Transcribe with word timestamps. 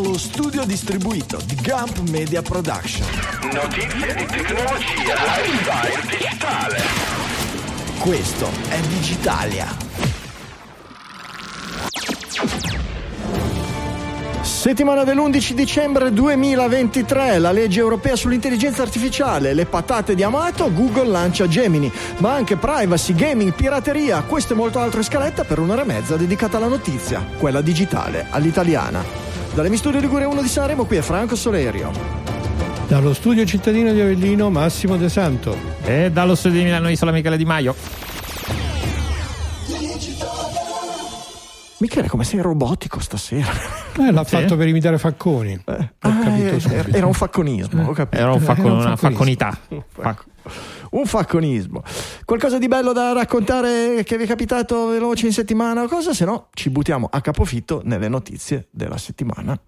dallo 0.00 0.16
studio 0.16 0.64
distribuito 0.64 1.38
di 1.44 1.56
Gump 1.56 1.98
Media 2.08 2.40
Production. 2.40 3.06
Notizie 3.52 4.14
di 4.14 4.24
tecnologia, 4.24 5.14
lifestyle 5.14 6.00
digitale. 6.08 6.82
Questo 7.98 8.48
è 8.68 8.80
Digitalia. 8.80 9.76
Settimana 14.40 15.04
dell'11 15.04 15.52
dicembre 15.52 16.12
2023, 16.12 17.38
la 17.38 17.52
legge 17.52 17.80
europea 17.80 18.16
sull'intelligenza 18.16 18.80
artificiale, 18.80 19.52
le 19.52 19.66
patate 19.66 20.14
di 20.14 20.22
Amato, 20.22 20.72
Google 20.72 21.08
lancia 21.08 21.46
Gemini, 21.46 21.92
ma 22.18 22.32
anche 22.32 22.56
privacy, 22.56 23.14
gaming, 23.14 23.52
pirateria, 23.52 24.22
questo 24.22 24.54
e 24.54 24.56
molto 24.56 24.78
altro 24.78 25.00
in 25.00 25.04
scaletta 25.04 25.44
per 25.44 25.58
un'ora 25.58 25.82
e 25.82 25.86
mezza 25.86 26.16
dedicata 26.16 26.56
alla 26.56 26.68
notizia, 26.68 27.22
quella 27.38 27.60
digitale, 27.60 28.26
all'italiana. 28.30 29.19
Dalle 29.54 29.76
Studio 29.76 30.00
Ligure 30.00 30.24
1 30.24 30.42
di 30.42 30.48
Sanremo, 30.48 30.84
qui 30.84 30.96
è 30.96 31.00
Franco 31.00 31.34
Solerio. 31.34 31.90
Dallo 32.86 33.12
studio 33.12 33.44
cittadino 33.44 33.92
di 33.92 34.00
Avellino, 34.00 34.48
Massimo 34.50 34.96
De 34.96 35.08
Santo. 35.08 35.56
E 35.84 36.10
dallo 36.10 36.34
studio 36.34 36.58
di 36.58 36.64
Milano 36.64 36.88
Isola 36.88 37.10
Michele 37.12 37.36
Di 37.36 37.44
Maio. 37.44 37.74
Michele, 41.78 42.08
come 42.08 42.24
sei 42.24 42.40
robotico 42.40 43.00
stasera? 43.00 43.50
Eh, 43.98 44.12
l'ha 44.12 44.24
fatto 44.24 44.56
per 44.56 44.68
imitare 44.68 44.98
Facconi. 44.98 45.52
Eh, 45.52 45.72
Ho 45.72 45.86
ah, 46.00 46.18
capito 46.22 46.68
era, 46.72 46.88
era 46.90 47.06
un 47.06 47.12
facconismo, 47.14 47.88
ho 47.88 47.92
capito. 47.92 48.22
Era 48.22 48.32
un 48.32 48.40
facco- 48.40 48.60
Era 48.60 48.72
un 48.72 48.80
una 48.80 48.96
facconità. 48.96 49.58
Fac- 49.88 50.24
Un 50.90 51.06
facconismo. 51.06 51.82
Qualcosa 52.24 52.58
di 52.58 52.66
bello 52.68 52.92
da 52.92 53.12
raccontare 53.12 54.02
che 54.04 54.16
vi 54.16 54.24
è 54.24 54.26
capitato 54.26 54.86
veloce 54.88 55.26
in 55.26 55.32
settimana 55.32 55.82
o 55.84 55.88
cosa? 55.88 56.12
Se 56.12 56.24
no, 56.24 56.48
ci 56.54 56.70
buttiamo 56.70 57.08
a 57.10 57.20
capofitto 57.20 57.80
nelle 57.84 58.08
notizie 58.08 58.68
della 58.70 58.98
settimana. 58.98 59.58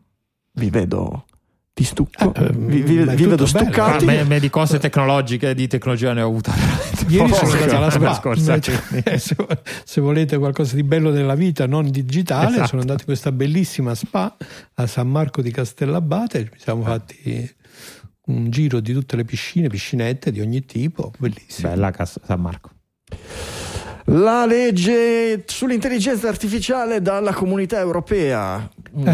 Vi 0.55 0.71
vedo 0.71 1.27
di 1.75 1.85
stucco, 1.85 2.35
Eh, 2.35 2.51
vi, 2.53 2.83
vi- 2.83 2.97
ma 3.05 3.13
è 3.13 3.15
vi 3.15 3.25
vedo 3.25 3.47
stuccati. 3.47 4.05
me, 4.05 4.25
me 4.25 4.39
di 4.41 4.51
cose 4.51 4.79
tecnologiche, 4.79 5.55
di 5.55 5.67
tecnologia 5.69 6.13
ne 6.13 6.21
ho 6.21 6.27
avuta 6.29 6.53
Ieri 7.09 7.33
sono 7.33 7.51
andato 7.53 7.77
alla 7.77 7.91
settimana 7.91 8.13
SPA. 8.13 8.21
scorsa. 8.21 8.61
Cioè, 8.61 9.17
se, 9.19 9.37
se 9.85 10.01
volete 10.03 10.37
qualcosa 10.39 10.75
di 10.75 10.83
bello 10.83 11.11
nella 11.11 11.35
vita, 11.35 11.67
non 11.67 11.89
digitale, 11.91 12.51
Esatto. 12.51 12.67
sono 12.67 12.81
andato 12.83 13.01
in 13.01 13.07
questa 13.07 13.33
bellissima 13.33 13.95
SPA 13.95 14.37
a 14.75 14.87
San 14.87 15.09
Marco 15.09 15.41
di 15.41 15.51
Castellabate. 15.51 16.51
Ci 16.53 16.61
siamo 16.61 16.83
fatti 16.83 17.51
un 18.33 18.51
giro 18.51 18.81
di 18.81 18.93
tutte 18.93 19.17
le 19.17 19.25
piscine, 19.25 19.69
piscinette 19.69 20.33
di 20.33 20.41
ogni 20.41 20.65
tipo, 20.65 21.13
bellissimo. 21.19 21.69
Bella 21.69 21.91
Cas- 21.91 22.21
San 22.25 22.41
Marco. 22.41 22.71
La 24.07 24.47
legge 24.47 25.45
sull'intelligenza 25.47 26.29
artificiale 26.29 27.01
dalla 27.01 27.33
comunità 27.33 27.79
europea, 27.79 28.69
mm, 28.99 29.09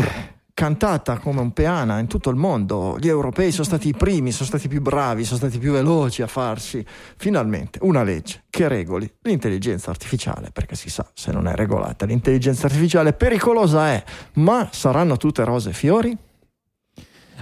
cantata 0.54 1.18
come 1.18 1.40
un 1.40 1.52
peana 1.52 1.98
in 1.98 2.06
tutto 2.06 2.30
il 2.30 2.36
mondo. 2.36 2.96
Gli 2.98 3.08
europei 3.08 3.52
sono 3.52 3.64
stati 3.64 3.88
i 3.88 3.94
primi, 3.94 4.32
sono 4.32 4.48
stati 4.48 4.66
più 4.66 4.80
bravi, 4.80 5.24
sono 5.24 5.38
stati 5.38 5.58
più 5.58 5.72
veloci 5.72 6.22
a 6.22 6.26
farsi 6.26 6.84
finalmente 7.16 7.78
una 7.82 8.02
legge 8.02 8.44
che 8.48 8.66
regoli 8.66 9.08
l'intelligenza 9.22 9.90
artificiale, 9.90 10.50
perché 10.50 10.74
si 10.74 10.88
sa, 10.88 11.06
se 11.12 11.32
non 11.32 11.46
è 11.46 11.54
regolata 11.54 12.06
l'intelligenza 12.06 12.66
artificiale 12.66 13.12
pericolosa 13.12 13.88
è, 13.88 14.02
ma 14.34 14.68
saranno 14.72 15.16
tutte 15.18 15.44
rose 15.44 15.70
e 15.70 15.74
fiori? 15.74 16.16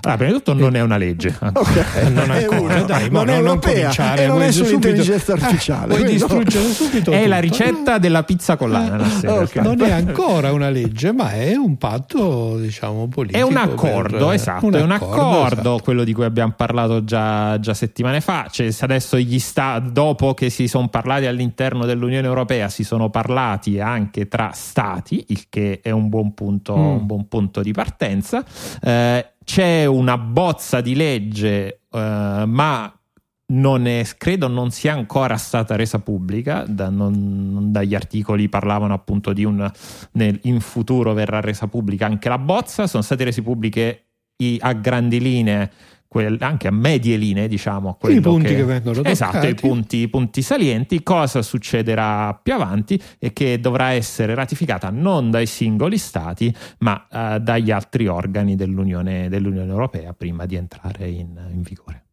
Allora, 0.02 0.16
prima 0.19 0.33
di 0.33 0.36
tutto 0.42 0.55
non 0.55 0.77
è 0.77 0.80
una 0.80 0.97
legge. 0.97 1.34
Ok, 1.56 2.02
Non 2.11 2.30
è 2.30 2.42
ancora, 2.44 2.75
una, 2.75 2.83
dai, 2.83 3.11
ma 3.11 3.25
non 3.25 3.34
è 3.34 3.41
non 3.41 3.58
cominciare, 3.58 4.22
e 4.22 4.27
non 4.27 4.36
vuoi 4.36 4.48
è 4.48 4.53
subito- 4.53 4.69
sull'intelligenza 4.78 5.33
Eh, 5.33 5.36
artificiale. 5.41 5.87
vuoi 5.87 6.00
quindi 6.03 6.19
no. 6.20 6.26
distruggere 6.26 6.72
subito 6.72 7.10
È 7.10 7.15
tutto. 7.16 7.28
la 7.28 7.38
ricetta 7.38 7.98
della 7.98 8.22
pizza 8.22 8.56
con 8.56 8.70
l'ananas. 8.70 9.22
in 9.22 9.28
Ok. 9.28 9.53
realtà. 9.53 9.62
Non 9.62 9.82
è 9.82 9.91
ancora 9.93 10.53
una 10.53 10.69
legge, 10.70 11.12
ma 11.12 11.32
è 11.32 11.54
un 11.54 11.76
patto, 11.76 12.56
diciamo, 12.59 13.09
politico. 13.09 13.38
È 13.38 13.43
un 13.48 13.56
accordo, 13.56 14.26
per- 14.26 14.34
esatto, 14.34 14.70
è 14.70 14.82
un 14.82 14.91
accordo, 14.91 15.47
esatto. 15.47 15.81
quello 15.82 16.04
di 16.04 16.12
cui 16.12 16.25
abbiamo 16.25 16.53
parlato 16.56 17.03
già, 17.04 17.59
già 17.59 17.75
settimane 17.75 18.20
fa. 18.20 18.47
Cioè, 18.50 18.70
se 18.70 18.84
adesso 18.84 19.19
gli 19.19 19.38
sta, 19.38 19.78
dopo 19.78 20.34
che 20.34 20.50
si 20.50 20.69
sono 20.69 20.88
parlati 20.88 21.26
all'interno 21.26 21.84
dell'Unione 21.87 22.26
Europea, 22.26 22.69
si 22.69 22.84
sono 22.84 23.09
parlati 23.10 23.81
anche 23.81 24.28
tra 24.28 24.50
stati, 24.53 25.25
il 25.28 25.44
che 25.49 25.81
è 25.82 25.91
un 25.91 26.09
buon 26.09 26.34
punto, 26.34 26.76
Mm. 26.76 26.81
un 26.81 27.06
buon 27.06 27.28
punto 27.28 27.60
di 27.62 27.72
partenza. 27.72 28.44
Eh, 28.82 29.31
c'è 29.46 29.84
una 29.86 30.18
bozza 30.18 30.80
di 30.80 30.96
legge, 30.96 31.82
eh, 31.92 32.44
ma 32.46 32.92
non 33.52 33.86
è, 33.86 34.04
credo 34.18 34.48
non 34.48 34.72
sia 34.72 34.92
ancora 34.92 35.36
stata 35.36 35.76
resa 35.76 36.00
pubblica, 36.00 36.64
da- 36.66 36.90
non- 36.90 37.70
dagli 37.70 37.94
articoli 37.94 38.48
parlavano 38.48 38.92
appunto 38.92 39.32
di 39.32 39.44
un 39.44 39.70
nel- 40.14 40.40
in 40.42 40.58
futuro 40.58 41.12
verrà 41.12 41.40
resa 41.40 41.68
pubblica 41.68 42.06
anche 42.06 42.28
la 42.28 42.38
bozza, 42.38 42.88
sono 42.88 43.04
state 43.04 43.22
rese 43.22 43.42
pubbliche 43.42 44.06
i- 44.38 44.58
a 44.60 44.72
grandi 44.72 45.20
linee, 45.20 45.70
quel- 46.16 46.38
anche 46.41 46.69
a 46.69 46.71
medie 46.71 47.19
linee 47.19 47.47
diciamo. 47.47 47.99
quello 48.00 48.21
punti 48.22 48.54
che 48.54 48.65
vengono 48.65 48.94
toccati. 48.97 49.12
Esatto, 49.12 49.47
i 49.47 49.54
punti, 49.54 49.97
i 49.99 50.09
punti 50.09 50.41
salienti, 50.41 51.03
cosa 51.03 51.43
succederà 51.43 52.38
più 52.43 52.54
avanti 52.54 52.99
e 53.19 53.34
che 53.34 53.60
dovrà 53.60 53.91
essere 53.91 54.34
ratificata 54.34 54.88
non 54.88 55.31
dai 55.31 55.44
singoli 55.44 55.99
stati 55.99 56.55
ma 56.78 57.06
eh, 57.12 57.41
dagli 57.41 57.71
altri 57.71 58.06
organi 58.06 58.56
dell'Unione, 58.56 59.28
dell'Unione 59.28 59.71
Europea 59.71 60.15
prima 60.15 60.47
di 60.47 60.56
entrare 60.56 61.06
in- 61.06 61.38
in 61.53 61.60
vigore. 61.60 62.05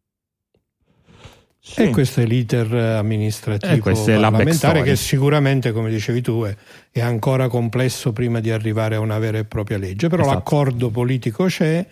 E 1.78 1.92
questo 1.92 2.20
è 2.20 2.26
l'iter 2.26 2.74
amministrativo 2.74 3.90
E 3.90 4.18
la 4.18 4.30
parlamentare 4.30 4.82
che 4.84 4.98
sicuramente, 4.98 5.72
come 5.72 5.90
dicevi 5.90 6.22
tu, 6.22 6.44
è, 6.44 6.54
è 6.92 7.00
ancora 7.00 7.48
complesso 7.48 8.12
prima 8.12 8.42
di 8.42 8.52
arrivare 8.52 8.96
a 8.96 9.00
una 9.00 9.18
vera 9.18 9.38
e 9.38 9.46
propria 9.46 9.78
legge, 9.78 10.10
però 10.10 10.24
Esatto. 10.24 10.38
l'accordo 10.38 10.90
politico 10.90 11.46
c'è 11.46 11.86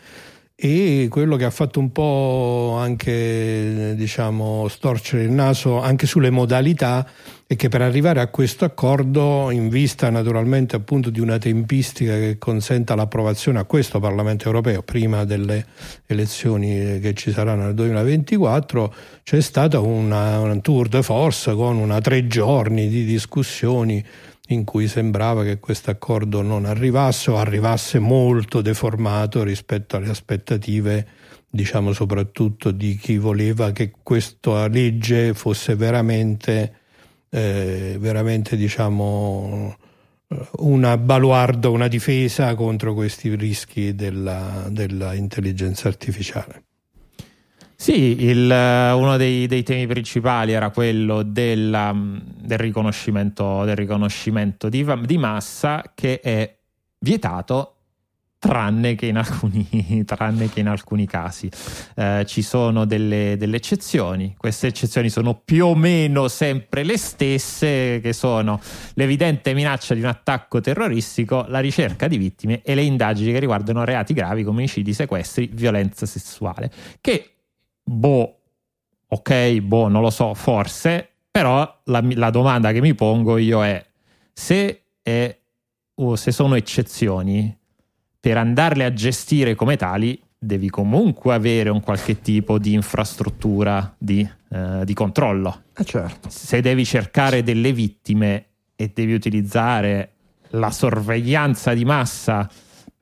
e 0.63 1.07
quello 1.09 1.37
che 1.37 1.45
ha 1.45 1.49
fatto 1.49 1.79
un 1.79 1.91
po' 1.91 2.75
anche 2.77 3.95
diciamo 3.95 4.67
storcere 4.67 5.23
il 5.23 5.31
naso 5.31 5.81
anche 5.81 6.05
sulle 6.05 6.29
modalità 6.29 7.03
è 7.47 7.55
che 7.55 7.67
per 7.67 7.81
arrivare 7.81 8.19
a 8.19 8.27
questo 8.27 8.63
accordo 8.63 9.49
in 9.49 9.69
vista 9.69 10.11
naturalmente 10.11 10.75
appunto 10.75 11.09
di 11.09 11.19
una 11.19 11.39
tempistica 11.39 12.13
che 12.13 12.37
consenta 12.37 12.93
l'approvazione 12.93 13.57
a 13.57 13.63
questo 13.63 13.99
Parlamento 13.99 14.45
europeo 14.45 14.83
prima 14.83 15.25
delle 15.25 15.65
elezioni 16.05 16.99
che 16.99 17.15
ci 17.15 17.31
saranno 17.31 17.63
nel 17.63 17.73
2024 17.73 18.93
c'è 19.23 19.41
stata 19.41 19.79
una, 19.79 20.41
un 20.41 20.61
tour 20.61 20.87
de 20.89 21.01
force 21.01 21.55
con 21.55 21.77
una 21.77 21.99
tre 22.01 22.27
giorni 22.27 22.87
di 22.87 23.03
discussioni 23.03 24.05
in 24.53 24.63
cui 24.63 24.87
sembrava 24.87 25.43
che 25.43 25.59
questo 25.59 25.91
accordo 25.91 26.41
non 26.41 26.65
arrivasse 26.65 27.31
o 27.31 27.37
arrivasse 27.37 27.99
molto 27.99 28.61
deformato 28.61 29.43
rispetto 29.43 29.97
alle 29.97 30.09
aspettative, 30.09 31.07
diciamo 31.49 31.93
soprattutto 31.93 32.71
di 32.71 32.95
chi 32.95 33.17
voleva 33.17 33.71
che 33.71 33.91
questa 34.03 34.67
legge 34.67 35.33
fosse 35.33 35.75
veramente, 35.75 36.75
eh, 37.29 37.97
veramente 37.99 38.55
diciamo, 38.55 39.77
eh, 40.27 40.49
una 40.59 40.97
baluardo, 40.97 41.71
una 41.71 41.87
difesa 41.87 42.55
contro 42.55 42.93
questi 42.93 43.35
rischi 43.35 43.95
della, 43.95 44.67
della 44.69 45.13
intelligenza 45.13 45.87
artificiale. 45.87 46.63
Sì, 47.81 48.23
il, 48.25 48.51
eh, 48.51 48.91
uno 48.91 49.17
dei, 49.17 49.47
dei 49.47 49.63
temi 49.63 49.87
principali 49.87 50.51
era 50.51 50.69
quello 50.69 51.23
della, 51.23 51.91
del 51.95 52.59
riconoscimento, 52.59 53.63
del 53.63 53.75
riconoscimento 53.75 54.69
di, 54.69 54.85
di 55.03 55.17
massa 55.17 55.91
che 55.95 56.19
è 56.19 56.57
vietato 56.99 57.77
tranne 58.37 58.93
che 58.93 59.07
in 59.07 59.17
alcuni, 59.17 59.65
che 60.05 60.59
in 60.59 60.67
alcuni 60.67 61.07
casi. 61.07 61.49
Eh, 61.95 62.23
ci 62.27 62.43
sono 62.43 62.85
delle, 62.85 63.35
delle 63.39 63.57
eccezioni, 63.57 64.35
queste 64.37 64.67
eccezioni 64.67 65.09
sono 65.09 65.41
più 65.43 65.65
o 65.65 65.73
meno 65.73 66.27
sempre 66.27 66.83
le 66.83 66.99
stesse, 66.99 67.99
che 67.99 68.13
sono 68.13 68.61
l'evidente 68.93 69.55
minaccia 69.55 69.95
di 69.95 70.01
un 70.01 70.05
attacco 70.05 70.61
terroristico, 70.61 71.45
la 71.47 71.59
ricerca 71.59 72.07
di 72.07 72.19
vittime 72.19 72.61
e 72.61 72.75
le 72.75 72.83
indagini 72.83 73.31
che 73.31 73.39
riguardano 73.39 73.83
reati 73.83 74.13
gravi 74.13 74.43
come 74.43 74.59
omicidi, 74.59 74.93
sequestri, 74.93 75.49
violenza 75.51 76.05
sessuale. 76.05 76.71
Che, 77.01 77.31
boh, 77.83 78.39
ok, 79.07 79.59
boh, 79.59 79.87
non 79.87 80.01
lo 80.01 80.09
so, 80.09 80.33
forse, 80.33 81.07
però 81.31 81.81
la, 81.85 82.03
la 82.13 82.29
domanda 82.29 82.71
che 82.71 82.81
mi 82.81 82.93
pongo 82.93 83.37
io 83.37 83.63
è 83.63 83.83
se, 84.33 84.83
è, 85.01 85.37
o 85.95 86.15
se 86.15 86.31
sono 86.31 86.55
eccezioni, 86.55 87.57
per 88.19 88.37
andarle 88.37 88.85
a 88.85 88.93
gestire 88.93 89.55
come 89.55 89.77
tali 89.77 90.21
devi 90.37 90.69
comunque 90.69 91.33
avere 91.33 91.69
un 91.69 91.81
qualche 91.81 92.21
tipo 92.21 92.57
di 92.57 92.73
infrastruttura 92.73 93.93
di, 93.97 94.27
eh, 94.49 94.81
di 94.83 94.93
controllo. 94.93 95.63
Eh, 95.77 95.83
certo. 95.83 96.29
Se 96.29 96.61
devi 96.61 96.83
cercare 96.83 97.43
delle 97.43 97.73
vittime 97.73 98.45
e 98.75 98.91
devi 98.93 99.13
utilizzare 99.13 100.13
la 100.51 100.71
sorveglianza 100.71 101.73
di 101.73 101.85
massa 101.85 102.49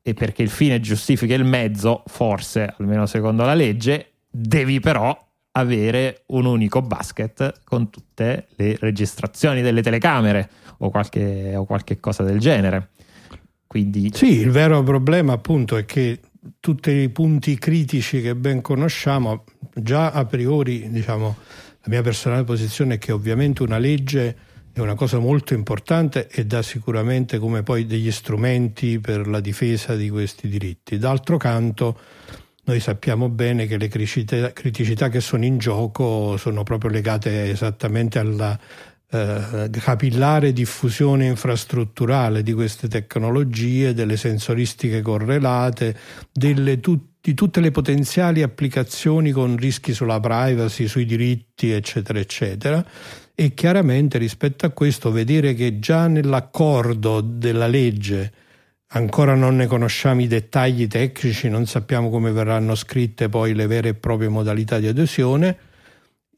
e 0.02 0.14
perché 0.14 0.42
il 0.42 0.50
fine 0.50 0.80
giustifica 0.80 1.34
il 1.34 1.46
mezzo, 1.46 2.04
forse, 2.08 2.74
almeno 2.78 3.06
secondo 3.06 3.46
la 3.46 3.54
legge, 3.54 4.12
devi 4.30 4.80
però 4.80 5.18
avere 5.52 6.24
un 6.28 6.46
unico 6.46 6.81
basket 6.81 7.62
con 7.64 7.90
tutte 7.90 8.48
le 8.56 8.78
registrazioni 8.80 9.62
delle 9.62 9.81
telecamere 9.81 10.50
o 10.78 10.90
qualche, 10.90 11.56
o 11.56 11.66
qualche 11.66 12.00
cosa 12.00 12.24
del 12.24 12.40
genere. 12.40 12.92
Quindi 13.68 14.12
Sì, 14.14 14.40
il 14.40 14.52
vero 14.52 14.81
problema 14.84 15.34
appunto 15.34 15.78
è 15.78 15.86
che 15.86 16.20
tutti 16.60 16.92
i 16.92 17.10
punti 17.10 17.58
critici 17.58 18.22
che 18.22 18.36
ben 18.36 18.62
conosciamo, 18.62 19.44
già 19.74 20.12
a 20.12 20.26
priori 20.26 20.90
diciamo, 20.90 21.36
la 21.81 21.88
mia 21.88 22.02
personale 22.02 22.44
posizione 22.44 22.96
è 22.96 22.98
che 22.98 23.12
ovviamente 23.12 23.62
una 23.64 23.78
legge 23.78 24.48
è 24.72 24.80
una 24.80 24.96
cosa 24.96 25.20
molto 25.20 25.54
importante 25.54 26.28
e 26.30 26.46
dà 26.46 26.62
sicuramente 26.62 27.38
come 27.38 27.64
poi 27.64 27.86
degli 27.86 28.12
strumenti 28.12 29.00
per 29.00 29.28
la 29.28 29.40
difesa 29.40 29.96
di 29.96 30.10
questi 30.10 30.48
diritti. 30.48 30.98
D'altro 30.98 31.38
canto 31.38 32.00
noi 32.69 32.80
sappiamo 32.80 33.30
bene 33.30 33.66
che 33.66 33.77
le 33.77 33.88
criticità, 33.88 34.54
criticità 34.54 35.10
che 35.10 35.21
sono 35.21 35.44
in 35.44 35.57
gioco 35.57 36.38
sono 36.38 36.62
proprio 36.62 36.92
legate 36.92 37.50
esattamente 37.50 38.19
alla 38.19 38.57
eh, 39.10 39.69
capillare 39.71 40.54
diffusione 40.54 41.25
infrastrutturale 41.25 42.44
di 42.44 42.54
queste 42.54 42.88
tecnologie, 42.88 43.95
delle 43.95 44.18
sensoristiche 44.18 45.01
correlate, 45.01 45.98
delle, 46.31 46.80
tu, 46.80 47.07
di 47.19 47.33
tutte 47.33 47.60
le 47.60 47.71
potenziali 47.71 48.44
applicazioni 48.44 49.31
con 49.31 49.57
rischi 49.57 49.92
sulla 49.92 50.19
privacy, 50.19 50.86
sui 50.86 51.06
diritti, 51.06 51.71
eccetera, 51.71 52.19
eccetera. 52.19 52.86
E 53.33 53.56
chiaramente 53.56 54.19
rispetto 54.19 54.68
a 54.68 54.69
questo 54.69 55.12
vedere 55.12 55.56
che 55.56 55.80
già 55.80 56.06
nell'accordo 56.06 57.19
della 57.21 57.66
legge 57.66 58.31
Ancora 58.91 59.36
non 59.36 59.56
ne 59.56 59.68
conosciamo 59.68 60.21
i 60.21 60.27
dettagli 60.27 60.88
tecnici, 60.88 61.47
non 61.47 61.68
sappiamo 61.68 62.09
come 62.09 62.31
verranno 62.31 62.74
scritte 62.74 63.30
poi 63.30 63.53
le 63.53 63.68
vere 63.68 63.89
e 63.89 63.94
proprie 63.94 64.30
modalità 64.30 64.80
di 64.80 64.88
adesione. 64.88 65.57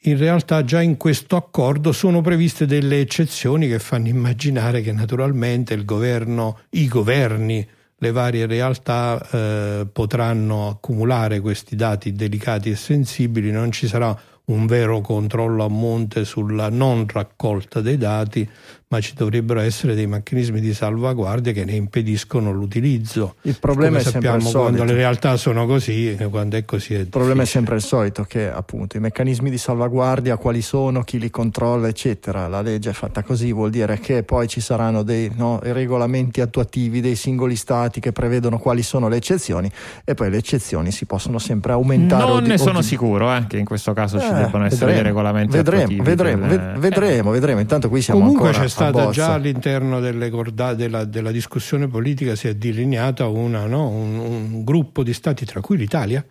In 0.01 0.17
realtà 0.17 0.61
già 0.65 0.81
in 0.81 0.97
questo 0.97 1.37
accordo 1.37 1.93
sono 1.93 2.19
previste 2.19 2.65
delle 2.65 2.99
eccezioni 2.99 3.69
che 3.69 3.79
fanno 3.79 4.09
immaginare 4.09 4.81
che 4.81 4.91
naturalmente 4.91 5.73
il 5.73 5.85
governo, 5.85 6.59
i 6.71 6.89
governi, 6.89 7.65
le 7.95 8.11
varie 8.11 8.45
realtà 8.47 9.25
eh, 9.31 9.87
potranno 9.89 10.67
accumulare 10.67 11.39
questi 11.39 11.77
dati 11.77 12.11
delicati 12.11 12.69
e 12.69 12.75
sensibili, 12.75 13.51
non 13.51 13.71
ci 13.71 13.87
sarà 13.87 14.13
un 14.45 14.65
vero 14.65 14.99
controllo 14.99 15.63
a 15.63 15.69
monte 15.69 16.25
sulla 16.25 16.67
non 16.67 17.05
raccolta 17.07 17.79
dei 17.79 17.97
dati, 17.97 18.49
ma 18.91 18.99
ci 18.99 19.13
dovrebbero 19.15 19.61
essere 19.61 19.95
dei 19.95 20.05
meccanismi 20.05 20.59
di 20.59 20.73
salvaguardia 20.73 21.53
che 21.53 21.63
ne 21.63 21.71
impediscono 21.75 22.51
l'utilizzo. 22.51 23.35
Il 23.43 23.57
problema 23.57 23.97
Come 23.97 23.99
è 23.99 24.03
sempre 24.11 24.19
il 24.19 24.41
sappiamo 24.41 24.51
quando 24.51 24.77
solito. 24.79 24.83
le 24.93 24.99
realtà 24.99 25.37
sono 25.37 25.65
così, 25.65 26.13
eh, 26.13 26.25
quando 26.27 26.57
è 26.57 26.65
così 26.65 26.95
è 26.95 26.99
Il 26.99 27.07
problema 27.07 27.43
è 27.43 27.45
sempre 27.45 27.75
il 27.75 27.81
solito, 27.81 28.23
che 28.23 28.51
appunto 28.51 28.97
i 28.97 28.99
meccanismi 28.99 29.49
di 29.49 29.57
salvaguardia, 29.57 30.35
quali 30.35 30.61
sono, 30.61 31.03
chi 31.03 31.19
li 31.19 31.29
controlla, 31.29 31.87
eccetera. 31.87 32.49
La 32.49 32.61
legge 32.61 32.89
è 32.89 32.93
fatta 32.93 33.23
così, 33.23 33.53
vuol 33.53 33.69
dire 33.69 33.97
che 33.99 34.23
poi 34.23 34.49
ci 34.49 34.59
saranno 34.59 35.03
dei 35.03 35.31
no, 35.35 35.59
regolamenti 35.63 36.41
attuativi 36.41 36.99
dei 36.99 37.15
singoli 37.15 37.55
stati 37.55 38.01
che 38.01 38.11
prevedono 38.11 38.57
quali 38.57 38.83
sono 38.83 39.07
le 39.07 39.15
eccezioni 39.15 39.71
e 40.03 40.13
poi 40.15 40.29
le 40.29 40.35
eccezioni 40.37 40.91
si 40.91 41.05
possono 41.05 41.39
sempre 41.39 41.71
aumentare. 41.71 42.23
o 42.23 42.27
Non 42.33 42.43
di- 42.43 42.49
ne 42.49 42.57
sono 42.57 42.79
di- 42.81 42.85
sicuro 42.85 43.33
eh, 43.33 43.45
che 43.47 43.57
in 43.57 43.65
questo 43.65 43.93
caso 43.93 44.19
ci 44.19 44.27
Eh, 44.27 44.33
debbano 44.33 44.65
essere 44.65 44.93
dei 44.93 45.01
regolamenti 45.03 45.55
vedremo, 45.55 45.83
attuativi 45.83 46.01
vedremo, 46.09 46.47
del- 46.47 46.59
ved- 46.59 46.77
vedremo, 46.79 47.31
vedremo. 47.31 47.59
Intanto 47.61 47.87
qui 47.87 48.01
siamo 48.01 48.19
Comunque 48.19 48.47
ancora 48.47 48.63
stata 48.89 49.09
già 49.11 49.33
all'interno 49.33 49.99
corda- 50.29 50.73
della, 50.73 51.03
della 51.05 51.31
discussione 51.31 51.87
politica 51.87 52.35
si 52.35 52.47
è 52.47 52.55
delineata 52.55 53.27
una, 53.27 53.65
no? 53.65 53.87
un, 53.89 54.17
un 54.17 54.63
gruppo 54.63 55.03
di 55.03 55.13
stati, 55.13 55.45
tra 55.45 55.61
cui 55.61 55.77
l'Italia, 55.77 56.23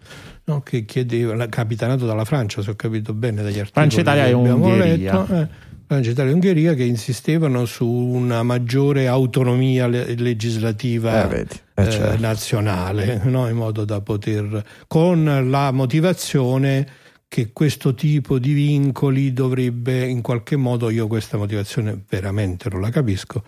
no? 0.45 0.61
che 0.63 0.85
chiedeva, 0.85 1.47
capitanato 1.49 2.07
dalla 2.07 2.25
Francia, 2.25 2.63
se 2.63 2.71
ho 2.71 2.75
capito 2.75 3.13
bene 3.15 3.43
dagli 3.43 3.59
articoli 3.59 3.71
Francia, 3.73 4.01
Italia 4.01 4.25
che 4.25 4.31
e 4.31 4.35
abbiamo 4.35 4.67
Ungheria. 4.67 5.13
letto, 5.21 5.35
eh, 5.35 5.49
Francia, 5.87 6.11
Italia 6.11 6.31
e 6.31 6.35
Ungheria 6.35 6.75
che 6.75 6.85
insistevano 6.85 7.65
su 7.65 7.87
una 7.89 8.43
maggiore 8.45 9.09
autonomia 9.09 9.87
le- 9.89 10.15
legislativa 10.17 11.25
Eh, 11.25 11.29
vedi, 11.29 11.55
eh, 11.75 11.83
eh, 11.83 11.91
certo. 11.91 12.21
nazionale, 12.21 13.21
no? 13.25 13.49
in 13.49 13.57
modo 13.57 13.85
da 13.85 14.01
poter, 14.01 14.65
con 14.87 15.47
la 15.51 15.71
motivazione 15.73 16.87
che 17.31 17.53
questo 17.53 17.95
tipo 17.95 18.41
di 18.41 18.53
vincoli 18.53 19.33
dovrebbe 19.33 20.05
in 20.05 20.21
qualche 20.21 20.57
modo, 20.57 20.91
io 20.91 21.07
questa 21.07 21.37
motivazione 21.37 22.03
veramente 22.09 22.69
non 22.69 22.81
la 22.81 22.91
capisco, 22.91 23.45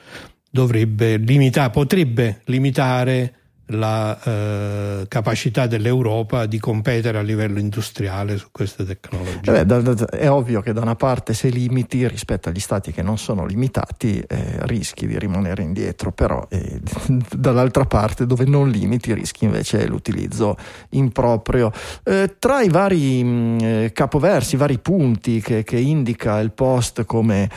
dovrebbe 0.49 1.17
limitare, 1.17 1.71
potrebbe 1.71 2.43
limitare 2.45 3.42
la 3.73 4.19
eh, 4.23 5.05
capacità 5.09 5.67
dell'Europa 5.67 6.47
di 6.47 6.59
competere 6.59 7.19
a 7.19 7.23
livello 7.23 7.59
industriale 7.59 8.37
su 8.37 8.49
queste 8.51 8.85
tecnologie. 8.85 9.61
Eh 9.61 9.65
beh, 9.65 9.95
è 10.11 10.31
ovvio 10.31 10.61
che 10.61 10.73
da 10.73 10.81
una 10.81 10.95
parte 10.95 11.35
se 11.35 11.49
limiti 11.49 12.07
rispetto 12.07 12.49
agli 12.49 12.61
stati 12.61 12.93
che 12.93 13.03
non 13.03 13.19
sono 13.19 13.47
limitati 13.47 14.21
eh, 14.21 14.59
rischi 14.67 15.07
di 15.07 15.19
rimanere 15.19 15.63
indietro, 15.63 16.13
però 16.13 16.47
eh, 16.49 16.81
dall'altra 17.31 17.85
parte 17.85 18.27
dove 18.27 18.45
non 18.45 18.69
limiti 18.69 19.13
rischi 19.15 19.45
invece 19.45 19.87
l'utilizzo 19.87 20.57
improprio. 20.91 21.73
Eh, 22.05 22.37
tra 22.39 22.63
i 22.63 22.69
vari 22.69 23.23
mh, 23.23 23.59
eh, 23.61 23.91
capoversi, 23.93 24.55
i 24.55 24.59
vari 24.59 24.79
punti 24.79 25.41
che, 25.41 25.63
che 25.65 25.79
indica 25.79 26.39
il 26.39 26.53
post 26.53 27.05
come 27.05 27.51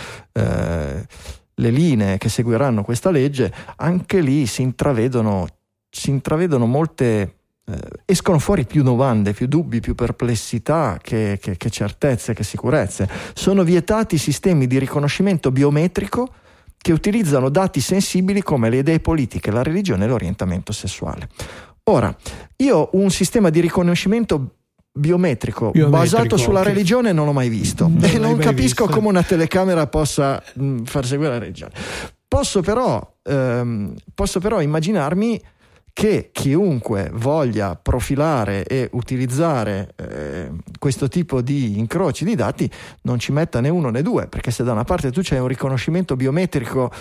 le 1.55 1.69
linee 1.69 2.17
che 2.17 2.29
seguiranno 2.29 2.83
questa 2.83 3.11
legge, 3.11 3.51
anche 3.77 4.19
lì 4.19 4.45
si 4.45 4.61
intravedono, 4.61 5.47
si 5.95 6.09
intravedono 6.09 6.65
molte 6.65 7.35
eh, 7.67 7.73
escono 8.05 8.37
fuori 8.37 8.65
più 8.65 8.83
domande, 8.83 9.31
più 9.33 9.47
dubbi, 9.47 9.79
più 9.79 9.95
perplessità 9.95 10.99
che, 11.01 11.39
che- 11.41 11.55
che 11.57 11.69
certezze, 11.69 12.33
che 12.33 12.43
sicurezze. 12.43 13.07
Sono 13.33 13.63
vietati 13.63 14.17
sistemi 14.17 14.67
di 14.67 14.77
riconoscimento 14.77 15.51
biometrico 15.51 16.33
che 16.77 16.91
utilizzano 16.91 17.49
dati 17.49 17.79
sensibili 17.79 18.43
come 18.43 18.69
le 18.69 18.77
idee 18.77 18.99
politiche, 18.99 19.49
la 19.51 19.63
religione 19.63 20.05
e 20.05 20.07
l'orientamento 20.07 20.71
sessuale. 20.73 21.29
Ora, 21.85 22.15
io 22.57 22.89
un 22.93 23.09
sistema 23.09 23.49
di 23.49 23.61
riconoscimento 23.61 24.55
biometrico, 24.91 25.71
Biometrico, 25.71 25.89
basato 25.89 26.37
sulla 26.37 26.61
che- 26.61 26.69
religione 26.69 27.11
non 27.13 27.25
l'ho 27.25 27.33
mai 27.33 27.49
visto 27.49 27.87
Non 27.87 28.03
e 28.03 28.17
non 28.17 28.37
capisco 28.37 28.83
visto. 28.85 28.87
come 28.99 29.07
una 29.07 29.23
telecamera 29.23 29.87
possa 29.87 30.41
mh, 30.53 30.83
far 30.83 31.05
seguire 31.05 31.31
la 31.31 31.39
religione. 31.39 31.73
Posso 32.27 32.61
però, 32.61 33.15
ehm, 33.23 33.93
posso 34.13 34.39
però 34.39 34.61
immaginarmi 34.61 35.41
che 35.95 36.31
chiunque 36.33 37.09
voglia 37.13 37.77
profilare 37.81 38.65
e 38.65 38.89
utilizzare 38.91 39.93
eh, 39.95 40.51
questo 40.77 41.07
tipo 41.07 41.39
di 41.39 41.79
incroci 41.79 42.25
di 42.25 42.35
dati 42.35 42.69
non 43.03 43.17
ci 43.17 43.31
metta 43.31 43.61
né 43.61 43.69
uno 43.69 43.89
né 43.91 44.01
due, 44.01 44.27
perché 44.27 44.51
se 44.51 44.65
da 44.65 44.73
una 44.73 44.83
parte 44.83 45.09
tu 45.09 45.21
c'hai 45.23 45.39
un 45.39 45.47
riconoscimento 45.47 46.17
biometrico 46.17 46.91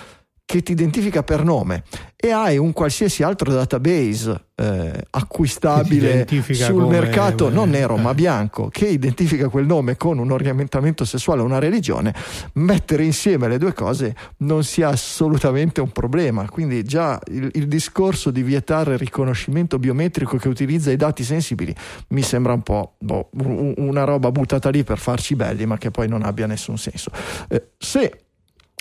che 0.47 0.63
ti 0.63 0.73
identifica 0.73 1.23
per 1.23 1.43
nome 1.43 1.85
e 2.17 2.31
hai 2.31 2.59
un 2.59 2.73
qualsiasi 2.73 3.23
altro 3.23 3.51
database 3.51 4.49
eh, 4.57 5.05
acquistabile 5.11 6.27
sul 6.53 6.83
come- 6.83 7.01
mercato 7.01 7.49
non 7.49 7.71
nero 7.71 7.97
eh. 7.97 8.01
ma 8.01 8.15
bianco 8.15 8.69
che 8.69 8.87
identifica 8.87 9.49
quel 9.49 9.65
nome 9.67 9.97
con 9.97 10.19
un 10.19 10.31
orientamento 10.31 11.05
sessuale 11.05 11.41
o 11.41 11.45
una 11.45 11.59
religione, 11.59 12.15
mettere 12.55 13.05
insieme 13.05 13.49
le 13.49 13.59
due 13.59 13.73
cose 13.73 14.15
non 14.39 14.65
sia 14.65 14.89
assolutamente 14.89 15.81
un 15.81 15.91
problema. 15.91 16.49
Quindi 16.49 16.85
già 16.85 17.19
il, 17.29 17.51
il 17.55 17.67
discorso 17.67 18.31
di 18.31 18.43
vietare 18.43 18.93
il 18.93 18.99
riconoscimento 18.99 19.79
biometrico 19.79 20.37
che 20.37 20.49
utilizza 20.49 20.91
i 20.91 20.97
dati 20.97 21.25
sensibili 21.25 21.75
mi 22.09 22.23
sembra 22.23 22.53
un 22.53 22.63
po' 22.63 22.97
boh, 22.99 23.31
un- 23.33 23.75
una 23.79 24.05
roba 24.05 24.31
buttata 24.31 24.69
lì 24.69 24.85
per 24.85 24.99
farci 24.99 25.35
belli 25.37 25.65
ma 25.67 25.79
che 25.79 25.91
poi 25.91 26.07
non 26.07 26.23
abbia 26.23 26.47
nessun 26.47 26.77
senso. 26.77 27.11
Eh, 27.49 27.71
se 27.79 28.19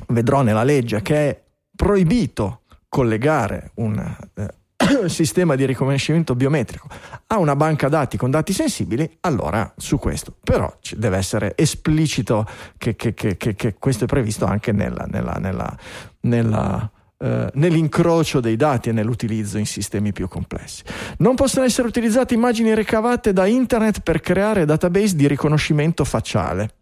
vedrò 0.10 0.42
nella 0.42 0.64
legge 0.64 1.02
che 1.02 1.16
è 1.16 1.43
proibito 1.76 2.62
collegare 2.88 3.72
un 3.76 3.98
eh, 4.36 4.48
sistema 5.10 5.56
di 5.56 5.66
riconoscimento 5.66 6.36
biometrico 6.36 6.88
a 7.28 7.38
una 7.38 7.56
banca 7.56 7.90
dati 7.90 8.18
con 8.18 8.30
dati 8.30 8.54
sensibili, 8.54 9.18
allora 9.22 9.74
su 9.78 9.98
questo. 9.98 10.36
Però 10.44 10.72
deve 10.96 11.18
essere 11.18 11.54
esplicito 11.56 12.46
che, 12.78 12.96
che- 12.96 13.14
che- 13.14 13.38
che- 13.38 13.56
che 13.56 13.74
questo 13.80 14.04
è 14.04 14.08
previsto 14.08 14.46
anche 14.46 14.72
nella- 14.72 15.08
nella- 15.10 15.38
nella- 15.40 15.78
nella, 16.22 16.92
eh, 17.18 17.50
nell'incrocio 17.54 18.40
dei 18.40 18.56
dati 18.56 18.90
e 18.90 18.92
nell'utilizzo 18.92 19.58
in 19.58 19.66
sistemi 19.66 20.12
più 20.12 20.28
complessi. 20.28 20.84
Non 21.18 21.34
possono 21.36 21.66
essere 21.66 21.88
utilizzate 21.88 22.34
immagini 22.36 22.76
ricavate 22.76 23.34
da 23.34 23.46
internet 23.48 24.02
per 24.02 24.20
creare 24.20 24.66
database 24.66 25.16
di 25.16 25.28
riconoscimento 25.28 26.04
facciale. 26.04 26.76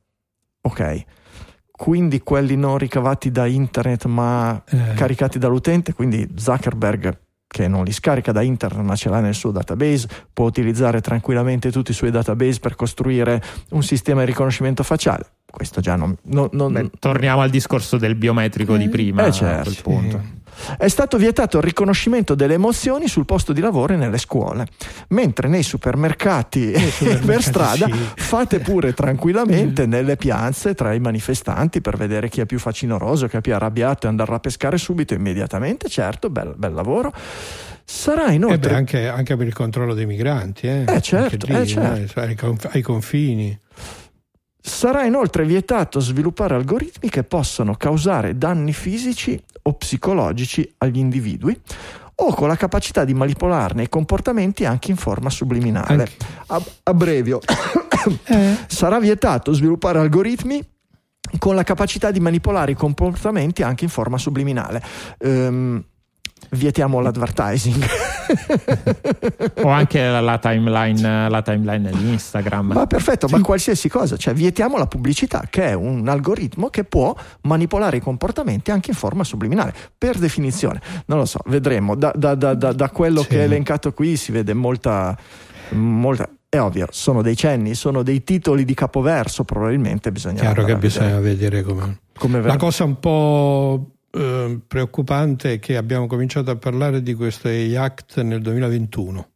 Ok. 0.62 1.04
Quindi 1.82 2.20
quelli 2.22 2.56
non 2.56 2.78
ricavati 2.78 3.32
da 3.32 3.48
internet 3.48 4.06
ma 4.06 4.62
Eh, 4.70 4.94
caricati 4.94 5.40
dall'utente, 5.40 5.94
quindi 5.94 6.28
Zuckerberg 6.36 7.18
che 7.48 7.68
non 7.68 7.84
li 7.84 7.92
scarica 7.92 8.32
da 8.32 8.44
internet 8.44 8.86
ma 8.86 8.96
ce 8.96 9.10
l'ha 9.10 9.20
nel 9.20 9.34
suo 9.34 9.50
database, 9.50 10.08
può 10.32 10.46
utilizzare 10.46 11.02
tranquillamente 11.02 11.72
tutti 11.72 11.90
i 11.90 11.94
suoi 11.96 12.12
database 12.12 12.60
per 12.60 12.76
costruire 12.76 13.42
un 13.72 13.82
sistema 13.82 14.20
di 14.20 14.28
riconoscimento 14.28 14.84
facciale. 14.84 15.26
Questo 15.50 15.82
già 15.82 15.96
non... 15.96 16.16
non- 16.26 16.50
non- 16.52 16.72
Beh, 16.72 16.92
torniamo 17.00 17.42
al 17.42 17.50
discorso 17.50 17.98
del 17.98 18.14
biometrico 18.14 18.78
di 18.78 18.88
prima 18.88 19.24
Eh, 19.24 19.30
a 19.30 19.32
certo, 19.32 19.64
quel 19.84 20.10
sì. 20.12 20.18
È 20.78 20.88
stato 20.88 21.18
vietato 21.18 21.58
il 21.58 21.64
riconoscimento 21.64 22.36
delle 22.36 22.56
emozioni 22.56 23.08
sul 23.08 23.26
posto 23.26 23.54
di 23.54 23.62
lavoro 23.62 23.94
e 23.94 23.98
nelle 23.98 24.18
scuole, 24.18 24.68
mentre 25.10 25.48
nei 25.48 25.64
supermercati 25.64 26.72
e 26.72 26.80
supermercati, 26.92 27.26
per 27.26 27.42
strada 27.42 27.86
sì. 27.86 27.94
fate 28.16 28.60
pure 28.60 28.94
tranquillamente 28.94 29.86
nelle 29.88 30.16
piazze 30.16 30.74
tra 30.74 30.94
i 30.94 31.00
manifestanti 31.00 31.82
per 31.82 31.98
vedere 31.98 32.30
chi 32.30 32.42
è 32.42 32.46
più 32.46 32.60
facinoroso, 32.60 33.28
chi 33.28 33.38
è 33.38 33.42
più 33.42 33.54
arrabbiato 33.54 34.06
e 34.06 34.10
andarlo 34.10 34.36
a 34.36 34.40
pescare 34.40 34.78
subito, 34.78 35.14
immediatamente, 35.14 35.90
certo, 35.90 36.30
bel, 36.30 36.54
bel 36.56 36.74
lavoro. 36.74 37.14
Sarà 37.84 38.28
Eh 38.28 38.36
inoltre 38.36 38.70
beh, 38.70 38.76
anche, 38.76 39.08
anche 39.08 39.36
per 39.36 39.48
il 39.48 39.54
controllo 39.54 39.94
dei 39.94 40.06
migranti, 40.06 40.68
eh, 40.68 40.86
Eh, 40.88 41.02
certo, 41.02 41.46
Anche 41.50 41.62
eh, 41.62 41.68
certo. 41.68 42.22
eh, 42.22 42.70
ai 42.72 42.82
confini. 42.82 43.60
Sarà 44.62 45.04
inoltre 45.06 45.46
vietato 45.46 46.00
sviluppare 46.00 46.56
algoritmi 46.56 47.10
che 47.10 47.24
possano 47.24 47.76
causare 47.76 48.38
danni 48.38 48.74
fisici 48.74 49.42
o 49.64 49.74
psicologici 49.74 50.72
agli 50.78 50.98
individui 50.98 51.60
o 52.16 52.34
con 52.36 52.48
la 52.48 52.56
capacità 52.56 53.04
di 53.04 53.14
manipolarne 53.14 53.84
i 53.84 53.90
comportamenti 53.90 54.66
anche 54.66 54.92
in 54.92 54.98
forma 54.98 55.30
subliminale. 55.30 56.08
A, 56.48 56.62
a 56.84 56.94
brevio, 56.94 57.40
Eh, 58.26 58.58
sarà 58.68 59.00
vietato 59.00 59.54
sviluppare 59.54 60.00
algoritmi 60.00 60.64
con 61.38 61.56
la 61.56 61.64
capacità 61.64 62.12
di 62.12 62.20
manipolare 62.20 62.72
i 62.72 62.76
comportamenti 62.76 63.62
anche 63.64 63.84
in 63.84 63.90
forma 63.90 64.18
subliminale. 64.18 64.82
Ehm, 65.20 65.84
vietiamo 66.50 67.00
l'advertising. 67.00 67.86
O 69.64 69.68
anche 69.70 70.02
la, 70.02 70.22
la 70.22 70.38
timeline, 70.38 71.28
la 71.30 71.42
timeline 71.42 71.90
di 71.92 72.10
Instagram. 72.12 72.72
Ma 72.74 72.88
perfetto, 72.88 73.28
ma 73.30 73.42
qualsiasi 73.42 73.90
cosa, 73.90 74.16
cioè 74.16 74.34
vietiamo 74.34 74.78
la 74.78 74.88
pubblicità, 74.88 75.44
che 75.50 75.68
è 75.70 75.74
un 75.74 76.08
algoritmo 76.08 76.70
che 76.70 76.84
può 76.86 77.14
manipolare 77.42 77.98
i 77.98 78.00
comportamenti 78.00 78.72
anche 78.72 78.92
in 78.92 78.96
forma 78.96 79.24
subliminale, 79.24 79.74
per 79.98 80.18
definizione. 80.18 80.80
Non 81.08 81.18
lo 81.18 81.26
so, 81.26 81.40
vedremo. 81.46 81.96
Da, 81.96 82.14
da- 82.16 82.36
da- 82.36 82.54
da- 82.54 82.72
da 82.74 82.90
quello 82.90 83.22
Sì. 83.22 83.28
che 83.30 83.40
è 83.42 83.44
elencato 83.44 83.92
qui 83.94 84.16
si 84.16 84.32
vede 84.32 84.54
molta, 84.54 85.18
molta. 85.72 86.30
È 86.48 86.60
ovvio, 86.60 86.88
sono 86.92 87.22
dei 87.22 87.36
cenni, 87.36 87.76
sono 87.76 88.02
dei 88.04 88.24
titoli 88.24 88.64
di 88.66 88.74
capoverso, 88.74 89.44
probabilmente 89.44 90.12
bisogna. 90.12 90.40
chiaro 90.42 90.64
che 90.64 90.76
bisogna 90.78 91.20
vedere 91.20 91.64
come. 91.64 92.00
come 92.18 92.38
La 92.38 92.42
verrà. 92.44 92.58
cosa 92.58 92.84
un 92.86 93.00
po' 93.00 93.90
eh, 94.12 94.60
preoccupante 94.68 95.54
è 95.54 95.60
che 95.60 95.78
abbiamo 95.78 96.08
cominciato 96.08 96.52
a 96.52 96.56
parlare 96.56 97.02
di 97.02 97.14
questo 97.14 97.48
AI 97.48 97.76
Act 97.76 98.22
nel 98.22 98.42
2021. 98.42 99.30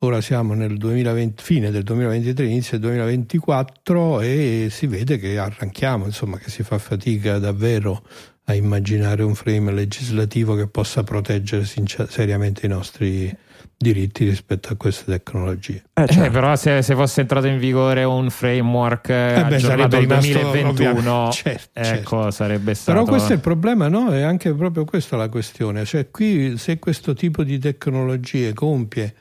Ora 0.00 0.20
siamo 0.20 0.52
nel 0.54 0.76
2020, 0.76 1.42
fine 1.42 1.70
del 1.70 1.82
2023, 1.82 2.46
inizio 2.46 2.78
del 2.78 2.90
2024 2.90 4.20
e 4.20 4.68
si 4.70 4.86
vede 4.86 5.18
che 5.18 5.38
arranchiamo, 5.38 6.04
insomma, 6.04 6.36
che 6.36 6.50
si 6.50 6.62
fa 6.62 6.78
fatica 6.78 7.38
davvero 7.38 8.04
a 8.44 8.54
immaginare 8.54 9.22
un 9.22 9.34
frame 9.34 9.72
legislativo 9.72 10.54
che 10.54 10.68
possa 10.68 11.02
proteggere 11.02 11.64
sincer- 11.64 12.10
seriamente 12.10 12.66
i 12.66 12.68
nostri 12.68 13.34
diritti 13.78 14.24
rispetto 14.24 14.72
a 14.72 14.76
queste 14.76 15.04
tecnologie. 15.12 15.82
Eh, 15.92 16.02
Eh, 16.02 16.06
certo. 16.06 16.30
però 16.30 16.56
se, 16.56 16.80
se 16.82 16.94
fosse 16.94 17.20
entrato 17.20 17.46
in 17.46 17.58
vigore 17.58 18.04
un 18.04 18.30
framework 18.30 19.08
eh, 19.10 19.40
Eh 19.40 19.44
beh, 19.44 19.54
aggiornato 19.56 19.96
al 19.96 20.02
sarebbe 20.02 20.20
rimasto, 20.20 20.32
2021, 20.32 20.70
ovviamente, 20.70 21.32
certo, 21.36 21.80
ecco, 21.80 21.84
certo. 21.84 22.30
sarebbe 22.30 22.74
stato... 22.74 22.98
Però 22.98 23.10
questo 23.10 23.32
è 23.32 23.34
il 23.34 23.40
problema, 23.40 23.88
no? 23.88 24.10
È 24.12 24.22
anche 24.22 24.54
proprio 24.54 24.84
questa 24.84 25.16
la 25.16 25.28
questione. 25.28 25.84
Cioè, 25.84 26.10
qui 26.10 26.56
se 26.56 26.78
questo 26.78 27.12
tipo 27.14 27.44
di 27.44 27.58
tecnologie 27.58 28.54
compie 28.54 29.14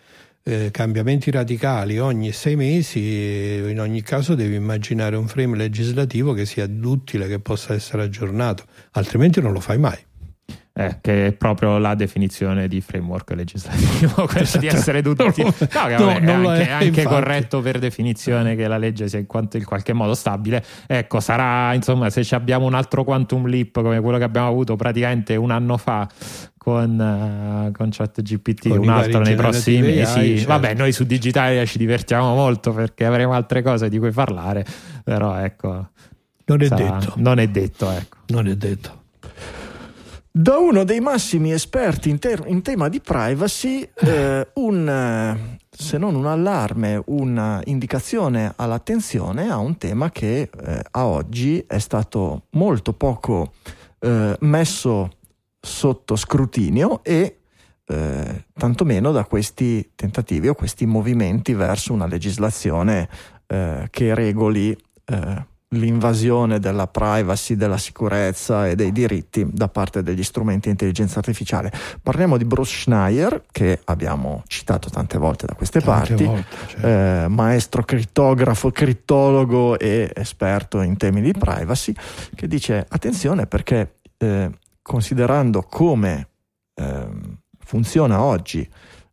eh, 0.48 0.70
cambiamenti 0.72 1.32
radicali 1.32 1.98
ogni 2.00 2.32
sei 2.32 2.56
mesi, 2.56 3.00
eh, 3.00 3.66
in 3.68 3.80
ogni 3.80 4.04
caso 4.04 4.36
devi 4.36 4.56
immaginare 4.56 5.16
un 5.16 5.28
frame 5.28 5.58
legislativo 5.58 6.34
che 6.34 6.46
sia 6.46 6.70
utile, 6.84 7.28
che 7.28 7.40
possa 7.40 7.74
essere 7.74 8.04
aggiornato, 8.04 8.64
altrimenti 8.92 9.42
non 9.42 9.52
lo 9.52 9.60
fai 9.60 9.80
mai. 9.80 9.98
Eh, 10.78 10.98
che 11.00 11.28
è 11.28 11.32
proprio 11.32 11.78
la 11.78 11.96
definizione 11.96 12.68
di 12.68 12.82
framework 12.82 13.32
legislativo, 13.32 14.26
quella 14.28 14.42
di 14.60 14.68
Esatto. 14.68 14.76
essere 14.76 15.02
tutti. 15.02 15.24
No, 15.42 15.52
che 15.54 15.96
No, 15.98 16.06
vabbè, 16.06 16.20
non 16.20 16.42
lo 16.42 16.52
è 16.54 16.60
anche, 16.60 16.68
è, 16.68 16.72
anche 16.88 17.04
corretto 17.04 17.62
per 17.62 17.80
definizione 17.80 18.58
che 18.58 18.68
la 18.68 18.78
legge 18.78 19.08
sia 19.08 19.20
in, 19.20 19.26
quanto- 19.26 19.56
in 19.56 19.64
qualche 19.64 19.94
modo 19.94 20.14
stabile. 20.14 20.62
Ecco, 20.86 21.22
sarà 21.22 21.74
insomma, 21.74 22.10
se 22.10 22.26
ci 22.26 22.36
abbiamo 22.36 22.66
un 22.66 22.74
altro 22.74 23.06
quantum 23.06 23.48
leap 23.48 23.82
come 23.82 24.02
quello 24.02 24.18
che 24.18 24.26
abbiamo 24.26 24.48
avuto 24.50 24.76
praticamente 24.76 25.38
un 25.38 25.52
anno 25.52 25.78
fa 25.78 26.10
con, 26.58 27.00
eh, 27.00 27.72
con 27.72 27.90
ChatGPT, 27.92 28.66
un 28.66 28.90
altro 28.90 29.22
nei 29.22 29.36
prossimi 29.36 29.80
mesi. 29.80 30.38
Certo. 30.40 30.48
Vabbè, 30.52 30.74
noi 30.74 30.92
su 30.92 31.06
Digitalia 31.06 31.64
ci 31.66 31.78
divertiamo 31.78 32.36
molto 32.36 32.74
perché 32.74 33.06
avremo 33.06 33.32
altre 33.32 33.62
cose 33.62 33.88
di 33.88 33.98
cui 33.98 34.12
parlare, 34.12 34.66
però 35.06 35.38
ecco, 35.38 35.88
Non 36.48 36.62
è 36.62 36.66
sarà- 36.66 36.98
detto. 37.00 37.14
non 37.16 37.40
è 37.40 37.48
detto, 37.48 37.90
ecco. 37.92 38.18
Non 38.28 38.48
è 38.50 38.56
detto. 38.58 39.04
Da 40.38 40.58
uno 40.58 40.84
dei 40.84 41.00
massimi 41.00 41.54
esperti 41.54 42.10
in, 42.10 42.20
ter- 42.20 42.44
in 42.48 42.62
tema 42.62 42.90
di 42.90 43.00
privacy, 43.00 43.90
eh, 43.96 44.46
un, 44.56 44.90
eh, 44.90 45.60
se 45.70 45.98
non 45.98 46.14
un 46.14 46.26
allarme, 46.26 47.02
un'indicazione 47.06 48.52
all'attenzione 48.58 49.50
a 49.50 49.60
un 49.60 49.78
tema 49.78 50.12
che 50.12 50.50
eh, 50.52 50.82
a 50.92 51.06
oggi 51.06 51.64
è 51.66 51.80
stato 51.80 52.48
molto 52.50 52.92
poco 52.92 53.54
eh, 54.00 54.36
messo 54.42 55.20
sotto 55.58 56.18
scrutinio 56.18 57.02
e 57.02 57.38
eh, 57.86 58.46
tantomeno 58.54 59.14
da 59.14 59.24
questi 59.24 59.92
tentativi 59.96 60.50
o 60.50 60.54
questi 60.54 60.86
movimenti 60.86 61.54
verso 61.54 61.94
una 61.94 62.08
legislazione 62.08 63.08
eh, 63.48 63.88
che 63.90 64.14
regoli 64.14 64.78
l'invasione 65.76 66.60
della 66.60 66.88
privacy, 66.88 67.56
della 67.56 67.78
sicurezza 67.78 68.68
e 68.68 68.76
dei 68.76 68.92
diritti 68.92 69.46
da 69.50 69.68
parte 69.68 70.04
degli 70.04 70.24
strumenti 70.24 70.66
di 70.66 70.72
intelligenza 70.72 71.20
artificiale. 71.20 71.72
Parliamo 72.02 72.38
di 72.38 72.46
Bruce 72.46 72.74
Schneier, 72.74 73.44
che 73.52 73.82
abbiamo 73.86 74.44
citato 74.48 74.90
tante 74.90 75.18
volte 75.18 75.46
da 75.46 75.54
queste 75.54 75.80
Tante 75.80 76.16
parti, 76.16 76.24
volte, 76.24 76.46
certo. 76.68 76.88
eh, 76.88 77.28
maestro 77.30 77.84
crittografo, 77.84 78.72
crittologo 78.72 79.78
e 79.78 80.12
esperto 80.14 80.82
in 80.82 80.98
temi 80.98 81.22
di 81.22 81.32
privacy, 81.32 81.94
che 82.34 82.48
dice 82.48 82.86
attenzione 82.88 83.46
perché 83.46 84.00
eh, 84.18 84.50
considerando 84.82 85.62
come 85.64 86.28
ehm, 86.76 87.38
funziona 87.64 88.22
oggi 88.22 88.68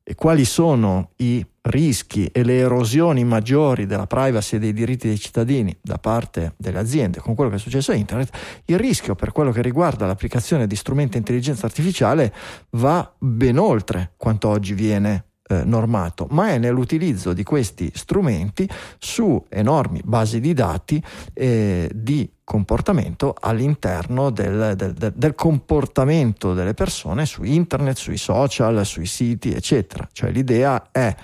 e 0.05 0.15
quali 0.15 0.45
sono 0.45 1.11
i 1.17 1.45
rischi 1.63 2.27
e 2.27 2.43
le 2.43 2.59
erosioni 2.59 3.25
maggiori 3.25 3.87
della 3.87 4.07
privacy 4.07 4.57
e 4.57 4.59
dei 4.59 4.73
diritti 4.73 5.07
dei 5.07 5.19
cittadini 5.19 5.77
da 5.81 5.99
parte 5.99 6.55
delle 6.57 6.79
aziende? 6.79 7.21
Con 7.21 7.35
quello 7.35 7.51
che 7.51 7.57
è 7.57 7.61
successo 7.61 7.93
a 7.93 7.95
internet, 7.95 8.63
il 8.67 8.79
rischio 8.79 9.15
per 9.15 9.33
quello 9.33 9.53
che 9.53 9.63
riguarda 9.63 10.07
l'applicazione 10.07 10.67
di 10.67 10.77
strumenti 10.77 11.13
di 11.13 11.19
intelligenza 11.19 11.67
artificiale 11.67 12.33
va 12.71 13.13
ben 13.19 13.59
oltre 13.59 14.13
quanto 14.17 14.49
oggi 14.49 14.75
viene 14.75 15.27
eh, 15.53 15.65
normato, 15.65 16.27
ma 16.31 16.49
è 16.49 16.59
nell'utilizzo 16.59 17.33
di 17.33 17.43
questi 17.43 17.91
strumenti 17.95 18.69
su 18.99 19.45
enormi 19.49 20.01
basi 20.05 20.41
di 20.41 20.53
dati 20.55 21.03
eh, 21.35 21.91
di 21.95 22.31
comportamento 22.45 23.35
all'interno 23.39 24.31
del, 24.31 24.75
del- 24.77 25.13
del- 25.15 25.35
comportamento 25.35 26.55
delle 26.55 26.75
persone 26.75 27.25
su 27.27 27.45
internet, 27.45 27.97
sui 27.97 28.17
social, 28.17 28.85
sui 28.85 29.07
siti, 29.07 29.53
eccetera. 29.53 30.09
Cioè 30.13 30.31
l'idea 30.31 30.91
è 30.91 31.15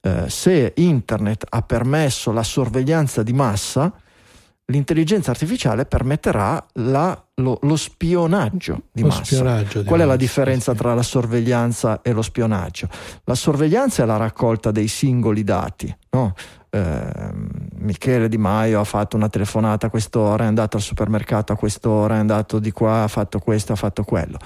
eh, 0.00 0.28
se 0.28 0.72
internet 0.76 1.44
ha 1.48 1.62
permesso 1.62 2.30
la 2.30 2.42
sorveglianza 2.44 3.22
di 3.22 3.32
massa, 3.32 3.92
l'intelligenza 4.66 5.30
artificiale 5.30 5.84
permetterà 5.86 6.64
la- 6.74 7.20
lo, 7.36 7.58
lo 7.62 7.76
spionaggio 7.76 8.82
di 8.92 9.02
Lo 9.02 9.08
massa. 9.08 9.24
spionaggio 9.24 9.80
di 9.80 9.86
Qual 9.86 10.00
è 10.00 10.02
la 10.02 10.08
massa, 10.08 10.18
differenza 10.18 10.72
sì. 10.72 10.78
tra 10.78 10.94
la 10.94 11.02
sorveglianza 11.02 12.02
e 12.02 12.12
lo 12.12 12.22
spionaggio? 12.22 12.88
La 13.24 13.34
sorveglianza 13.34 14.02
è 14.02 14.06
la 14.06 14.16
raccolta 14.16 14.70
dei 14.70 14.88
singoli 14.88 15.44
dati. 15.44 15.94
no? 16.10 16.34
Ehm, 16.70 17.48
Michele 17.78 18.28
Di 18.28 18.38
Maio 18.38 18.80
ha 18.80 18.84
fatto 18.84 19.16
una 19.16 19.28
telefonata 19.28 19.86
a 19.86 19.90
quest'ora, 19.90 20.44
è 20.44 20.46
andato 20.46 20.76
al 20.76 20.82
supermercato 20.82 21.52
a 21.52 21.56
quest'ora, 21.56 22.16
è 22.16 22.18
andato 22.18 22.58
di 22.58 22.72
qua, 22.72 23.04
ha 23.04 23.08
fatto 23.08 23.38
questo, 23.38 23.72
ha 23.72 23.76
fatto 23.76 24.02
quello. 24.02 24.38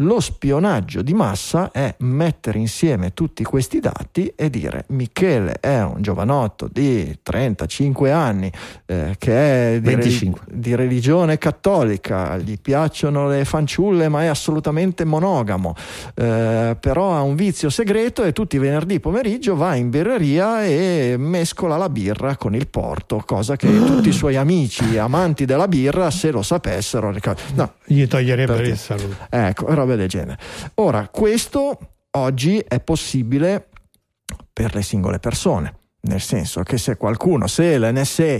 Lo 0.00 0.20
spionaggio 0.20 1.02
di 1.02 1.12
massa 1.12 1.72
è 1.72 1.92
mettere 1.98 2.60
insieme 2.60 3.14
tutti 3.14 3.42
questi 3.42 3.80
dati 3.80 4.32
e 4.36 4.48
dire 4.48 4.84
Michele 4.90 5.58
è 5.58 5.82
un 5.82 6.00
giovanotto 6.02 6.68
di 6.70 7.18
35 7.20 8.12
anni 8.12 8.48
eh, 8.86 9.16
che 9.18 9.74
è 9.74 9.80
di, 9.80 9.88
25. 9.88 10.42
di 10.52 10.76
religione 10.76 11.36
cattolica, 11.36 12.36
gli 12.36 12.60
piacciono 12.62 13.26
le 13.26 13.44
fanciulle 13.44 14.08
ma 14.08 14.22
è 14.22 14.26
assolutamente 14.26 15.04
monogamo, 15.04 15.74
eh, 16.14 16.76
però 16.78 17.16
ha 17.16 17.22
un 17.22 17.34
vizio 17.34 17.68
segreto 17.68 18.22
e 18.22 18.32
tutti 18.32 18.54
i 18.54 18.60
venerdì 18.60 19.00
pomeriggio 19.00 19.56
va 19.56 19.74
in 19.74 19.90
birreria 19.90 20.64
e 20.64 21.16
mescola 21.18 21.76
la 21.76 21.88
birra 21.88 22.36
con 22.36 22.54
il 22.54 22.68
porto, 22.68 23.20
cosa 23.26 23.56
che 23.56 23.66
tutti 23.84 24.10
i 24.10 24.12
suoi 24.12 24.36
amici 24.36 24.96
amanti 24.96 25.44
della 25.44 25.66
birra 25.66 26.08
se 26.12 26.30
lo 26.30 26.42
sapessero. 26.42 27.12
No, 27.54 27.72
Gli 27.84 28.06
toglierebbero 28.06 28.62
il 28.62 28.76
saluto. 28.76 29.16
Ecco, 29.28 29.86
robe 29.88 29.96
del 29.96 30.08
genere. 30.08 30.38
Ora, 30.74 31.08
questo 31.08 31.78
oggi 32.12 32.58
è 32.58 32.80
possibile 32.80 33.68
per 34.52 34.74
le 34.74 34.82
singole 34.82 35.18
persone. 35.18 35.76
Nel 36.00 36.20
senso 36.20 36.62
che 36.62 36.78
se 36.78 36.96
qualcuno, 36.96 37.48
se 37.48 37.76
l'NSA 37.76 38.38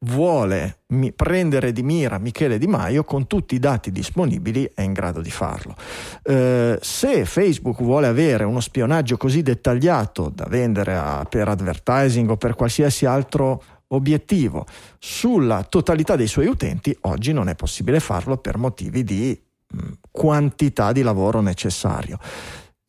vuole 0.00 0.82
mi- 0.88 1.12
prendere 1.12 1.72
di 1.72 1.82
mira 1.82 2.18
Michele 2.18 2.56
Di 2.56 2.68
Maio, 2.68 3.02
con 3.02 3.26
tutti 3.26 3.56
i 3.56 3.58
dati 3.58 3.90
disponibili 3.90 4.70
è 4.72 4.82
in 4.82 4.92
grado 4.92 5.20
di 5.20 5.30
farlo. 5.30 5.74
Eh, 6.22 6.78
se 6.80 7.24
Facebook 7.24 7.82
vuole 7.82 8.06
avere 8.06 8.44
uno 8.44 8.60
spionaggio 8.60 9.16
così 9.16 9.42
dettagliato 9.42 10.30
da 10.32 10.46
vendere 10.48 10.94
a- 10.94 11.26
per 11.28 11.48
advertising 11.48 12.30
o 12.30 12.36
per 12.36 12.54
qualsiasi 12.54 13.06
altro 13.06 13.62
obiettivo 13.88 14.64
sulla 15.00 15.64
totalità 15.64 16.14
dei 16.14 16.28
suoi 16.28 16.46
utenti, 16.46 16.96
oggi 17.02 17.32
non 17.32 17.48
è 17.48 17.56
possibile 17.56 17.98
farlo 17.98 18.36
per 18.36 18.56
motivi 18.56 19.02
di 19.02 19.38
mh, 19.72 19.78
quantità 20.10 20.92
di 20.92 21.02
lavoro 21.02 21.40
necessario. 21.40 22.18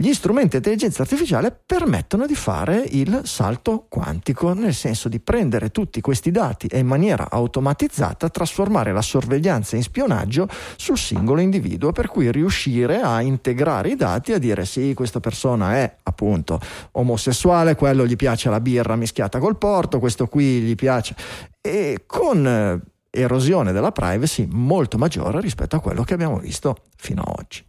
gli 0.02 0.14
strumenti 0.16 0.50
di 0.50 0.58
intelligenza 0.58 1.04
artificiale 1.04 1.56
permettono 1.64 2.26
di 2.26 2.34
fare 2.34 2.84
il 2.90 3.22
salto 3.26 3.86
quantico, 3.88 4.52
nel 4.54 4.74
senso 4.74 5.08
di 5.08 5.20
prendere 5.20 5.70
tutti 5.70 6.02
questi 6.02 6.32
dati 6.32 6.66
e 6.66 6.80
in 6.80 6.88
maniera 6.88 7.30
automatizzata 7.30 8.28
trasformare 8.30 8.94
la 8.94 9.04
sorveglianza 9.04 9.76
in 9.76 9.84
spionaggio 9.84 10.48
sul 10.76 10.98
singolo 10.98 11.40
individuo, 11.40 11.92
per 11.92 12.08
cui 12.08 12.32
riuscire 12.32 13.00
a 13.00 13.22
integrare 13.22 13.90
i 13.90 13.96
dati 13.96 14.32
e 14.32 14.36
a 14.36 14.40
dire 14.40 14.66
sì, 14.66 14.96
questa 14.96 15.20
persona 15.20 15.76
è 15.76 15.98
appunto 16.02 16.60
omosessuale, 16.94 17.76
quello 17.76 18.08
gli 18.08 18.16
piace 18.16 18.50
la 18.50 18.60
birra 18.60 18.96
mischiata 18.96 19.38
col 19.38 19.60
porto, 19.60 20.00
questo 20.00 20.26
qui 20.26 20.62
gli 20.62 20.74
piace 20.74 21.16
e 21.62 22.06
con 22.08 22.48
eh, 22.48 22.91
erosione 23.12 23.74
della 23.74 23.92
privacy 23.92 24.48
molto 24.50 24.98
maggiore 24.98 25.42
rispetto 25.42 25.76
a 25.76 25.80
quello 25.80 26.04
che 26.04 26.14
abbiamo 26.14 26.40
visto 26.40 26.78
fino 26.96 27.22
ad 27.22 27.36
oggi. 27.38 27.64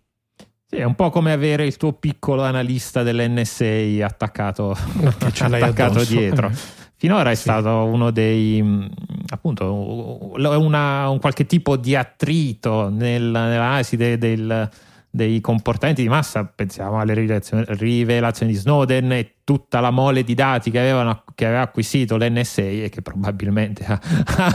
Sì, 0.66 0.76
è 0.76 0.84
un 0.84 0.94
po' 0.94 1.11
come 1.11 1.32
avere 1.32 1.66
il 1.66 1.76
tuo 1.76 1.92
piccolo 1.92 2.42
analista 2.42 3.02
dell'NSA 3.02 4.06
attaccato, 4.06 4.70
attaccato 5.04 6.04
dietro. 6.04 6.50
Finora 6.96 7.32
è 7.32 7.34
sì. 7.34 7.42
stato 7.42 7.84
uno 7.84 8.12
dei 8.12 8.62
mm, 8.62 8.84
appunto 9.30 10.32
una, 10.34 11.08
un 11.08 11.18
qualche 11.18 11.46
tipo 11.46 11.76
di 11.76 11.96
attrito 11.96 12.88
nel, 12.88 13.22
nell'analisi 13.22 13.96
de, 13.96 14.16
del, 14.16 14.70
dei 15.14 15.42
comportamenti 15.42 16.00
di 16.00 16.09
massa, 16.09 16.47
pensiamo 16.47 16.99
alle 16.99 17.12
rivelazioni 17.12 18.52
di 18.52 18.59
Snowden 18.59 19.12
e 19.12 19.35
tutta 19.45 19.81
la 19.81 19.90
mole 19.90 20.25
di 20.25 20.33
dati 20.33 20.71
che, 20.71 20.78
avevano, 20.78 21.25
che 21.35 21.45
aveva 21.45 21.61
acquisito 21.61 22.16
l'NSA 22.16 22.62
e 22.62 22.88
che 22.90 23.02
probabilmente 23.02 23.85
ha, 23.85 24.00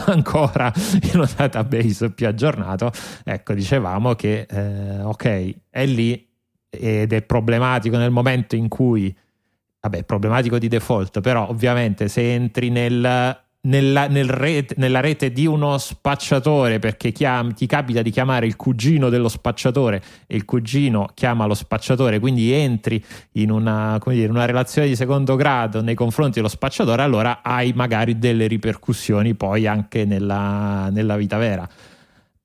ancora 0.06 0.72
in 1.12 1.20
un 1.20 1.28
database 1.36 2.10
più 2.10 2.26
aggiornato, 2.26 2.90
ecco, 3.22 3.54
dicevamo 3.54 4.16
che 4.16 4.46
eh, 4.50 5.00
ok, 5.02 5.54
è 5.70 5.86
lì 5.86 6.28
ed 6.68 7.12
è 7.12 7.22
problematico 7.22 7.96
nel 7.96 8.10
momento 8.10 8.56
in 8.56 8.66
cui, 8.66 9.16
vabbè, 9.80 10.02
problematico 10.02 10.58
di 10.58 10.66
default, 10.66 11.20
però 11.20 11.48
ovviamente 11.48 12.08
se 12.08 12.34
entri 12.34 12.68
nel 12.70 13.46
nella, 13.68 14.08
nel 14.08 14.28
rete, 14.28 14.74
nella, 14.78 15.00
rete 15.00 15.30
di 15.30 15.46
uno 15.46 15.78
spacciatore 15.78 16.78
perché 16.78 17.12
chiam, 17.12 17.54
ti 17.54 17.66
capita 17.66 18.02
di 18.02 18.10
chiamare 18.10 18.46
il 18.46 18.56
cugino 18.56 19.08
dello 19.08 19.28
spacciatore 19.28 20.02
e 20.26 20.36
il 20.36 20.44
cugino 20.44 21.08
chiama 21.14 21.46
lo 21.46 21.54
spacciatore, 21.54 22.18
quindi 22.18 22.52
entri 22.52 23.02
in 23.32 23.50
una, 23.50 24.00
dire, 24.06 24.30
una 24.30 24.46
relazione 24.46 24.88
di 24.88 24.96
secondo 24.96 25.36
grado 25.36 25.82
nei 25.82 25.94
confronti 25.94 26.34
dello 26.36 26.48
spacciatore, 26.48 27.02
allora 27.02 27.40
hai 27.42 27.72
magari 27.74 28.18
delle 28.18 28.46
ripercussioni 28.46 29.34
poi 29.34 29.66
anche 29.66 30.04
nella, 30.04 30.88
nella 30.90 31.16
vita 31.16 31.36
vera 31.36 31.68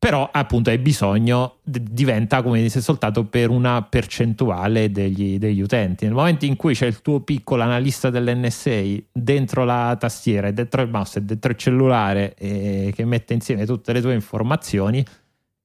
però 0.04 0.30
appunto 0.30 0.70
hai 0.70 0.80
bisogno, 0.80 1.60
diventa 1.64 2.42
come 2.42 2.62
dice 2.62 2.82
soltanto 2.82 3.24
per 3.24 3.50
una 3.50 3.82
percentuale 3.84 4.92
degli, 4.92 5.40
degli, 5.40 5.62
utenti. 5.62 6.04
Nel 6.04 6.14
momento 6.14 6.44
in 6.44 6.58
cui 6.58 6.74
c'è 6.74 6.88
il 6.88 7.02
tuo 7.02 7.22
piccolo 7.22 7.64
analista 7.64 8.10
dell'NSA 8.10 8.82
dentro 9.14 9.64
la 9.64 9.96
tastiera, 9.98 10.52
dentro 10.52 10.82
il 10.82 10.90
mouse 10.90 11.20
e 11.20 11.22
dentro 11.22 11.52
il 11.52 11.58
cellulare 11.58 12.34
e 12.36 12.92
che 12.94 13.06
mette 13.06 13.34
insieme 13.34 13.66
tutte 13.66 13.94
le 13.94 14.02
tue 14.02 14.14
informazioni, 14.14 15.06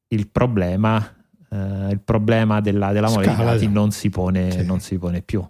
il 0.07 0.29
problema, 0.29 1.05
eh, 1.51 1.89
il 1.91 2.01
problema 2.05 2.61
della, 2.61 2.93
della 2.93 3.09
mole 3.09 3.27
di 3.27 3.35
dati 3.35 3.69
non 3.69 3.91
si 3.91 4.09
pone, 4.09 4.53
sì. 4.53 4.65
non 4.65 4.79
si 4.79 4.99
pone 4.99 5.21
più 5.21 5.45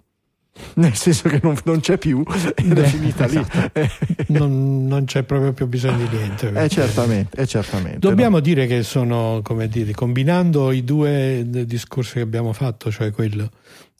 nel 0.75 0.95
senso 0.95 1.29
che 1.29 1.39
non, 1.41 1.57
non 1.63 1.79
c'è 1.79 1.97
più 1.97 2.23
ed 2.55 2.77
è 2.77 2.83
finita 2.83 3.25
lì. 3.25 3.37
Esatto. 3.37 3.83
non, 4.27 4.87
non, 4.87 5.05
c'è 5.05 5.23
proprio 5.23 5.53
più 5.53 5.67
bisogno 5.67 6.05
di 6.07 6.17
niente. 6.17 6.51
È 6.51 6.69
certamente, 6.69 7.41
è 7.41 7.45
certamente. 7.45 7.99
Dobbiamo 7.99 8.37
no? 8.37 8.41
dire 8.41 8.67
che 8.67 8.83
sono, 8.83 9.41
come 9.43 9.67
dire, 9.67 9.93
combinando 9.93 10.71
i 10.71 10.83
due 10.83 11.45
discorsi 11.65 12.13
che 12.13 12.21
abbiamo 12.21 12.53
fatto, 12.53 12.91
cioè 12.91 13.11
quello 13.11 13.49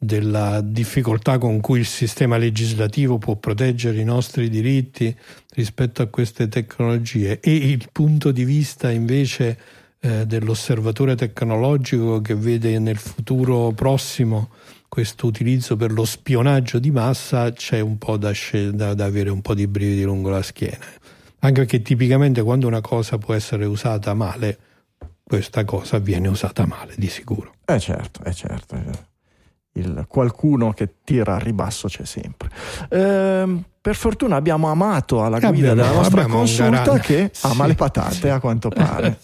della 0.01 0.61
difficoltà 0.61 1.37
con 1.37 1.59
cui 1.59 1.79
il 1.79 1.85
sistema 1.85 2.37
legislativo 2.37 3.17
può 3.17 3.35
proteggere 3.35 3.99
i 3.99 4.05
nostri 4.05 4.49
diritti 4.49 5.13
rispetto 5.55 6.01
a 6.01 6.05
queste 6.07 6.47
tecnologie 6.47 7.41
e 7.41 7.53
il 7.53 7.89
punto 7.91 8.31
di 8.31 8.45
vista 8.45 8.89
invece 8.89 9.57
eh, 9.99 10.25
dell'osservatore 10.25 11.15
tecnologico 11.15 12.21
che 12.21 12.33
vede 12.33 12.79
nel 12.79 12.95
futuro 12.95 13.73
prossimo 13.73 14.51
questo 14.89 15.27
utilizzo 15.27 15.77
per 15.77 15.91
lo 15.91 16.03
spionaggio 16.03 16.79
di 16.79 16.89
massa 16.89 17.53
c'è 17.53 17.79
un 17.79 17.97
po' 17.97 18.17
da, 18.17 18.33
da, 18.71 18.93
da 18.95 19.05
avere 19.05 19.29
un 19.29 19.41
po' 19.41 19.53
di 19.53 19.67
brividi 19.67 20.03
lungo 20.03 20.29
la 20.29 20.41
schiena. 20.41 20.85
Anche 21.41 21.61
perché 21.61 21.81
tipicamente 21.81 22.41
quando 22.41 22.67
una 22.67 22.81
cosa 22.81 23.17
può 23.17 23.33
essere 23.33 23.65
usata 23.65 24.13
male, 24.13 24.57
questa 25.23 25.63
cosa 25.63 25.99
viene 25.99 26.27
usata 26.27 26.65
male 26.65 26.95
di 26.97 27.07
sicuro. 27.07 27.53
Eh 27.65 27.79
certo, 27.79 28.23
è 28.23 28.33
certo. 28.33 28.75
Certo. 28.75 29.07
Il 29.73 30.05
qualcuno 30.07 30.73
che 30.73 30.95
tira 31.03 31.35
a 31.35 31.39
ribasso 31.39 31.87
c'è 31.87 32.03
sempre. 32.03 32.49
Eh, 32.89 33.63
per 33.79 33.95
fortuna 33.95 34.35
abbiamo 34.35 34.69
amato 34.69 35.23
alla 35.23 35.39
guida 35.39 35.71
abbiamo, 35.71 35.75
della 35.75 35.91
nostra 35.93 36.25
consulta 36.25 36.97
che 36.97 37.29
sì, 37.31 37.45
ama 37.45 37.67
le 37.67 37.75
patate 37.75 38.15
sì. 38.15 38.27
a 38.27 38.39
quanto 38.39 38.67
pare. 38.69 39.17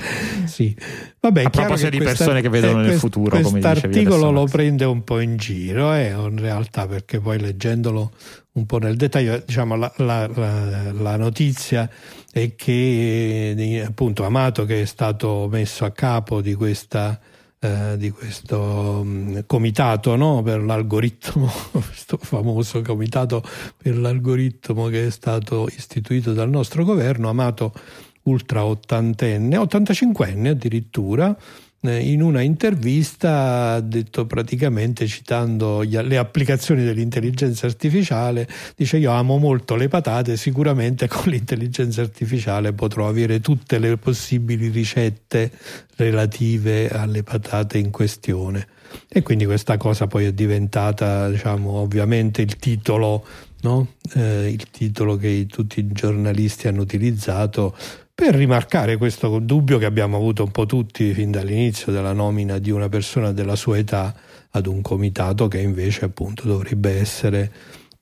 sì. 0.46 0.76
Vabbè, 1.20 1.44
a 1.44 1.50
proposito 1.50 1.90
di 1.90 1.98
questa, 1.98 2.24
persone 2.24 2.40
che 2.40 2.48
vedono 2.48 2.82
eh, 2.82 2.88
nel 2.88 2.98
futuro, 2.98 3.40
come 3.40 3.60
articolo 3.60 4.30
lo 4.30 4.44
prende 4.44 4.84
un 4.84 5.04
po' 5.04 5.20
in 5.20 5.36
giro, 5.36 5.92
eh, 5.92 6.08
in 6.08 6.38
realtà, 6.38 6.86
perché 6.86 7.20
poi 7.20 7.38
leggendolo 7.38 8.12
un 8.52 8.66
po' 8.66 8.78
nel 8.78 8.96
dettaglio, 8.96 9.42
diciamo, 9.44 9.76
la, 9.76 9.92
la, 9.96 10.26
la, 10.26 10.92
la 10.92 11.16
notizia 11.16 11.88
è 12.32 12.54
che 12.54 13.84
appunto 13.86 14.24
Amato 14.24 14.64
che 14.64 14.82
è 14.82 14.84
stato 14.84 15.48
messo 15.50 15.84
a 15.84 15.90
capo 15.90 16.40
di 16.40 16.54
questa 16.54 17.18
eh, 17.62 17.98
di 17.98 18.08
questo 18.10 18.58
um, 19.02 19.44
comitato 19.44 20.16
no? 20.16 20.40
per 20.40 20.62
l'algoritmo, 20.62 21.46
questo 21.70 22.16
famoso 22.16 22.80
comitato 22.80 23.42
per 23.76 23.98
l'algoritmo 23.98 24.86
che 24.86 25.08
è 25.08 25.10
stato 25.10 25.68
istituito 25.68 26.32
dal 26.32 26.48
nostro 26.48 26.84
governo, 26.84 27.28
Amato 27.28 27.74
ultra 28.24 28.64
ottantenne, 28.64 29.56
85enne 29.56 30.48
addirittura, 30.48 31.36
eh, 31.82 31.98
in 31.98 32.20
una 32.22 32.42
intervista 32.42 33.72
ha 33.72 33.80
detto 33.80 34.26
praticamente 34.26 35.06
citando 35.06 35.80
le 35.80 36.18
applicazioni 36.18 36.84
dell'intelligenza 36.84 37.66
artificiale 37.66 38.46
dice 38.76 38.98
io 38.98 39.12
amo 39.12 39.38
molto 39.38 39.76
le 39.76 39.88
patate 39.88 40.36
sicuramente 40.36 41.08
con 41.08 41.30
l'intelligenza 41.30 42.02
artificiale 42.02 42.74
potrò 42.74 43.08
avere 43.08 43.40
tutte 43.40 43.78
le 43.78 43.96
possibili 43.96 44.68
ricette 44.68 45.50
relative 45.96 46.90
alle 46.90 47.22
patate 47.22 47.78
in 47.78 47.90
questione 47.90 48.66
e 49.08 49.22
quindi 49.22 49.46
questa 49.46 49.76
cosa 49.78 50.06
poi 50.06 50.26
è 50.26 50.32
diventata 50.32 51.30
diciamo 51.30 51.70
ovviamente 51.70 52.42
il 52.42 52.56
titolo 52.56 53.24
no? 53.62 53.94
eh, 54.14 54.50
il 54.50 54.68
titolo 54.70 55.16
che 55.16 55.46
tutti 55.48 55.80
i 55.80 55.88
giornalisti 55.92 56.68
hanno 56.68 56.82
utilizzato 56.82 57.74
per 58.20 58.34
rimarcare 58.34 58.98
questo 58.98 59.38
dubbio 59.38 59.78
che 59.78 59.86
abbiamo 59.86 60.18
avuto 60.18 60.44
un 60.44 60.50
po' 60.50 60.66
tutti 60.66 61.14
fin 61.14 61.30
dall'inizio 61.30 61.90
della 61.90 62.12
nomina 62.12 62.58
di 62.58 62.70
una 62.70 62.90
persona 62.90 63.32
della 63.32 63.56
sua 63.56 63.78
età 63.78 64.14
ad 64.50 64.66
un 64.66 64.82
comitato 64.82 65.48
che 65.48 65.58
invece 65.58 66.04
appunto 66.04 66.46
dovrebbe 66.46 67.00
essere 67.00 67.50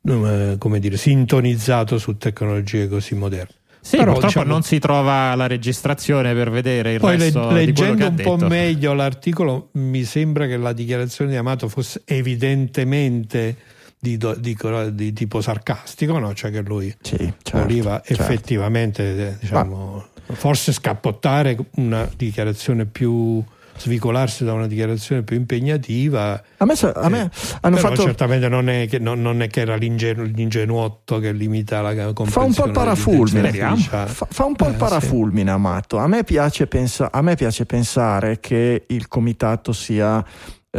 eh, 0.03 0.57
come 0.59 0.81
dire, 0.81 0.97
sintonizzato 0.97 1.99
su 1.99 2.17
tecnologie 2.17 2.89
così 2.89 3.15
moderne. 3.15 3.55
Sì, 3.81 3.97
Però, 3.97 4.11
purtroppo 4.11 4.41
diciamo, 4.41 4.53
non 4.53 4.63
si 4.63 4.81
trova 4.81 5.37
la 5.37 5.47
registrazione 5.47 6.35
per 6.35 6.51
vedere 6.51 6.95
il 6.95 6.99
poi 6.99 7.17
resto 7.17 7.51
le, 7.51 7.67
leggendo 7.67 8.09
un 8.09 8.17
po' 8.17 8.37
meglio 8.39 8.95
l'articolo 8.95 9.69
mi 9.75 10.03
sembra 10.03 10.49
che 10.49 10.57
la 10.57 10.73
dichiarazione 10.73 11.31
di 11.31 11.37
Amato 11.37 11.69
fosse 11.69 12.03
evidentemente 12.05 13.57
di, 13.99 14.17
di, 14.17 14.57
di 14.93 15.13
tipo 15.13 15.41
sarcastico, 15.41 16.19
no? 16.19 16.35
cioè 16.35 16.51
che 16.51 16.61
lui 16.61 16.95
sì, 17.01 17.17
certo, 17.17 17.59
voleva 17.59 18.01
certo. 18.05 18.23
effettivamente, 18.23 19.39
diciamo, 19.41 20.05
Ma... 20.27 20.35
forse 20.35 20.73
scappottare 20.73 21.57
una 21.77 22.09
dichiarazione 22.17 22.87
più 22.87 23.43
svicolarsi 23.79 24.45
da 24.45 24.53
una 24.53 24.67
dichiarazione 24.67 25.23
più 25.23 25.37
impegnativa. 25.37 26.43
A 26.59 26.65
me, 26.65 26.75
a 26.75 27.09
me 27.09 27.23
eh, 27.23 27.57
hanno 27.61 27.77
fatto. 27.77 28.03
Certamente 28.03 28.49
non 28.49 28.69
è, 28.69 28.87
che, 28.89 28.99
non, 28.99 29.23
non 29.23 29.41
è 29.41 29.49
che 29.49 29.61
era 29.61 29.77
l'ingenu, 29.77 30.25
l'ingenuotto 30.25 31.19
che 31.19 31.33
limita 31.33 31.81
la 31.81 32.13
comprensione. 32.13 32.31
Fa 32.31 32.43
un 32.43 32.55
po' 32.55 32.67
il 32.67 32.73
parafulmine. 32.73 33.53
Fa, 33.53 34.07
fa, 34.07 34.45
un 34.45 34.55
po' 34.55 34.67
il 34.67 34.75
eh, 34.75 34.77
parafulmine, 34.77 35.49
sì. 35.49 35.55
Amato. 35.55 35.99
A 35.99 36.07
me, 36.07 36.25
piace 36.25 36.67
pensa, 36.67 37.11
a 37.11 37.23
me 37.23 37.37
piace 37.37 37.65
pensare 37.65 38.41
che 38.41 38.85
il 38.89 39.09
comitato 39.09 39.73
sia 39.73 40.25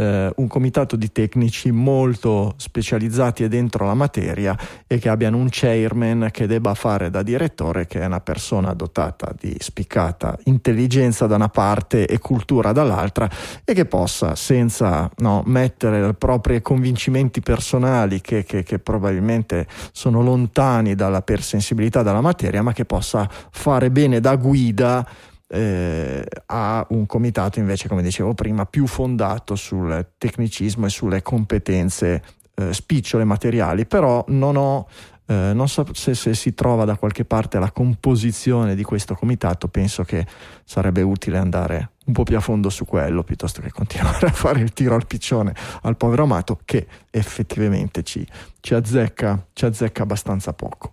eh, 0.00 0.32
un 0.34 0.46
comitato 0.48 0.96
di 0.96 1.12
tecnici 1.12 1.70
molto 1.70 2.54
specializzati 2.56 3.44
e 3.44 3.48
dentro 3.48 3.84
la 3.84 3.94
materia 3.94 4.56
e 4.86 4.98
che 4.98 5.10
abbiano 5.10 5.36
un 5.36 5.48
chairman 5.50 6.30
che 6.32 6.46
debba 6.46 6.72
fare 6.74 7.10
da 7.10 7.22
direttore, 7.22 7.86
che 7.86 8.00
è 8.00 8.06
una 8.06 8.20
persona 8.20 8.72
dotata 8.72 9.32
di 9.38 9.54
spiccata 9.58 10.38
intelligenza 10.44 11.26
da 11.26 11.34
una 11.34 11.50
parte 11.50 12.06
e 12.06 12.18
cultura 12.18 12.72
dall'altra 12.72 13.28
e 13.62 13.74
che 13.74 13.84
possa, 13.84 14.34
senza 14.34 15.10
no, 15.18 15.42
mettere 15.44 16.08
i 16.08 16.14
propri 16.14 16.62
convincimenti 16.62 17.40
personali 17.40 18.22
che, 18.22 18.44
che, 18.44 18.62
che 18.62 18.78
probabilmente 18.78 19.66
sono 19.92 20.22
lontani 20.22 20.94
dalla 20.94 21.20
persensibilità 21.20 22.02
della 22.02 22.22
materia, 22.22 22.62
ma 22.62 22.72
che 22.72 22.86
possa 22.86 23.28
fare 23.50 23.90
bene 23.90 24.20
da 24.20 24.36
guida 24.36 25.06
eh, 25.52 26.24
a 26.46 26.86
un 26.90 27.06
comitato 27.06 27.58
invece, 27.58 27.88
come 27.88 28.02
dicevo 28.02 28.34
prima, 28.34 28.66
più 28.66 28.86
fondato 28.86 29.56
sul 29.56 30.12
tecnicismo 30.16 30.86
e 30.86 30.90
sulle 30.90 31.22
competenze 31.22 32.22
eh, 32.54 32.72
spicciole 32.72 33.24
materiali, 33.24 33.86
però 33.86 34.24
non 34.28 34.56
ho 34.56 34.86
eh, 35.30 35.52
non 35.54 35.68
so 35.68 35.86
se, 35.92 36.14
se, 36.14 36.34
si 36.34 36.54
trova 36.54 36.84
da 36.84 36.96
qualche 36.96 37.24
parte 37.24 37.60
la 37.60 37.70
composizione 37.70 38.74
di 38.74 38.82
questo 38.82 39.14
comitato, 39.14 39.68
penso 39.68 40.02
che 40.02 40.26
sarebbe 40.64 41.02
utile 41.02 41.38
andare 41.38 41.90
un 42.06 42.12
po' 42.12 42.24
più 42.24 42.36
a 42.36 42.40
fondo 42.40 42.68
su 42.68 42.84
quello 42.84 43.22
piuttosto 43.22 43.60
che 43.60 43.70
continuare 43.70 44.26
a 44.28 44.32
fare 44.32 44.58
il 44.58 44.72
tiro 44.72 44.96
al 44.96 45.06
piccione 45.06 45.54
al 45.82 45.96
povero 45.96 46.24
amato 46.24 46.58
che 46.64 46.84
effettivamente 47.10 48.02
ci, 48.02 48.26
ci, 48.58 48.74
azzecca, 48.74 49.46
ci 49.52 49.66
azzecca, 49.66 50.02
abbastanza 50.02 50.52
poco. 50.52 50.90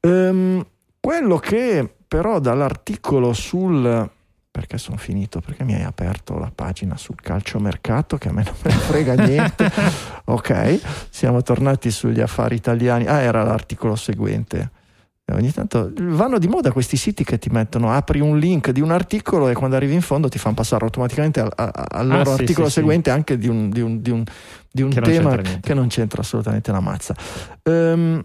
Ehm, 0.00 0.62
quello 1.00 1.38
che 1.38 1.96
però 2.06 2.38
dall'articolo 2.38 3.32
sul 3.32 4.10
perché 4.50 4.78
sono 4.78 4.96
finito? 4.96 5.40
Perché 5.40 5.62
mi 5.62 5.74
hai 5.74 5.84
aperto 5.84 6.36
la 6.36 6.50
pagina 6.52 6.96
sul 6.96 7.14
calciomercato 7.20 8.18
che 8.18 8.28
a 8.28 8.32
me 8.32 8.42
non 8.42 8.54
me 8.62 8.70
ne 8.72 8.78
frega 8.78 9.14
niente. 9.14 9.70
ok, 10.26 10.80
siamo 11.08 11.40
tornati 11.42 11.90
sugli 11.92 12.20
affari 12.20 12.56
italiani. 12.56 13.06
Ah, 13.06 13.20
era 13.20 13.44
l'articolo 13.44 13.94
seguente. 13.94 14.70
Ogni 15.32 15.52
tanto 15.52 15.92
vanno 15.94 16.38
di 16.38 16.48
moda 16.48 16.72
questi 16.72 16.96
siti 16.96 17.22
che 17.22 17.38
ti 17.38 17.48
mettono, 17.50 17.92
apri 17.92 18.18
un 18.18 18.38
link 18.38 18.70
di 18.70 18.80
un 18.80 18.90
articolo 18.90 19.48
e 19.48 19.54
quando 19.54 19.76
arrivi 19.76 19.94
in 19.94 20.00
fondo 20.00 20.28
ti 20.28 20.38
fanno 20.38 20.56
passare 20.56 20.84
automaticamente 20.84 21.38
al, 21.38 21.52
al 21.54 22.06
loro 22.08 22.32
ah, 22.32 22.34
articolo 22.34 22.66
sì, 22.66 22.72
seguente 22.72 23.10
sì. 23.10 23.16
anche 23.16 23.38
di 23.38 23.46
un, 23.46 23.70
di 23.70 23.80
un, 23.80 24.02
di 24.02 24.10
un, 24.10 24.24
di 24.68 24.82
un 24.82 24.90
tema 24.90 25.36
non 25.36 25.60
che 25.60 25.74
non 25.74 25.86
c'entra 25.86 26.22
assolutamente 26.22 26.72
la 26.72 26.80
mazza. 26.80 27.14
Um, 27.62 28.24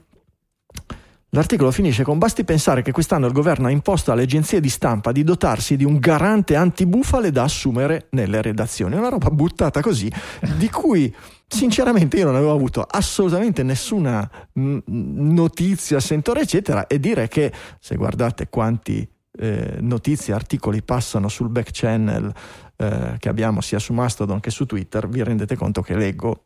L'articolo 1.35 1.69
finisce 1.69 2.05
con 2.05 2.17
basti 2.17 2.45
pensare 2.45 2.81
che 2.81 2.93
quest'anno 2.93 3.25
il 3.27 3.33
governo 3.33 3.67
ha 3.67 3.69
imposto 3.69 4.13
alle 4.13 4.21
agenzie 4.21 4.61
di 4.61 4.69
stampa 4.69 5.11
di 5.11 5.21
dotarsi 5.25 5.75
di 5.75 5.83
un 5.83 5.99
garante 5.99 6.55
antibufale 6.55 7.29
da 7.29 7.43
assumere 7.43 8.07
nelle 8.11 8.41
redazioni. 8.41 8.95
Una 8.95 9.09
roba 9.09 9.29
buttata 9.29 9.81
così, 9.81 10.09
di 10.57 10.69
cui 10.69 11.13
sinceramente 11.45 12.15
io 12.15 12.23
non 12.23 12.35
avevo 12.35 12.53
avuto 12.53 12.87
assolutamente 12.89 13.63
nessuna 13.63 14.31
notizia, 14.53 15.99
sentore, 15.99 16.39
eccetera, 16.39 16.87
e 16.87 17.01
dire 17.01 17.27
che 17.27 17.51
se 17.81 17.97
guardate 17.97 18.47
quanti 18.47 19.05
eh, 19.37 19.75
notizie, 19.81 20.33
articoli 20.33 20.83
passano 20.83 21.27
sul 21.27 21.49
back 21.49 21.71
channel 21.73 22.33
eh, 22.77 23.15
che 23.19 23.27
abbiamo 23.27 23.59
sia 23.59 23.79
su 23.79 23.91
Mastodon 23.91 24.39
che 24.39 24.51
su 24.51 24.65
Twitter, 24.65 25.09
vi 25.09 25.21
rendete 25.21 25.57
conto 25.57 25.81
che 25.81 25.97
leggo 25.97 26.45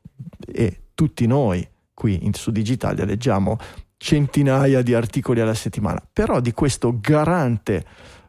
e 0.52 0.86
tutti 0.96 1.28
noi 1.28 1.64
qui 1.94 2.26
in, 2.26 2.34
su 2.34 2.50
Digitalia 2.50 3.06
leggiamo 3.06 3.60
centinaia 4.02 4.82
di 4.82 4.94
articoli 4.94 5.42
alla 5.42 5.54
settimana, 5.54 6.02
però 6.12 6.40
di 6.40 6.54
questo 6.54 6.98
garante 7.02 7.84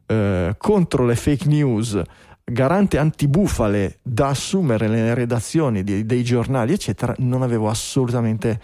eh, 0.05 0.55
contro 0.59 1.07
le 1.07 1.15
fake 1.15 1.47
news, 1.47 2.03
garante 2.45 2.99
antibufale 2.99 4.01
da 4.03 4.29
assumere 4.29 4.89
nelle 4.89 5.15
redazioni 5.15 5.85
di, 5.85 6.05
dei 6.05 6.25
giornali, 6.25 6.73
eccetera, 6.73 7.15
non 7.19 7.43
avevo 7.43 7.69
assolutamente 7.69 8.61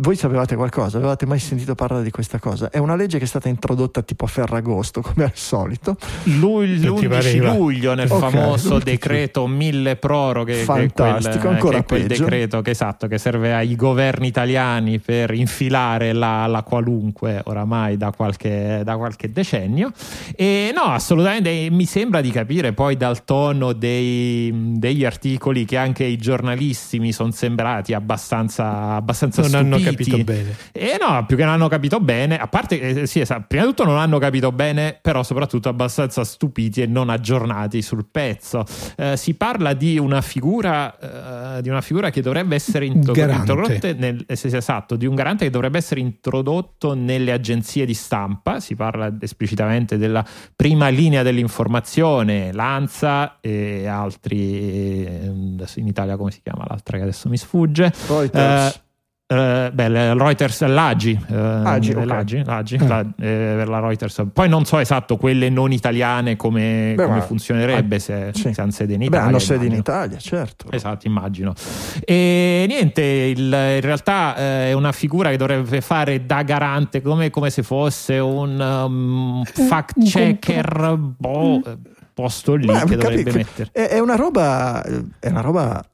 voi 0.00 0.14
sapevate 0.14 0.54
qualcosa? 0.54 0.98
Avevate 0.98 1.26
mai 1.26 1.38
sentito 1.38 1.74
parlare 1.74 2.04
di 2.04 2.10
questa 2.10 2.38
cosa? 2.38 2.70
È 2.70 2.78
una 2.78 2.94
legge 2.94 3.18
che 3.18 3.24
è 3.24 3.26
stata 3.26 3.48
introdotta 3.48 4.02
tipo 4.02 4.26
a 4.26 4.28
Ferragosto, 4.28 5.00
come 5.02 5.24
al 5.24 5.32
solito. 5.34 5.96
Luglio, 6.24 6.94
l'11 6.94 7.56
luglio 7.56 7.94
nel 7.94 8.10
okay, 8.10 8.30
famoso 8.30 8.78
decreto 8.78 9.46
mille 9.46 9.96
proroghe. 9.96 10.62
Fantastico, 10.62 11.30
che 11.30 11.36
è 11.36 11.40
quel, 11.40 11.52
ancora 11.52 11.82
quel 11.82 12.06
decreto 12.06 12.62
che, 12.62 12.70
esatto, 12.70 13.08
che 13.08 13.18
serve 13.18 13.54
ai 13.54 13.74
governi 13.74 14.28
italiani 14.28 15.00
per 15.00 15.32
infilare 15.32 16.12
la, 16.12 16.46
la 16.46 16.62
qualunque 16.62 17.42
oramai 17.44 17.96
da 17.96 18.12
qualche, 18.12 18.82
da 18.84 18.96
qualche, 18.96 19.32
decennio. 19.32 19.90
E 20.36 20.72
no, 20.74 20.82
assolutamente 20.82 21.68
mi 21.70 21.86
sembra 21.86 22.20
di 22.20 22.30
capire 22.30 22.72
poi 22.72 22.96
dal 22.96 23.24
tono 23.24 23.72
dei, 23.72 24.76
degli 24.76 25.04
articoli 25.04 25.64
che 25.64 25.76
anche 25.76 26.04
i 26.04 26.16
giornalisti 26.16 27.00
mi 27.00 27.12
sono 27.12 27.32
sembrati 27.32 27.94
abbastanza, 27.94 28.94
abbastanza 28.94 29.42
non 29.48 29.78
stupidi 29.78 29.87
capito 29.90 30.24
bene. 30.24 30.56
Eh 30.72 30.98
no, 31.00 31.24
più 31.26 31.36
che 31.36 31.44
non 31.44 31.52
hanno 31.52 31.68
capito 31.68 32.00
bene, 32.00 32.38
a 32.38 32.46
parte 32.46 32.80
eh, 32.80 33.06
sì, 33.06 33.20
esatto, 33.20 33.44
prima 33.48 33.64
di 33.64 33.70
tutto 33.70 33.84
non 33.84 33.98
hanno 33.98 34.18
capito 34.18 34.52
bene, 34.52 34.98
però 35.00 35.22
soprattutto 35.22 35.68
abbastanza 35.68 36.24
stupiti 36.24 36.82
e 36.82 36.86
non 36.86 37.10
aggiornati 37.10 37.82
sul 37.82 38.06
pezzo. 38.10 38.64
Eh, 38.96 39.16
si 39.16 39.34
parla 39.34 39.74
di 39.74 39.98
una 39.98 40.20
figura 40.20 41.56
eh, 41.56 41.62
di 41.62 41.68
una 41.68 41.80
figura 41.80 42.10
che 42.10 42.20
dovrebbe 42.20 42.54
essere 42.54 42.84
introdotta 42.86 43.92
nel, 43.92 44.24
eh, 44.26 44.38
esatto, 44.42 44.96
di 44.96 45.06
un 45.06 45.14
garante 45.14 45.44
che 45.44 45.50
dovrebbe 45.50 45.78
essere 45.78 46.00
introdotto 46.00 46.94
nelle 46.94 47.32
agenzie 47.32 47.84
di 47.84 47.94
stampa, 47.94 48.60
si 48.60 48.74
parla 48.74 49.14
esplicitamente 49.20 49.96
della 49.96 50.24
prima 50.54 50.88
linea 50.88 51.22
dell'informazione, 51.22 52.52
l'ANSA 52.52 53.40
e 53.40 53.86
altri 53.86 55.06
eh, 55.06 55.32
in 55.76 55.86
Italia 55.86 56.16
come 56.16 56.30
si 56.30 56.40
chiama 56.42 56.64
l'altra 56.68 56.96
che 56.96 57.02
adesso 57.02 57.28
mi 57.28 57.36
sfugge. 57.36 57.92
Reuters. 58.06 58.86
Uh, 59.30 59.70
beh, 59.70 60.14
Reuters, 60.14 60.64
l'AGI, 60.64 61.26
uh, 61.28 61.34
Agi, 61.34 61.90
okay. 61.90 62.06
l'AGI, 62.06 62.44
l'AGI 62.44 62.74
eh. 62.76 62.86
la, 62.86 63.06
eh, 63.20 63.62
la, 63.66 63.78
Reuters. 63.78 64.24
Poi 64.32 64.48
non 64.48 64.64
so 64.64 64.78
esatto 64.78 65.18
quelle 65.18 65.50
non 65.50 65.70
italiane 65.70 66.36
come, 66.36 66.94
beh, 66.96 67.04
come 67.04 67.20
funzionerebbe 67.20 67.96
ah, 67.96 67.98
se, 67.98 68.30
sì. 68.32 68.54
se 68.54 68.60
hanno 68.62 68.70
sede 68.70 68.94
in 68.94 69.02
Italia. 69.02 69.20
Beh, 69.20 69.28
hanno 69.28 69.38
sede 69.38 69.66
in 69.66 69.74
Italia, 69.74 70.16
certo. 70.16 70.70
Esatto, 70.70 71.06
immagino. 71.06 71.52
E 72.06 72.64
niente, 72.66 73.02
il, 73.02 73.42
in 73.42 73.80
realtà 73.82 74.34
eh, 74.34 74.70
è 74.70 74.72
una 74.72 74.92
figura 74.92 75.28
che 75.28 75.36
dovrebbe 75.36 75.82
fare 75.82 76.24
da 76.24 76.42
garante 76.42 77.02
come, 77.02 77.28
come 77.28 77.50
se 77.50 77.62
fosse 77.62 78.18
un 78.18 78.58
um, 78.58 79.44
fact 79.44 80.04
checker, 80.04 80.96
boh, 80.96 81.60
posto 82.14 82.54
lì 82.54 82.64
beh, 82.64 82.84
che 82.86 82.96
dovrebbe 82.96 83.22
capi, 83.24 83.36
mettere. 83.36 83.68
È, 83.72 83.88
è 83.88 83.98
una 83.98 84.16
roba, 84.16 84.82
è 85.20 85.28
una 85.28 85.42
roba 85.42 85.84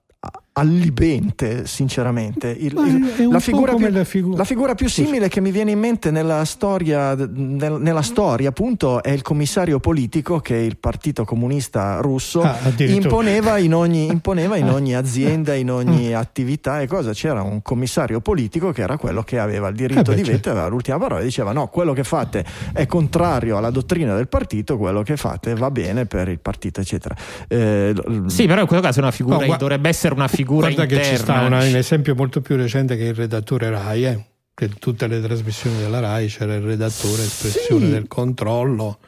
allibente, 0.57 1.67
sinceramente. 1.67 2.49
Il, 2.49 2.75
il, 3.19 3.29
la, 3.29 3.41
figura 3.41 3.75
più, 3.75 3.89
la, 3.89 4.05
figu- 4.05 4.37
la, 4.37 4.45
figura 4.45 4.75
più, 4.75 4.89
simile 4.89 5.29
che 5.29 5.41
mi 5.41 5.51
viene 5.51 5.73
in 5.73 5.79
mente 5.81 6.11
nella 6.11 6.45
storia, 6.45 7.15
nel, 7.15 7.79
nella 7.81 8.03
storia, 8.03 8.51
appunto, 8.51 9.03
è 9.03 9.11
il 9.11 9.23
commissario 9.23 9.81
politico 9.81 10.39
che 10.39 10.55
il 10.55 10.77
Partito 10.77 11.25
Comunista 11.25 12.01
Russo 12.01 12.43
ah, 12.43 12.57
imponeva, 12.79 13.59
in 13.59 13.75
ogni, 13.75 14.07
imponeva 14.11 14.57
in 14.57 14.69
ogni 14.69 14.95
azienda, 14.95 15.55
in 15.55 15.71
ogni 15.71 16.11
mm. 16.11 16.15
attività 16.15 16.81
e 16.81 16.87
cosa. 16.87 17.13
C'era 17.13 17.43
un 17.43 17.61
commissario 17.61 18.21
politico 18.21 18.71
che 18.71 18.83
era 18.83 18.97
quello 18.97 19.23
che 19.23 19.41
aveva 19.41 19.69
il 19.69 19.75
diritto 19.75 20.13
eh 20.13 20.15
beh, 20.17 20.23
di 20.23 20.31
veto, 20.31 20.51
aveva 20.51 20.69
l'ultima 20.69 20.99
parola 20.99 21.21
e 21.21 21.25
diceva 21.25 21.51
no, 21.51 21.67
quello 21.67 21.93
che 21.93 22.05
fate 22.05 22.45
è 22.73 22.87
contrario 22.87 23.57
alla 23.57 23.71
dottrina 23.71 24.15
del 24.15 24.29
partito, 24.29 24.77
quello 24.77 25.03
che 25.03 25.17
fate 25.17 25.55
va 25.55 25.71
bene 25.73 26.07
per 26.07 26.29
il 26.29 26.39
partito, 26.39 26.81
eccetera. 26.81 27.17
Eh, 27.49 27.93
sì, 28.27 28.47
però 28.47 28.61
in 28.61 28.67
questo 28.69 28.85
caso 28.85 29.01
è 29.01 29.03
una 29.03 29.11
figura, 29.11 29.45
no, 29.45 29.57
dovrebbe 29.57 29.89
essere 29.89 30.15
una 30.15 30.29
figura 30.29 30.43
figura 30.45 30.71
Guarda 30.71 30.83
interna. 30.83 31.03
che 31.03 31.09
ci 31.09 31.17
sta 31.17 31.41
una, 31.41 31.65
un 31.65 31.77
esempio 31.77 32.15
molto 32.15 32.41
più 32.41 32.57
recente 32.57 32.97
che 32.97 33.05
il 33.05 33.15
redattore 33.15 33.71
RAI, 33.71 34.05
eh? 34.05 34.25
che 34.55 34.69
tutte 34.79 35.09
le 35.09 35.21
trasmissioni 35.21 35.79
della 35.79 35.99
RAI 35.99 36.29
c'era 36.29 36.55
il 36.55 36.63
redattore, 36.63 37.25
espressione 37.25 37.87
sì. 37.87 37.91
del 37.91 38.07
controllo. 38.07 38.99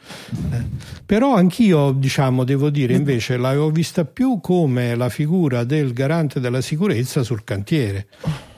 Eh. 0.51 0.63
Però 1.05 1.35
anch'io, 1.35 1.91
diciamo, 1.91 2.43
devo 2.43 2.69
dire, 2.69 2.95
invece 2.95 3.37
l'avevo 3.37 3.69
vista 3.69 4.03
più 4.03 4.41
come 4.41 4.95
la 4.95 5.07
figura 5.07 5.63
del 5.63 5.93
garante 5.93 6.41
della 6.41 6.59
sicurezza 6.59 7.23
sul 7.23 7.45
cantiere. 7.45 8.07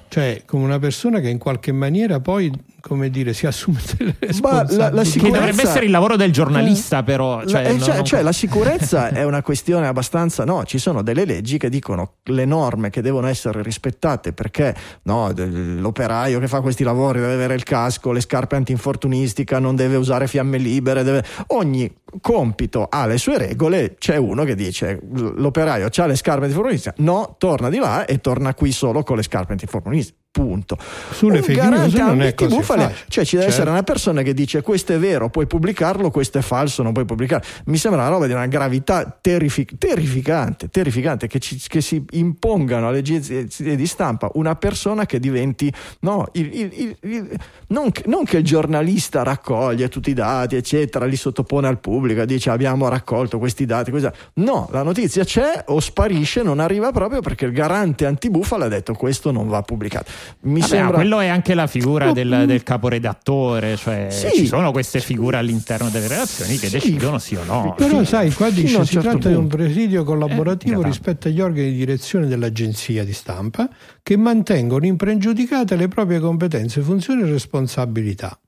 Cioè, 0.08 0.42
come 0.46 0.63
una 0.63 0.80
persona 0.80 1.20
che 1.20 1.30
in 1.30 1.38
qualche 1.38 1.72
maniera 1.72 2.20
poi 2.20 2.52
come 2.82 3.10
dire, 3.10 3.34
si 3.34 3.46
assume 3.46 3.80
delle 3.96 4.15
responsabilità. 4.20 4.89
La, 4.89 4.96
la 4.96 5.04
sicurezza... 5.04 5.38
Che 5.38 5.46
dovrebbe 5.46 5.70
essere 5.70 5.86
il 5.86 5.92
lavoro 5.92 6.15
del 6.15 6.32
giornalista, 6.32 7.04
però. 7.04 7.46
Cioè, 7.46 7.63
la, 7.63 7.70
eh, 7.70 7.80
cioè, 7.80 7.96
non... 7.96 8.06
cioè, 8.06 8.22
la 8.22 8.32
sicurezza 8.32 9.10
è 9.13 9.24
una 9.24 9.42
questione 9.42 9.88
abbastanza. 9.88 10.46
No, 10.46 10.63
ci 10.65 10.78
sono 10.78 11.02
delle 11.02 11.26
leggi 11.26 11.58
che 11.58 11.70
dicono 11.70 12.13
le 12.24 12.46
norme 12.46 12.89
che 12.89 13.02
devono 13.02 13.28
essere 13.28 13.62
rispettate 13.62 14.34
perché 14.34 14.76
no, 15.04 15.32
l'operaio 15.36 16.39
che 16.39 16.48
fa 16.48 16.62
questi 16.62 16.84
lavori 16.84 17.20
deve 17.20 17.34
avere 17.34 17.56
il 17.56 17.63
casco, 17.63 18.12
le 18.12 18.22
scarpe 18.22 18.56
antinfortunistica, 18.56 19.60
non 19.60 19.76
deve 19.76 19.96
usare 19.96 20.28
fiamme 20.28 20.58
libere. 20.58 21.04
Deve... 21.04 21.24
Ogni 21.48 21.92
compito 22.22 22.88
ha 22.89 23.06
le 23.06 23.18
sue 23.18 23.38
regole. 23.38 23.96
C'è 23.98 24.18
uno 24.18 24.44
che 24.44 24.56
dice 24.56 25.00
l'operaio 25.12 25.89
ha 25.96 26.06
le 26.06 26.15
scarpe 26.15 26.46
antinfortunistica, 26.46 26.94
no, 26.98 27.36
torna 27.38 27.70
di 27.70 27.78
là 27.78 28.06
e 28.06 28.20
torna 28.20 28.54
qui 28.54 28.72
solo 28.72 29.04
con 29.04 29.18
le 29.18 29.24
scarpe 29.24 29.52
antinfortunistica 29.52 30.18
punto. 30.32 30.78
Sulle 31.12 31.38
un 31.38 31.44
fake 31.44 31.70
news 31.70 31.94
non 31.94 32.22
è 32.22 32.36
così 32.36 32.56
bufale, 32.56 32.96
cioè 33.08 33.26
ci 33.26 33.36
deve 33.36 33.48
certo. 33.48 33.62
essere 33.62 33.70
una 33.72 33.84
persona 33.84 34.22
che 34.22 34.34
dice 34.34 34.62
questo 34.62 34.94
è 34.94 35.00
vero, 35.00 35.30
puoi 35.30 35.48
pubblicarlo, 35.48 36.12
questo 36.12 36.38
è 36.38 36.42
falso, 36.42 36.84
non 36.84 36.94
puoi 36.94 37.06
pubblicarlo. 37.06 37.46
Mi 37.65 37.78
sembra 37.78 38.02
una 38.02 38.10
roba 38.10 38.28
di 38.28 38.34
una 38.34 38.46
gravità 38.46 39.18
terrific- 39.20 39.78
terrificante, 39.78 40.70
terrificante 40.70 41.28
che, 41.28 41.39
ci, 41.39 41.60
che, 41.68 41.82
si 41.82 42.06
impongano 42.12 42.88
alle 42.88 43.00
agenzie 43.00 43.48
di 43.76 43.88
stampa 43.88 44.30
una 44.34 44.56
persona 44.56 45.06
che 45.06 45.20
diventi 45.20 45.72
no, 46.02 46.28
il, 46.34 46.54
il, 46.54 46.96
il, 47.02 47.39
non, 47.68 47.92
non, 48.06 48.24
che 48.24 48.38
il 48.38 48.44
giornalista 48.44 49.24
raccoglie 49.24 49.89
tutti 49.89 50.12
i 50.12 50.13
dati, 50.13 50.56
eccetera, 50.56 51.06
li 51.06 51.15
sottopone 51.15 51.68
al 51.68 51.80
pubblico, 51.80 52.24
dice 52.26 52.52
abbiamo 52.52 52.88
raccolto 52.88 53.39
questi 53.39 53.65
dati, 53.65 53.89
questi 53.89 54.10
no, 54.36 54.70
la 54.72 54.84
notizia 54.84 55.24
c'è 55.24 55.63
o 55.68 55.80
sparisce, 55.80 56.44
non 56.44 56.60
arriva 56.60 56.92
proprio 56.92 57.22
perché 57.22 57.46
il 57.46 57.52
garante 57.52 58.06
antibufala 58.06 58.65
ha 58.65 58.70
detto 58.70 58.94
questo 58.94 59.32
non 59.32 59.48
va 59.48 59.62
pubblicato 59.63 60.18
Mi 60.41 60.60
Vabbè, 60.60 60.71
sembra... 60.71 60.95
quello 60.95 61.19
è 61.19 61.27
anche 61.27 61.53
la 61.53 61.67
figura 61.67 62.12
del, 62.12 62.43
del 62.45 62.63
caporedattore, 62.63 63.75
cioè 63.77 64.08
Sì. 64.10 64.29
ci 64.36 64.45
sono 64.47 64.71
queste 64.71 64.99
figure 64.99 65.38
all'interno 65.38 65.89
delle 65.89 66.08
relazioni 66.08 66.58
che 66.58 66.67
Sì. 66.67 66.73
decidono 66.79 67.17
sì 67.19 67.36
o 67.36 67.43
no. 67.43 67.73
Però 67.77 68.03
sai, 68.03 68.32
qua 68.32 68.49
dice 68.49 68.77
un 68.77 68.86
si 68.86 68.93
certo 68.93 69.10
tratta 69.10 69.27
di 69.29 69.36
un 69.36 69.41
punto. 69.47 69.58
presidio 69.58 70.03
collaborativo 70.03 70.82
Eh, 70.82 70.86
rispetto 70.86 71.27
agli 71.27 71.41
organi 71.41 71.71
di 71.71 71.77
direzione 71.77 72.27
dell'agenzia 72.27 73.03
di 73.03 73.13
stampa 73.13 73.69
che 74.01 74.17
mantengono 74.17 74.86
impregiudicate 74.86 75.75
le 75.75 75.88
proprie 75.88 76.19
competenze, 76.19 76.82
funzioni 76.82 77.21
e 77.23 77.25
responsabilità. 77.25 78.39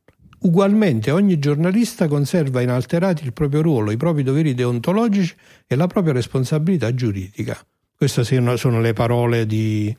Ugualmente 0.44 1.12
ogni 1.12 1.38
giornalista 1.38 2.08
conserva 2.08 2.62
inalterati 2.62 3.24
il 3.24 3.32
proprio 3.32 3.62
ruolo, 3.62 3.92
i 3.92 3.98
propri 3.98 4.24
doveri 4.24 4.56
deontologici 4.56 5.36
e 5.68 5.76
la 5.76 5.86
propria 5.86 6.14
responsabilità 6.14 6.94
giuridica. 6.96 7.56
Queste 7.96 8.24
sono 8.24 8.82
le 8.82 8.94
parole 8.94 9.46
di, 9.46 9.96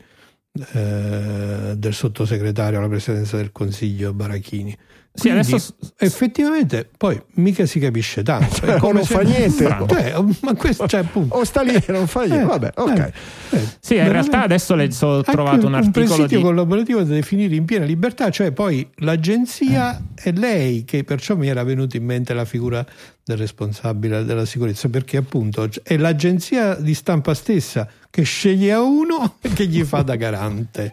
eh, 0.72 1.74
del 1.76 1.94
sottosegretario 1.94 2.78
alla 2.78 2.88
presidenza 2.88 3.36
del 3.36 3.52
Consiglio 3.52 4.12
Barachini. 4.12 4.76
Sì, 5.14 5.28
Quindi, 5.28 5.46
adesso- 5.52 5.74
effettivamente 5.98 6.88
poi 6.96 7.20
mica 7.34 7.66
si 7.66 7.78
capisce 7.78 8.22
tanto. 8.22 8.64
È 8.64 8.76
o 8.76 8.78
come 8.78 8.94
non 8.94 9.04
se- 9.04 9.14
fa 9.14 9.20
niente. 9.20 9.64
Cioè, 9.88 10.14
ma 10.40 10.54
questo 10.54 10.86
cioè, 10.86 11.00
appunto. 11.00 11.34
O 11.36 11.44
sta 11.44 11.60
lì 11.60 11.74
e 11.74 11.84
non 11.88 12.06
fa 12.06 12.20
niente. 12.24 12.42
Eh, 12.44 12.46
Vabbè, 12.46 12.70
ok. 12.76 12.98
eh, 12.98 13.12
eh, 13.50 13.68
Sì, 13.78 13.96
in 13.96 14.10
realtà 14.10 14.42
adesso 14.44 14.72
ho 14.74 15.22
trovato 15.22 15.66
un 15.66 15.74
articolo 15.74 16.06
presidio 16.14 16.38
di... 16.38 16.42
collaborativo 16.42 17.02
da 17.02 17.12
definire 17.12 17.54
in 17.54 17.66
piena 17.66 17.84
libertà, 17.84 18.30
cioè 18.30 18.52
poi 18.52 18.88
l'agenzia 18.96 19.98
Eh. 19.98 20.30
è 20.30 20.32
lei 20.32 20.84
che 20.84 21.04
perciò 21.04 21.36
mi 21.36 21.48
era 21.48 21.62
venuta 21.62 21.98
in 21.98 22.04
mente 22.04 22.32
la 22.32 22.46
figura 22.46 22.84
del 23.22 23.36
responsabile 23.36 24.24
della 24.24 24.46
sicurezza, 24.46 24.88
perché 24.88 25.18
appunto 25.18 25.68
è 25.82 25.96
l'agenzia 25.98 26.74
di 26.74 26.94
stampa 26.94 27.34
stessa 27.34 27.86
che 28.12 28.24
sceglie 28.24 28.72
a 28.72 28.82
uno 28.82 29.36
che 29.54 29.66
gli 29.66 29.82
fa 29.84 30.02
da 30.02 30.16
garante. 30.16 30.92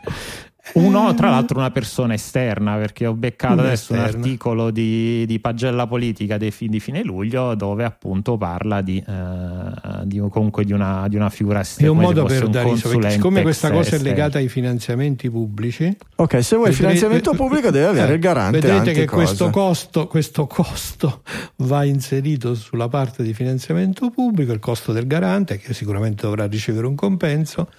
Uno, 0.73 1.13
tra 1.13 1.29
l'altro, 1.29 1.58
una 1.58 1.71
persona 1.71 2.13
esterna, 2.13 2.75
perché 2.75 3.05
ho 3.05 3.13
beccato 3.13 3.53
Una 3.53 3.63
adesso 3.63 3.93
un 3.93 3.99
esterna. 3.99 4.23
articolo 4.25 4.71
di, 4.71 5.25
di 5.25 5.39
Pagella 5.39 5.88
Politica 5.88 6.38
dei 6.38 6.51
fi- 6.51 6.67
di 6.69 6.79
fine 6.79 7.03
luglio 7.03 7.55
dove 7.55 7.84
appunto 7.84 8.38
parla 8.38 8.82
di, 8.82 9.03
eh, 9.05 10.05
di- 10.05 10.19
comunque 10.29 10.63
di 10.65 10.73
una, 10.73 11.08
di 11.08 11.15
una 11.15 11.29
figura 11.29 11.60
È 11.60 11.62
esterna. 11.62 11.91
un 11.91 11.97
come 11.97 12.08
se 12.08 12.13
modo 12.13 12.27
per 12.27 12.43
un 12.45 12.51
dare 12.51 12.63
riso, 12.69 12.75
perché 12.75 12.89
consulente 12.91 13.15
siccome 13.15 13.41
questa 13.41 13.67
cosa 13.69 13.79
è 13.79 13.84
esterno. 13.93 14.08
legata 14.08 14.38
ai 14.38 14.47
finanziamenti 14.49 15.29
pubblici, 15.29 15.97
Ok, 16.15 16.43
se 16.43 16.55
vuoi 16.55 16.69
il 16.69 16.75
finanziamento 16.75 17.32
pubblico 17.36 17.69
deve 17.71 17.86
avere 17.88 18.12
eh, 18.12 18.13
il 18.15 18.19
garante 18.19 18.60
Vedete 18.60 18.91
che 18.91 19.05
questo 19.05 19.49
costo, 19.49 20.08
questo 20.08 20.47
costo 20.47 21.21
va 21.58 21.84
inserito 21.84 22.53
sulla 22.55 22.88
parte 22.88 23.23
di 23.23 23.34
finanziamento 23.34 24.10
pubblico, 24.12 24.51
il 24.51 24.60
costo 24.60 24.91
del 24.91 25.08
garante, 25.08 25.58
che 25.58 25.73
sicuramente 25.73 26.25
dovrà 26.25 26.45
ricevere 26.45 26.86
un 26.88 26.95
compenso. 26.95 27.69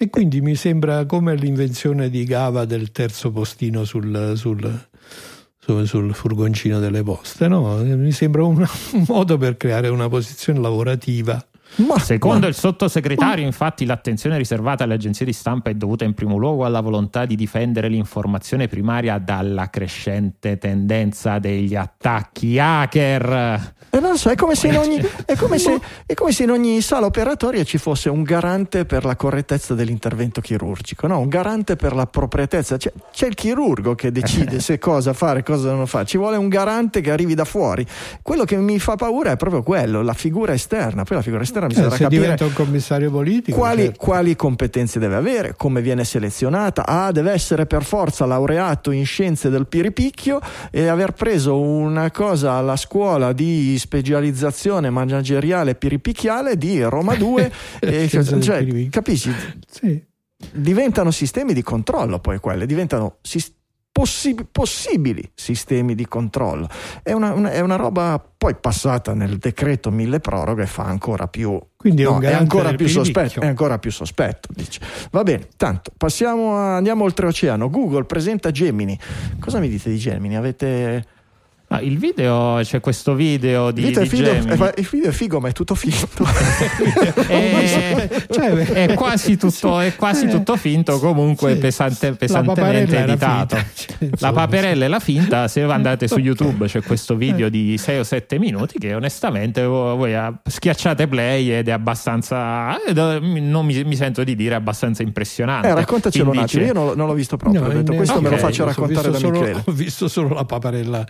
E 0.00 0.10
quindi 0.10 0.40
mi 0.40 0.54
sembra 0.54 1.06
come 1.06 1.34
l'invenzione 1.34 2.08
di 2.08 2.22
Gava 2.22 2.64
del 2.64 2.92
terzo 2.92 3.32
postino 3.32 3.84
sul, 3.84 4.34
sul- 4.36 4.86
sul- 5.84 6.14
furgoncino 6.14 6.78
delle 6.78 7.02
poste. 7.02 7.48
no? 7.48 7.78
Mi 7.82 8.12
sembra 8.12 8.44
un, 8.44 8.64
un 8.92 9.04
modo 9.08 9.36
per 9.38 9.56
creare 9.56 9.88
una 9.88 10.08
posizione 10.08 10.60
lavorativa. 10.60 11.44
Ma, 11.76 11.98
Secondo 11.98 12.40
ma- 12.40 12.48
il 12.48 12.54
sottosegretario, 12.54 13.44
infatti, 13.44 13.84
l'attenzione 13.84 14.36
riservata 14.36 14.84
alle 14.84 14.94
agenzie 14.94 15.24
di 15.24 15.32
stampa 15.32 15.70
è 15.70 15.74
dovuta 15.74 16.04
in 16.04 16.14
primo 16.14 16.36
luogo 16.36 16.64
alla 16.64 16.80
volontà 16.80 17.24
di 17.24 17.36
difendere 17.36 17.88
l'informazione 17.88 18.66
primaria 18.66 19.18
dalla 19.18 19.70
crescente 19.70 20.58
tendenza 20.58 21.38
degli 21.38 21.74
attacchi 21.74 22.58
hacker. 22.58 23.74
Eh, 23.90 24.00
non 24.00 24.18
so, 24.18 24.30
è 24.30 24.34
come, 24.34 24.54
se 24.54 24.68
in 24.68 24.76
ogni, 24.76 25.00
è, 25.24 25.36
come 25.36 25.58
se, 25.58 25.80
è 26.04 26.14
come 26.14 26.32
se 26.32 26.42
in 26.42 26.50
ogni 26.50 26.80
sala 26.80 27.06
operatoria 27.06 27.64
ci 27.64 27.78
fosse 27.78 28.08
un 28.08 28.22
garante 28.22 28.84
per 28.84 29.04
la 29.04 29.16
correttezza 29.16 29.74
dell'intervento 29.74 30.40
chirurgico, 30.40 31.06
no? 31.06 31.20
un 31.20 31.28
garante 31.28 31.76
per 31.76 31.94
l'appropriatezza. 31.94 32.76
C'è, 32.76 32.92
c'è 33.12 33.26
il 33.26 33.34
chirurgo 33.34 33.94
che 33.94 34.10
decide 34.10 34.58
se 34.60 34.78
cosa 34.78 35.12
fare 35.12 35.40
e 35.40 35.42
cosa 35.42 35.72
non 35.72 35.86
fare. 35.86 36.06
Ci 36.06 36.18
vuole 36.18 36.36
un 36.36 36.48
garante 36.48 37.00
che 37.00 37.10
arrivi 37.10 37.34
da 37.34 37.44
fuori. 37.44 37.86
Quello 38.20 38.44
che 38.44 38.56
mi 38.56 38.78
fa 38.78 38.96
paura 38.96 39.30
è 39.30 39.36
proprio 39.36 39.62
quello, 39.62 40.02
la 40.02 40.14
figura 40.14 40.52
esterna. 40.52 41.04
Poi 41.04 41.16
la 41.16 41.22
figura 41.22 41.42
esterna 41.42 41.57
Eh, 41.66 41.68
bisogna 41.68 41.90
se 41.90 42.02
capire 42.02 42.20
diventa 42.22 42.44
un 42.44 42.52
commissario 42.52 43.10
politico, 43.10 43.56
quali, 43.58 43.82
certo. 43.84 43.98
quali 44.04 44.36
competenze 44.36 44.98
deve 44.98 45.14
avere, 45.16 45.54
come 45.56 45.80
viene 45.82 46.04
selezionata. 46.04 46.86
Ah, 46.86 47.12
deve 47.12 47.32
essere 47.32 47.66
per 47.66 47.84
forza 47.84 48.26
laureato 48.26 48.90
in 48.90 49.04
scienze 49.04 49.50
del 49.50 49.66
piripicchio 49.66 50.40
e 50.70 50.86
aver 50.86 51.12
preso 51.12 51.60
una 51.60 52.10
cosa 52.10 52.52
alla 52.52 52.76
scuola 52.76 53.32
di 53.32 53.76
specializzazione 53.78 54.90
manageriale 54.90 55.74
piripicchiale 55.74 56.56
di 56.56 56.82
Roma 56.82 57.14
2. 57.16 57.52
e, 57.80 58.08
cioè, 58.08 58.24
piripicchio. 58.24 58.90
capisci? 58.90 59.34
Sì. 59.68 60.04
Diventano 60.52 61.10
sistemi 61.10 61.52
di 61.52 61.62
controllo 61.62 62.20
poi 62.20 62.38
quelle, 62.38 62.64
diventano 62.64 63.16
sis- 63.22 63.52
possi- 63.90 64.36
possibili 64.50 65.28
sistemi 65.34 65.94
di 65.94 66.06
controllo. 66.06 66.68
È 67.02 67.12
una, 67.12 67.32
una- 67.32 67.50
è 67.50 67.60
una 67.60 67.76
roba 67.76 68.22
poi 68.38 68.54
passata 68.54 69.14
nel 69.14 69.38
decreto 69.38 69.90
mille 69.90 70.20
proroghe 70.20 70.66
fa 70.66 70.84
ancora 70.84 71.26
più 71.26 71.60
Quindi 71.76 72.02
è 72.02 72.04
No, 72.04 72.20
è 72.20 72.32
ancora 72.32 72.72
più 72.74 72.86
sospetto, 72.88 73.40
è 73.40 73.46
ancora 73.46 73.78
più 73.78 73.90
sospetto, 73.90 74.48
dice. 74.54 74.80
Va 75.10 75.22
bene, 75.22 75.48
tanto 75.56 75.92
passiamo 75.96 76.56
a, 76.56 76.76
andiamo 76.76 77.04
oltreoceano. 77.04 77.68
Google 77.70 78.04
presenta 78.04 78.50
Gemini. 78.50 78.98
Cosa 79.40 79.58
mi 79.58 79.68
dite 79.68 79.90
di 79.90 79.98
Gemini? 79.98 80.36
Avete 80.36 81.04
Ah, 81.70 81.82
il 81.82 81.98
video, 81.98 82.60
c'è 82.62 82.80
questo 82.80 83.12
video 83.14 83.70
di, 83.70 83.82
Dite, 83.82 84.00
di 84.00 84.06
il, 84.06 84.10
video, 84.10 84.32
Gemini. 84.40 84.62
eh, 84.68 84.72
il 84.78 84.88
video 84.90 85.10
è 85.10 85.12
figo, 85.12 85.38
ma 85.38 85.48
è 85.48 85.52
tutto 85.52 85.74
finto. 85.74 86.24
è, 87.28 88.08
Cioè, 88.30 88.52
è 88.86 88.94
quasi 88.94 89.36
tutto, 89.36 89.78
è 89.78 89.94
quasi 89.94 90.24
Eh, 90.24 90.28
tutto 90.30 90.56
finto, 90.56 90.98
comunque 90.98 91.52
sì. 91.52 91.58
pesante- 91.58 92.08
La 92.08 92.14
pesantemente 92.16 92.96
era 92.96 93.12
editato. 93.12 93.56
finta. 93.56 93.70
Cioè, 93.98 94.08
La 94.20 94.32
paperella 94.32 94.84
è 94.86 94.88
la 94.88 94.98
finta. 94.98 95.46
Se 95.46 95.60
andate 95.62 96.08
su 96.08 96.18
YouTube 96.18 96.64
c'è 96.66 96.82
questo 96.82 97.16
video 97.16 97.50
di 97.50 97.76
6 97.76 97.98
o 97.98 98.02
7 98.02 98.38
minuti 98.38 98.78
che 98.78 98.94
onestamente 98.94 99.62
vo- 99.62 99.94
voi 99.94 100.14
schiacciate 100.46 101.06
play 101.06 101.50
ed 101.50 101.68
è 101.68 101.72
abbastanza, 101.72 102.82
eh, 102.82 102.94
non 102.94 103.66
mi, 103.66 103.84
mi 103.84 103.94
sento 103.96 104.24
di 104.24 104.34
dire 104.34 104.54
abbastanza 104.54 105.02
impressionante. 105.02 105.68
Eh, 105.68 105.74
raccontacelo 105.74 106.30
un 106.30 106.34
Invece- 106.36 106.60
attimo, 106.62 106.72
io 106.80 106.86
non, 106.86 106.96
non 106.96 107.06
l'ho 107.08 107.14
visto 107.14 107.36
proprio. 107.36 107.60
No, 107.60 107.66
ho 107.66 107.72
detto, 107.72 107.92
questo 107.92 108.22
me 108.22 108.30
lo 108.30 108.38
faccio 108.38 108.64
raccontare 108.64 109.10
da 109.10 109.18
solo- 109.18 109.40
Michele. 109.40 109.62
Ho 109.66 109.72
visto 109.72 110.08
solo 110.08 110.32
la 110.34 110.46
paparella. 110.46 111.06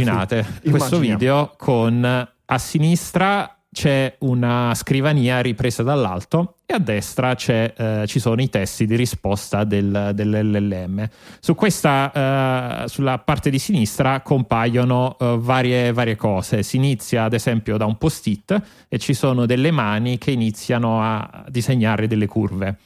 Immaginate 0.00 0.44
questo 0.60 0.96
Immaginiamo. 0.96 1.18
video 1.18 1.54
con 1.56 2.28
a 2.48 2.58
sinistra 2.58 3.50
c'è 3.72 4.16
una 4.20 4.72
scrivania 4.74 5.40
ripresa 5.42 5.82
dall'alto 5.82 6.54
e 6.64 6.72
a 6.72 6.78
destra 6.78 7.34
c'è, 7.34 7.74
eh, 7.76 8.04
ci 8.06 8.18
sono 8.20 8.40
i 8.40 8.48
testi 8.48 8.86
di 8.86 8.96
risposta 8.96 9.64
del- 9.64 10.12
dell'LLM. 10.14 11.06
Su 11.40 11.54
questa, 11.54 12.84
eh, 12.84 12.88
sulla 12.88 13.18
parte 13.18 13.50
di 13.50 13.58
sinistra 13.58 14.22
compaiono 14.22 15.16
eh, 15.20 15.36
varie, 15.38 15.92
varie 15.92 16.16
cose. 16.16 16.62
Si 16.62 16.76
inizia 16.76 17.24
ad 17.24 17.34
esempio 17.34 17.76
da 17.76 17.84
un 17.84 17.98
post-it 17.98 18.62
e 18.88 18.98
ci 18.98 19.12
sono 19.12 19.44
delle 19.44 19.70
mani 19.70 20.16
che 20.16 20.30
iniziano 20.30 21.02
a 21.02 21.44
disegnare 21.48 22.06
delle 22.06 22.26
curve. 22.26 22.78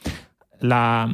La, 0.59 1.09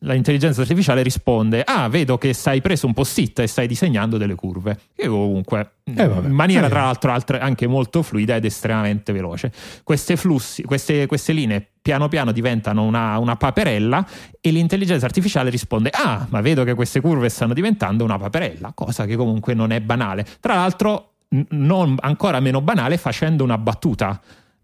l'intelligenza 0.00 0.60
artificiale 0.62 1.02
risponde: 1.02 1.62
Ah, 1.64 1.88
vedo 1.88 2.18
che 2.18 2.34
hai 2.44 2.60
preso 2.60 2.86
un 2.86 2.94
post-it 2.94 3.38
e 3.40 3.46
stai 3.46 3.66
disegnando 3.66 4.16
delle 4.16 4.34
curve. 4.34 4.78
E 4.94 5.06
comunque, 5.08 5.72
Eh, 5.84 6.04
in 6.04 6.30
maniera 6.32 6.66
Eh. 6.66 6.70
tra 6.70 6.82
l'altro 6.82 7.12
altre- 7.12 7.40
anche 7.40 7.66
molto 7.66 8.02
fluida 8.02 8.36
ed 8.36 8.44
estremamente 8.44 9.12
veloce. 9.12 9.52
Queste 9.84 10.16
flussi, 10.16 10.62
queste, 10.62 11.06
queste 11.06 11.32
linee 11.32 11.66
piano 11.80 12.08
piano 12.08 12.32
diventano 12.32 12.82
una, 12.84 13.16
una 13.18 13.36
paperella 13.36 14.06
e 14.40 14.50
l'intelligenza 14.50 15.06
artificiale 15.06 15.50
risponde: 15.50 15.90
Ah, 15.92 16.26
ma 16.28 16.40
vedo 16.40 16.64
che 16.64 16.74
queste 16.74 17.00
curve 17.00 17.28
stanno 17.28 17.54
diventando 17.54 18.04
una 18.04 18.18
paperella, 18.18 18.72
cosa 18.74 19.04
che 19.06 19.16
comunque 19.16 19.54
non 19.54 19.70
è 19.70 19.80
banale. 19.80 20.26
Tra 20.40 20.54
l'altro, 20.54 21.12
n- 21.30 21.44
non 21.50 21.94
ancora 22.00 22.40
meno 22.40 22.60
banale 22.60 22.96
facendo 22.98 23.44
una 23.44 23.58
battuta. 23.58 24.20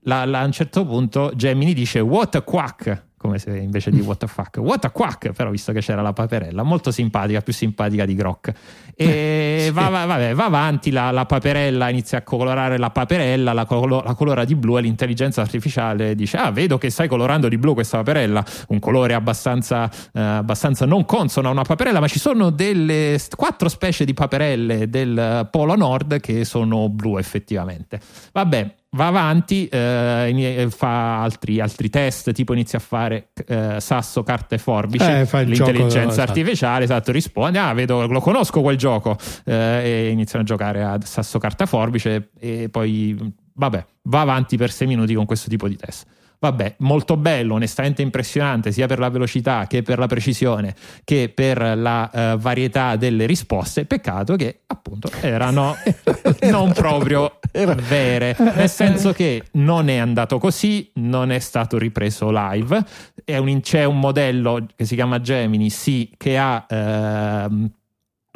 La- 0.07 0.27
la- 0.27 0.40
a 0.40 0.44
un 0.44 0.53
certo 0.53 0.85
punto 0.85 1.33
Gemini 1.35 1.72
dice 1.72 2.00
what 2.00 2.35
a 2.35 2.42
quack 2.42 3.05
come 3.24 3.38
se 3.38 3.56
invece 3.56 3.90
di 3.90 4.00
what 4.00 4.18
the 4.18 4.26
fuck. 4.26 4.58
What 4.58 4.84
a 4.84 4.90
quack 4.90 5.32
però 5.32 5.48
visto 5.48 5.72
che 5.72 5.80
c'era 5.80 6.02
la 6.02 6.12
paperella 6.12 6.62
molto 6.62 6.90
simpatica 6.90 7.40
più 7.40 7.54
simpatica 7.54 8.04
di 8.04 8.14
Grok. 8.14 8.52
E 8.94 9.62
Sì. 9.64 9.70
va, 9.70 9.88
va- 9.88 10.04
vabbè, 10.04 10.34
va 10.34 10.44
avanti 10.44 10.90
la, 10.90 11.10
la 11.10 11.24
paperella 11.24 11.88
inizia 11.88 12.18
a 12.18 12.22
colorare 12.22 12.76
la 12.76 12.90
paperella 12.90 13.54
la, 13.54 13.64
colo- 13.64 14.02
la 14.04 14.14
colora 14.14 14.44
di 14.44 14.54
blu 14.54 14.76
e 14.76 14.82
l'intelligenza 14.82 15.40
artificiale 15.40 16.14
dice 16.14 16.37
ah 16.37 16.50
vedo 16.50 16.76
che 16.76 16.90
stai 16.90 17.08
colorando 17.08 17.48
di 17.48 17.56
blu 17.56 17.72
questa 17.72 17.96
paperella. 17.98 18.44
Un 18.68 18.78
colore 18.78 19.14
abbastanza, 19.14 19.90
eh, 20.12 20.20
abbastanza 20.20 20.84
non 20.84 21.06
consono 21.06 21.48
a 21.48 21.50
una 21.52 21.62
paperella 21.62 22.00
ma 22.00 22.08
ci 22.08 22.18
sono 22.18 22.50
delle 22.50 23.18
quattro 23.34 23.70
specie 23.70 24.04
di 24.04 24.12
paperelle 24.12 24.90
del 24.90 25.18
eh, 25.18 25.48
polo 25.50 25.74
nord 25.76 26.20
che 26.20 26.44
sono 26.44 26.90
blu 26.90 27.16
effettivamente. 27.16 27.98
Vabbè 28.32 28.74
va 28.94 29.07
avanti, 29.07 29.66
eh, 29.68 30.28
ini- 30.30 30.70
fa 30.70 31.22
altri, 31.22 31.61
altri 31.61 31.90
test, 31.90 32.33
tipo 32.33 32.52
inizia 32.52 32.78
a 32.78 32.80
fare 32.83 33.28
eh, 33.46 33.76
sasso, 33.80 34.22
carta 34.22 34.54
e 34.54 34.59
forbice. 34.59 35.20
Eh, 35.20 35.26
fa 35.26 35.40
L'intelligenza 35.40 36.09
esatto. 36.09 36.30
artificiale 36.30 36.85
esatto, 36.85 37.12
risponde: 37.12 37.59
Ah, 37.59 37.72
vedo, 37.72 38.07
lo 38.07 38.20
conosco 38.20 38.61
quel 38.61 38.76
gioco. 38.76 39.16
Eh, 39.44 39.80
e 39.85 40.09
iniziano 40.11 40.42
a 40.44 40.46
giocare 40.46 40.83
a 40.83 40.98
sasso, 41.02 41.38
carta, 41.38 41.66
forbice. 41.66 42.30
E 42.38 42.68
poi, 42.70 43.16
vabbè, 43.54 43.85
va 44.02 44.20
avanti 44.20 44.57
per 44.57 44.70
sei 44.70 44.87
minuti 44.87 45.14
con 45.14 45.26
questo 45.26 45.48
tipo 45.48 45.68
di 45.68 45.76
test. 45.76 46.07
Vabbè, 46.38 46.75
molto 46.79 47.16
bello, 47.16 47.55
onestamente 47.55 48.03
impressionante, 48.03 48.73
sia 48.73 48.87
per 48.87 48.99
la 48.99 49.09
velocità 49.09 49.66
che 49.66 49.83
per 49.83 49.99
la 49.99 50.07
precisione 50.07 50.75
che 51.05 51.31
per 51.35 51.59
la 51.77 52.11
uh, 52.12 52.38
varietà 52.38 52.97
delle 52.97 53.27
risposte. 53.27 53.85
Peccato 53.85 54.37
che 54.37 54.61
appunto 54.66 55.11
erano 55.20 55.75
non 56.51 56.73
proprio 56.73 57.38
vere, 57.53 58.37
nel 58.38 58.68
senso 58.68 59.12
che 59.12 59.44
non 59.53 59.88
è 59.88 59.97
andato 59.97 60.38
così, 60.38 60.90
non 60.94 61.31
è 61.31 61.38
stato 61.38 61.79
ripreso 61.79 62.31
live. 62.31 62.85
Un, 63.27 63.61
c'è 63.61 63.85
un 63.85 63.99
modello 63.99 64.66
che 64.77 64.85
si 64.85 64.94
chiama 64.94 65.20
Gemini, 65.20 65.70
sì, 65.70 66.12
che 66.16 66.37
ha. 66.37 66.66
Uh, 66.68 67.70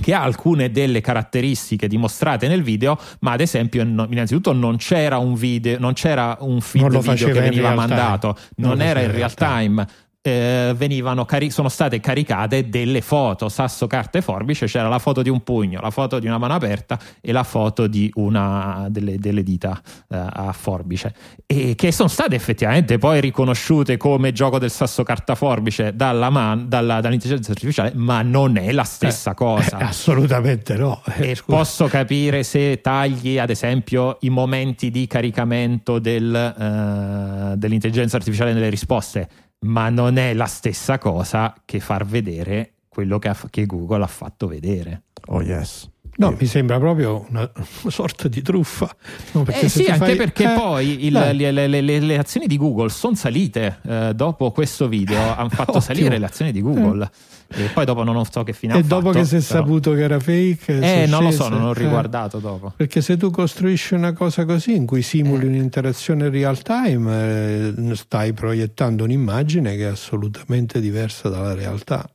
che 0.00 0.14
ha 0.14 0.22
alcune 0.22 0.70
delle 0.70 1.00
caratteristiche 1.00 1.88
dimostrate 1.88 2.46
nel 2.46 2.62
video, 2.62 2.96
ma 3.20 3.32
ad 3.32 3.40
esempio 3.40 3.82
innanzitutto 3.82 4.52
non 4.52 4.76
c'era 4.76 5.18
un 5.18 5.34
video, 5.34 5.78
non 5.78 5.92
c'era 5.92 6.36
un 6.40 6.60
feed 6.60 6.98
video 6.98 7.26
che 7.26 7.40
veniva 7.40 7.74
mandato, 7.74 8.36
non, 8.56 8.70
non 8.70 8.80
era 8.80 9.00
in 9.00 9.10
real 9.10 9.34
time, 9.34 9.86
eh, 10.28 10.74
venivano 10.74 11.24
cari- 11.24 11.50
sono 11.50 11.68
state 11.68 12.00
caricate 12.00 12.68
delle 12.68 13.00
foto 13.00 13.48
sasso, 13.48 13.86
carta 13.86 14.18
e 14.18 14.22
forbice. 14.22 14.66
C'era 14.66 14.88
la 14.88 14.98
foto 14.98 15.22
di 15.22 15.28
un 15.28 15.42
pugno, 15.42 15.80
la 15.80 15.90
foto 15.90 16.18
di 16.18 16.26
una 16.26 16.38
mano 16.38 16.54
aperta 16.54 16.98
e 17.20 17.32
la 17.32 17.42
foto 17.42 17.86
di 17.86 18.10
una 18.14 18.86
delle, 18.90 19.18
delle 19.18 19.42
dita 19.42 19.80
eh, 20.08 20.16
a 20.16 20.52
forbice, 20.52 21.14
e 21.46 21.74
che 21.74 21.92
sono 21.92 22.08
state 22.08 22.34
effettivamente 22.34 22.98
poi 22.98 23.20
riconosciute 23.20 23.96
come 23.96 24.32
gioco 24.32 24.58
del 24.58 24.70
sasso, 24.70 25.02
carta, 25.02 25.34
forbice 25.34 25.94
dalla 25.94 26.30
man- 26.30 26.68
dalla, 26.68 27.00
dall'intelligenza 27.00 27.52
artificiale, 27.52 27.92
ma 27.94 28.22
non 28.22 28.56
è 28.56 28.72
la 28.72 28.84
stessa 28.84 29.32
eh, 29.32 29.34
cosa. 29.34 29.78
Eh, 29.78 29.84
assolutamente 29.88 30.76
no. 30.76 31.02
e 31.16 31.36
posso 31.44 31.86
capire 31.86 32.42
se 32.42 32.80
tagli, 32.80 33.38
ad 33.38 33.50
esempio, 33.50 34.18
i 34.20 34.30
momenti 34.30 34.90
di 34.90 35.06
caricamento 35.06 35.98
del, 35.98 36.34
eh, 36.34 37.56
dell'intelligenza 37.56 38.16
artificiale 38.16 38.52
nelle 38.52 38.68
risposte 38.68 39.46
ma 39.60 39.88
non 39.88 40.16
è 40.16 40.34
la 40.34 40.46
stessa 40.46 40.98
cosa 40.98 41.54
che 41.64 41.80
far 41.80 42.04
vedere 42.06 42.74
quello 42.88 43.18
che, 43.18 43.28
ha, 43.28 43.36
che 43.50 43.66
Google 43.66 44.04
ha 44.04 44.08
fatto 44.08 44.46
vedere. 44.46 45.04
Oh 45.26 45.42
yes. 45.42 45.90
No, 46.18 46.34
mi 46.36 46.46
sembra 46.46 46.78
proprio 46.78 47.24
una, 47.28 47.48
una 47.52 47.66
sorta 47.90 48.26
di 48.26 48.42
truffa. 48.42 48.94
No, 49.32 49.44
eh 49.46 49.68
sì, 49.68 49.84
anche 49.84 50.06
fai... 50.06 50.16
perché 50.16 50.52
eh, 50.52 50.54
poi 50.54 51.06
il, 51.06 51.12
le, 51.12 51.52
le, 51.52 51.66
le, 51.68 51.80
le, 51.80 52.18
azioni 52.18 52.48
di 52.48 52.56
Google 52.56 52.88
sono 52.88 53.14
salite 53.14 53.78
eh, 53.86 54.12
dopo 54.14 54.50
questo 54.50 54.88
video, 54.88 55.20
hanno 55.36 55.48
fatto 55.48 55.78
salire 55.78 56.18
le 56.18 56.26
azioni 56.26 56.50
di 56.50 56.60
Google. 56.60 57.04
Eh. 57.04 57.36
E 57.50 57.68
poi 57.72 57.86
dopo 57.86 58.02
non 58.02 58.22
so 58.26 58.42
che 58.42 58.52
fine 58.52 58.76
e 58.76 58.82
dopo 58.82 59.06
fatto, 59.06 59.20
che 59.20 59.24
si 59.24 59.36
è 59.36 59.40
però... 59.40 59.60
saputo 59.60 59.92
che 59.92 60.02
era 60.02 60.20
fake? 60.20 61.02
Eh, 61.02 61.06
non 61.06 61.22
lo 61.22 61.30
so, 61.30 61.48
non 61.48 61.62
ho 61.62 61.70
eh. 61.70 61.78
riguardato 61.78 62.40
dopo. 62.40 62.74
Perché 62.76 63.00
se 63.00 63.16
tu 63.16 63.30
costruisci 63.30 63.94
una 63.94 64.12
cosa 64.12 64.44
così 64.44 64.74
in 64.74 64.86
cui 64.86 65.02
simuli 65.02 65.44
eh. 65.44 65.48
un'interazione 65.48 66.28
real 66.28 66.60
time, 66.60 67.72
eh, 67.74 67.94
stai 67.94 68.32
proiettando 68.32 69.04
un'immagine 69.04 69.76
che 69.76 69.84
è 69.84 69.90
assolutamente 69.90 70.80
diversa 70.80 71.28
dalla 71.28 71.54
realtà. 71.54 72.06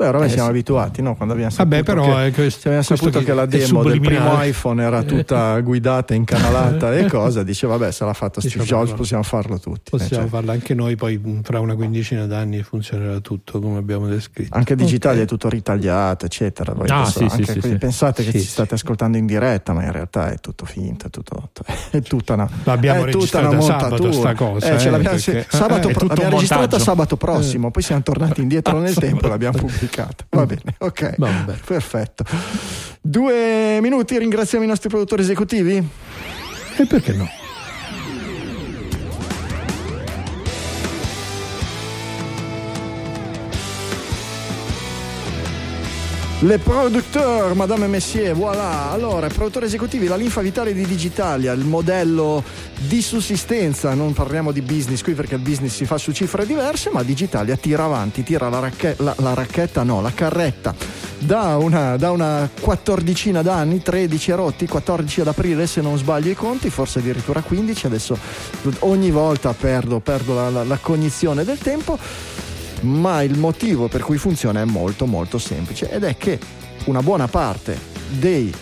Beh, 0.00 0.06
ormai 0.06 0.28
eh, 0.28 0.30
siamo 0.30 0.44
sì. 0.44 0.50
abituati, 0.52 1.02
no? 1.02 1.14
Quando 1.14 1.34
abbiamo 1.34 1.50
saputo, 1.50 1.76
Vabbè, 1.76 1.84
però, 1.84 2.22
che, 2.22 2.32
questo, 2.32 2.68
abbiamo 2.68 2.82
saputo 2.82 3.18
che, 3.18 3.24
che, 3.26 3.34
la 3.34 3.44
demo 3.44 3.82
del 3.82 4.00
primo 4.00 4.42
iPhone 4.42 4.82
era 4.82 5.02
tutta 5.02 5.60
guidata, 5.60 6.14
incanalata 6.14 6.96
e 6.96 7.06
cosa, 7.06 7.42
dice 7.42 7.66
vabbè, 7.66 7.92
se 7.92 8.06
l'ha 8.06 8.14
fatto 8.14 8.40
Steve 8.40 8.60
diciamo 8.62 8.84
Jobs 8.84 8.96
possiamo 8.96 9.22
farlo 9.22 9.58
tutti. 9.58 9.90
Possiamo 9.90 10.22
cioè. 10.22 10.30
farlo 10.30 10.52
anche 10.52 10.72
noi, 10.72 10.96
poi 10.96 11.40
fra 11.42 11.60
una 11.60 11.74
quindicina 11.74 12.24
d'anni 12.24 12.62
funzionerà 12.62 13.20
tutto 13.20 13.60
come 13.60 13.76
abbiamo 13.76 14.06
descritto. 14.06 14.56
Anche 14.56 14.74
digitale 14.74 15.16
okay. 15.16 15.26
è 15.26 15.28
tutto 15.28 15.50
ritagliato, 15.50 16.24
eccetera. 16.24 16.72
Voi 16.72 16.88
ah, 16.88 17.04
sì, 17.04 17.28
sì, 17.28 17.44
sì, 17.44 17.76
pensate 17.76 18.24
che 18.24 18.32
ci 18.32 18.46
state 18.46 18.76
ascoltando 18.76 19.18
in 19.18 19.26
diretta, 19.26 19.74
ma 19.74 19.84
in 19.84 19.92
realtà 19.92 20.32
è 20.32 20.38
tutto 20.38 20.64
finto, 20.64 21.08
è, 21.08 21.10
tutto, 21.10 21.50
è 21.90 22.00
tutta 22.00 22.32
una, 22.32 22.48
l'abbiamo 22.64 23.04
è 23.04 23.10
tutta 23.10 23.46
una. 23.46 23.60
Sabato, 23.60 24.08
cosa, 24.34 24.78
eh, 24.78 24.82
eh, 24.82 24.90
l'abbiamo, 24.90 25.18
perché, 25.22 25.46
sabato, 25.46 25.88
eh, 25.90 25.92
l'abbiamo 25.92 26.30
registrata 26.30 26.78
sabato 26.78 27.18
prossimo, 27.18 27.70
poi 27.70 27.82
siamo 27.82 28.02
tornati 28.02 28.40
indietro 28.40 28.78
nel 28.80 28.94
tempo 28.94 29.26
e 29.26 29.28
l'abbiamo 29.28 29.58
pubblicata. 29.58 29.88
Va 30.30 30.46
bene. 30.46 30.74
Ok, 30.78 31.14
Vabbè. 31.16 31.54
perfetto. 31.64 32.24
Due 33.00 33.78
minuti, 33.80 34.18
ringraziamo 34.18 34.64
i 34.64 34.68
nostri 34.68 34.88
produttori 34.88 35.22
esecutivi. 35.22 35.76
E 36.76 36.86
perché 36.86 37.12
no? 37.12 37.28
Le 46.42 46.56
producteur, 46.58 47.54
Madame 47.54 47.86
Messier, 47.86 48.34
voilà. 48.34 48.90
Allora, 48.90 49.26
produttori 49.26 49.66
esecutivi, 49.66 50.06
la 50.06 50.16
linfa 50.16 50.40
vitale 50.40 50.72
di 50.72 50.86
Digitalia, 50.86 51.52
il 51.52 51.66
modello 51.66 52.42
di 52.78 53.02
sussistenza, 53.02 53.92
non 53.92 54.14
parliamo 54.14 54.50
di 54.50 54.62
business 54.62 55.02
qui 55.02 55.12
perché 55.12 55.34
il 55.34 55.42
business 55.42 55.74
si 55.74 55.84
fa 55.84 55.98
su 55.98 56.12
cifre 56.12 56.46
diverse, 56.46 56.88
ma 56.90 57.02
Digitalia 57.02 57.56
tira 57.56 57.84
avanti, 57.84 58.22
tira 58.22 58.48
la, 58.48 58.58
racche- 58.58 58.96
la, 59.00 59.14
la 59.18 59.34
racchetta, 59.34 59.82
no, 59.82 60.00
la 60.00 60.12
carretta. 60.14 60.74
Da 61.18 61.58
una, 61.58 61.98
da 61.98 62.10
una 62.10 62.48
quattordicina 62.58 63.42
d'anni, 63.42 63.82
13 63.82 64.32
rotti, 64.32 64.66
14 64.66 65.20
ad 65.20 65.26
aprile 65.26 65.66
se 65.66 65.82
non 65.82 65.98
sbaglio 65.98 66.30
i 66.30 66.34
conti, 66.34 66.70
forse 66.70 67.00
addirittura 67.00 67.42
15, 67.42 67.84
adesso 67.84 68.16
ogni 68.78 69.10
volta 69.10 69.52
perdo, 69.52 70.00
perdo 70.00 70.32
la, 70.32 70.64
la 70.64 70.78
cognizione 70.78 71.44
del 71.44 71.58
tempo 71.58 71.98
ma 72.80 73.22
il 73.22 73.38
motivo 73.38 73.88
per 73.88 74.02
cui 74.02 74.18
funziona 74.18 74.60
è 74.60 74.64
molto 74.64 75.06
molto 75.06 75.38
semplice 75.38 75.90
ed 75.90 76.04
è 76.04 76.16
che 76.16 76.38
una 76.84 77.02
buona 77.02 77.28
parte 77.28 77.78
dei 78.08 78.52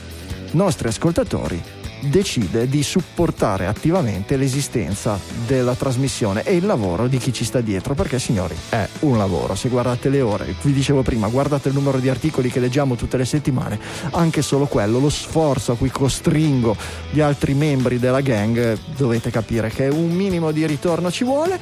nostri 0.52 0.88
ascoltatori 0.88 1.76
decide 2.00 2.68
di 2.68 2.82
supportare 2.82 3.66
attivamente 3.66 4.36
l'esistenza 4.36 5.18
della 5.46 5.74
trasmissione 5.74 6.42
e 6.42 6.56
il 6.56 6.66
lavoro 6.66 7.08
di 7.08 7.18
chi 7.18 7.32
ci 7.32 7.44
sta 7.44 7.60
dietro, 7.60 7.94
perché 7.94 8.18
signori 8.18 8.56
è 8.68 8.86
un 9.00 9.18
lavoro, 9.18 9.54
se 9.54 9.68
guardate 9.68 10.08
le 10.08 10.20
ore, 10.20 10.54
vi 10.62 10.72
dicevo 10.72 11.02
prima, 11.02 11.28
guardate 11.28 11.68
il 11.68 11.74
numero 11.74 11.98
di 11.98 12.08
articoli 12.08 12.50
che 12.50 12.60
leggiamo 12.60 12.94
tutte 12.94 13.16
le 13.16 13.24
settimane, 13.24 13.78
anche 14.12 14.42
solo 14.42 14.66
quello, 14.66 14.98
lo 14.98 15.10
sforzo 15.10 15.72
a 15.72 15.76
cui 15.76 15.90
costringo 15.90 16.76
gli 17.10 17.20
altri 17.20 17.54
membri 17.54 17.98
della 17.98 18.20
gang, 18.20 18.78
dovete 18.96 19.30
capire 19.30 19.68
che 19.70 19.88
un 19.88 20.10
minimo 20.10 20.52
di 20.52 20.66
ritorno 20.66 21.10
ci 21.10 21.24
vuole 21.24 21.58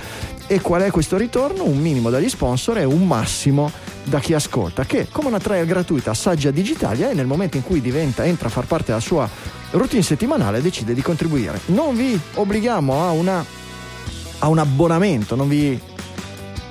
e 0.47 0.61
qual 0.61 0.83
è 0.83 0.91
questo 0.91 1.17
ritorno? 1.17 1.65
Un 1.65 1.79
minimo 1.79 2.11
dagli 2.11 2.29
sponsor 2.29 2.79
e 2.79 2.85
un 2.85 3.07
massimo 3.07 3.71
da 4.05 4.21
chi 4.21 4.33
ascolta, 4.35 4.85
che 4.85 5.09
come 5.11 5.29
una 5.29 5.41
trial 5.41 5.67
gratuita 5.67 6.13
assaggia 6.13 6.51
Digitalia 6.51 7.11
e 7.11 7.15
nel 7.15 7.27
momento 7.27 7.57
in 7.57 7.65
cui 7.65 7.81
diventa, 7.81 8.25
entra 8.25 8.49
a 8.49 8.51
far 8.51 8.67
parte 8.67 8.87
della 8.87 9.01
sua 9.01 9.29
routine 9.71 10.03
settimanale 10.03 10.63
decide 10.63 10.95
di 10.95 11.03
contribuire. 11.03 11.61
Non 11.67 11.97
vi 11.97 12.19
obblighiamo 12.35 13.03
a, 13.03 13.11
una, 13.11 13.45
a 14.39 14.49
un 14.49 14.59
abbonamento, 14.59 15.35
non 15.35 15.49
vi 15.49 15.79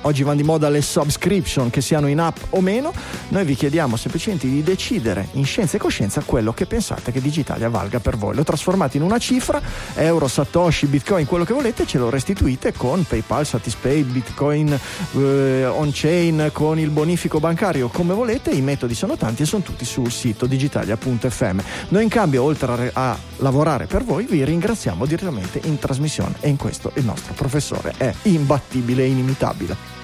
oggi 0.06 0.22
vanno 0.22 0.36
di 0.36 0.42
moda 0.44 0.68
le 0.68 0.82
subscription 0.82 1.68
che 1.68 1.80
siano 1.80 2.06
in 2.06 2.20
app 2.20 2.36
o 2.50 2.60
meno, 2.60 2.92
noi 3.28 3.44
vi 3.44 3.54
chiediamo 3.54 3.96
semplicemente 3.96 4.48
di 4.48 4.62
decidere 4.62 5.28
in 5.32 5.44
scienza 5.44 5.76
e 5.76 5.80
coscienza 5.80 6.22
quello 6.24 6.52
che 6.52 6.66
pensate 6.66 7.10
che 7.12 7.20
Digitalia 7.20 7.68
valga 7.68 7.98
per 7.98 8.16
voi. 8.16 8.34
Lo 8.34 8.44
trasformate 8.44 8.96
in 8.96 9.02
una 9.02 9.18
cifra, 9.18 9.60
euro, 9.94 10.28
satoshi, 10.28 10.86
bitcoin, 10.86 11.26
quello 11.26 11.44
che 11.44 11.52
volete, 11.52 11.86
ce 11.86 11.98
lo 11.98 12.08
restituite 12.08 12.72
con 12.72 13.04
PayPal, 13.04 13.44
Satispay, 13.44 14.02
bitcoin 14.02 14.78
eh, 15.16 15.66
on-chain, 15.66 16.50
con 16.52 16.78
il 16.78 16.90
bonifico 16.90 17.40
bancario, 17.40 17.88
come 17.88 18.14
volete, 18.14 18.50
i 18.50 18.60
metodi 18.60 18.94
sono 18.94 19.16
tanti 19.16 19.42
e 19.42 19.46
sono 19.46 19.62
tutti 19.62 19.84
sul 19.84 20.10
sito 20.10 20.46
digitalia.fm. 20.46 21.60
Noi 21.88 22.02
in 22.04 22.08
cambio, 22.08 22.44
oltre 22.44 22.90
a, 22.92 23.18
lavorare 23.38 23.86
per 23.86 24.04
voi, 24.04 24.24
vi 24.24 24.44
ringraziamo 24.44 25.04
direttamente 25.04 25.60
in 25.64 25.78
trasmissione 25.78 26.36
e 26.40 26.48
in 26.48 26.56
questo 26.56 26.92
il 26.94 27.04
nostro 27.04 27.34
professore 27.34 27.94
è 27.96 28.12
imbattibile 28.22 29.02
e 29.02 29.06
inimitabile. 29.06 29.95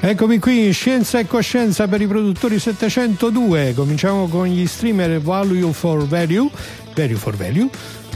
Eccomi 0.00 0.38
qui 0.38 0.66
in 0.66 0.72
Scienza 0.72 1.18
e 1.18 1.26
Coscienza 1.26 1.88
per 1.88 2.00
i 2.00 2.06
produttori 2.06 2.60
702. 2.60 3.74
Cominciamo 3.74 4.28
con 4.28 4.46
gli 4.46 4.64
streamer 4.64 5.20
Value 5.20 5.72
for 5.72 6.06
Value, 6.06 6.48
Value 6.94 7.16
for 7.16 7.36
Value, 7.36 7.68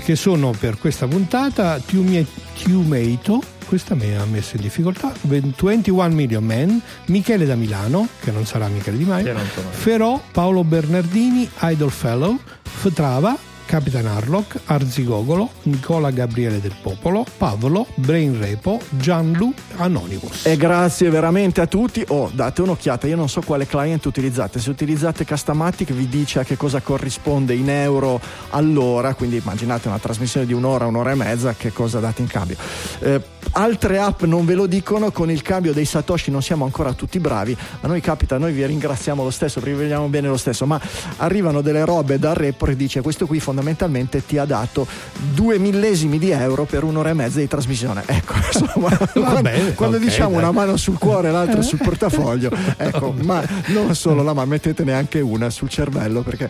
che 0.05 0.14
sono 0.14 0.53
per 0.57 0.79
questa 0.79 1.09
puntata 1.09 1.81
Tiumeito, 1.81 3.42
questa 3.66 3.97
mi 3.97 4.14
ha 4.14 4.24
messo 4.24 4.55
in 4.55 4.62
difficoltà, 4.62 5.12
21 5.22 6.09
Million 6.11 6.45
Men, 6.45 6.80
Michele 7.07 7.47
da 7.47 7.57
Milano, 7.57 8.07
che 8.20 8.30
non 8.30 8.47
sarà 8.47 8.68
Michele 8.68 8.97
Di 8.97 9.05
Maio, 9.05 9.35
Ferò, 9.70 10.22
Paolo 10.30 10.62
Bernardini, 10.62 11.51
Idol 11.62 11.91
Fellow, 11.91 12.39
Ftrava, 12.62 13.37
Capitan 13.73 14.07
Harlock, 14.07 14.61
Arzigogolo, 14.66 15.49
Nicola 15.62 16.11
Gabriele 16.11 16.61
del 16.61 16.75
Popolo, 16.83 17.25
Pavolo, 17.39 17.87
Brain 17.95 18.39
Repo, 18.39 18.79
Gianlu, 18.91 19.51
Anonymous. 19.77 20.45
E 20.45 20.59
grazie 20.59 21.09
veramente 21.09 21.62
a 21.62 21.66
tutti. 21.66 22.05
Oh, 22.09 22.31
date 22.35 22.61
un'occhiata, 22.61 23.07
io 23.07 23.16
non 23.16 23.31
so 23.31 23.41
quale 23.41 23.66
client 23.66 24.05
utilizzate. 24.05 24.61
Se 24.61 24.68
utilizzate 24.68 25.25
Castamatic 25.25 25.91
vi 25.93 26.07
dice 26.07 26.41
a 26.41 26.45
che 26.45 26.59
cosa 26.59 26.83
corrisponde 26.83 27.55
in 27.55 27.70
euro 27.70 28.20
all'ora, 28.51 29.14
quindi 29.14 29.37
immaginate 29.39 29.89
una 29.89 29.99
trasmissione 29.99 30.45
di 30.45 30.53
un'ora, 30.53 30.85
un'ora 30.85 31.12
e 31.12 31.14
mezza, 31.14 31.55
che 31.55 31.73
cosa 31.73 31.99
date 31.99 32.20
in 32.20 32.29
cambio. 32.29 32.57
Eh, 32.99 33.23
altre 33.53 33.99
app 33.99 34.25
non 34.25 34.45
ve 34.45 34.53
lo 34.53 34.66
dicono, 34.66 35.11
con 35.12 35.31
il 35.31 35.41
cambio 35.41 35.73
dei 35.73 35.87
Satoshi 35.87 36.31
non 36.31 36.43
siamo 36.43 36.66
ancora 36.66 36.93
tutti 36.93 37.18
bravi. 37.18 37.57
A 37.81 37.87
noi 37.87 38.03
capita, 38.03 38.37
noi 38.37 38.53
vi 38.53 38.66
ringraziamo 38.66 39.25
lo 39.25 39.31
stesso, 39.31 39.61
vi 39.61 39.73
vogliamo 39.73 40.09
bene 40.09 40.29
lo 40.29 40.37
stesso, 40.37 40.66
ma 40.66 40.79
arrivano 41.16 41.62
delle 41.62 41.87
robe 41.87 42.18
dal 42.18 42.35
report 42.35 42.73
e 42.73 42.77
dice 42.77 43.01
questo 43.01 43.25
qui 43.25 43.41
fondamentalmente 43.41 43.61
fondamentalmente 43.62 44.26
ti 44.26 44.38
ha 44.38 44.44
dato 44.44 44.86
due 45.34 45.58
millesimi 45.58 46.18
di 46.18 46.30
euro 46.30 46.64
per 46.64 46.82
un'ora 46.82 47.10
e 47.10 47.14
mezza 47.14 47.38
di 47.38 47.46
trasmissione. 47.46 48.02
Ecco, 48.06 48.34
insomma, 48.52 48.96
quando, 48.96 49.40
bene, 49.40 49.74
quando 49.74 49.96
ok, 49.96 50.02
diciamo 50.02 50.30
dai. 50.30 50.38
una 50.42 50.50
mano 50.52 50.76
sul 50.76 50.98
cuore 50.98 51.28
e 51.28 51.30
l'altra 51.30 51.62
sul 51.62 51.78
portafoglio, 51.78 52.50
ecco, 52.76 53.14
ma 53.22 53.42
non 53.66 53.94
solo 53.94 54.22
la 54.22 54.32
mano, 54.34 54.48
mettetene 54.48 54.92
anche 54.92 55.20
una 55.20 55.48
sul 55.50 55.68
cervello 55.68 56.22
perché 56.22 56.48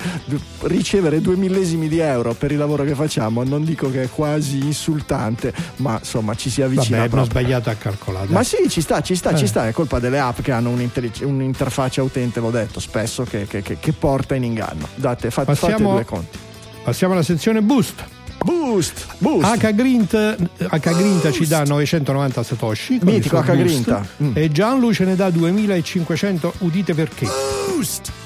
ricevere 0.62 1.20
due 1.20 1.36
millesimi 1.36 1.88
di 1.88 1.98
euro 1.98 2.32
per 2.34 2.50
il 2.50 2.58
lavoro 2.58 2.84
che 2.84 2.94
facciamo 2.94 3.44
non 3.44 3.64
dico 3.64 3.90
che 3.90 4.04
è 4.04 4.08
quasi 4.08 4.58
insultante, 4.64 5.52
ma 5.76 5.98
insomma 5.98 6.34
ci 6.34 6.48
si 6.50 6.62
avvicina 6.62 6.98
Vabbè, 6.98 7.08
abbiamo 7.08 7.24
proprio. 7.26 7.42
sbagliato 7.42 7.70
a 7.70 7.74
calcolare. 7.74 8.26
Ma 8.28 8.42
sì, 8.42 8.68
ci 8.68 8.80
sta, 8.80 9.00
ci 9.02 9.14
sta, 9.14 9.34
ci 9.34 9.44
Eh. 9.44 9.48
sta, 9.48 9.68
è 9.68 9.72
colpa 9.72 9.98
delle 9.98 10.18
app 10.18 10.40
che 10.40 10.52
hanno 10.52 10.70
un'interfaccia 10.70 12.02
utente, 12.02 12.40
l'ho 12.40 12.50
detto 12.50 12.80
spesso, 12.80 13.24
che, 13.24 13.46
che- 13.46 13.60
che- 13.62 13.76
che 13.78 13.92
porta 13.92 14.34
in 14.34 14.44
inganno. 14.44 14.88
Date, 14.94 15.30
fa- 15.30 15.44
fate 15.44 15.58
Passiamo- 15.58 15.92
due 15.92 16.04
conti. 16.04 16.38
Passiamo 16.82 17.12
alla 17.12 17.22
sezione 17.22 17.62
boost. 17.62 18.04
Boost, 18.44 19.06
boost. 19.18 19.46
H 19.46 19.72
Grint, 19.72 20.14
H 20.14 20.78
Grinta 20.78 21.30
ci 21.30 21.46
dà 21.46 21.62
990 21.62 22.42
satoshi 22.42 22.98
Mitico 23.02 23.38
H 23.38 23.44
boost, 23.44 23.62
Grinta. 23.62 24.06
Mm. 24.20 24.30
e 24.34 24.50
Gianlu 24.50 24.92
ce 24.92 25.04
ne 25.04 25.14
dà 25.14 25.30
2500 25.30 26.54
udite 26.58 26.92
perché 26.92 27.28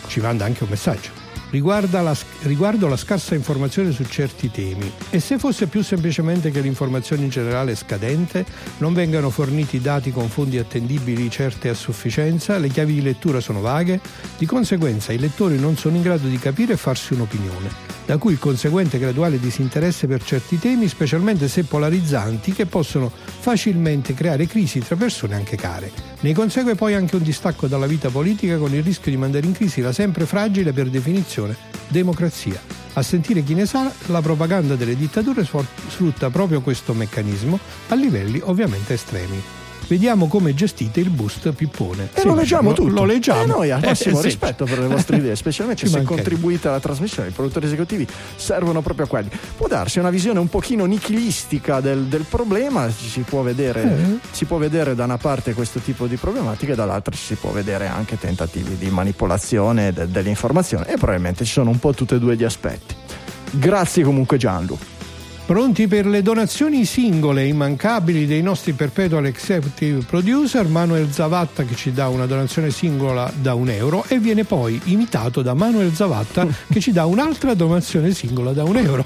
ci 0.06 0.20
manda 0.20 0.46
anche 0.46 0.62
un 0.62 0.70
messaggio 0.70 1.15
la, 1.50 2.16
riguardo 2.42 2.88
la 2.88 2.96
scarsa 2.96 3.34
informazione 3.34 3.92
su 3.92 4.04
certi 4.04 4.50
temi 4.50 4.90
e 5.10 5.20
se 5.20 5.38
fosse 5.38 5.66
più 5.66 5.82
semplicemente 5.82 6.50
che 6.50 6.60
l'informazione 6.60 7.22
in 7.22 7.28
generale 7.28 7.72
è 7.72 7.74
scadente 7.74 8.44
non 8.78 8.92
vengano 8.92 9.30
forniti 9.30 9.80
dati 9.80 10.10
con 10.10 10.28
fondi 10.28 10.58
attendibili 10.58 11.30
certi 11.30 11.68
a 11.68 11.74
sufficienza 11.74 12.58
le 12.58 12.68
chiavi 12.68 12.94
di 12.94 13.02
lettura 13.02 13.40
sono 13.40 13.60
vaghe 13.60 14.00
di 14.36 14.46
conseguenza 14.46 15.12
i 15.12 15.18
lettori 15.18 15.58
non 15.58 15.76
sono 15.76 15.96
in 15.96 16.02
grado 16.02 16.28
di 16.28 16.38
capire 16.38 16.74
e 16.74 16.76
farsi 16.76 17.14
un'opinione 17.14 17.94
da 18.06 18.18
cui 18.18 18.32
il 18.32 18.38
conseguente 18.38 18.98
graduale 18.98 19.40
disinteresse 19.40 20.06
per 20.06 20.22
certi 20.22 20.58
temi, 20.60 20.86
specialmente 20.86 21.48
se 21.48 21.64
polarizzanti, 21.64 22.52
che 22.52 22.64
possono 22.64 23.10
facilmente 23.10 24.14
creare 24.14 24.46
crisi 24.46 24.78
tra 24.78 24.94
persone 24.94 25.34
anche 25.34 25.56
care. 25.56 25.90
Ne 26.20 26.32
consegue 26.32 26.74
poi 26.74 26.94
anche 26.94 27.16
un 27.16 27.22
distacco 27.22 27.66
dalla 27.66 27.86
vita 27.86 28.08
politica 28.08 28.56
con 28.56 28.74
il 28.74 28.82
rischio 28.82 29.10
di 29.10 29.18
mandare 29.18 29.46
in 29.46 29.52
crisi 29.52 29.80
la 29.80 29.92
sempre 29.92 30.24
fragile 30.24 30.72
per 30.72 30.88
definizione 30.88 31.56
democrazia. 31.88 32.60
A 32.94 33.02
sentire 33.02 33.42
chi 33.42 33.54
ne 33.54 33.66
sa, 33.66 33.92
la 34.06 34.22
propaganda 34.22 34.74
delle 34.74 34.96
dittature 34.96 35.44
sfrutta 35.44 36.30
proprio 36.30 36.62
questo 36.62 36.94
meccanismo 36.94 37.58
a 37.88 37.94
livelli 37.94 38.40
ovviamente 38.42 38.94
estremi. 38.94 39.55
Vediamo 39.88 40.26
come 40.26 40.52
gestite 40.52 40.98
il 40.98 41.10
boost 41.10 41.50
Pippone. 41.52 42.08
E 42.12 42.20
Sì, 42.20 42.26
lo 42.26 42.34
leggiamo 42.34 42.70
lo- 42.70 42.74
tutto. 42.74 42.90
Lo 42.92 43.04
leggiamo. 43.04 43.42
E 43.42 43.46
noi 43.46 43.70
al 43.70 43.82
Eh, 43.84 43.86
massimo 43.86 44.16
sì. 44.18 44.24
rispetto 44.24 44.64
per 44.64 44.80
le 44.80 44.88
vostre 44.88 45.18
idee, 45.18 45.36
specialmente 45.36 45.86
Ci 45.86 45.92
se 45.92 46.02
contribuite 46.02 46.66
alla 46.66 46.80
trasmissione. 46.80 47.28
I 47.28 47.32
produttori 47.32 47.66
esecutivi 47.66 48.06
servono 48.34 48.82
proprio 48.82 49.06
a 49.06 49.08
quelli. 49.08 49.28
Può 49.56 49.68
darsi 49.68 50.00
una 50.00 50.10
visione 50.10 50.40
un 50.40 50.48
pochino 50.48 50.84
nichilistica 50.86 51.80
del, 51.80 52.04
del 52.06 52.24
problema, 52.28 52.90
si 52.90 53.20
può, 53.20 53.42
vedere, 53.42 53.82
Eh. 53.82 54.18
si 54.32 54.44
può 54.44 54.56
vedere 54.58 54.96
da 54.96 55.04
una 55.04 55.18
parte 55.18 55.54
questo 55.54 55.78
tipo 55.78 56.06
di 56.08 56.16
problematiche, 56.16 56.74
dall'altra 56.74 57.14
si 57.14 57.34
può 57.34 57.50
vedere 57.50 57.86
anche 57.86 58.18
tentativi 58.18 58.76
di 58.76 58.90
manipolazione 58.90 59.92
de- 59.92 60.10
dell'informazione 60.10 60.86
e 60.88 60.96
probabilmente 60.96 61.44
ci 61.44 61.52
sono 61.52 61.70
un 61.70 61.78
po' 61.78 61.92
tutti 61.92 62.14
e 62.14 62.18
due 62.18 62.34
gli 62.36 62.44
aspetti. 62.44 62.94
Grazie 63.52 64.02
comunque 64.02 64.36
Gianlu. 64.36 64.76
Pronti 65.46 65.86
per 65.86 66.06
le 66.06 66.22
donazioni 66.22 66.84
singole 66.84 67.46
immancabili 67.46 68.26
dei 68.26 68.42
nostri 68.42 68.72
perpetual 68.72 69.26
executive 69.26 70.02
producer 70.04 70.66
Manuel 70.66 71.12
Zavatta 71.12 71.62
che 71.62 71.76
ci 71.76 71.92
dà 71.92 72.08
una 72.08 72.26
donazione 72.26 72.70
singola 72.70 73.32
da 73.32 73.54
un 73.54 73.68
euro 73.68 74.04
e 74.08 74.18
viene 74.18 74.42
poi 74.42 74.80
imitato 74.86 75.42
da 75.42 75.54
Manuel 75.54 75.94
Zavatta 75.94 76.44
che 76.68 76.80
ci 76.80 76.90
dà 76.90 77.04
un'altra 77.04 77.54
donazione 77.54 78.12
singola 78.12 78.50
da 78.52 78.64
un 78.64 78.76
euro. 78.76 79.04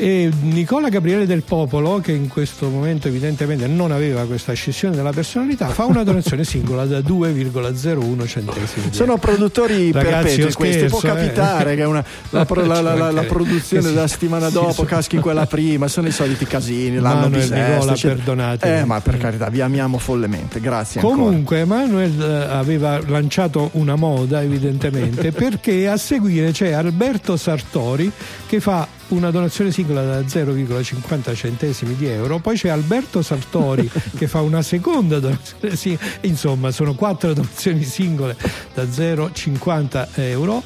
E 0.00 0.30
Nicola 0.42 0.88
Gabriele 0.90 1.26
del 1.26 1.42
Popolo, 1.42 1.98
che 1.98 2.12
in 2.12 2.28
questo 2.28 2.68
momento 2.68 3.08
evidentemente 3.08 3.66
non 3.66 3.90
aveva 3.90 4.22
questa 4.26 4.52
scissione 4.52 4.94
della 4.94 5.10
personalità, 5.10 5.66
fa 5.70 5.86
una 5.86 6.04
donazione 6.04 6.44
singola 6.44 6.84
da 6.84 7.00
2,01 7.00 8.26
centesimi. 8.28 8.92
Sono 8.94 9.18
produttori 9.18 9.90
Ragazzi, 9.90 10.36
perpetui 10.36 10.52
questi, 10.52 10.84
può 10.86 11.00
eh. 11.00 11.02
capitare 11.02 11.74
che 11.74 11.82
una- 11.82 12.04
la, 12.30 12.46
la- 12.48 12.80
la- 12.80 13.10
la- 13.10 13.22
produzione 13.28 13.82
della 13.88 14.06
settimana 14.06 14.50
dopo 14.50 14.82
sì. 14.82 14.84
caschi 14.84 15.16
in 15.16 15.20
quella 15.20 15.46
prima, 15.46 15.88
sono 15.88 16.06
i 16.06 16.12
soliti 16.12 16.44
casini, 16.46 17.00
l'anno 17.00 17.22
Manuel 17.22 17.40
bisesto. 17.42 17.72
Nicola, 17.90 18.14
perdonatemi. 18.14 18.78
Eh, 18.78 18.84
ma 18.84 19.00
per 19.00 19.18
carità, 19.18 19.48
vi 19.48 19.60
amiamo 19.60 19.98
follemente, 19.98 20.60
grazie 20.60 21.00
ancora. 21.00 21.16
Comunque 21.22 21.64
Manuel 21.64 22.22
eh, 22.22 22.54
aveva 22.54 23.00
lanciato 23.04 23.70
una 23.72 23.96
moda 23.96 24.42
evidentemente 24.42 25.32
perché 25.32 25.88
a 25.88 25.96
seguire 25.96 26.52
c'è 26.52 26.70
Alberto 26.70 27.36
Sartori 27.36 28.10
che 28.48 28.60
fa 28.60 28.88
una 29.08 29.30
donazione 29.30 29.70
singola 29.70 30.02
da 30.02 30.20
0,50 30.20 31.34
centesimi 31.34 31.94
di 31.94 32.06
euro, 32.06 32.38
poi 32.38 32.56
c'è 32.56 32.70
Alberto 32.70 33.20
Sartori 33.20 33.88
che 34.16 34.26
fa 34.26 34.40
una 34.40 34.62
seconda 34.62 35.20
donazione 35.20 35.76
singola, 35.76 36.10
insomma 36.22 36.70
sono 36.70 36.94
quattro 36.94 37.34
donazioni 37.34 37.84
singole 37.84 38.34
da 38.72 38.84
0,50 38.84 40.08
euro 40.14 40.62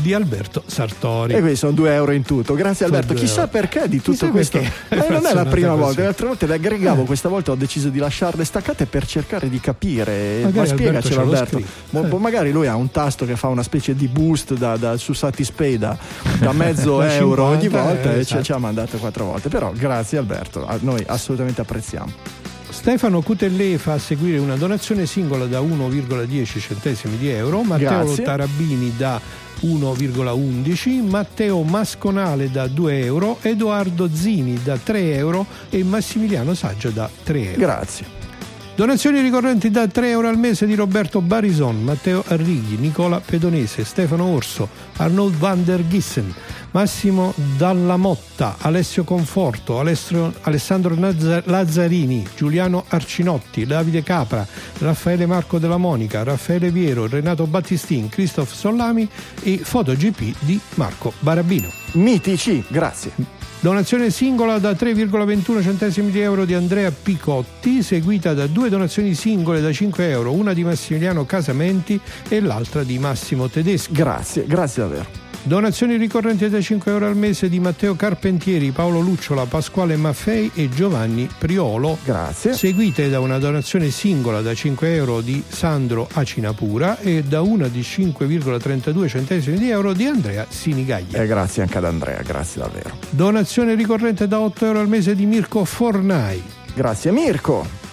di 0.00 0.12
Alberto 0.12 0.62
Sartori. 0.66 1.34
E 1.34 1.40
questi 1.40 1.56
sono 1.56 1.72
due 1.72 1.92
euro 1.92 2.12
in 2.12 2.22
tutto. 2.22 2.54
Grazie 2.54 2.86
Alberto. 2.86 3.14
Chissà 3.14 3.48
perché 3.48 3.88
di 3.88 3.98
tutto 3.98 4.10
Chissà 4.10 4.28
questo. 4.28 4.58
Eh, 4.58 5.08
non 5.08 5.26
è 5.26 5.32
la 5.32 5.44
prima 5.44 5.68
così. 5.70 5.80
volta, 5.80 6.00
le 6.00 6.06
altre 6.06 6.26
volte 6.26 6.46
le 6.46 6.54
aggregavo, 6.54 7.02
Eh. 7.02 7.06
questa 7.06 7.28
volta 7.28 7.52
ho 7.52 7.54
deciso 7.54 7.88
di 7.88 7.98
lasciarle 7.98 8.44
staccate 8.44 8.86
per 8.86 9.06
cercare 9.06 9.48
di 9.48 9.60
capire. 9.60 10.40
Magari 10.42 10.68
Ma 10.68 10.74
spiegacelo 10.74 11.20
Alberto 11.20 11.56
Alberto. 11.92 12.16
Eh. 12.16 12.20
magari 12.20 12.52
lui 12.52 12.66
ha 12.66 12.74
un 12.76 12.90
tasto 12.90 13.24
che 13.24 13.36
fa 13.36 13.48
una 13.48 13.62
specie 13.62 13.94
di 13.94 14.08
boost 14.08 14.54
da, 14.54 14.76
da- 14.76 14.96
su 14.96 15.12
Satispay 15.12 15.78
da, 15.78 15.96
da 16.38 16.52
mezzo 16.52 17.00
euro 17.02 17.44
ogni 17.44 17.62
50, 17.62 17.82
volta 17.82 18.08
eh, 18.10 18.12
e 18.12 18.14
ci, 18.16 18.20
esatto. 18.20 18.42
ci 18.42 18.52
ha 18.52 18.58
mandato 18.58 18.96
quattro 18.98 19.24
volte. 19.24 19.48
Però 19.48 19.72
grazie 19.74 20.18
Alberto, 20.18 20.66
noi 20.80 21.02
assolutamente 21.06 21.60
apprezziamo. 21.60 22.12
Stefano 22.68 23.22
Cutellè 23.22 23.76
fa 23.76 23.98
seguire 23.98 24.38
una 24.38 24.56
donazione 24.56 25.06
singola 25.06 25.46
da 25.46 25.60
1,10 25.60 26.58
centesimi 26.58 27.16
di 27.16 27.28
euro, 27.28 27.62
Matteo 27.62 28.04
Grazie. 28.04 28.24
Tarabini 28.24 28.92
da 28.96 29.20
1,11, 29.64 31.02
Matteo 31.08 31.62
Masconale 31.62 32.50
da 32.50 32.66
2 32.66 33.04
euro, 33.04 33.38
Edoardo 33.40 34.08
Zini 34.12 34.62
da 34.62 34.76
3 34.76 35.14
euro 35.14 35.46
e 35.70 35.82
Massimiliano 35.82 36.54
Saggio 36.54 36.90
da 36.90 37.08
3 37.24 37.44
euro. 37.46 37.58
Grazie. 37.58 38.06
Donazioni 38.76 39.20
ricorrenti 39.20 39.70
da 39.70 39.86
3 39.86 40.08
euro 40.10 40.28
al 40.28 40.36
mese 40.36 40.66
di 40.66 40.74
Roberto 40.74 41.20
Barison, 41.20 41.82
Matteo 41.82 42.24
Arrighi, 42.26 42.76
Nicola 42.76 43.20
Pedonese, 43.24 43.84
Stefano 43.84 44.24
Orso, 44.24 44.68
Arnold 44.96 45.36
van 45.36 45.64
der 45.64 45.86
Gissen, 45.86 46.34
Massimo 46.74 47.32
Dalla 47.56 47.96
Motta, 47.96 48.56
Alessio 48.58 49.04
Conforto, 49.04 49.78
Alessio- 49.78 50.34
Alessandro 50.42 50.96
Lazzarini, 50.96 52.26
Giuliano 52.34 52.84
Arcinotti, 52.88 53.64
Davide 53.64 54.02
Capra, 54.02 54.44
Raffaele 54.78 55.24
Marco 55.24 55.60
della 55.60 55.76
Monica, 55.76 56.24
Raffaele 56.24 56.72
Viero, 56.72 57.06
Renato 57.06 57.46
Battistin, 57.46 58.08
Christoph 58.08 58.52
Sollami 58.52 59.08
e 59.42 59.58
FotoGP 59.58 60.34
di 60.40 60.58
Marco 60.74 61.12
Barabino. 61.20 61.70
Mitici, 61.92 62.62
grazie. 62.66 63.12
Donazione 63.60 64.10
singola 64.10 64.58
da 64.58 64.72
3,21 64.72 65.62
centesimi 65.62 66.10
di 66.10 66.18
euro 66.18 66.44
di 66.44 66.54
Andrea 66.54 66.90
Picotti, 66.90 67.84
seguita 67.84 68.34
da 68.34 68.48
due 68.48 68.68
donazioni 68.68 69.14
singole 69.14 69.60
da 69.60 69.72
5 69.72 70.10
euro, 70.10 70.32
una 70.32 70.52
di 70.52 70.64
Massimiliano 70.64 71.24
Casamenti 71.24 71.98
e 72.28 72.40
l'altra 72.40 72.82
di 72.82 72.98
Massimo 72.98 73.48
Tedeschi. 73.48 73.92
Grazie, 73.92 74.44
grazie 74.44 74.82
davvero. 74.82 75.23
Donazioni 75.46 75.98
ricorrenti 75.98 76.48
da 76.48 76.58
5 76.58 76.90
euro 76.90 77.06
al 77.06 77.16
mese 77.16 77.50
di 77.50 77.60
Matteo 77.60 77.94
Carpentieri, 77.94 78.70
Paolo 78.70 79.00
Lucciola, 79.00 79.44
Pasquale 79.44 79.94
Maffei 79.94 80.50
e 80.54 80.70
Giovanni 80.70 81.28
Priolo. 81.36 81.98
Grazie. 82.02 82.54
Seguite 82.54 83.10
da 83.10 83.20
una 83.20 83.36
donazione 83.36 83.90
singola 83.90 84.40
da 84.40 84.54
5 84.54 84.94
euro 84.94 85.20
di 85.20 85.42
Sandro 85.46 86.08
Acinapura 86.10 86.98
e 86.98 87.24
da 87.24 87.42
una 87.42 87.68
di 87.68 87.80
5,32 87.80 89.06
centesimi 89.06 89.58
di 89.58 89.68
euro 89.68 89.92
di 89.92 90.06
Andrea 90.06 90.46
Sinigaglia. 90.48 91.20
E 91.20 91.26
grazie 91.26 91.60
anche 91.60 91.76
ad 91.76 91.84
Andrea, 91.84 92.22
grazie 92.22 92.62
davvero. 92.62 92.96
Donazione 93.10 93.74
ricorrente 93.74 94.26
da 94.26 94.40
8 94.40 94.64
euro 94.64 94.80
al 94.80 94.88
mese 94.88 95.14
di 95.14 95.26
Mirko 95.26 95.66
Fornai. 95.66 96.42
Grazie 96.74 97.12
Mirko. 97.12 97.83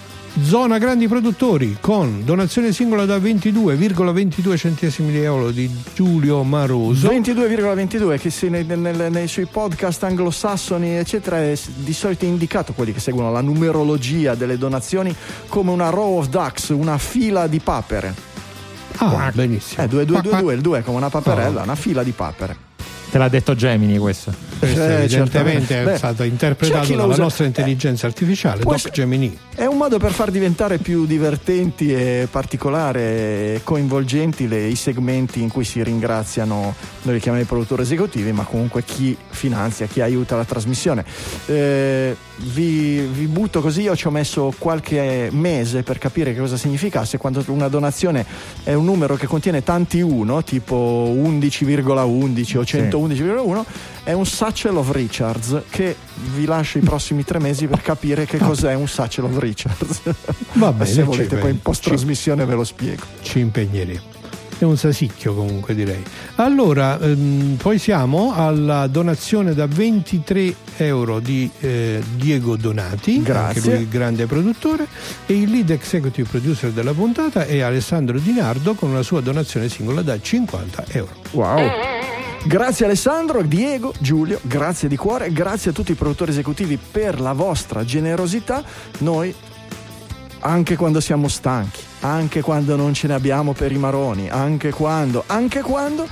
Zona 0.44 0.78
Grandi 0.78 1.08
Produttori 1.10 1.78
con 1.82 2.24
donazione 2.24 2.72
singola 2.72 3.06
da 3.06 3.18
22,22 3.18 4.56
centesimi 4.58 5.12
di 5.12 5.20
euro 5.20 5.52
di 5.52 5.70
Giulio 5.94 6.42
Maroso. 6.44 7.10
22,22 7.10 8.18
che 8.18 8.30
se 8.30 8.48
nei, 8.50 8.64
nel- 8.66 9.08
nei 9.12 9.28
sui 9.28 9.46
podcast 9.46 10.04
anglosassoni 10.04 10.96
eccetera 10.98 11.38
è 11.42 11.58
di 11.76 11.94
solito 11.94 12.24
indicato 12.26 12.72
quelli 12.74 12.94
che 12.94 13.00
seguono 13.02 13.30
la 13.32 13.42
numerologia 13.42 14.34
delle 14.36 14.58
donazioni 14.58 15.14
come 15.48 15.70
una 15.72 15.90
row 15.90 16.18
of 16.20 16.30
ducks, 16.30 16.70
una 16.70 16.98
fila 16.98 17.48
di 17.48 17.60
papere. 17.60 18.14
Ah, 18.98 19.32
benissimo. 19.34 19.84
Eh, 19.84 19.88
2222, 19.90 20.54
il 20.54 20.62
2 20.62 20.80
è 20.80 20.82
come 20.84 20.98
una 20.98 21.10
paperella, 21.10 21.60
Oh. 21.60 21.64
una 21.64 21.76
fila 21.76 22.04
di 22.04 22.12
papere. 22.12 22.56
Te 23.12 23.18
l'ha 23.18 23.28
detto 23.30 23.54
Gemini 23.54 23.98
questo. 23.98 24.51
Questo 24.62 24.80
Eh, 24.80 24.84
evidentemente 25.04 25.10
certamente. 25.16 25.82
è 25.82 25.84
Beh, 25.86 25.98
stato 25.98 26.22
c'è 26.22 26.28
interpretato 26.30 26.88
dalla 26.96 27.06
usa- 27.06 27.22
nostra 27.24 27.46
intelligenza 27.46 28.06
artificiale, 28.06 28.60
può 28.62 28.72
Doc 28.72 28.80
essere- 28.80 28.94
Gemini. 28.94 29.38
È 29.56 29.66
un 29.66 29.78
modo 29.78 29.98
per 29.98 30.12
far 30.12 30.30
diventare 30.30 30.78
più 30.78 31.06
divertenti 31.08 31.92
e 31.94 32.28
particolari 32.30 33.00
e 33.00 33.62
coinvolgenti 33.64 34.48
le- 34.48 34.68
i 34.68 34.76
segmenti 34.76 35.42
in 35.42 35.50
cui 35.50 35.64
si 35.64 35.82
ringraziano, 35.84 36.76
noi 37.02 37.14
li 37.16 37.20
chiamiamo 37.20 37.44
i 37.44 37.48
produttori 37.48 37.82
esecutivi, 37.82 38.32
ma 38.32 38.44
comunque 38.44 38.84
chi 38.84 39.18
finanzia, 39.30 39.88
chi 39.88 40.02
aiuta 40.02 40.36
la 40.36 40.46
trasmissione. 40.46 41.04
Eh, 41.48 42.16
vi, 42.38 43.00
vi 43.02 43.26
butto 43.28 43.62
così, 43.62 43.82
io 43.82 43.96
ci 43.96 44.08
ho 44.08 44.12
messo 44.12 44.54
qualche 44.58 45.30
mese 45.32 45.84
per 45.84 45.98
capire 45.98 46.34
che 46.34 46.40
cosa 46.40 46.58
significasse 46.58 47.18
quando 47.18 47.44
una 47.48 47.68
donazione 47.68 48.26
è 48.64 48.74
un 48.74 48.86
numero 48.86 49.16
che 49.16 49.26
contiene 49.28 49.64
tanti 49.64 50.02
1, 50.02 50.44
tipo 50.44 50.76
11,11 51.16 52.58
o 52.58 52.64
111,1, 52.64 53.66
è 54.04 54.14
un 54.14 54.26
Satchel 54.26 54.76
of 54.76 54.92
Richards 54.92 55.62
che 55.70 55.96
vi 56.36 56.46
lascio 56.46 56.78
i 56.80 56.82
prossimi 56.82 57.24
tre 57.24 57.40
mesi 57.40 57.68
per 57.68 57.82
capire 57.82 58.26
che 58.26 58.38
cos'è 58.38 58.74
un 58.74 58.88
Satchel 58.88 59.26
of 59.26 59.38
Richards. 59.38 60.02
Va 60.54 60.72
bene, 60.72 60.90
Se 60.90 61.04
volete, 61.04 61.38
poi 61.38 61.52
in 61.52 61.62
post 61.62 61.84
trasmissione 61.84 62.46
ve 62.46 62.56
lo 62.56 62.64
spiego. 62.64 63.04
Ci 63.22 63.40
impegneremo. 63.40 64.20
È 64.58 64.64
un 64.64 64.78
sasicchio 64.78 65.34
comunque 65.34 65.74
direi. 65.74 66.04
Allora, 66.36 67.00
ehm, 67.00 67.58
poi 67.60 67.80
siamo 67.80 68.34
alla 68.36 68.86
donazione 68.86 69.56
da 69.56 69.66
23 69.66 70.54
euro 70.78 71.20
di 71.20 71.50
eh, 71.62 72.00
Diego 72.16 72.56
Donati, 72.58 73.24
Grazie. 73.24 73.60
anche 73.62 73.76
lui 73.76 73.88
grande 73.88 74.28
produttore, 74.28 74.86
e 75.26 75.34
il 75.34 75.50
lead 75.50 75.72
executive 75.72 76.30
producer 76.30 76.70
della 76.72 76.94
puntata 76.94 77.46
è 77.46 77.62
Alessandro 77.62 78.20
Di 78.20 78.34
Nardo 78.34 78.76
con 78.76 78.90
una 78.92 79.02
sua 79.02 79.22
donazione 79.22 79.68
singola 79.68 80.04
da 80.04 80.22
50 80.22 80.86
euro. 80.90 81.14
Wow. 81.32 82.21
Grazie 82.44 82.86
Alessandro, 82.86 83.44
Diego, 83.44 83.94
Giulio, 84.00 84.40
grazie 84.42 84.88
di 84.90 84.98
cuore, 84.98 85.32
grazie 85.32 85.70
a 85.70 85.74
tutti 85.74 85.92
i 85.92 85.96
produttori 85.96 86.32
esecutivi 86.32 86.78
per 86.78 87.22
la 87.22 87.34
vostra 87.34 87.86
generosità. 87.86 88.64
Noi, 89.00 89.34
anche 90.40 90.76
quando 90.76 91.00
siamo 91.00 91.28
stanchi, 91.28 91.82
anche 92.00 92.42
quando 92.42 92.76
non 92.76 92.96
ce 92.96 93.06
ne 93.08 93.14
abbiamo 93.14 93.54
per 93.54 93.72
i 93.72 93.78
maroni, 93.78 94.28
anche 94.28 94.72
quando, 94.72 95.24
anche 95.28 95.62
quando 95.62 96.08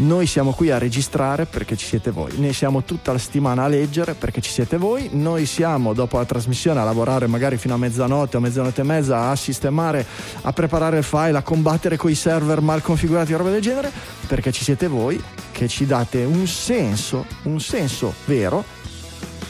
noi 0.00 0.26
siamo 0.26 0.52
qui 0.52 0.70
a 0.70 0.78
registrare 0.78 1.44
perché 1.44 1.76
ci 1.76 1.84
siete 1.84 2.10
voi. 2.10 2.38
Ne 2.38 2.52
siamo 2.52 2.84
tutta 2.84 3.12
la 3.12 3.18
settimana 3.18 3.64
a 3.64 3.68
leggere 3.68 4.14
perché 4.14 4.40
ci 4.40 4.50
siete 4.50 4.78
voi. 4.78 5.10
Noi 5.12 5.44
siamo 5.44 5.92
dopo 5.92 6.16
la 6.16 6.24
trasmissione 6.24 6.80
a 6.80 6.84
lavorare 6.84 7.26
magari 7.26 7.58
fino 7.58 7.74
a 7.74 7.76
mezzanotte 7.76 8.38
o 8.38 8.40
mezzanotte 8.40 8.80
e 8.80 8.84
mezza 8.84 9.28
a 9.28 9.36
sistemare, 9.36 10.06
a 10.40 10.52
preparare 10.52 10.98
il 10.98 11.04
file, 11.04 11.36
a 11.36 11.42
combattere 11.42 11.98
con 11.98 12.10
i 12.10 12.14
server 12.14 12.60
mal 12.62 12.80
configurati 12.80 13.32
e 13.32 13.36
roba 13.36 13.50
del 13.50 13.60
genere 13.60 13.92
perché 14.26 14.52
ci 14.52 14.64
siete 14.64 14.86
voi 14.88 15.22
che 15.52 15.68
ci 15.68 15.84
date 15.84 16.24
un 16.24 16.46
senso, 16.46 17.26
un 17.42 17.60
senso 17.60 18.14
vero 18.24 18.64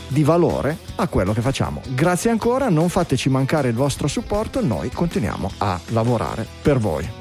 di 0.08 0.24
valore 0.24 0.78
a 0.96 1.06
quello 1.06 1.32
che 1.32 1.42
facciamo. 1.42 1.80
Grazie 1.90 2.30
ancora, 2.30 2.68
non 2.68 2.88
fateci 2.88 3.28
mancare 3.28 3.68
il 3.68 3.74
vostro 3.74 4.08
supporto, 4.08 4.64
noi 4.64 4.90
continuiamo 4.90 5.52
a 5.58 5.78
lavorare 5.90 6.44
per 6.60 6.78
voi. 6.78 7.19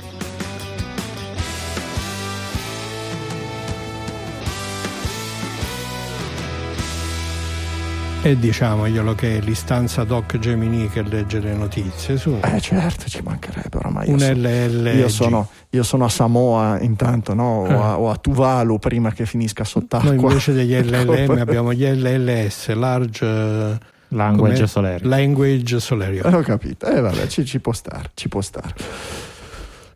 E 8.22 8.38
diciamoglielo 8.38 9.15
che 9.15 9.38
è 9.38 9.41
l'istanza 9.41 10.03
Doc 10.03 10.39
Gemini 10.39 10.89
che 10.89 11.01
legge 11.03 11.39
le 11.39 11.53
notizie 11.53 12.17
su 12.17 12.38
Eh 12.43 12.59
certo, 12.59 13.07
ci 13.07 13.22
mancherebbe 13.24 13.78
oramai. 13.78 14.09
Io 14.09 14.15
un 14.15 14.20
LL. 14.22 14.93
Io 14.97 15.07
sono, 15.07 15.47
io 15.70 15.84
sono 15.84 16.03
a 16.03 16.09
Samoa 16.09 16.80
intanto, 16.82 17.34
no? 17.34 17.65
Eh. 17.65 17.74
o, 17.74 17.82
a, 17.84 17.97
o 17.99 18.09
a 18.09 18.17
Tuvalu 18.17 18.78
prima 18.78 19.11
che 19.13 19.26
finisca 19.26 19.63
sott'acqua. 19.63 20.09
Noi 20.11 20.20
invece 20.22 20.51
degli 20.51 20.76
LLM 20.84 21.38
abbiamo 21.39 21.72
gli 21.74 21.86
LLS, 21.86 22.74
Large 22.74 23.26
eh, 23.26 23.78
Language 24.09 24.55
com'è? 24.55 24.67
Solari. 24.67 25.07
Language 25.07 25.80
Solario. 25.80 26.24
Eh, 26.26 26.36
Ho 26.36 26.41
capito, 26.41 26.88
eh 26.88 26.99
vabbè, 26.99 27.26
ci, 27.28 27.45
ci 27.45 27.61
può 27.61 27.72
stare, 27.72 28.11
ci 28.15 28.28
può 28.28 28.41
stare. 28.41 28.74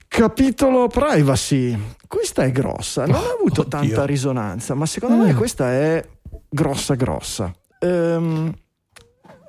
Capitolo 0.07 0.87
privacy. 0.87 1.77
Questa 2.07 2.43
è 2.43 2.51
grossa, 2.53 3.05
non 3.05 3.15
ha 3.15 3.33
avuto 3.37 3.61
oddio. 3.61 3.79
tanta 3.79 4.05
risonanza, 4.05 4.75
ma 4.75 4.85
secondo 4.85 5.23
me 5.23 5.31
Eh. 5.31 5.33
questa 5.33 5.71
è 5.71 6.01
grossa 6.49 6.93
grossa. 6.95 7.53
Ehm, 7.83 8.53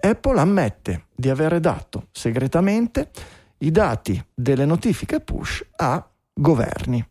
Apple 0.00 0.40
ammette 0.40 1.06
di 1.14 1.30
avere 1.30 1.60
dato 1.60 2.08
segretamente 2.12 3.10
i 3.58 3.70
dati 3.70 4.22
delle 4.34 4.64
notifiche 4.66 5.20
push 5.20 5.64
a 5.76 6.06
governi, 6.34 7.02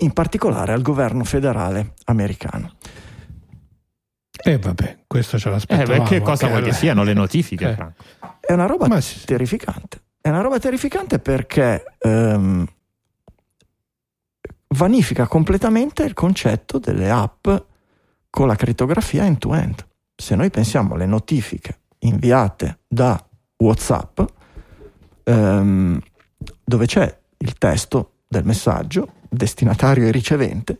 in 0.00 0.12
particolare 0.12 0.72
al 0.72 0.82
governo 0.82 1.24
federale 1.24 1.94
americano. 2.04 2.72
E 4.46 4.58
vabbè, 4.58 5.04
questo 5.06 5.38
ce 5.38 5.48
Eh, 5.48 5.52
l'aspettavamo. 5.52 6.02
beh, 6.02 6.08
che 6.08 6.20
cosa 6.20 6.48
vuoi 6.48 6.62
che 6.62 6.72
siano 6.72 7.02
le 7.02 7.14
notifiche? 7.14 7.70
Eh. 7.70 7.74
Franco? 7.74 8.02
È 8.40 8.52
una 8.52 8.66
roba 8.66 8.86
Ma 8.86 9.00
terrificante. 9.24 10.02
È 10.20 10.28
una 10.28 10.42
roba 10.42 10.58
terrificante 10.58 11.18
perché 11.18 11.96
ehm, 11.98 12.66
vanifica 14.76 15.26
completamente 15.26 16.04
il 16.04 16.12
concetto 16.12 16.78
delle 16.78 17.10
app 17.10 17.48
con 18.28 18.46
la 18.46 18.56
crittografia 18.56 19.24
end-to-end. 19.24 19.86
Se 20.14 20.34
noi 20.34 20.50
pensiamo 20.50 20.94
alle 20.94 21.06
notifiche 21.06 21.80
inviate 22.00 22.78
da 22.86 23.22
WhatsApp, 23.56 24.20
ehm, 25.24 26.00
dove 26.64 26.86
c'è 26.86 27.18
il 27.38 27.54
testo 27.58 28.12
del 28.28 28.44
messaggio, 28.44 29.14
destinatario 29.28 30.06
e 30.06 30.10
ricevente, 30.10 30.78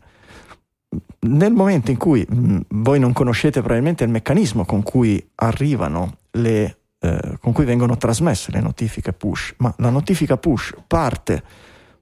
nel 1.21 1.53
momento 1.53 1.91
in 1.91 1.97
cui 1.97 2.25
mh, 2.29 2.61
voi 2.69 2.99
non 3.01 3.13
conoscete 3.13 3.61
probabilmente 3.61 4.05
il 4.05 4.11
meccanismo 4.11 4.65
con 4.65 4.83
cui 4.83 5.31
arrivano 5.37 6.19
le 6.33 6.79
eh, 7.05 7.37
con 7.39 7.53
cui 7.53 7.67
vengono 7.67 7.99
trasmesse 7.99 8.51
le 8.51 8.61
notifiche 8.61 9.13
push, 9.13 9.55
ma 9.59 9.75
la 9.79 9.91
notifica 9.91 10.39
push 10.39 10.75
parte 10.87 11.43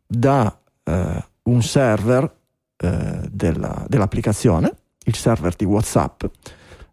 da 0.07 0.57
eh, 0.85 1.24
un 1.43 1.62
server 1.62 2.33
eh, 2.76 3.20
della- 3.28 3.85
dell'applicazione, 3.89 4.72
il 5.05 5.16
server 5.16 5.57
di 5.57 5.64
WhatsApp, 5.64 6.24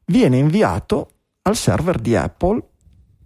viene 0.09 0.37
inviato 0.37 1.09
al 1.43 1.55
server 1.55 1.99
di 1.99 2.15
Apple 2.15 2.61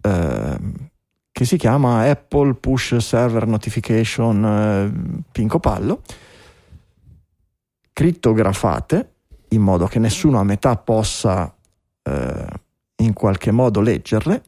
ehm, 0.02 0.90
che 1.32 1.46
si 1.46 1.58
chiama 1.58 2.08
Apple 2.08 2.54
Push 2.54 2.98
Server 2.98 3.48
Notification 3.48 4.46
eh, 4.46 5.24
Pinco 5.32 5.60
Pallo, 5.60 6.02
crittografate 7.92 9.14
in 9.50 9.62
modo 9.62 9.88
che 9.88 10.00
nessuno 10.00 10.40
a 10.40 10.44
metà 10.44 10.76
possa 10.78 11.54
eh, 12.04 12.48
in 12.98 13.14
qualche 13.14 13.52
modo 13.52 13.82
leggerle, 13.82 14.44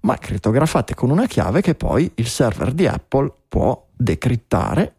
ma 0.00 0.16
crittografate 0.18 0.94
con 0.94 1.10
una 1.10 1.26
chiave 1.26 1.60
che 1.60 1.74
poi 1.74 2.10
il 2.16 2.26
server 2.26 2.72
di 2.72 2.86
Apple 2.86 3.32
può 3.48 3.86
decrittare 3.96 4.96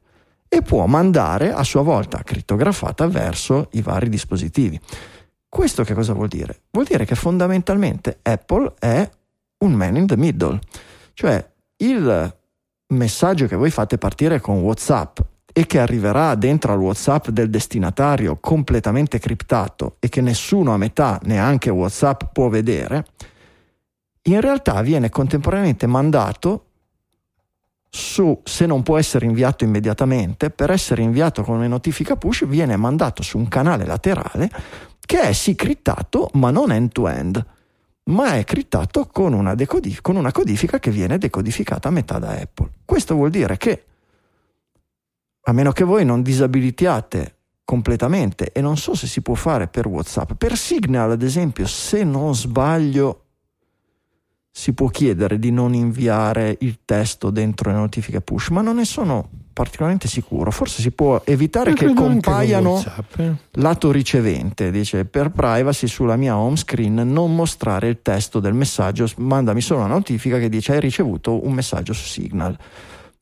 e 0.47 0.61
può 0.61 0.85
mandare 0.85 1.51
a 1.51 1.63
sua 1.63 1.81
volta 1.81 2.23
crittografata 2.23 3.07
verso 3.07 3.67
i 3.73 3.81
vari 3.81 4.07
dispositivi. 4.07 4.79
Questo 5.55 5.85
che 5.85 5.93
cosa 5.93 6.11
vuol 6.11 6.27
dire? 6.27 6.63
Vuol 6.71 6.83
dire 6.83 7.05
che 7.05 7.15
fondamentalmente 7.15 8.19
Apple 8.23 8.73
è 8.77 9.09
un 9.59 9.71
man 9.71 9.95
in 9.95 10.05
the 10.05 10.17
middle, 10.17 10.59
cioè 11.13 11.49
il 11.77 12.35
messaggio 12.87 13.47
che 13.47 13.55
voi 13.55 13.69
fate 13.69 13.97
partire 13.97 14.41
con 14.41 14.59
WhatsApp 14.59 15.17
e 15.53 15.65
che 15.65 15.79
arriverà 15.79 16.35
dentro 16.35 16.73
al 16.73 16.81
WhatsApp 16.81 17.29
del 17.29 17.49
destinatario 17.49 18.35
completamente 18.35 19.17
criptato 19.17 19.95
e 19.99 20.09
che 20.09 20.19
nessuno 20.19 20.73
a 20.73 20.77
metà, 20.77 21.21
neanche 21.23 21.69
WhatsApp, 21.69 22.23
può 22.33 22.49
vedere, 22.49 23.05
in 24.23 24.41
realtà 24.41 24.81
viene 24.81 25.09
contemporaneamente 25.09 25.87
mandato 25.87 26.65
su, 27.89 28.41
se 28.43 28.65
non 28.65 28.83
può 28.83 28.97
essere 28.97 29.25
inviato 29.25 29.63
immediatamente, 29.63 30.49
per 30.49 30.69
essere 30.69 31.01
inviato 31.01 31.43
come 31.43 31.69
notifica 31.69 32.17
push, 32.17 32.45
viene 32.45 32.75
mandato 32.75 33.23
su 33.23 33.37
un 33.37 33.47
canale 33.47 33.85
laterale 33.85 34.49
che 35.05 35.21
è 35.21 35.33
sì 35.33 35.55
crittato, 35.55 36.29
ma 36.33 36.51
non 36.51 36.71
end-to-end, 36.71 37.45
ma 38.05 38.35
è 38.35 38.43
crittato 38.43 39.07
con 39.07 39.33
una, 39.33 39.55
decodif- 39.55 40.01
con 40.01 40.15
una 40.15 40.31
codifica 40.31 40.79
che 40.79 40.91
viene 40.91 41.17
decodificata 41.17 41.87
a 41.87 41.91
metà 41.91 42.19
da 42.19 42.31
Apple. 42.31 42.69
Questo 42.85 43.15
vuol 43.15 43.29
dire 43.29 43.57
che, 43.57 43.85
a 45.41 45.51
meno 45.51 45.71
che 45.71 45.83
voi 45.83 46.05
non 46.05 46.21
disabilitiate 46.21 47.37
completamente, 47.63 48.51
e 48.51 48.61
non 48.61 48.77
so 48.77 48.93
se 48.93 49.07
si 49.07 49.21
può 49.21 49.33
fare 49.33 49.67
per 49.67 49.87
WhatsApp, 49.87 50.33
per 50.33 50.55
Signal 50.55 51.11
ad 51.11 51.21
esempio, 51.21 51.65
se 51.65 52.03
non 52.03 52.35
sbaglio, 52.35 53.21
si 54.51 54.73
può 54.73 54.87
chiedere 54.87 55.37
di 55.37 55.51
non 55.51 55.73
inviare 55.73 56.55
il 56.61 56.79
testo 56.85 57.29
dentro 57.29 57.71
le 57.71 57.77
notifiche 57.77 58.21
push, 58.21 58.49
ma 58.49 58.61
non 58.61 58.77
ne 58.77 58.85
sono 58.85 59.29
particolarmente 59.55 60.09
sicuro. 60.09 60.51
Forse 60.51 60.81
si 60.81 60.91
può 60.91 61.21
evitare 61.23 61.71
che 61.71 61.85
Credo 61.85 61.91
anche 61.91 62.03
con 62.03 62.11
compaiano 62.11 62.83
eh. 63.15 63.35
lato 63.51 63.89
ricevente, 63.89 64.69
dice 64.69 65.05
per 65.05 65.31
privacy 65.31 65.87
sulla 65.87 66.17
mia 66.17 66.35
home 66.35 66.57
screen 66.57 66.95
non 66.95 67.33
mostrare 67.33 67.87
il 67.87 68.01
testo 68.01 68.41
del 68.41 68.53
messaggio, 68.53 69.07
mandami 69.15 69.61
solo 69.61 69.79
una 69.79 69.93
notifica 69.93 70.37
che 70.39 70.49
dice 70.49 70.73
hai 70.73 70.81
ricevuto 70.81 71.45
un 71.45 71.53
messaggio 71.53 71.93
su 71.93 72.05
Signal. 72.05 72.57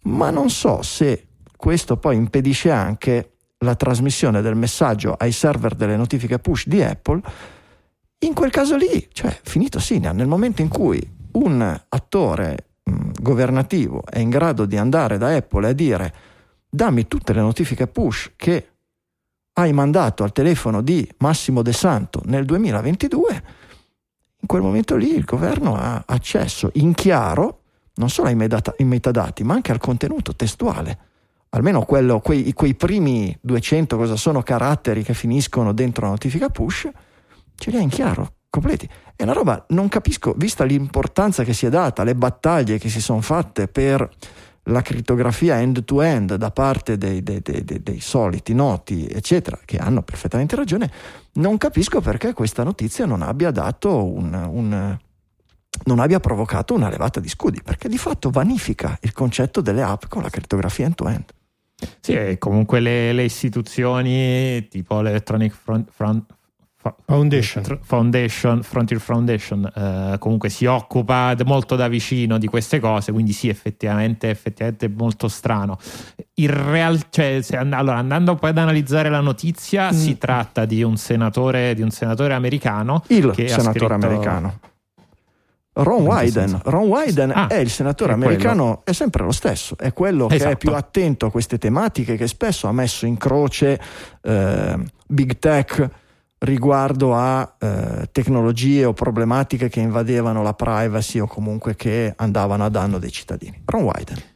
Ma 0.05 0.31
non 0.31 0.49
so 0.49 0.81
se 0.81 1.27
questo 1.55 1.97
poi 1.97 2.15
impedisce 2.15 2.71
anche 2.71 3.33
la 3.59 3.75
trasmissione 3.75 4.41
del 4.41 4.55
messaggio 4.55 5.13
ai 5.13 5.31
server 5.31 5.75
delle 5.75 5.95
notifiche 5.95 6.39
push 6.39 6.65
di 6.65 6.81
Apple, 6.81 7.21
in 8.19 8.33
quel 8.33 8.49
caso 8.49 8.75
lì, 8.75 9.07
cioè 9.13 9.37
finito 9.43 9.79
Sina, 9.79 10.11
nel 10.13 10.27
momento 10.27 10.63
in 10.63 10.67
cui 10.67 10.99
un 11.33 11.79
attore 11.89 12.72
governativo 12.83 14.03
è 14.05 14.19
in 14.19 14.29
grado 14.29 14.65
di 14.65 14.77
andare 14.77 15.17
da 15.17 15.35
Apple 15.35 15.69
e 15.69 15.75
dire 15.75 16.13
dammi 16.69 17.07
tutte 17.07 17.33
le 17.33 17.41
notifiche 17.41 17.87
push 17.87 18.31
che 18.35 18.67
hai 19.53 19.71
mandato 19.71 20.23
al 20.23 20.31
telefono 20.31 20.81
di 20.81 21.07
Massimo 21.19 21.61
De 21.61 21.73
Santo 21.73 22.21
nel 22.25 22.43
2022, 22.45 23.43
in 24.39 24.47
quel 24.47 24.61
momento 24.61 24.95
lì 24.95 25.13
il 25.15 25.25
governo 25.25 25.75
ha 25.75 26.03
accesso 26.05 26.71
in 26.73 26.93
chiaro 26.93 27.59
non 27.95 28.09
solo 28.09 28.29
ai 28.29 28.35
metadati, 28.85 29.43
ma 29.43 29.53
anche 29.53 29.71
al 29.71 29.77
contenuto 29.77 30.35
testuale. 30.35 30.97
Almeno 31.49 31.83
quello, 31.83 32.19
quei, 32.19 32.51
quei, 32.53 32.73
primi 32.73 33.37
200 33.39 33.95
cosa 33.95 34.15
sono 34.15 34.41
caratteri 34.41 35.03
che 35.03 35.13
finiscono 35.13 35.71
dentro 35.71 36.05
la 36.05 36.11
notifica 36.11 36.49
push, 36.49 36.89
ce 37.55 37.69
li 37.69 37.77
ha 37.77 37.79
in 37.79 37.89
chiaro, 37.89 38.37
completi. 38.49 38.89
È 39.15 39.23
una 39.23 39.33
roba, 39.33 39.65
non 39.69 39.87
capisco, 39.89 40.33
vista 40.37 40.63
l'importanza 40.63 41.43
che 41.43 41.53
si 41.53 41.65
è 41.65 41.69
data, 41.69 42.03
le 42.03 42.15
battaglie 42.15 42.77
che 42.77 42.89
si 42.89 42.99
sono 42.99 43.21
fatte 43.21 43.67
per 43.67 44.09
la 44.67 44.81
crittografia 44.81 45.59
end-to-end 45.59 46.35
da 46.35 46.51
parte 46.51 46.97
dei, 46.97 47.21
dei, 47.21 47.41
dei, 47.41 47.63
dei, 47.63 47.99
soliti 47.99 48.53
noti, 48.53 49.05
eccetera, 49.07 49.59
che 49.65 49.77
hanno 49.77 50.01
perfettamente 50.03 50.55
ragione, 50.55 50.89
non 51.33 51.57
capisco 51.57 51.99
perché 52.01 52.33
questa 52.33 52.63
notizia 52.63 53.05
non 53.05 53.21
abbia 53.21 53.51
dato 53.51 54.05
un, 54.05 54.33
un 54.33 54.97
non 55.85 55.99
abbia 55.99 56.19
provocato 56.19 56.73
una 56.73 56.89
levata 56.89 57.19
di 57.19 57.27
scudi, 57.27 57.61
perché 57.61 57.89
di 57.89 57.97
fatto 57.97 58.29
vanifica 58.29 58.97
il 59.01 59.11
concetto 59.11 59.59
delle 59.59 59.81
app 59.81 60.03
con 60.07 60.21
la 60.21 60.29
crittografia 60.29 60.85
end-to-end. 60.85 61.25
Sì, 61.99 62.35
comunque 62.37 62.79
le, 62.79 63.11
le 63.11 63.23
istituzioni 63.23 64.67
tipo 64.69 65.01
l'Electronic 65.01 65.53
Front, 65.53 65.89
Front, 65.91 66.33
Foundation, 67.05 67.79
Foundation 67.81 68.63
Frontier 68.63 68.99
Foundation 68.99 69.71
eh, 69.73 70.17
comunque 70.19 70.49
si 70.49 70.65
occupa 70.65 71.35
molto 71.45 71.75
da 71.75 71.87
vicino 71.87 72.37
di 72.37 72.47
queste 72.47 72.79
cose 72.79 73.11
quindi 73.11 73.31
sì 73.31 73.47
effettivamente 73.47 74.29
effettivamente 74.29 74.89
molto 74.89 75.27
strano 75.27 75.77
in 76.35 76.71
real, 76.71 76.99
cioè, 77.09 77.41
allora, 77.51 77.97
andando 77.97 78.35
poi 78.35 78.49
ad 78.49 78.57
analizzare 78.57 79.09
la 79.09 79.21
notizia 79.21 79.91
mm. 79.91 79.95
si 79.95 80.17
tratta 80.17 80.65
di 80.65 80.83
un 80.83 80.97
senatore 80.97 81.73
di 81.73 81.81
un 81.81 81.91
senatore 81.91 82.33
americano 82.33 83.03
il 83.07 83.33
senatore 83.35 83.71
scritto... 83.71 83.93
americano 83.93 84.59
Ron 85.75 86.03
Wyden, 86.03 86.59
Ron 86.65 86.87
Wyden 86.87 87.31
ah, 87.31 87.47
è 87.47 87.55
il 87.55 87.69
senatore 87.69 88.11
è 88.11 88.13
americano, 88.13 88.63
quello. 88.63 88.81
è 88.83 88.93
sempre 88.93 89.23
lo 89.23 89.31
stesso, 89.31 89.75
è 89.75 89.91
quello 89.91 90.25
esatto. 90.25 90.37
che 90.37 90.43
è 90.43 90.47
esatto. 90.49 90.57
più 90.57 90.75
attento 90.75 91.25
a 91.25 91.31
queste 91.31 91.57
tematiche, 91.57 92.15
che 92.15 92.27
spesso 92.27 92.67
ha 92.67 92.71
messo 92.71 93.07
in 93.07 93.17
croce 93.17 93.81
eh, 94.21 94.77
big 95.07 95.39
tech 95.39 95.89
riguardo 96.43 97.15
a 97.15 97.55
eh, 97.57 98.09
tecnologie 98.11 98.85
o 98.85 98.93
problematiche 98.93 99.69
che 99.69 99.79
invadevano 99.79 100.41
la 100.41 100.53
privacy 100.53 101.19
o 101.19 101.27
comunque 101.27 101.75
che 101.75 102.13
andavano 102.15 102.65
a 102.65 102.69
danno 102.69 102.99
dei 102.99 103.11
cittadini. 103.11 103.61
Ron 103.65 103.83
Wyden. 103.83 104.31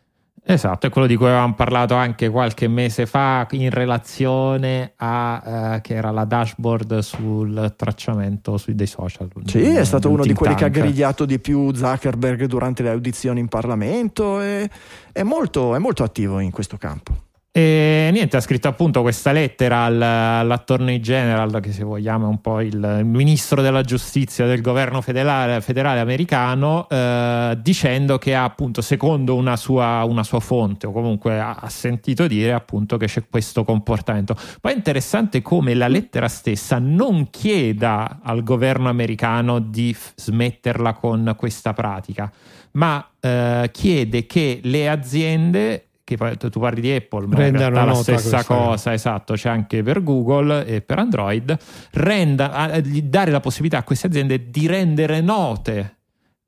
Esatto, 0.49 0.87
è 0.87 0.89
quello 0.89 1.07
di 1.07 1.17
cui 1.17 1.25
avevamo 1.25 1.55
parlato 1.55 1.95
anche 1.95 2.29
qualche 2.29 2.69
mese 2.69 3.05
fa 3.05 3.45
in 3.51 3.69
relazione 3.69 4.93
a 4.95 5.73
eh, 5.75 5.81
che 5.81 5.95
era 5.95 6.09
la 6.11 6.23
dashboard 6.23 6.99
sul 6.99 7.73
tracciamento 7.75 8.55
sui, 8.55 8.73
dei 8.73 8.87
social. 8.87 9.27
Sì, 9.43 9.59
è 9.59 9.83
stato 9.83 10.09
uno 10.09 10.23
di 10.23 10.33
quelli 10.33 10.55
tank. 10.55 10.71
che 10.71 10.79
ha 10.79 10.81
grigliato 10.81 11.25
di 11.25 11.39
più 11.39 11.75
Zuckerberg 11.75 12.45
durante 12.45 12.81
le 12.81 12.91
audizioni 12.91 13.41
in 13.41 13.49
Parlamento 13.49 14.39
e 14.39 14.69
è 15.11 15.23
molto, 15.23 15.75
è 15.75 15.79
molto 15.79 16.03
attivo 16.03 16.39
in 16.39 16.51
questo 16.51 16.77
campo. 16.77 17.26
E 17.57 18.09
niente, 18.11 18.37
ha 18.37 18.39
scritto 18.39 18.67
appunto 18.67 19.01
questa 19.01 19.31
lettera 19.31 19.85
al, 19.85 19.99
all'attorney 19.99 20.99
general, 20.99 21.59
che 21.59 21.71
se 21.71 21.83
vogliamo 21.83 22.27
è 22.27 22.29
un 22.29 22.39
po' 22.39 22.61
il, 22.61 22.75
il 22.75 23.05
ministro 23.05 23.63
della 23.63 23.81
giustizia 23.81 24.45
del 24.45 24.61
governo 24.61 25.01
federale, 25.01 25.59
federale 25.61 25.99
americano, 25.99 26.87
eh, 26.87 27.57
dicendo 27.59 28.19
che 28.19 28.35
ha 28.35 28.43
appunto, 28.43 28.83
secondo 28.83 29.33
una 29.33 29.55
sua, 29.55 30.03
una 30.03 30.21
sua 30.21 30.39
fonte, 30.39 30.85
o 30.85 30.91
comunque 30.91 31.39
ha, 31.39 31.55
ha, 31.55 31.69
sentito 31.69 32.27
dire 32.27 32.53
appunto 32.53 32.95
che 32.97 33.07
c'è 33.07 33.23
questo 33.27 33.63
comportamento. 33.63 34.35
Poi 34.61 34.73
è 34.73 34.75
interessante 34.75 35.41
come 35.41 35.73
la 35.73 35.87
lettera 35.87 36.27
stessa 36.27 36.77
non 36.77 37.31
chieda 37.31 38.19
al 38.21 38.43
governo 38.43 38.87
americano 38.87 39.57
di 39.57 39.95
f- 39.95 40.11
smetterla 40.15 40.93
con 40.93 41.33
questa 41.35 41.73
pratica, 41.73 42.31
ma 42.73 43.03
eh, 43.19 43.71
chiede 43.73 44.27
che 44.27 44.59
le 44.61 44.87
aziende 44.87 45.86
che 46.15 46.37
tu 46.37 46.59
parli 46.61 46.79
di 46.79 46.93
Apple, 46.93 47.27
ma 47.27 47.35
Renda 47.35 47.65
in 47.65 47.69
realtà 47.73 47.83
la 47.83 47.95
stessa 47.95 48.45
cosa, 48.45 48.93
esatto, 48.93 49.33
c'è 49.33 49.49
anche 49.49 49.83
per 49.83 50.01
Google 50.01 50.65
e 50.65 50.81
per 50.81 50.99
Android, 50.99 51.57
renda, 51.91 52.79
dare 53.03 53.31
la 53.31 53.41
possibilità 53.41 53.79
a 53.79 53.83
queste 53.83 54.07
aziende 54.07 54.49
di 54.49 54.67
rendere 54.67 55.19
note 55.19 55.95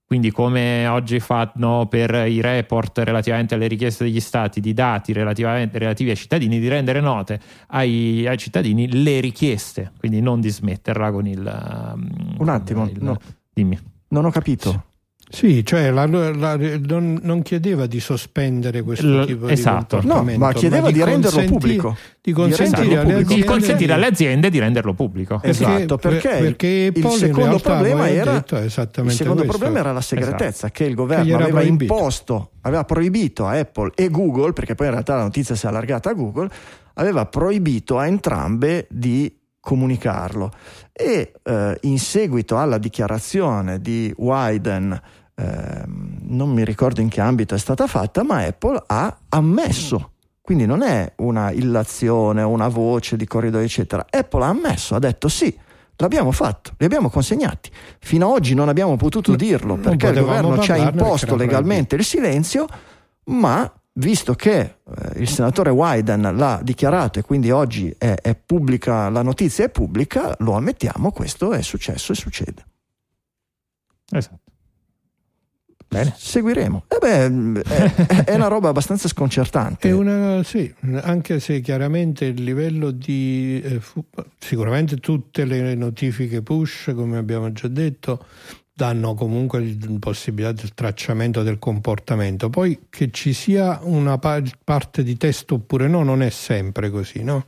quindi 0.10 0.32
come 0.32 0.88
oggi 0.88 1.20
fanno 1.20 1.86
per 1.88 2.28
i 2.28 2.42
report 2.42 2.98
relativamente 3.00 3.54
alle 3.54 3.68
richieste 3.68 4.06
degli 4.06 4.20
stati 4.20 4.60
di 4.60 4.74
dati 4.74 5.14
relativi 5.14 6.10
ai 6.10 6.16
cittadini, 6.16 6.60
di 6.60 6.68
rendere 6.68 7.00
note 7.00 7.40
ai, 7.68 8.26
ai, 8.26 8.38
cittadini 8.40 9.04
le 9.04 9.20
richieste, 9.20 9.92
quindi 10.00 10.20
non 10.20 10.42
di 10.42 10.50
smetterla 10.50 11.12
con 11.12 11.28
il... 11.28 11.96
Un 12.40 12.50
attimo, 12.50 12.88
il, 12.88 12.98
no. 13.04 13.20
dimmi. 13.54 13.78
Non 14.08 14.26
ho 14.26 14.32
capito. 14.32 14.72
Sì, 14.72 14.80
cioè 15.32 15.92
la, 15.92 16.08
la, 16.08 16.58
non, 16.58 17.20
non, 17.22 17.44
chiedeva 17.44 17.86
di 17.86 18.00
sospendere 18.00 18.82
questo 18.82 19.06
L- 19.06 19.26
tipo 19.28 19.48
esatto. 19.48 20.00
di 20.00 20.08
comportamento. 20.08 20.40
No, 20.40 20.46
ma 20.46 20.54
chiedeva 20.54 20.82
ma 20.82 20.88
di, 20.88 20.94
di 20.94 21.04
renderlo 21.04 21.44
pubblico. 21.44 21.98
Di 22.20 22.32
consentire, 22.32 22.98
alle 22.98 23.14
aziende, 23.14 23.36
di 23.36 23.44
consentire 23.44 23.94
alle 23.94 24.06
aziende 24.08 24.50
di 24.50 24.60
renderlo 24.60 24.94
pubblico. 24.94 25.40
Esatto, 25.44 25.98
perché, 25.98 26.30
perché 26.30 26.92
il 26.94 27.08
secondo 27.10 27.60
problema 27.60 28.10
era 28.10 28.44
il 28.54 29.12
secondo 29.12 29.46
problema 29.46 29.80
era 29.80 29.92
la 29.92 30.02
segretezza 30.02 30.48
esatto. 30.48 30.74
che 30.74 30.86
il 30.86 30.96
governo 30.96 31.26
che 31.26 31.34
aveva 31.44 31.60
proibito. 31.60 31.94
imposto, 31.94 32.52
aveva 32.62 32.84
proibito 32.84 33.46
a 33.46 33.52
Apple 33.52 33.92
e 33.94 34.10
Google, 34.10 34.54
perché 34.54 34.74
poi 34.74 34.88
in 34.88 34.94
realtà 34.94 35.16
la 35.16 35.24
notizia 35.24 35.54
si 35.54 35.66
è 35.66 35.70
allargata 35.70 36.10
a 36.10 36.14
Google, 36.14 36.50
aveva 36.96 37.28
proibito 37.28 38.00
a 38.00 38.08
entrambe 38.08 38.88
di 38.90 39.32
comunicarlo 39.60 40.52
e 40.92 41.34
eh, 41.44 41.78
in 41.82 42.00
seguito 42.00 42.58
alla 42.58 42.78
dichiarazione 42.78 43.80
di 43.80 44.12
Wyden 44.18 45.00
Ehm, 45.40 46.18
non 46.24 46.52
mi 46.52 46.66
ricordo 46.66 47.00
in 47.00 47.08
che 47.08 47.22
ambito 47.22 47.56
è 47.56 47.58
stata 47.58 47.88
fatta, 47.88 48.24
ma 48.24 48.44
Apple 48.44 48.84
ha 48.88 49.18
ammesso, 49.30 50.12
quindi 50.42 50.66
non 50.66 50.82
è 50.82 51.14
una 51.18 51.52
illazione, 51.52 52.44
una 52.44 52.68
voce 52.68 53.16
di 53.16 53.26
corridoio, 53.26 53.64
eccetera. 53.64 54.06
Apple 54.10 54.44
ha 54.44 54.48
ammesso, 54.48 54.96
ha 54.96 55.00
detto 55.00 55.30
sì, 55.30 55.58
l'abbiamo 55.96 56.32
fatto, 56.32 56.74
li 56.78 56.86
abbiamo 56.86 57.10
consegnati. 57.10 57.72
Fino 58.00 58.28
ad 58.28 58.34
oggi 58.34 58.54
non 58.54 58.68
abbiamo 58.68 58.98
potuto 58.98 59.36
dirlo 59.36 59.78
perché 59.78 60.08
il 60.08 60.20
governo 60.20 60.60
ci 60.60 60.72
ha 60.72 60.78
imposto 60.78 61.36
legalmente 61.36 61.96
il 61.96 62.04
silenzio, 62.04 62.68
ma 63.26 63.72
visto 63.94 64.34
che 64.34 64.60
eh, 64.60 65.20
il 65.20 65.28
senatore 65.28 65.70
Wyden 65.72 66.36
l'ha 66.36 66.60
dichiarato 66.62 67.20
e 67.20 67.22
quindi 67.22 67.50
oggi 67.50 67.94
è, 67.98 68.16
è 68.16 68.36
pubblica, 68.36 69.10
la 69.10 69.22
notizia 69.22 69.66
è 69.66 69.70
pubblica, 69.70 70.36
lo 70.40 70.54
ammettiamo, 70.54 71.12
questo 71.12 71.54
è 71.54 71.62
successo 71.62 72.12
e 72.12 72.16
succede. 72.16 72.66
Esatto. 74.12 74.49
Bene. 75.90 76.14
Seguiremo. 76.16 76.84
Eh 76.88 76.98
beh, 77.00 77.62
è, 77.64 78.24
è, 78.26 78.36
una 78.36 78.48
roba 78.48 78.70
abbastanza 78.70 79.08
sconcertante. 79.08 79.90
Una, 79.90 80.44
sì, 80.44 80.72
anche 81.02 81.40
se 81.40 81.62
chiaramente 81.62 82.26
il 82.26 82.44
livello 82.44 82.92
di... 82.92 83.60
Eh, 83.64 83.80
fu, 83.80 84.06
sicuramente 84.38 84.98
tutte 84.98 85.46
le 85.46 85.74
notifiche 85.74 86.44
push, 86.44 86.92
come 86.94 87.18
abbiamo 87.18 87.52
già 87.52 87.68
detto, 87.68 88.24
danno 88.72 89.16
comunque 89.16 89.62
la 89.62 89.98
possibilità 90.00 90.52
del 90.52 90.76
tracciamento 90.76 91.42
del 91.42 91.58
comportamento. 91.58 92.52
Poi 92.52 92.82
che 92.90 93.10
ci 93.10 93.34
sia 93.34 93.80
una 93.82 94.20
parte 94.20 95.02
di 95.02 95.18
testo 95.18 95.56
oppure 95.56 95.88
no, 95.88 96.04
non 96.04 96.22
è 96.22 96.30
sempre 96.30 96.92
così, 96.92 97.24
no? 97.24 97.46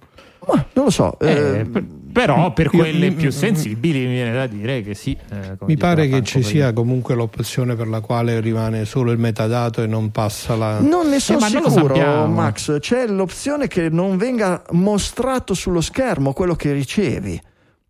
Ma 0.47 0.65
non 0.73 0.85
lo 0.85 0.89
so. 0.89 1.19
Eh, 1.19 1.65
eh, 1.73 1.83
però 2.11 2.51
per 2.51 2.69
quelle 2.69 3.07
io, 3.07 3.13
più 3.13 3.31
sensibili 3.31 3.99
mi 3.99 4.13
viene 4.13 4.33
da 4.33 4.47
dire 4.47 4.81
che 4.81 4.95
sì. 4.95 5.15
Eh, 5.29 5.57
mi 5.65 5.77
pare 5.77 6.07
che 6.07 6.23
ci 6.23 6.41
sia 6.41 6.73
comunque 6.73 7.15
l'opzione 7.15 7.75
per 7.75 7.87
la 7.87 8.01
quale 8.01 8.39
rimane 8.39 8.85
solo 8.85 9.11
il 9.11 9.19
metadato 9.19 9.81
e 9.83 9.87
non 9.87 10.11
passa 10.11 10.55
la... 10.55 10.79
Non 10.79 11.09
ne 11.09 11.19
sono 11.19 11.45
eh, 11.45 11.49
sicuro, 11.49 12.27
Max. 12.27 12.79
C'è 12.79 13.07
l'opzione 13.07 13.67
che 13.67 13.89
non 13.89 14.17
venga 14.17 14.63
mostrato 14.71 15.53
sullo 15.53 15.81
schermo 15.81 16.33
quello 16.33 16.55
che 16.55 16.73
ricevi. 16.73 17.41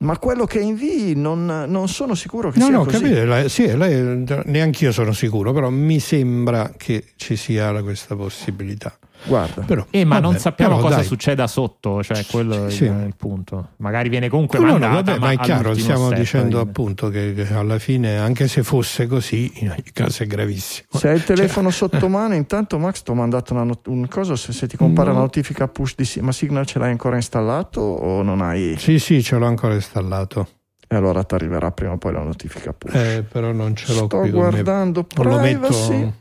Ma 0.01 0.17
quello 0.17 0.45
che 0.45 0.59
invii 0.59 1.13
non, 1.15 1.45
non 1.67 1.87
sono 1.87 2.15
sicuro 2.15 2.49
che 2.49 2.57
no, 2.57 2.65
sia 2.65 2.75
no, 2.75 2.85
così. 2.85 2.97
Capire, 2.97 3.25
lei, 3.27 3.49
sì, 3.49 3.77
lei, 3.77 4.25
neanche 4.45 4.85
io 4.85 4.91
sono 4.91 5.11
sicuro, 5.11 5.53
però 5.53 5.69
mi 5.69 5.99
sembra 5.99 6.71
che 6.75 7.09
ci 7.17 7.35
sia 7.35 7.71
questa 7.83 8.15
possibilità. 8.15 8.97
Guarda. 9.23 9.61
Però, 9.61 9.85
Eh, 9.91 10.03
ma 10.03 10.15
vabbè, 10.15 10.25
non 10.27 10.37
sappiamo 10.39 10.75
però 10.75 10.87
cosa 10.87 10.95
dai. 10.99 11.05
succeda 11.05 11.45
sotto, 11.47 12.01
cioè 12.03 12.25
quello 12.25 12.65
è 12.65 12.69
Sì. 12.71 12.85
il, 12.85 13.03
il 13.05 13.15
punto. 13.15 13.69
Magari 13.77 14.09
viene 14.09 14.29
comunque 14.29 14.57
No, 14.59 14.65
no, 14.65 14.71
mandata, 14.79 15.11
vabbè, 15.11 15.19
ma 15.19 15.31
è 15.31 15.37
chiaro, 15.37 15.73
stiamo 15.75 16.05
step, 16.07 16.17
dicendo 16.19 16.49
quindi. 16.55 16.69
appunto 16.69 17.09
che, 17.09 17.33
che 17.33 17.53
alla 17.53 17.77
fine, 17.77 18.17
anche 18.17 18.47
se 18.47 18.63
fosse 18.63 19.05
così, 19.07 19.51
in 19.61 19.69
ogni 19.69 19.83
caso 19.93 20.23
è 20.23 20.25
gravissimo. 20.27 20.87
Se 20.91 21.07
hai 21.09 21.15
il 21.17 21.23
telefono 21.25 21.69
Cioè- 21.69 21.89
sotto 21.89 22.07
mano, 22.09 22.33
intanto 22.33 22.79
Max 22.79 23.03
ti 23.03 23.11
ho 23.11 23.13
mandato 23.13 23.53
una 23.53 23.63
not- 23.63 23.87
un 23.87 24.07
cosa, 24.07 24.35
se, 24.35 24.53
se 24.53 24.67
ti 24.67 24.75
compare 24.77 25.09
No. 25.09 25.15
la 25.15 25.21
notifica 25.21 25.67
push 25.67 25.93
di 25.95 26.09
ma 26.21 26.31
Signal 26.31 26.65
ce 26.65 26.79
l'hai 26.79 26.89
ancora 26.91 27.15
installato 27.15 27.79
o 27.81 28.23
non 28.23 28.41
hai? 28.41 28.75
Sì, 28.77 28.97
sì, 28.97 29.21
ce 29.21 29.35
l'ho 29.37 29.45
ancora 29.45 29.75
installato, 29.75 30.47
E 30.87 30.95
allora 30.95 31.23
ti 31.23 31.35
arriverà 31.35 31.71
prima 31.71 31.93
o 31.93 31.97
poi 31.97 32.11
la 32.11 32.21
notifica 32.23 32.73
push. 32.73 32.93
eh, 32.95 33.23
però 33.29 33.51
non 33.53 33.75
ce 33.75 33.93
l'ho 33.93 34.05
Sto 34.05 34.17
qui 34.19 34.29
me. 34.29 34.35
guardando 34.35 35.05
Non 35.15 35.27
lo 35.27 35.37
privacy, 35.39 35.93
metto. 35.99 36.13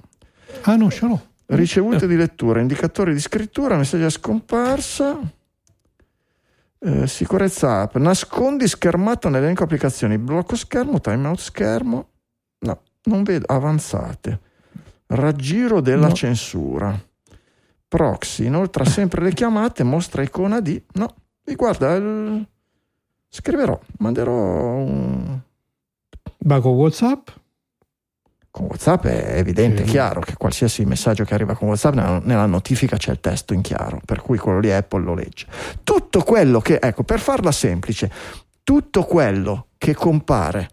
Ah, 0.63 0.77
no, 0.77 0.91
ce 0.91 1.07
l'ho. 1.07 1.21
Ricevute 1.57 2.07
di 2.07 2.17
lettura, 2.17 2.61
indicatori 2.61 3.13
di 3.13 3.21
scrittura, 3.21 3.77
messaggi 3.77 4.05
a 4.05 4.11
scomparsa. 4.11 5.19
eh, 6.83 7.07
sicurezza 7.07 7.83
app, 7.83 7.97
nascondi 7.97 8.67
schermato 8.67 9.29
nell'elenco 9.29 9.65
applicazioni, 9.65 10.17
blocco 10.17 10.57
schermo, 10.57 10.99
timeout 11.01 11.39
schermo, 11.39 12.09
no, 12.61 12.81
non 13.05 13.23
vedo, 13.23 13.45
avanzate, 13.53 14.41
raggiro 15.09 15.81
della 15.83 16.07
No. 16.09 16.15
censura, 16.15 16.99
proxy, 17.87 18.47
inoltre 18.47 18.85
sempre 18.89 19.23
le 19.23 19.35
chiamate, 19.35 19.83
mostra 19.83 20.23
icona 20.23 20.61
di, 20.61 20.83
no, 20.95 21.15
e 21.45 21.55
guarda, 21.55 21.95
il- 21.97 22.47
scriverò, 23.29 23.79
manderò 23.99 24.33
un... 24.33 25.39
Con 26.43 26.61
WhatsApp? 26.63 27.29
Con 28.51 28.67
WhatsApp 28.67 29.05
è 29.07 29.39
evidente, 29.39 29.85
Sì. 29.85 29.91
chiaro 29.91 30.21
che 30.21 30.35
qualsiasi 30.37 30.85
messaggio 30.85 31.25
che 31.25 31.35
arriva 31.35 31.55
con 31.55 31.69
WhatsApp 31.69 31.95
nella 32.25 32.47
notifica 32.47 32.97
c'è 32.97 33.13
il 33.13 33.21
testo 33.21 33.55
in 33.55 33.61
chiaro, 33.61 34.01
per 34.05 34.21
cui 34.23 34.39
quello 34.39 34.59
lì 34.59 34.73
Apple 34.73 35.05
lo 35.05 35.15
legge. 35.15 35.47
Tutto 35.85 36.23
quello 36.23 36.61
che, 36.61 36.79
ecco, 36.81 37.05
per 37.05 37.21
farla 37.21 37.53
semplice, 37.53 38.11
tutto 38.65 39.05
quello 39.05 39.67
che 39.79 39.95
compare 39.95 40.69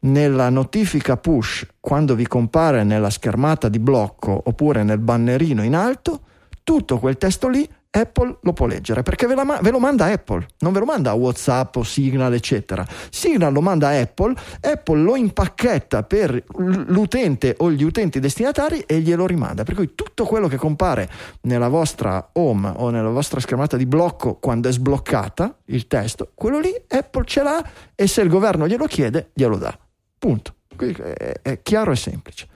nella 0.00 0.48
notifica 0.48 1.16
push 1.16 1.66
quando 1.78 2.14
vi 2.14 2.26
compare 2.26 2.82
nella 2.84 3.10
schermata 3.10 3.68
di 3.68 3.78
blocco 3.78 4.42
oppure 4.46 4.82
nel 4.82 4.98
bannerino 4.98 5.62
in 5.62 5.76
alto, 5.76 6.22
tutto 6.64 6.98
quel 6.98 7.16
testo 7.16 7.48
lì 7.48 7.68
Apple 7.92 8.38
lo 8.42 8.52
può 8.52 8.66
leggere 8.66 9.02
perché 9.02 9.26
ve, 9.26 9.34
la 9.34 9.58
ve 9.60 9.70
lo 9.70 9.80
manda 9.80 10.04
Apple, 10.04 10.46
non 10.60 10.72
ve 10.72 10.78
lo 10.78 10.84
manda 10.84 11.12
WhatsApp 11.12 11.76
o 11.76 11.82
Signal, 11.82 12.32
eccetera. 12.34 12.86
Signal 13.10 13.52
lo 13.52 13.60
manda 13.60 13.88
Apple, 13.88 14.34
Apple 14.60 15.00
lo 15.00 15.16
impacchetta 15.16 16.04
per 16.04 16.42
l'utente 16.86 17.56
o 17.58 17.70
gli 17.70 17.82
utenti 17.82 18.20
destinatari 18.20 18.80
e 18.80 19.00
glielo 19.00 19.26
rimanda. 19.26 19.64
Per 19.64 19.74
cui 19.74 19.94
tutto 19.96 20.24
quello 20.24 20.46
che 20.46 20.56
compare 20.56 21.08
nella 21.42 21.68
vostra 21.68 22.30
home 22.34 22.72
o 22.76 22.90
nella 22.90 23.10
vostra 23.10 23.40
schermata 23.40 23.76
di 23.76 23.86
blocco 23.86 24.36
quando 24.36 24.68
è 24.68 24.72
sbloccata 24.72 25.58
il 25.66 25.88
testo, 25.88 26.30
quello 26.34 26.60
lì 26.60 26.72
Apple 26.88 27.24
ce 27.24 27.42
l'ha 27.42 27.68
e 27.96 28.06
se 28.06 28.20
il 28.20 28.28
governo 28.28 28.68
glielo 28.68 28.86
chiede, 28.86 29.30
glielo 29.34 29.56
dà. 29.56 29.76
Punto. 30.16 30.54
È 30.76 31.60
chiaro 31.62 31.90
e 31.90 31.96
semplice. 31.96 32.46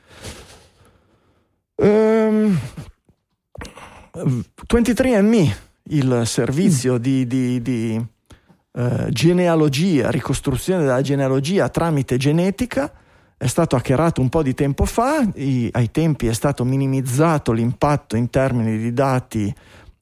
Ehm, 1.77 2.59
23andMe, 4.15 5.57
il 5.91 6.23
servizio 6.25 6.99
di, 6.99 7.27
di- 7.27 7.61
di, 7.61 8.07
eh, 8.73 9.07
genealogia, 9.11 10.11
ricostruzione 10.11 10.83
della 10.83 11.03
genealogia 11.03 11.69
tramite 11.69 12.17
genetica, 12.17 12.93
è 13.37 13.47
stato 13.47 13.75
hackerato 13.75 14.21
un 14.21 14.29
po' 14.29 14.43
di 14.43 14.55
tempo 14.55 14.85
fa, 14.85 15.27
i- 15.35 15.69
ai 15.73 15.91
tempi 15.91 16.29
è 16.29 16.33
stato 16.33 16.65
minimizzato 16.65 17.51
l'impatto 17.53 18.17
in 18.17 18.31
termini 18.31 18.79
di 18.79 18.93
dati 18.93 19.53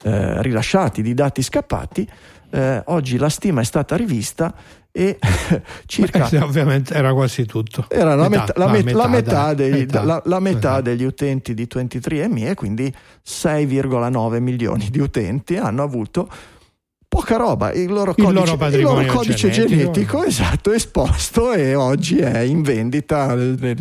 eh, 0.05 0.43
rilasciati, 0.43 1.01
di 1.01 1.15
dati 1.15 1.43
scappati, 1.43 2.07
eh, 2.51 2.83
oggi 2.87 3.17
la 3.17 3.29
stima 3.31 3.61
è 3.61 3.65
stata 3.65 3.97
rivista 3.97 4.53
e 4.93 5.19
circa 5.87 6.25
Eh, 6.25 6.29
sì, 6.29 6.37
ovviamente 6.37 6.93
era 6.95 7.15
quasi 7.15 7.47
tutto. 7.47 7.87
era 7.89 8.15
la 8.15 8.29
Metà, 8.29 8.53
la 8.57 8.69
met- 8.69 8.91
la 8.93 9.09
metà 9.09 9.55
dei- 9.55 9.71
metà. 9.71 10.03
la- 10.05 10.23
la 10.27 10.39
metà 10.39 10.59
Esatto. 10.59 10.83
degli 10.83 11.05
utenti 11.05 11.55
di 11.55 11.67
23andMe 11.67 12.51
e 12.51 12.55
quindi 12.55 12.95
6,9 13.27 14.39
milioni 14.41 14.89
di 14.91 15.01
utenti 15.01 15.57
hanno 15.57 15.83
avuto 15.83 16.29
poca 17.13 17.37
roba, 17.37 17.73
il 17.75 17.89
loro 17.89 18.15
Il 18.17 18.25
codice, 18.25 18.33
loro 18.33 18.57
patrimonio 18.57 19.01
il 19.01 19.07
loro 19.07 19.19
codice 19.19 19.51
genetico, 19.51 19.77
genetico. 19.93 20.25
esatto, 20.25 20.73
esposto 20.73 21.53
e 21.53 21.75
oggi 21.75 22.17
è 22.17 22.39
in 22.39 22.63
vendita 22.63 23.35
eh, 23.35 23.77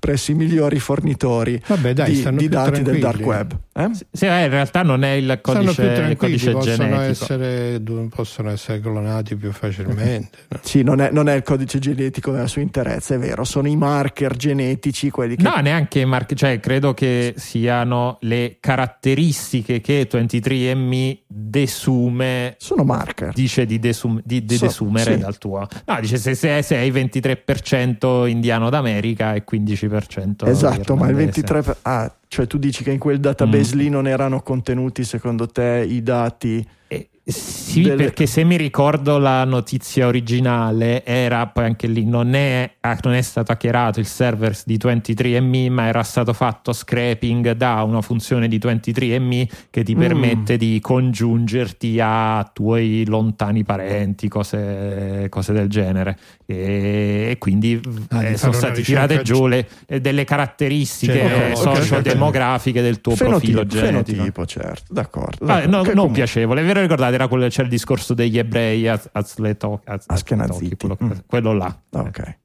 presso 0.00 0.32
i 0.32 0.34
migliori 0.34 0.80
fornitori 0.80 1.62
Vabbè, 1.64 1.92
dai, 1.92 2.12
di, 2.12 2.36
di 2.36 2.48
dati 2.48 2.82
del 2.82 2.98
dark 2.98 3.24
web. 3.24 3.56
eh? 3.74 3.90
Sì, 4.10 4.26
eh, 4.26 4.42
in 4.42 4.50
realtà 4.50 4.82
non 4.82 5.04
è 5.04 5.10
il 5.10 5.38
codice, 5.40 5.82
il 5.82 6.16
codice 6.16 6.50
possono 6.50 6.76
genetico. 6.76 7.00
essere, 7.02 7.80
possono 8.10 8.50
essere 8.50 8.80
clonati 8.80 9.36
più 9.36 9.52
facilmente. 9.52 10.36
no? 10.48 10.58
Sì, 10.60 10.82
non 10.82 11.00
è, 11.00 11.10
non 11.12 11.28
è 11.28 11.34
il 11.36 11.44
codice 11.44 11.78
genetico 11.78 12.32
della 12.32 12.48
sua 12.48 12.62
interezza, 12.62 13.14
è 13.14 13.18
vero, 13.18 13.44
sono 13.44 13.68
i 13.68 13.76
marker 13.76 14.34
genetici 14.34 15.10
quelli 15.10 15.36
che 15.36 15.42
No, 15.44 15.54
neanche 15.62 16.00
i 16.00 16.04
marchi, 16.06 16.34
cioè 16.34 16.58
credo 16.58 16.92
che 16.92 17.34
siano 17.36 18.18
le 18.22 18.56
caratteristiche 18.58 19.80
che 19.80 20.08
23andMe 20.10 21.18
desume 21.28 22.56
sono 22.64 22.82
marker. 22.84 23.32
dice 23.34 23.66
di, 23.66 23.78
desum- 23.78 24.20
di- 24.24 24.44
di 24.44 24.56
So- 24.56 24.66
desumere 24.66 25.12
sì. 25.14 25.18
dal 25.18 25.36
tuo 25.38 25.66
no 25.84 26.00
dice 26.00 26.16
se 26.16 26.34
sei, 26.34 26.62
sei 26.62 26.90
23% 26.90 28.26
indiano 28.26 28.70
d'America 28.70 29.34
e 29.34 29.44
15% 29.48 30.46
Esatto, 30.46 30.96
ma 30.96 31.04
il 31.06 31.10
irlandese. 31.16 31.42
23 31.42 31.62
per- 31.62 31.76
ah, 31.82 32.14
cioè 32.28 32.46
tu 32.46 32.58
dici 32.58 32.82
che 32.82 32.90
in 32.90 32.98
quel 32.98 33.20
database 33.20 33.74
Mm. 33.74 33.78
lì 33.78 33.88
non 33.88 34.06
erano 34.08 34.40
contenuti 34.42 35.04
secondo 35.04 35.46
te 35.46 35.84
i 35.88 36.02
dati 36.02 36.66
Eh, 36.88 37.08
sì, 37.26 37.80
delle- 37.82 37.96
perché 37.96 38.26
se 38.26 38.44
mi 38.44 38.56
ricordo 38.58 39.16
la 39.18 39.44
notizia 39.44 40.06
originale 40.06 41.04
era 41.06 41.46
poi 41.46 41.64
anche 41.64 41.86
lì 41.86 42.04
non 42.04 42.34
è, 42.34 42.70
ah, 42.80 42.98
non 43.02 43.14
è 43.14 43.22
stato 43.22 43.50
hackerato 43.50 43.98
il 43.98 44.06
server 44.06 44.54
di 44.66 44.76
23andMe 44.76 45.70
ma 45.70 45.86
era 45.86 46.02
stato 46.02 46.34
fatto 46.34 46.72
scraping 46.74 47.52
da 47.52 47.82
una 47.82 48.02
funzione 48.02 48.46
di 48.46 48.58
23andMe 48.58 49.48
che 49.70 49.82
ti 49.82 49.94
Mm. 49.94 49.98
permette 49.98 50.56
di 50.58 50.78
congiungerti 50.80 51.98
a 52.00 52.48
tuoi 52.52 53.04
lontani 53.06 53.64
parenti 53.64 54.28
cose, 54.28 55.26
cose 55.30 55.52
del 55.54 55.68
genere 55.68 56.18
e, 56.46 57.36
quindi 57.38 57.80
Ah, 58.10 58.22
eh, 58.24 58.36
sono 58.36 58.52
state 58.52 58.82
tirate 58.82 59.18
gi- 59.18 59.22
giù 59.24 59.46
le- 59.46 59.66
eh, 59.86 60.00
delle 60.00 60.24
caratteristiche 60.24 61.12
Cioè, 61.18 61.50
ok, 61.54 61.56
sociodemografiche 61.56 62.82
del 62.82 63.00
tuo 63.00 63.16
fenotipo, 63.16 63.58
profilo 63.60 63.66
genetico 63.66 64.16
fenotipo, 64.18 64.46
certo, 64.46 64.92
d'accordo. 64.92 65.44
Vabbè, 65.46 65.60
d'accordo. 65.60 65.76
no, 65.76 65.82
Che 65.82 65.86
non 65.88 65.94
comunque- 65.96 66.14
piacevole, 66.22 66.62
vero 66.62 66.80
ricordate, 66.80 67.14
era 67.14 67.28
quello, 67.28 67.46
c'è 67.48 67.62
il 67.62 67.68
discorso 67.68 68.14
degli 68.14 68.38
ebrei 68.38 68.86
a, 68.88 69.00
a 69.12 69.22
Sleto- 69.24 69.80
a- 69.84 69.92
a 69.94 70.00
Ashkenazi. 70.06 70.66
Sleto- 70.66 70.76
quello, 70.76 70.96
Mm. 71.02 71.10
quello 71.26 71.52
là. 71.52 71.78
Ah, 71.90 72.00
Ok. 72.00 72.36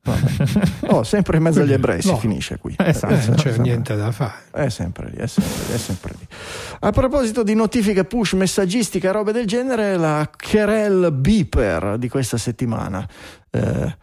Oh, 0.87 1.03
sempre 1.03 1.37
in 1.37 1.43
mezzo 1.43 1.61
agli 1.61 1.73
ebrei 1.73 2.01
si 2.01 2.09
No. 2.09 2.17
finisce 2.17 2.57
qui. 2.57 2.73
Esatto. 2.77 3.13
Eh, 3.13 3.17
Eh, 3.17 3.25
non 3.27 3.35
c'è 3.35 3.41
sempre- 3.51 3.61
niente 3.63 3.95
da 3.95 4.11
fare. 4.11 4.33
È 4.51 4.69
sempre 4.69 5.09
lì, 5.11 5.17
è 5.17 5.27
sempre 5.27 5.53
lì, 5.67 5.73
è 5.73 5.77
sempre 5.77 6.13
lì. 6.19 6.27
A 6.79 6.91
proposito 6.91 7.43
di 7.43 7.53
notifiche 7.53 8.05
push, 8.05 8.33
messaggistica 8.33 9.11
robe 9.11 9.31
del 9.31 9.45
genere, 9.45 9.97
la 9.97 10.27
Kerel 10.35 11.11
Beeper 11.11 11.97
di 11.97 12.09
questa 12.09 12.37
settimana. 12.37 13.07
Eh, 13.51 13.95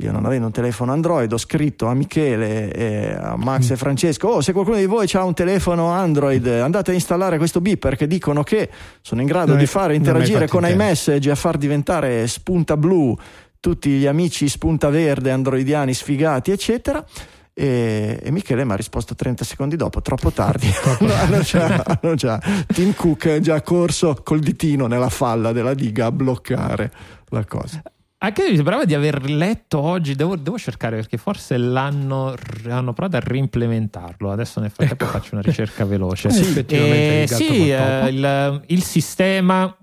io 0.00 0.12
non 0.12 0.24
avendo 0.24 0.46
un 0.46 0.52
telefono 0.52 0.92
Android 0.92 1.30
ho 1.30 1.36
scritto 1.36 1.86
a 1.86 1.92
Michele, 1.94 2.72
e 2.72 3.14
a 3.20 3.36
Max 3.36 3.70
e 3.70 3.76
Francesco, 3.76 4.28
oh 4.28 4.40
se 4.40 4.52
qualcuno 4.52 4.78
di 4.78 4.86
voi 4.86 5.06
ha 5.12 5.24
un 5.24 5.34
telefono 5.34 5.90
Android 5.90 6.46
andate 6.46 6.92
a 6.92 6.94
installare 6.94 7.36
questo 7.36 7.60
beeper 7.60 7.96
che 7.96 8.06
dicono 8.06 8.42
che 8.42 8.70
sono 9.02 9.20
in 9.20 9.26
grado 9.26 9.50
Non 9.50 9.58
di 9.58 9.66
fare 9.66 9.94
interagire 9.94 10.48
con 10.48 10.62
in 10.62 10.68
tempo. 10.68 10.82
iMessage 10.84 11.28
e 11.28 11.32
a 11.32 11.34
far 11.34 11.58
diventare 11.58 12.26
spunta 12.28 12.78
blu 12.78 13.14
tutti 13.60 13.90
gli 13.90 14.06
amici 14.06 14.48
spunta 14.48 14.88
verde 14.88 15.32
androidiani 15.32 15.92
sfigati 15.92 16.50
eccetera 16.50 17.04
e, 17.52 18.18
e 18.22 18.30
Michele 18.30 18.64
mi 18.64 18.72
ha 18.72 18.76
risposto 18.76 19.14
30 19.14 19.44
secondi 19.44 19.76
dopo, 19.76 20.00
troppo 20.00 20.30
tardi. 20.30 20.72
hanno 21.00 21.40
già, 21.40 21.84
hanno 22.00 22.14
già- 22.14 22.40
Tim 22.68 22.94
Cook 22.94 23.26
è 23.26 23.40
già 23.40 23.60
corso 23.60 24.16
col 24.24 24.38
ditino 24.40 24.86
nella 24.86 25.10
falla 25.10 25.52
della 25.52 25.74
diga 25.74 26.06
a 26.06 26.12
bloccare 26.12 26.90
la 27.28 27.44
cosa. 27.44 27.82
Anche 28.22 28.50
mi 28.50 28.54
sembrava 28.54 28.84
di 28.84 28.94
aver 28.94 29.24
letto 29.30 29.80
oggi, 29.80 30.14
devo, 30.14 30.36
devo 30.36 30.58
cercare 30.58 30.96
perché 30.96 31.16
forse 31.16 31.56
l'hanno 31.56 32.34
hanno 32.68 32.92
provato 32.92 33.16
a 33.16 33.20
reimplementarlo. 33.20 34.30
Adesso 34.30 34.60
nel 34.60 34.70
frattempo 34.70 35.04
Ecco. 35.04 35.12
faccio 35.12 35.30
una 35.36 35.42
ricerca 35.42 35.86
veloce. 35.86 36.28
Eh, 36.28 36.38
effettivamente 36.38 37.20
Eh, 37.20 37.22
il 37.22 37.28
gatto 37.28 37.42
sì, 37.42 37.70
eh, 37.70 38.08
il, 38.10 38.62
il 38.66 38.82
sistema 38.82 39.74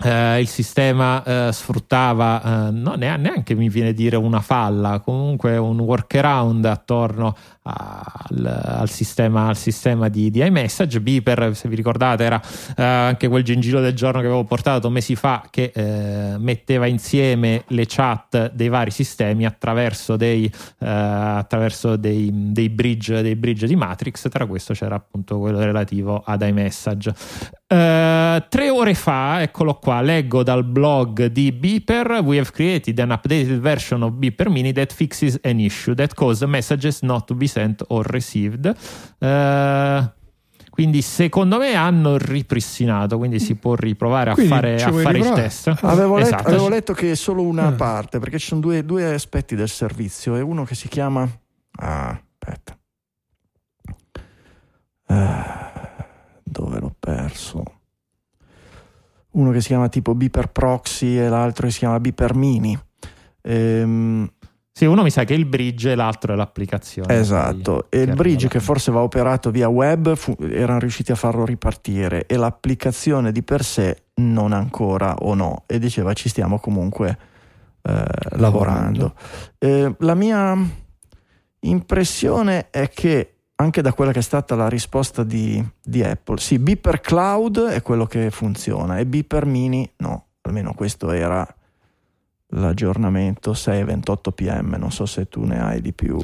eh, 0.00 0.40
il 0.40 0.46
sistema 0.46 1.22
eh, 1.24 1.52
sfruttava, 1.52 2.68
eh, 2.68 2.70
no, 2.70 2.94
neanche 2.94 3.54
mi 3.54 3.68
viene 3.68 3.88
a 3.88 3.92
dire 3.92 4.14
una 4.14 4.40
falla, 4.40 5.00
comunque 5.00 5.56
un 5.56 5.80
workaround 5.80 6.64
attorno 6.64 7.36
al, 7.62 8.62
al, 8.64 8.88
sistema, 8.88 9.48
al 9.48 9.56
sistema 9.56 10.08
di, 10.08 10.30
di, 10.30 10.40
iMessage. 10.44 11.00
Beeper, 11.00 11.56
se 11.56 11.68
vi 11.68 11.74
ricordate, 11.74 12.24
era 12.24 12.40
anche 12.76 13.28
quel 13.28 13.42
gingillo 13.42 13.80
del 13.80 13.94
giorno 13.94 14.20
che 14.20 14.26
avevo 14.26 14.44
portato 14.44 14.88
mesi 14.88 15.16
fa 15.16 15.44
che 15.50 15.72
metteva 16.38 16.86
insieme 16.86 17.64
le 17.68 17.84
chat 17.86 18.52
dei 18.52 18.68
vari 18.68 18.90
sistemi 18.90 19.44
attraverso 19.44 20.16
dei, 20.16 20.50
attraverso 20.78 21.96
dei, 21.96 22.30
dei, 22.32 22.70
bridge, 22.70 23.20
dei 23.20 23.36
bridge 23.36 23.66
di 23.66 23.76
Matrix. 23.76 24.28
Tra 24.30 24.46
questo 24.46 24.72
c'era 24.72 24.94
appunto 24.94 25.38
quello 25.38 25.58
relativo 25.58 26.22
ad 26.24 26.40
iMessage. 26.40 27.12
Uh, 27.70 28.48
tre 28.48 28.70
ore 28.70 28.94
fa, 28.94 29.42
eccolo 29.42 29.74
qua, 29.74 30.00
leggo 30.00 30.42
dal 30.42 30.64
blog 30.64 31.26
di 31.26 31.52
Beeper. 31.52 32.22
We 32.24 32.38
have 32.38 32.50
created 32.50 32.98
an 32.98 33.10
updated 33.10 33.58
version 33.58 34.02
of 34.02 34.14
Beeper 34.14 34.48
Mini 34.48 34.72
that 34.72 34.90
fixes 34.90 35.38
an 35.42 35.60
issue 35.60 35.92
that 35.96 36.14
causes 36.14 36.48
messages 36.48 37.02
not 37.02 37.26
to 37.26 37.34
be 37.34 37.46
sent 37.46 37.84
or 37.88 38.06
received. 38.06 38.74
Uh, 39.18 40.10
quindi 40.70 41.02
secondo 41.02 41.58
me 41.58 41.74
hanno 41.74 42.16
ripristinato, 42.16 43.18
quindi 43.18 43.38
si 43.38 43.54
può 43.56 43.74
riprovare 43.74 44.30
a 44.30 44.32
quindi 44.32 44.50
fare, 44.50 44.82
a 44.82 44.90
fare 44.90 45.18
il 45.18 45.30
test. 45.32 45.76
Avevo, 45.82 46.16
letto, 46.16 46.28
esatto. 46.28 46.48
avevo 46.48 46.68
letto 46.70 46.94
che 46.94 47.10
è 47.10 47.14
solo 47.16 47.42
una 47.42 47.66
ah. 47.66 47.72
parte, 47.72 48.18
perché 48.18 48.38
ci 48.38 48.46
sono 48.46 48.60
due, 48.62 48.82
due, 48.82 49.12
aspetti 49.12 49.54
del 49.54 49.68
servizio 49.68 50.36
e 50.36 50.40
uno 50.40 50.64
che 50.64 50.74
si 50.74 50.88
chiama... 50.88 51.28
Ah, 51.80 52.18
aspetta. 52.38 52.78
Ah 55.08 55.67
dove 56.58 56.80
l'ho 56.80 56.94
perso? 56.98 57.62
Uno 59.30 59.52
che 59.52 59.60
si 59.60 59.68
chiama 59.68 59.88
tipo 59.88 60.14
Beeper 60.14 60.50
Proxy 60.50 61.16
e 61.18 61.28
l'altro 61.28 61.66
che 61.66 61.72
si 61.72 61.78
chiama 61.78 62.00
Beeper 62.00 62.34
Mini. 62.34 62.78
Ehm, 63.42 64.28
sì, 64.72 64.84
uno 64.84 65.02
mi 65.02 65.10
sa 65.10 65.24
che 65.24 65.34
è 65.34 65.36
il 65.36 65.44
bridge 65.44 65.92
e 65.92 65.94
l'altro 65.94 66.32
è 66.32 66.36
l'applicazione. 66.36 67.12
Esatto, 67.16 67.86
e 67.88 68.02
il 68.02 68.14
bridge 68.14 68.48
che 68.48 68.60
forse 68.60 68.90
va 68.90 69.02
operato 69.02 69.50
via 69.50 69.68
web 69.68 70.14
fu, 70.14 70.36
erano 70.38 70.78
riusciti 70.78 71.12
a 71.12 71.16
farlo 71.16 71.44
ripartire 71.44 72.26
e 72.26 72.36
l'applicazione 72.36 73.32
di 73.32 73.42
per 73.42 73.64
sé 73.64 74.04
non 74.14 74.52
ancora 74.52 75.16
o 75.16 75.34
no 75.34 75.64
e 75.66 75.78
diceva 75.78 76.12
ci 76.12 76.28
stiamo 76.28 76.58
comunque 76.58 77.18
eh, 77.82 78.04
lavorando. 78.36 79.14
Eh, 79.58 79.94
la 79.98 80.14
mia 80.14 80.56
impressione 81.60 82.70
è 82.70 82.88
che 82.88 83.37
anche 83.60 83.82
da 83.82 83.92
quella 83.92 84.12
che 84.12 84.20
è 84.20 84.22
stata 84.22 84.54
la 84.54 84.68
risposta 84.68 85.24
di, 85.24 85.64
di 85.82 86.02
Apple. 86.02 86.38
Sì, 86.38 86.58
Beeper 86.58 87.00
Cloud 87.00 87.58
è 87.66 87.82
quello 87.82 88.06
che 88.06 88.30
funziona 88.30 88.98
e 88.98 89.06
Beeper 89.06 89.46
Mini 89.46 89.90
no, 89.96 90.26
almeno 90.42 90.74
questo 90.74 91.10
era 91.10 91.46
l'aggiornamento 92.52 93.52
6.28 93.52 94.30
pm, 94.32 94.76
non 94.78 94.92
so 94.92 95.06
se 95.06 95.28
tu 95.28 95.44
ne 95.44 95.60
hai 95.60 95.80
di 95.80 95.92
più. 95.92 96.18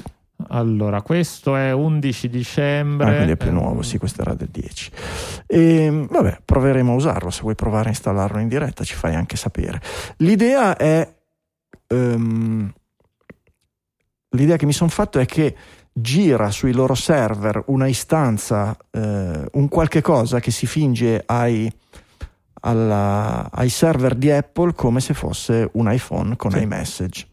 Allora, 0.48 1.02
questo 1.02 1.56
è 1.56 1.72
11 1.72 2.28
dicembre. 2.28 3.08
Ah, 3.08 3.14
quindi 3.14 3.32
è 3.32 3.36
più 3.36 3.52
nuovo, 3.52 3.82
sì, 3.82 3.98
questo 3.98 4.22
era 4.22 4.34
del 4.34 4.48
10. 4.48 4.90
E, 5.46 6.06
vabbè, 6.08 6.40
proveremo 6.44 6.92
a 6.92 6.94
usarlo. 6.94 7.30
Se 7.30 7.42
vuoi 7.42 7.54
provare 7.54 7.86
a 7.86 7.90
installarlo 7.90 8.38
in 8.38 8.48
diretta, 8.48 8.84
ci 8.84 8.94
fai 8.94 9.14
anche 9.14 9.36
sapere. 9.36 9.80
L'idea 10.18 10.76
è. 10.76 11.12
Um, 11.88 12.72
l'idea 14.30 14.56
che 14.56 14.66
mi 14.66 14.72
sono 14.72 14.90
fatto 14.90 15.18
è 15.18 15.26
che 15.26 15.54
gira 15.96 16.50
sui 16.50 16.72
loro 16.72 16.94
server 16.94 17.62
una 17.66 17.86
istanza, 17.86 18.76
eh, 18.90 19.46
un 19.52 19.68
qualche 19.68 20.02
cosa 20.02 20.40
che 20.40 20.50
si 20.50 20.66
finge 20.66 21.22
ai, 21.24 21.72
alla, 22.62 23.48
ai 23.52 23.68
server 23.68 24.16
di 24.16 24.30
Apple 24.30 24.74
come 24.74 25.00
se 25.00 25.14
fosse 25.14 25.70
un 25.74 25.90
iPhone 25.90 26.34
con 26.36 26.50
sì. 26.50 26.58
iMessage. 26.58 27.26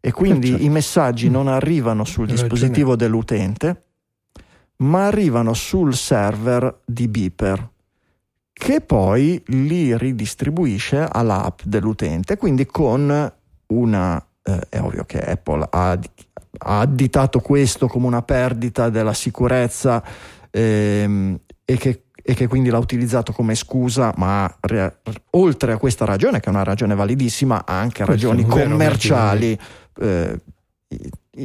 E 0.00 0.12
quindi 0.12 0.48
certo. 0.48 0.64
i 0.64 0.68
messaggi 0.70 1.30
non 1.30 1.46
arrivano 1.46 2.04
sul 2.04 2.26
dispositivo 2.26 2.96
dell'utente, 2.96 3.84
ma 4.76 5.06
arrivano 5.06 5.52
sul 5.52 5.94
server 5.94 6.80
di 6.84 7.06
Beeper, 7.06 7.68
che 8.52 8.80
poi 8.80 9.40
li 9.48 9.96
ridistribuisce 9.96 11.06
all'app 11.08 11.60
dell'utente, 11.64 12.36
quindi 12.36 12.66
con 12.66 13.32
una... 13.66 14.24
Eh, 14.42 14.60
è 14.70 14.80
ovvio 14.80 15.04
che 15.04 15.20
Apple 15.20 15.68
ha 15.70 15.98
ha 16.58 16.80
additato 16.80 17.40
questo 17.40 17.86
come 17.86 18.06
una 18.06 18.22
perdita 18.22 18.88
della 18.90 19.14
sicurezza 19.14 20.02
ehm, 20.50 21.38
e, 21.64 21.76
che, 21.76 22.04
e, 22.22 22.34
che, 22.34 22.46
quindi 22.46 22.70
l'ha 22.70 22.78
utilizzato 22.78 23.32
come 23.32 23.54
scusa, 23.54 24.12
ma 24.16 24.52
re, 24.60 24.98
oltre 25.30 25.72
a 25.72 25.76
questa 25.76 26.04
ragione, 26.04 26.40
che 26.40 26.46
è 26.46 26.50
una 26.50 26.64
ragione 26.64 26.94
validissima, 26.94 27.64
ha 27.64 27.78
anche 27.78 28.04
ragioni 28.04 28.44
commerciali. 28.44 29.58
Eh, 30.00 30.40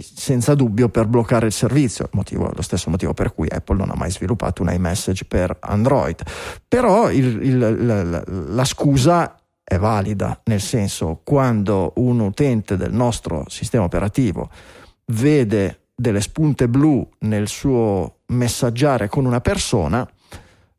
senza 0.01 0.55
dubbio 0.55 0.89
per 0.89 1.05
bloccare 1.05 1.45
il 1.45 1.51
servizio, 1.51 2.09
motivo, 2.13 2.51
lo 2.53 2.61
stesso 2.63 2.89
motivo 2.89 3.13
per 3.13 3.33
cui 3.33 3.47
Apple 3.47 3.77
non 3.77 3.91
ha 3.91 3.95
mai 3.95 4.09
sviluppato 4.09 4.63
un 4.63 4.71
iMessage 4.71 5.25
per 5.25 5.55
Android. 5.59 6.21
Però 6.67 7.11
il, 7.11 7.41
il, 7.43 7.85
la, 7.85 8.23
la 8.25 8.65
scusa 8.65 9.35
è 9.63 9.77
valida, 9.77 10.41
nel 10.45 10.61
senso 10.61 11.21
quando 11.23 11.93
un 11.97 12.19
utente 12.19 12.77
del 12.77 12.93
nostro 12.93 13.45
sistema 13.47 13.83
operativo 13.83 14.49
vede 15.07 15.87
delle 15.95 16.21
spunte 16.21 16.67
blu 16.67 17.07
nel 17.19 17.47
suo 17.47 18.19
messaggiare 18.27 19.07
con 19.07 19.25
una 19.25 19.41
persona, 19.41 20.07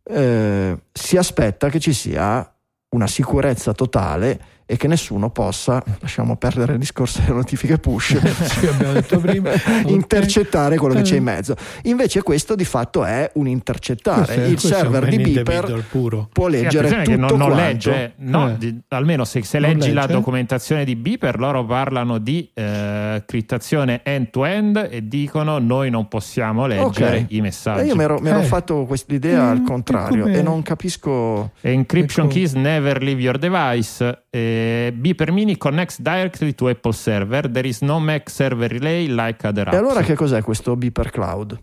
eh, 0.04 0.78
si 0.92 1.16
aspetta 1.16 1.68
che 1.68 1.80
ci 1.80 1.92
sia 1.92 2.50
una 2.90 3.06
sicurezza 3.06 3.72
totale 3.72 4.40
e 4.68 4.76
che 4.76 4.88
nessuno 4.88 5.30
possa, 5.30 5.80
lasciamo 6.00 6.36
perdere 6.36 6.72
il 6.72 6.80
discorso 6.80 7.20
delle 7.20 7.34
notifiche 7.34 7.78
push, 7.78 8.18
prima, 9.20 9.50
intercettare 9.86 10.76
quello 10.76 10.94
che 10.94 11.02
c'è 11.02 11.14
in 11.14 11.28
eh. 11.28 11.32
mezzo. 11.32 11.54
Invece 11.82 12.22
questo 12.22 12.56
di 12.56 12.64
fatto 12.64 13.04
è 13.04 13.30
un 13.34 13.46
intercettare. 13.46 14.34
Questo, 14.34 14.50
il 14.50 14.58
server 14.58 15.08
di 15.08 15.18
Beeper 15.18 15.84
può 16.32 16.48
leggere 16.48 16.88
tutto 16.88 17.02
che 17.02 17.16
non, 17.16 17.38
non 17.38 17.54
legge, 17.54 18.14
no, 18.16 18.50
eh. 18.50 18.58
di, 18.58 18.80
almeno 18.88 19.24
se, 19.24 19.44
se 19.44 19.60
leggi 19.60 19.88
legge. 19.88 19.92
la 19.92 20.06
documentazione 20.06 20.84
di 20.84 20.96
Beeper, 20.96 21.38
loro 21.38 21.64
parlano 21.64 22.18
di 22.18 22.50
eh, 22.52 23.22
criptazione 23.24 24.00
end-to-end 24.02 24.88
e 24.90 25.06
dicono 25.06 25.58
noi 25.58 25.90
non 25.90 26.08
possiamo 26.08 26.66
leggere 26.66 27.18
okay. 27.18 27.26
i 27.28 27.40
messaggi. 27.40 27.82
E 27.82 27.84
io 27.86 27.94
mi 27.94 28.02
ero, 28.02 28.18
eh. 28.20 28.42
fatto 28.42 28.84
quest'idea 28.84 29.44
mm, 29.44 29.50
al 29.50 29.62
contrario 29.62 30.26
e 30.26 30.42
non 30.42 30.62
capisco... 30.62 31.52
Encryption 31.60 32.26
ecco. 32.26 32.34
keys 32.34 32.54
never 32.54 33.00
leave 33.00 33.20
your 33.20 33.38
device. 33.38 34.24
Eh, 34.36 34.92
Beeper 34.92 35.32
Mini 35.32 35.56
connects 35.56 35.98
directly 35.98 36.54
to 36.54 36.68
Apple 36.68 36.92
server. 36.92 37.50
There 37.50 37.66
is 37.66 37.80
no 37.80 37.98
Mac 37.98 38.28
server 38.28 38.70
relay 38.70 39.06
like 39.06 39.46
other 39.46 39.68
apps. 39.68 39.74
E 39.74 39.78
allora 39.78 40.02
che 40.02 40.14
cos'è 40.14 40.42
questo 40.42 40.76
Beeper 40.76 41.10
Cloud? 41.10 41.58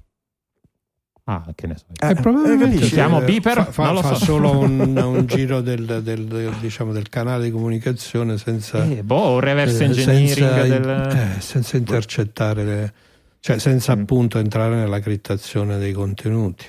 Ah, 1.26 1.45
che 1.53 1.67
ne 1.67 1.78
so. 1.78 1.86
Eh, 2.01 2.09
eh, 2.09 2.15
probabilmente 2.15 2.88
chiamo 2.88 3.21
Beeper, 3.21 3.65
fa, 3.65 3.71
fa, 3.71 3.95
fa 4.01 4.15
so. 4.15 4.26
solo 4.26 4.57
un, 4.65 4.97
un 4.97 5.26
giro 5.28 5.61
del, 5.61 6.01
del, 6.01 6.26
del, 6.26 6.53
diciamo, 6.59 6.91
del, 6.91 7.09
canale 7.09 7.43
di 7.43 7.51
comunicazione 7.51 8.39
senza, 8.39 8.84
eh, 8.84 9.03
boh, 9.03 9.39
reverse 9.39 9.84
engineering 9.84 10.28
senza, 10.28 10.63
del... 10.63 11.17
eh, 11.38 11.41
senza 11.41 11.78
intercettare, 11.78 12.63
le, 12.63 12.93
cioè 13.39 13.59
senza 13.59 13.95
mm. 13.95 14.01
appunto 14.01 14.39
entrare 14.39 14.76
nella 14.76 14.99
criptazione 14.99 15.78
dei 15.78 15.93
contenuti. 15.93 16.65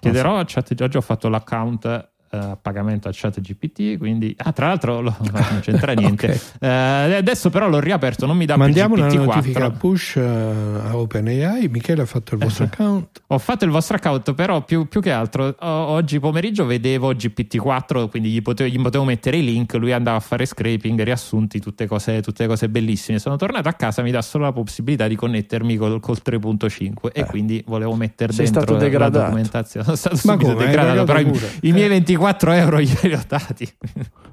Chiederò 0.00 0.38
a 0.38 0.44
chat 0.46 0.72
Giorgio, 0.72 0.98
ho 0.98 1.02
fatto 1.02 1.28
l'account 1.28 1.84
a 1.84 2.09
uh, 2.30 2.56
pagamento 2.60 3.08
a 3.08 3.10
chat 3.12 3.40
GPT 3.40 3.96
quindi 3.98 4.34
ah, 4.38 4.52
tra 4.52 4.68
l'altro 4.68 5.00
lo, 5.00 5.16
non 5.20 5.60
c'entra 5.60 5.92
niente. 5.92 6.08
Okay. 6.20 6.36
uh, 6.60 7.16
adesso 7.16 7.50
però 7.50 7.68
l'ho 7.68 7.78
riaperto 7.78 8.26
non 8.26 8.36
mi 8.36 8.44
dà 8.44 8.56
mandiamo 8.56 8.94
più 8.94 9.04
una 9.04 9.12
notifica 9.12 9.70
push 9.70 10.14
uh, 10.16 10.20
a 10.20 10.96
OpenAI. 10.96 11.68
Michele 11.68 12.02
ha 12.02 12.06
fatto 12.06 12.34
il 12.34 12.40
vostro 12.40 12.64
account. 12.64 13.22
Ho 13.28 13.38
fatto 13.38 13.64
il 13.64 13.70
vostro 13.70 13.96
account 13.96 14.34
però 14.34 14.62
più, 14.62 14.86
più 14.86 15.00
che 15.00 15.10
altro 15.10 15.54
o, 15.58 15.66
oggi 15.66 16.18
pomeriggio 16.18 16.66
vedevo 16.66 17.12
GPT-4 17.12 18.08
quindi 18.08 18.30
gli 18.30 18.42
potevo, 18.42 18.68
gli 18.68 18.80
potevo, 18.80 19.04
mettere 19.04 19.38
i 19.38 19.44
link 19.44 19.74
lui 19.74 19.92
andava 19.92 20.16
a 20.16 20.20
fare 20.20 20.44
scraping 20.44 21.02
riassunti 21.02 21.60
tutte 21.60 21.86
cose, 21.86 22.20
tutte 22.20 22.46
cose 22.46 22.68
bellissime. 22.68 23.18
Sono 23.18 23.36
tornato 23.36 23.68
a 23.68 23.72
casa 23.72 24.02
mi 24.02 24.10
dà 24.10 24.22
solo 24.22 24.44
la 24.44 24.52
possibilità 24.52 25.08
di 25.08 25.16
connettermi 25.16 25.76
col, 25.76 26.00
col 26.00 26.20
3.5 26.24 27.12
e 27.12 27.20
eh. 27.20 27.24
quindi 27.24 27.62
volevo 27.66 27.94
mettere 27.94 28.32
Sei 28.32 28.50
dentro 28.50 28.76
la 28.76 29.08
documentazione. 29.08 29.84
Sono 29.96 29.96
stato 29.96 30.18
Ma 30.24 30.32
subito 30.32 30.52
come? 30.52 30.66
degradato 30.66 31.04
però 31.04 31.20
i, 31.20 31.40
i 31.62 31.72
miei 31.72 31.88
24 31.88 32.19
4 32.20 32.52
euro 32.52 32.80
glieli 32.80 33.14
ho 33.14 33.22
dati. 33.26 33.66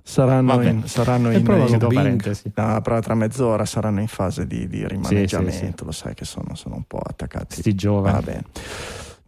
Saranno 0.03 0.59
in, 0.61 0.85
saranno 0.87 1.31
in, 1.31 1.39
in 1.39 2.51
ah, 2.55 2.81
tra 2.81 3.15
mezz'ora 3.15 3.63
saranno 3.63 4.01
in 4.01 4.07
fase 4.07 4.45
di, 4.45 4.67
di 4.67 4.85
rimaneggiamento. 4.85 5.51
Sì, 5.51 5.57
sì, 5.57 5.73
sì. 5.77 5.85
Lo 5.85 5.91
sai 5.91 6.13
che 6.13 6.25
sono, 6.25 6.53
sono, 6.55 6.75
un 6.75 6.83
po' 6.85 6.99
attaccati. 6.99 7.61
Sti 7.61 7.75
giovani. 7.75 8.13
Va 8.13 8.21
bene. 8.21 8.43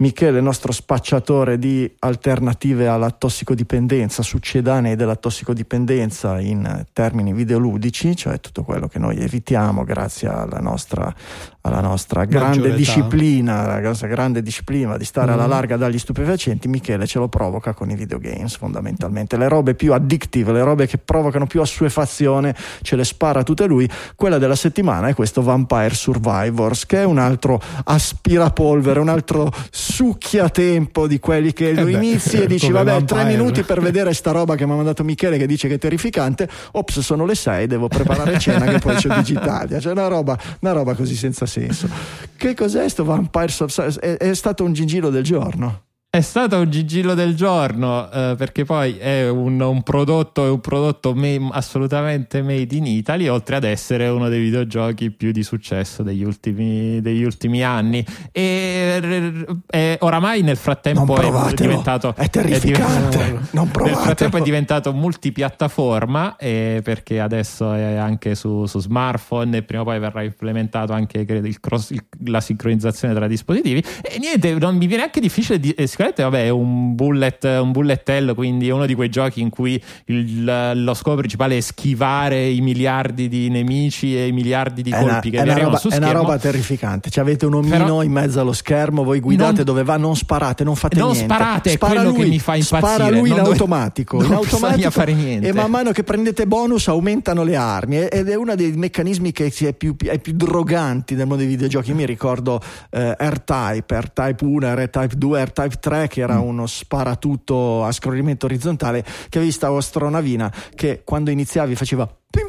Michele, 0.02 0.40
nostro 0.40 0.72
spacciatore 0.72 1.60
di 1.60 1.90
alternative 2.00 2.88
alla 2.88 3.12
tossicodipendenza, 3.12 4.24
succedanei 4.24 4.96
della 4.96 5.18
tossicodipendenza 5.18 6.40
in 6.40 6.86
termini 6.94 7.34
videoludici, 7.34 8.16
cioè 8.16 8.40
tutto 8.40 8.64
quello 8.64 8.88
che 8.88 8.98
noi 8.98 9.18
evitiamo 9.18 9.84
grazie 9.84 10.30
alla 10.30 10.60
nostra, 10.62 11.14
alla 11.62 11.82
nostra 11.82 12.24
grande 12.24 12.74
disciplina, 12.74 13.68
la 13.68 13.82
nostra 13.82 14.08
grande 14.08 14.42
disciplina 14.42 14.96
di 14.96 15.04
stare 15.04 15.32
mm. 15.32 15.34
alla 15.34 15.48
larga 15.48 15.76
dagli 15.76 16.00
stupefacenti, 16.00 16.70
Michele 16.70 17.06
ce 17.06 17.20
lo 17.20 17.28
provoca 17.28 17.74
con 17.74 17.90
i 17.90 17.96
videogames 17.96 18.56
fondamentalmente. 18.56 19.36
Le 19.36 19.50
robe 19.50 19.76
più 19.76 19.92
addictive, 19.92 20.54
le 20.54 20.64
robe 20.64 20.88
che 20.88 20.98
provocano 20.98 21.46
più 21.46 21.60
assuefazione, 21.60 22.56
ce 22.84 22.96
le 22.96 23.04
spara 23.04 23.44
tutte 23.44 23.66
lui. 23.66 23.90
Quella 24.16 24.38
della 24.38 24.56
settimana 24.56 25.10
è 25.10 25.14
questo 25.14 25.42
Vampire 25.42 25.94
Survivors, 25.94 26.86
che 26.86 27.02
è 27.02 27.04
un 27.04 27.18
altro 27.18 27.62
aspirapolvere, 27.84 29.02
un 29.02 29.10
altro 29.10 29.52
succhia 29.90 30.50
tempo 30.50 31.08
di 31.08 31.20
quelli 31.20 31.52
che 31.52 31.74
lo 31.74 31.88
eh 31.88 31.94
inizi 31.94 32.42
e 32.42 32.48
dici 32.48 32.72
vabbè 32.72 32.92
vampire. 32.92 33.22
tre 33.22 33.32
minuti 33.32 33.64
per 33.64 33.82
vedere 33.82 34.14
sta 34.14 34.32
roba 34.32 34.56
che 34.56 34.66
mi 34.66 34.74
ha 34.74 34.76
mandato 34.76 35.04
Michele 35.04 35.38
che 35.38 35.48
dice 35.48 35.68
che 35.68 35.76
è 35.76 35.78
terrificante. 35.78 36.48
Ops 36.74 37.00
sono 37.00 37.26
le 37.26 37.36
sei 37.36 37.66
devo 37.68 37.88
preparare 37.88 38.38
cena 38.40 38.66
che 38.66 38.80
poi 38.80 38.96
c'è 38.96 39.10
Digitalia. 39.16 39.80
Cioè 39.80 39.92
una 39.92 40.08
roba, 40.08 40.38
una 40.60 40.72
roba 40.72 40.94
così 40.94 41.16
senza 41.16 41.46
senso. 41.46 41.90
Che 42.38 42.54
cos'è 42.54 42.88
sto 42.88 43.04
Vampire 43.04 43.52
è, 44.00 44.18
è 44.18 44.34
stato 44.34 44.64
un 44.64 44.74
gingillo 44.74 45.10
del 45.10 45.24
giorno 45.24 45.88
è 46.12 46.22
stato 46.22 46.58
un 46.58 46.72
gigillo 46.72 47.14
del 47.14 47.36
giorno 47.36 48.10
eh, 48.10 48.34
perché 48.36 48.66
poi 48.66 48.98
è 48.98 49.30
un, 49.30 49.62
un 49.62 49.84
prodotto, 49.84 50.44
è 50.44 50.50
un 50.50 50.60
prodotto 50.60 51.14
me- 51.14 51.50
assolutamente 51.52 52.42
made 52.42 52.76
in 52.76 52.88
Italy, 52.88 53.28
oltre 53.28 53.58
ad 53.58 53.64
essere 53.64 54.08
uno 54.08 54.28
dei 54.28 54.42
videogiochi 54.42 55.12
più 55.12 55.32
di 55.32 55.44
successo 55.44 56.02
degli 56.02 56.24
ultimi, 56.24 57.00
degli 57.00 57.22
ultimi 57.22 57.64
anni. 57.64 58.04
E, 58.32 59.46
e, 59.68 59.98
oramai 60.02 60.42
nel 60.42 60.58
frattempo 60.58 61.16
è 61.16 61.54
diventato. 61.54 62.16
È 62.16 62.28
terrificante. 62.28 63.20
È 63.20 63.26
diventato, 63.26 63.84
nel 63.84 63.96
frattempo 63.96 64.38
è 64.38 64.42
diventato 64.42 64.94
multipiattaforma 64.94 66.38
eh, 66.38 66.82
perché 66.84 67.20
adesso 67.20 67.72
è 67.72 67.98
anche 67.98 68.34
su, 68.34 68.66
su, 68.66 68.80
smartphone 68.80 69.58
e 69.58 69.62
prima 69.62 69.84
o 69.84 69.86
poi 69.86 70.00
verrà 70.00 70.24
implementato 70.24 70.92
anche 70.92 71.20
il 71.20 71.60
cross, 71.60 71.92
il, 71.92 72.04
la 72.26 72.42
sincronizzazione 72.42 73.14
tra 73.14 73.28
dispositivi. 73.28 73.84
E 74.02 74.18
niente, 74.18 74.56
non 74.56 74.76
mi 74.76 74.88
viene 74.88 75.04
anche 75.04 75.20
difficile 75.20 75.60
di, 75.60 75.70
eh, 75.74 75.86
sicuramente 76.00 76.24
vabbè, 76.24 76.46
è 76.46 76.50
un 76.50 76.96
bullet, 76.96 77.44
un 77.44 77.72
bullet 77.72 78.08
hell, 78.08 78.34
quindi 78.34 78.70
è 78.70 78.72
uno 78.72 78.86
di 78.86 78.96
quei 78.96 79.10
giochi 79.10 79.42
in 79.42 79.50
cui 79.50 79.82
il, 80.06 80.72
lo 80.84 80.94
scopo 80.94 81.18
principale 81.18 81.58
è 81.58 81.60
schivare 81.60 82.48
i 82.48 82.62
miliardi 82.62 83.28
di 83.28 83.50
nemici 83.50 84.18
e 84.18 84.28
i 84.28 84.32
miliardi 84.32 84.82
di 84.82 84.92
colpi 84.92 85.06
una, 85.06 85.20
che 85.20 85.30
vi 85.30 85.38
arrivano. 85.38 85.78
È 85.78 85.98
una 85.98 86.12
roba 86.12 86.38
terrificante. 86.38 87.10
Cioè, 87.10 87.24
avete 87.24 87.46
un 87.46 87.56
omino 87.56 87.78
Però, 87.78 88.04
in 88.04 88.12
mezzo 88.12 88.40
allo 88.40 88.54
schermo, 88.54 89.04
voi 89.04 89.20
guidate 89.20 89.56
non, 89.58 89.66
dove 89.66 89.84
va, 89.84 89.98
non 89.98 90.16
sparate, 90.16 90.64
non 90.64 90.76
fate 90.76 90.98
non 90.98 91.12
niente. 91.12 91.28
Non 91.28 91.38
sparate, 91.38 91.70
spara 91.72 91.92
è 91.92 91.96
quello 91.96 92.12
lui, 92.12 92.24
che 92.24 92.30
mi 92.30 92.40
fa 92.40 92.56
impazzire. 92.56 92.94
Spara 92.94 93.10
lui 93.10 93.30
in 93.30 93.40
automatico. 93.40 94.18
Non 94.18 94.26
in 94.28 94.34
automatico 94.34 94.92
fare 94.92 95.14
niente. 95.14 95.48
E 95.48 95.54
man 95.54 95.70
mano 95.70 95.92
che 95.92 96.04
prendete 96.04 96.48
bonus 96.48 96.88
aumentano 96.88 97.44
le 97.44 97.56
armi. 97.58 97.98
Ed 97.98 98.30
è 98.30 98.36
uno 98.36 98.56
dei 98.56 98.72
meccanismi 98.72 99.34
che 99.34 99.52
è 99.54 99.74
più, 99.74 99.96
è 99.98 100.20
più 100.20 100.34
droganti 100.34 101.16
nel 101.16 101.28
mondo 101.28 101.44
dei 101.44 101.52
videogiochi. 101.52 101.90
Io 101.90 101.96
mi 101.96 102.06
ricordo 102.06 102.62
eh, 102.92 103.16
R-Type, 103.18 104.00
R-Type 104.00 104.46
1, 104.46 104.76
R-Type 104.76 105.16
2, 105.18 105.44
R-Type 105.44 105.76
3, 105.80 105.89
che 106.08 106.22
era 106.22 106.38
mm. 106.38 106.44
uno 106.44 106.68
sparatutto 106.68 107.84
a 107.84 107.92
scorrimento 107.92 108.46
orizzontale 108.46 109.04
che 109.30 109.38
avevi 109.38 109.52
sta 109.52 109.70
astronavina 109.70 110.54
che 110.76 111.02
quando 111.04 111.32
iniziavi 111.32 111.76
faceva 111.76 112.06
pim 112.06 112.49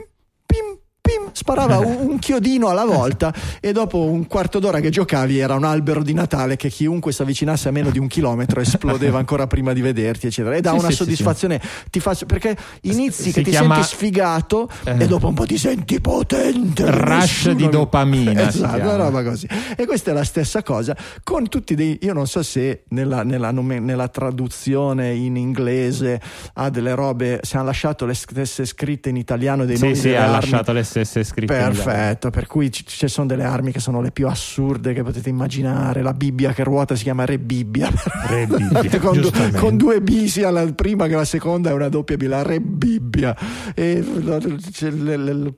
sparava 1.41 1.78
un, 1.80 2.18
chiodino 2.18 2.68
alla 2.68 2.84
volta 2.84 3.32
e 3.61 3.72
dopo 3.72 3.99
un 4.05 4.26
quarto 4.26 4.59
d'ora 4.59 4.80
che 4.80 4.91
giocavi 4.91 5.38
era 5.38 5.55
un 5.55 5.64
albero 5.64 6.03
di 6.03 6.12
Natale 6.12 6.57
che 6.57 6.68
chiunque 6.68 7.12
si 7.12 7.22
avvicinasse 7.22 7.68
a 7.68 7.72
meno 7.72 7.88
di 7.88 7.99
un 7.99 8.09
chilometro 8.09 8.61
esplodeva 8.61 9.16
ancora 9.18 9.47
prima 9.47 9.72
di 9.72 9.80
vederti 9.80 10.26
eccetera. 10.26 10.55
E 10.55 10.61
dà 10.61 10.72
sì, 10.72 10.78
una 10.78 10.88
sì, 10.91 10.97
soddisfazione 10.97 11.61
sì, 11.62 11.91
ti 11.91 12.01
fa, 12.01 12.14
perché 12.26 12.57
inizi 12.82 13.22
si 13.22 13.32
che 13.32 13.43
ti 13.43 13.51
chiama... 13.51 13.76
senti 13.76 13.88
sfigato 13.88 14.68
eh. 14.84 14.97
e 14.99 15.07
dopo 15.07 15.28
un 15.28 15.34
po' 15.34 15.47
ti 15.47 15.57
senti 15.57 16.01
potente 16.01 16.91
rush 16.91 17.51
di 17.53 17.68
dopamina 17.68 18.43
esatto 18.49 18.82
una 18.82 18.97
roba 18.97 19.22
così. 19.22 19.49
E 19.76 19.86
questa 19.86 20.11
è 20.11 20.14
la 20.14 20.24
stessa 20.24 20.62
cosa 20.62 20.95
con 21.22 21.49
tutti 21.49 21.74
dei 21.74 21.99
io 22.03 22.12
non 22.12 22.26
so 22.26 22.43
se 22.43 22.84
nella, 22.88 23.22
nella, 23.22 23.51
nella 23.51 24.09
traduzione 24.09 25.14
in 25.14 25.36
inglese 25.36 26.20
ha 26.55 26.68
delle 26.68 26.95
robe 26.95 27.41
se 27.43 27.57
hanno 27.57 27.66
lasciato 27.66 28.05
le 28.05 28.14
stesse 28.14 28.66
scritte 28.66 29.09
in 29.09 29.16
italiano 29.16 29.64
dei 29.64 29.76
sì, 29.76 29.84
nomi 29.84 29.97
sì, 29.97 30.14
ha 30.14 30.26
lasciato 30.26 30.72
le 30.72 30.82
stesse 30.82 31.24
scritte 31.30 31.54
perfetto 31.54 32.30
per 32.30 32.46
cui 32.46 32.70
ci, 32.70 32.84
ci, 32.86 33.08
sono 33.08 33.26
delle 33.26 33.44
armi 33.44 33.72
che 33.72 33.80
sono 33.80 34.00
le 34.00 34.10
più 34.10 34.26
assurde 34.28 34.92
che 34.92 35.02
potete 35.02 35.28
immaginare 35.28 36.02
la 36.02 36.12
Bibbia 36.12 36.52
che 36.52 36.64
ruota 36.64 36.94
si 36.94 37.04
chiama 37.04 37.24
Re 37.24 37.38
Bibbia, 37.38 37.90
Re 38.28 38.46
Bibbia 38.46 38.98
con, 38.98 39.18
du, 39.20 39.30
con, 39.56 39.76
due 39.76 40.00
B 40.00 40.26
sia 40.26 40.50
la 40.50 40.64
prima 40.72 41.06
che 41.06 41.14
la 41.14 41.24
seconda 41.24 41.70
è 41.70 41.72
una 41.72 41.88
doppia 41.88 42.16
B 42.16 42.22
la 42.22 42.42
Re 42.42 42.60
Bibbia 42.60 43.36
e, 43.74 44.02
le, 44.02 45.16
le, 45.16 45.16
le, 45.16 45.54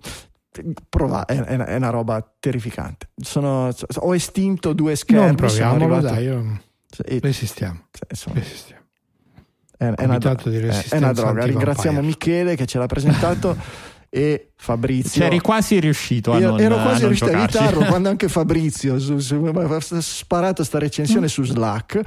Prova, 0.87 1.25
è, 1.25 1.41
è, 1.41 1.77
una 1.77 1.89
roba 1.89 2.23
terrificante. 2.39 3.09
Sono, 3.17 3.71
ho 4.01 4.15
estinto 4.15 4.75
due 4.75 4.97
schermi. 4.97 5.25
Non 5.25 5.35
proviamolo, 5.35 6.01
dai, 6.01 6.25
io... 6.25 6.61
resistiamo. 7.21 7.87
Insomma, 8.07 8.39
resistiamo. 8.39 8.83
È, 9.79 9.85
è, 9.85 10.05
una, 10.05 10.19
è, 10.19 10.97
una, 10.99 11.13
droga. 11.13 11.45
Ringraziamo 11.47 12.03
Michele 12.03 12.55
che 12.55 12.67
ce 12.67 12.77
l'ha 12.77 12.87
presentato. 12.87 13.57
e 14.15 14.51
Fabrizio. 14.57 15.23
C'eri 15.23 15.41
quasi 15.41 15.81
riuscito 15.81 16.33
a 16.33 16.39
non 16.39 16.61
Ero 16.61 16.75
quasi 16.75 17.05
a 17.05 17.07
riuscito 17.07 17.31
a 17.31 17.39
evitarlo 17.39 17.87
quando 17.87 18.11
anche 18.11 18.29
Fabrizio 18.29 18.97
ha 18.97 20.01
sparato 20.03 20.65
sta 20.65 20.79
recensione 20.79 21.29
su 21.29 21.43
Slack, 21.45 22.01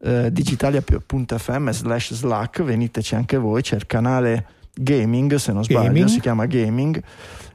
eh, 0.00 0.32
digitalia.fm 0.32 1.70
slash 1.70 2.14
Slack, 2.14 2.62
veniteci 2.62 3.14
anche 3.16 3.36
voi, 3.36 3.60
c'è 3.60 3.76
il 3.76 3.84
canale 3.84 4.46
Gaming, 4.72 5.34
se 5.34 5.52
non 5.52 5.62
sbaglio, 5.62 5.88
gaming. 5.88 6.06
si 6.06 6.20
chiama 6.20 6.46
Gaming. 6.46 7.02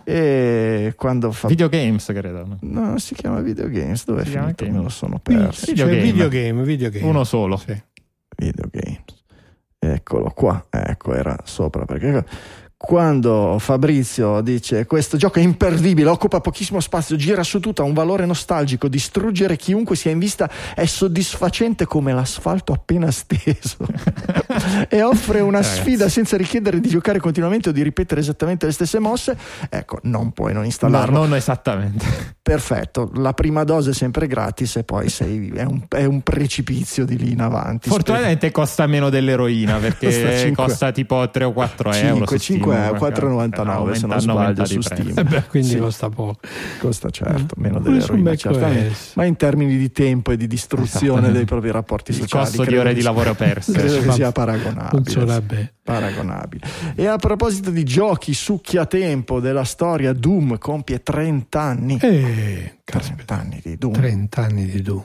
E 0.03 0.93
quando 0.95 1.31
fa... 1.31 1.47
Videogames, 1.47 2.05
credo. 2.05 2.57
No, 2.61 2.99
si 2.99 3.15
chiama 3.15 3.41
Videogames, 3.41 4.05
dove 4.05 4.25
si 4.25 4.35
è 4.35 4.39
finito? 4.39 4.63
Me 4.65 4.83
lo 4.83 4.89
sono 4.89 5.17
perso. 5.17 5.65
Videogame. 5.65 6.01
videogame, 6.01 6.63
videogame. 6.63 7.05
Uno 7.05 7.23
solo. 7.23 7.57
Sì. 7.57 7.75
Videogames. 8.37 9.25
Eccolo 9.79 10.29
qua, 10.35 10.67
ecco, 10.69 11.13
era 11.13 11.35
sopra 11.43 11.85
perché 11.85 12.23
quando 12.77 13.57
Fabrizio 13.57 14.39
dice 14.41 14.85
questo 14.85 15.17
gioco 15.17 15.39
è 15.39 15.41
imperdibile, 15.41 16.09
occupa 16.09 16.39
pochissimo 16.39 16.79
spazio, 16.79 17.15
gira 17.15 17.41
su 17.41 17.59
tutto, 17.59 17.81
ha 17.81 17.85
un 17.85 17.93
valore 17.93 18.27
nostalgico, 18.27 18.87
distruggere 18.87 19.55
chiunque 19.57 19.95
sia 19.95 20.11
in 20.11 20.19
vista 20.19 20.47
è 20.75 20.85
soddisfacente 20.85 21.85
come 21.85 22.13
l'asfalto 22.13 22.73
appena 22.73 23.09
steso 23.09 23.77
e 24.89 25.01
offre 25.01 25.39
una 25.39 25.63
sfida 25.63 26.07
senza 26.07 26.37
richiedere 26.37 26.79
di 26.79 26.87
giocare 26.87 27.19
continuamente 27.19 27.69
o 27.69 27.71
di 27.71 27.81
ripetere 27.81 28.21
esattamente 28.21 28.67
le 28.67 28.71
stesse 28.71 28.99
mosse, 28.99 29.35
ecco, 29.69 29.97
non 30.03 30.31
puoi 30.31 30.53
non 30.53 30.63
installarlo. 30.63 31.17
No, 31.17 31.25
non 31.25 31.35
esattamente. 31.35 32.35
Perfetto, 32.43 33.09
la 33.15 33.33
prima 33.33 33.63
dose 33.63 33.89
è 33.89 33.93
sempre 33.93 34.27
gratis 34.27 34.75
e 34.75 34.83
poi 34.83 35.09
sei, 35.09 35.49
è, 35.49 35.63
un, 35.63 35.81
è, 35.89 36.05
un, 36.05 36.21
precipizio 36.21 37.05
di 37.05 37.17
lì 37.17 37.31
in 37.31 37.41
avanti. 37.41 37.89
Fortunatamente 37.89 38.47
spero. 38.47 38.63
costa 38.63 38.85
meno 38.85 39.09
dell'eroina 39.09 39.77
perché 39.77 40.05
costa, 40.13 40.37
5, 40.37 40.63
costa 40.63 40.91
tipo 40.91 41.29
3 41.29 41.43
o 41.43 41.51
4 41.51 41.91
5, 41.91 42.07
euro. 42.07 42.37
5 42.37 42.66
5 42.66 42.66
4,99 42.69 43.91
se 43.93 44.07
non 44.07 44.19
sbaglio 44.19 44.65
su 44.65 44.81
Steam. 44.81 45.13
Eh 45.15 45.23
beh, 45.23 45.43
quindi 45.49 45.69
sì. 45.69 45.77
costa 45.77 46.09
poco. 46.09 46.39
Costa 46.79 47.09
certo, 47.09 47.55
mm. 47.57 47.63
meno 47.63 47.79
dell'eroina 47.79 48.35
certamente. 48.35 48.95
Ma 49.13 49.25
in 49.25 49.35
termini 49.35 49.77
di 49.77 49.91
tempo 49.91 50.31
e 50.31 50.37
di 50.37 50.47
distruzione 50.47 51.31
dei 51.31 51.45
propri 51.45 51.71
rapporti 51.71 52.11
Il 52.11 52.17
sociali. 52.17 52.43
Il 52.43 52.55
costo 52.55 52.69
di 52.69 52.77
ore 52.77 52.93
di 52.93 53.01
lavoro 53.01 53.33
perse. 53.33 53.71
Credo 53.71 54.01
che 54.01 54.11
sia 54.11 54.31
paragonabile. 54.31 55.73
Paragonabile. 55.83 56.67
E 56.95 57.05
a 57.05 57.17
proposito 57.17 57.69
di 57.69 57.83
giochi 57.83 58.33
succhiatempo 58.33 59.39
della 59.39 59.63
storia, 59.63 60.13
Doom 60.13 60.57
compie 60.57 61.01
30 61.01 61.61
anni. 61.61 61.97
Eh, 62.01 62.79
30 62.83 63.35
anni 63.35 63.59
di 63.63 63.77
Doom. 63.77 63.93
30 63.93 64.41
anni 64.41 64.65
di 64.65 64.81
Doom. 64.81 65.03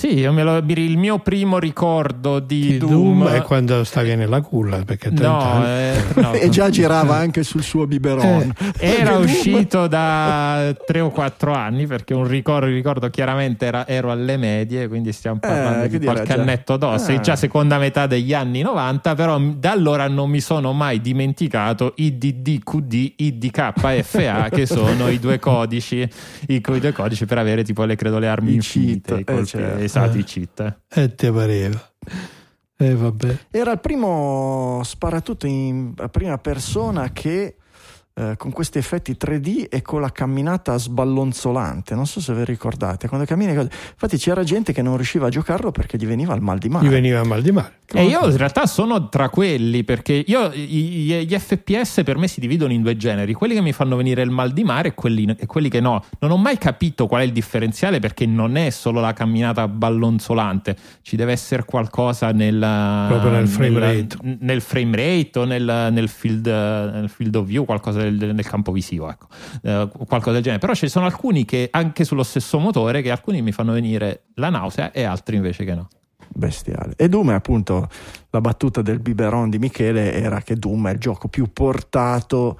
Sì, 0.00 0.22
lo, 0.22 0.64
il 0.66 0.96
mio 0.96 1.18
primo 1.18 1.58
ricordo 1.58 2.38
di, 2.40 2.60
di 2.68 2.78
Doom, 2.78 3.24
Doom, 3.24 3.28
è 3.28 3.42
quando 3.42 3.84
stavi 3.84 4.16
nella 4.16 4.40
culla 4.40 4.78
perché 4.82 5.10
no, 5.10 5.62
eh, 5.62 6.02
no. 6.16 6.32
e 6.32 6.48
già 6.48 6.70
girava 6.70 7.16
anche 7.16 7.42
sul 7.42 7.62
suo 7.62 7.86
biberon. 7.86 8.50
Eh, 8.78 8.94
era 8.94 9.18
uscito 9.18 9.88
da 9.88 10.74
tre 10.86 11.00
o 11.00 11.10
quattro 11.10 11.52
anni 11.52 11.86
perché 11.86 12.14
un 12.14 12.26
ricordo, 12.26 12.64
ricordo 12.64 13.10
chiaramente 13.10 13.66
era, 13.66 13.86
ero 13.86 14.10
alle 14.10 14.38
medie, 14.38 14.88
quindi 14.88 15.12
stiamo 15.12 15.36
eh, 15.36 15.46
parlando 15.46 15.84
eh, 15.84 15.88
di 15.90 16.02
qualche 16.02 16.32
annetto 16.32 16.78
dopo, 16.78 16.94
ah. 16.94 17.20
già 17.20 17.36
seconda 17.36 17.76
metà 17.76 18.06
degli 18.06 18.32
anni 18.32 18.62
90, 18.62 19.14
però 19.14 19.38
da 19.38 19.72
allora 19.72 20.08
non 20.08 20.30
mi 20.30 20.40
sono 20.40 20.72
mai 20.72 21.02
dimenticato 21.02 21.92
IDDQD, 21.96 23.12
IDKFA 23.16 24.48
che 24.48 24.64
sono 24.64 25.08
i 25.10 25.18
due 25.18 25.38
codici, 25.38 26.08
i, 26.46 26.60
due 26.60 26.92
codici 26.92 27.26
per 27.26 27.36
avere 27.36 27.64
tipo 27.64 27.84
le 27.84 27.96
credo 27.96 28.18
le 28.18 28.28
armi 28.28 28.52
I 28.52 28.54
infinite, 28.54 29.24
cheat, 29.24 29.28
eh, 29.28 29.44
certo 29.44 29.89
esatto, 29.98 30.18
i 30.18 30.24
cheat. 30.24 30.80
E 30.88 31.14
ti 31.14 31.30
pareva. 31.30 31.92
Eh, 32.76 32.94
vabbè. 32.94 33.38
Era 33.50 33.72
il 33.72 33.80
primo 33.80 34.80
sparatutto 34.84 35.46
in 35.46 35.94
prima 36.10 36.38
persona 36.38 37.10
che 37.12 37.56
eh, 38.20 38.36
con 38.36 38.50
questi 38.50 38.76
effetti 38.76 39.16
3D 39.18 39.66
e 39.70 39.80
con 39.80 40.02
la 40.02 40.12
camminata 40.12 40.76
sballonzolante. 40.76 41.94
Non 41.94 42.06
so 42.06 42.20
se 42.20 42.34
vi 42.34 42.44
ricordate, 42.44 43.08
quando 43.08 43.24
cammini. 43.24 43.52
Infatti 43.52 44.18
c'era 44.18 44.44
gente 44.44 44.74
che 44.74 44.82
non 44.82 44.96
riusciva 44.96 45.28
a 45.28 45.30
giocarlo 45.30 45.70
perché 45.70 45.96
gli 45.96 46.06
veniva 46.06 46.34
il 46.34 46.42
mal 46.42 46.58
di 46.58 46.68
mare. 46.68 46.86
Gli 46.86 46.90
veniva 46.90 47.20
il 47.20 47.26
mal 47.26 47.40
di 47.40 47.50
mare. 47.50 47.78
E 47.92 48.04
io 48.04 48.24
in 48.28 48.36
realtà 48.36 48.66
sono 48.66 49.08
tra 49.08 49.28
quelli 49.28 49.82
perché 49.82 50.22
io, 50.24 50.50
gli, 50.50 51.12
gli, 51.24 51.36
FPS 51.36 52.02
per 52.04 52.18
me 52.18 52.28
si 52.28 52.38
dividono 52.38 52.72
in 52.72 52.82
due 52.82 52.96
generi, 52.96 53.32
quelli 53.32 53.54
che 53.54 53.60
mi 53.60 53.72
fanno 53.72 53.96
venire 53.96 54.22
il 54.22 54.30
mal 54.30 54.52
di 54.52 54.62
mare 54.62 54.88
e 54.88 54.94
quelli, 54.94 55.34
e 55.36 55.46
quelli, 55.46 55.68
che 55.68 55.80
no. 55.80 56.04
Non 56.20 56.30
ho 56.30 56.36
mai 56.36 56.56
capito 56.56 57.08
qual 57.08 57.22
è 57.22 57.24
il 57.24 57.32
differenziale 57.32 57.98
perché 57.98 58.26
non 58.26 58.56
è 58.56 58.70
solo 58.70 59.00
la 59.00 59.12
camminata 59.12 59.66
ballonzolante, 59.66 60.76
ci 61.02 61.16
deve 61.16 61.32
essere 61.32 61.64
qualcosa 61.64 62.30
nel, 62.30 62.54
nel 62.54 63.48
frame 63.48 63.78
rate, 63.80 64.16
nel 64.38 64.60
frame 64.60 64.96
rate 64.96 65.38
o 65.40 65.44
nel, 65.44 65.88
nel, 65.90 66.08
field, 66.08 66.46
nel 66.46 67.08
field 67.08 67.34
of 67.34 67.46
view, 67.46 67.64
qualcosa 67.64 68.02
del, 68.02 68.09
nel 68.16 68.46
campo 68.46 68.72
visivo, 68.72 69.10
ecco. 69.10 69.26
eh, 69.62 69.88
qualcosa 70.06 70.32
del 70.32 70.42
genere. 70.42 70.60
Però 70.60 70.74
ci 70.74 70.88
sono 70.88 71.06
alcuni 71.06 71.44
che 71.44 71.68
anche 71.70 72.04
sullo 72.04 72.22
stesso 72.22 72.58
motore 72.58 73.02
che 73.02 73.10
alcuni 73.10 73.42
mi 73.42 73.52
fanno 73.52 73.72
venire 73.72 74.24
la 74.34 74.50
nausea 74.50 74.92
e 74.92 75.02
altri 75.04 75.36
invece 75.36 75.64
che 75.64 75.74
no 75.74 75.88
bestiale. 76.32 76.94
E 76.96 77.08
Doom 77.08 77.30
è 77.30 77.34
appunto 77.34 77.88
la 78.30 78.40
battuta 78.40 78.82
del 78.82 79.00
biberon 79.00 79.50
di 79.50 79.58
Michele 79.58 80.12
era 80.12 80.40
che 80.40 80.56
Doom 80.56 80.88
è 80.88 80.92
il 80.92 80.98
gioco 80.98 81.28
più 81.28 81.52
portato 81.52 82.58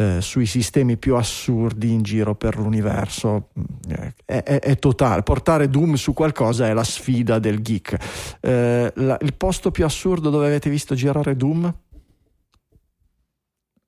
eh, 0.00 0.20
sui 0.20 0.46
sistemi 0.46 0.96
più 0.96 1.16
assurdi 1.16 1.92
in 1.92 2.02
giro 2.02 2.34
per 2.34 2.58
l'universo. 2.58 3.48
Eh, 3.88 4.14
è, 4.24 4.42
è, 4.42 4.58
è, 4.60 4.78
totale. 4.78 5.22
Portare 5.22 5.68
Doom 5.68 5.94
su 5.94 6.14
qualcosa 6.14 6.66
è 6.66 6.72
la 6.72 6.84
sfida 6.84 7.38
del 7.38 7.60
geek. 7.60 8.38
Eh, 8.40 8.92
la, 8.94 9.18
il 9.20 9.34
posto 9.34 9.70
più 9.70 9.84
assurdo 9.84 10.30
dove 10.30 10.46
avete 10.46 10.70
visto 10.70 10.94
girare 10.94 11.36
Doom? 11.36 11.74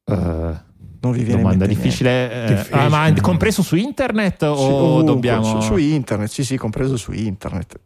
Uh, 0.05 0.59
non 1.03 1.13
vi 1.13 1.25
viene 1.25 1.43
domanda 1.43 1.67
difficile, 1.67 2.47
eh. 2.47 2.67
Ah, 2.71 2.89
ma 2.89 3.13
compreso 3.21 3.63
su 3.63 3.77
internet 3.77 4.43
o 4.43 5.01
sì, 5.01 5.05
dobbiamo 5.05 5.45
su, 5.45 5.61
su 5.61 5.77
internet 5.77 6.29
sì 6.29 6.45
sì 6.45 6.57
compreso 6.57 6.97
su 6.97 7.13
internet 7.13 7.79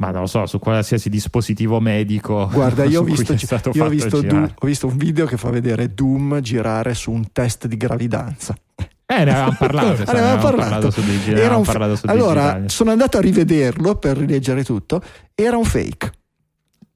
ma 0.00 0.10
non 0.10 0.22
lo 0.22 0.26
so, 0.26 0.46
su 0.46 0.58
qualsiasi 0.58 1.10
dispositivo 1.10 1.78
medico. 1.78 2.48
Guarda, 2.50 2.84
io, 2.84 3.00
ho 3.02 3.04
visto, 3.04 3.34
io 3.34 3.84
ho, 3.84 3.88
visto 3.88 4.22
Doom, 4.22 4.54
ho 4.58 4.66
visto, 4.66 4.86
un 4.86 4.96
video 4.96 5.26
che 5.26 5.36
fa 5.36 5.50
vedere 5.50 5.92
Doom 5.92 6.40
girare 6.40 6.94
su 6.94 7.12
un 7.12 7.30
test 7.32 7.66
di 7.66 7.76
gravidanza. 7.76 8.56
Eh, 9.04 9.24
ne 9.24 9.30
avevamo 9.30 9.56
parlato. 9.58 9.96
ne 9.98 10.04
avevamo 10.04 10.40
parlato. 10.40 10.70
parlato 10.70 10.90
su 10.90 11.02
digitale, 11.02 11.42
Era 11.42 11.56
un 11.56 11.64
parlato 11.64 11.96
su 11.96 12.06
allora, 12.06 12.40
digitale. 12.40 12.68
sono 12.70 12.90
andato 12.92 13.18
a 13.18 13.20
rivederlo 13.20 13.96
per 13.96 14.16
rileggere 14.16 14.64
tutto. 14.64 15.02
Era 15.34 15.58
un 15.58 15.64
fake. 15.64 16.12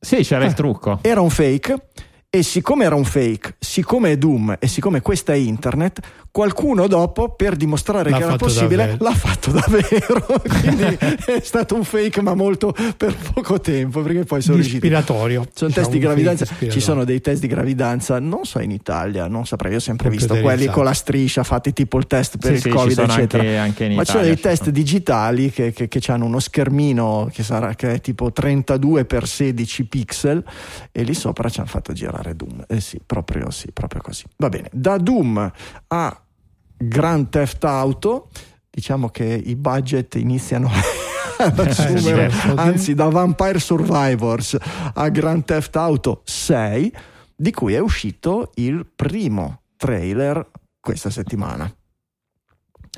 Sì, 0.00 0.16
c'era 0.22 0.44
eh, 0.44 0.48
il 0.48 0.54
trucco. 0.54 0.98
Era 1.02 1.20
un 1.20 1.30
fake. 1.30 1.88
E 2.34 2.42
siccome 2.42 2.84
era 2.84 2.96
un 2.96 3.04
fake, 3.04 3.54
siccome 3.60 4.10
è 4.10 4.16
Doom 4.18 4.56
e 4.58 4.66
siccome 4.66 5.00
questa 5.00 5.34
è 5.34 5.36
internet, 5.36 6.00
qualcuno 6.34 6.88
dopo 6.88 7.28
per 7.28 7.54
dimostrare 7.54 8.10
l'ha 8.10 8.16
che 8.16 8.22
era 8.24 8.34
possibile 8.34 8.86
davvero. 8.98 9.04
l'ha 9.04 9.14
fatto 9.14 9.52
davvero. 9.52 10.42
Quindi 10.42 10.98
è 11.26 11.40
stato 11.40 11.76
un 11.76 11.84
fake 11.84 12.22
ma 12.22 12.34
molto 12.34 12.74
per 12.96 13.14
poco 13.32 13.60
tempo 13.60 14.00
perché 14.00 14.24
poi 14.24 14.42
sono 14.42 14.58
ispiratorio 14.58 15.42
riusciti 15.42 15.58
sono 15.58 15.68
diciamo 15.68 15.86
test 15.86 15.90
di 15.92 15.98
gravidanza. 16.00 16.46
Ci 16.68 16.80
sono 16.80 17.04
dei 17.04 17.20
test 17.20 17.40
di 17.40 17.46
gravidanza 17.46 18.18
non 18.18 18.44
so 18.46 18.58
in 18.58 18.72
Italia 18.72 19.28
non 19.28 19.46
saprei 19.46 19.70
io 19.70 19.76
ho 19.76 19.80
sempre 19.80 20.10
visto 20.10 20.36
quelli 20.40 20.66
con 20.66 20.82
la 20.82 20.92
striscia 20.92 21.44
fatti 21.44 21.72
tipo 21.72 21.98
il 21.98 22.08
test 22.08 22.38
per 22.38 22.50
sì, 22.50 22.54
il 22.56 22.60
sì, 22.62 22.68
covid 22.68 22.98
eccetera. 22.98 23.42
anche, 23.44 23.56
anche 23.56 23.94
ma 23.94 24.02
ci 24.02 24.10
sono 24.10 24.24
dei 24.24 24.40
test 24.40 24.70
digitali 24.70 25.52
che, 25.52 25.72
che, 25.72 25.86
che 25.86 26.00
hanno 26.10 26.24
uno 26.24 26.40
schermino 26.40 27.30
che, 27.32 27.44
sarà, 27.44 27.76
che 27.76 27.92
è 27.92 28.00
tipo 28.00 28.32
32 28.32 29.06
x 29.06 29.22
16 29.22 29.84
pixel 29.86 30.44
e 30.90 31.02
lì 31.04 31.14
sopra 31.14 31.48
ci 31.48 31.60
hanno 31.60 31.68
fatto 31.68 31.92
girare 31.92 32.34
Doom. 32.34 32.64
Eh 32.66 32.80
sì 32.80 32.98
proprio 33.06 33.52
sì 33.52 33.70
proprio 33.70 34.00
così. 34.02 34.24
Va 34.38 34.48
bene 34.48 34.68
da 34.72 34.98
Doom 34.98 35.52
a 35.86 36.23
Grand 36.76 37.28
Theft 37.28 37.64
Auto, 37.64 38.28
diciamo 38.70 39.08
che 39.08 39.24
i 39.24 39.56
budget 39.56 40.14
iniziano 40.16 40.70
ad 41.38 41.58
assumere, 41.58 42.30
certo. 42.30 42.60
anzi 42.60 42.94
da 42.94 43.08
Vampire 43.08 43.58
Survivors 43.58 44.56
a 44.94 45.08
Grand 45.08 45.44
Theft 45.44 45.76
Auto 45.76 46.22
6, 46.24 46.92
di 47.36 47.50
cui 47.52 47.74
è 47.74 47.78
uscito 47.78 48.50
il 48.54 48.86
primo 48.94 49.62
trailer 49.76 50.50
questa 50.80 51.10
settimana. 51.10 51.72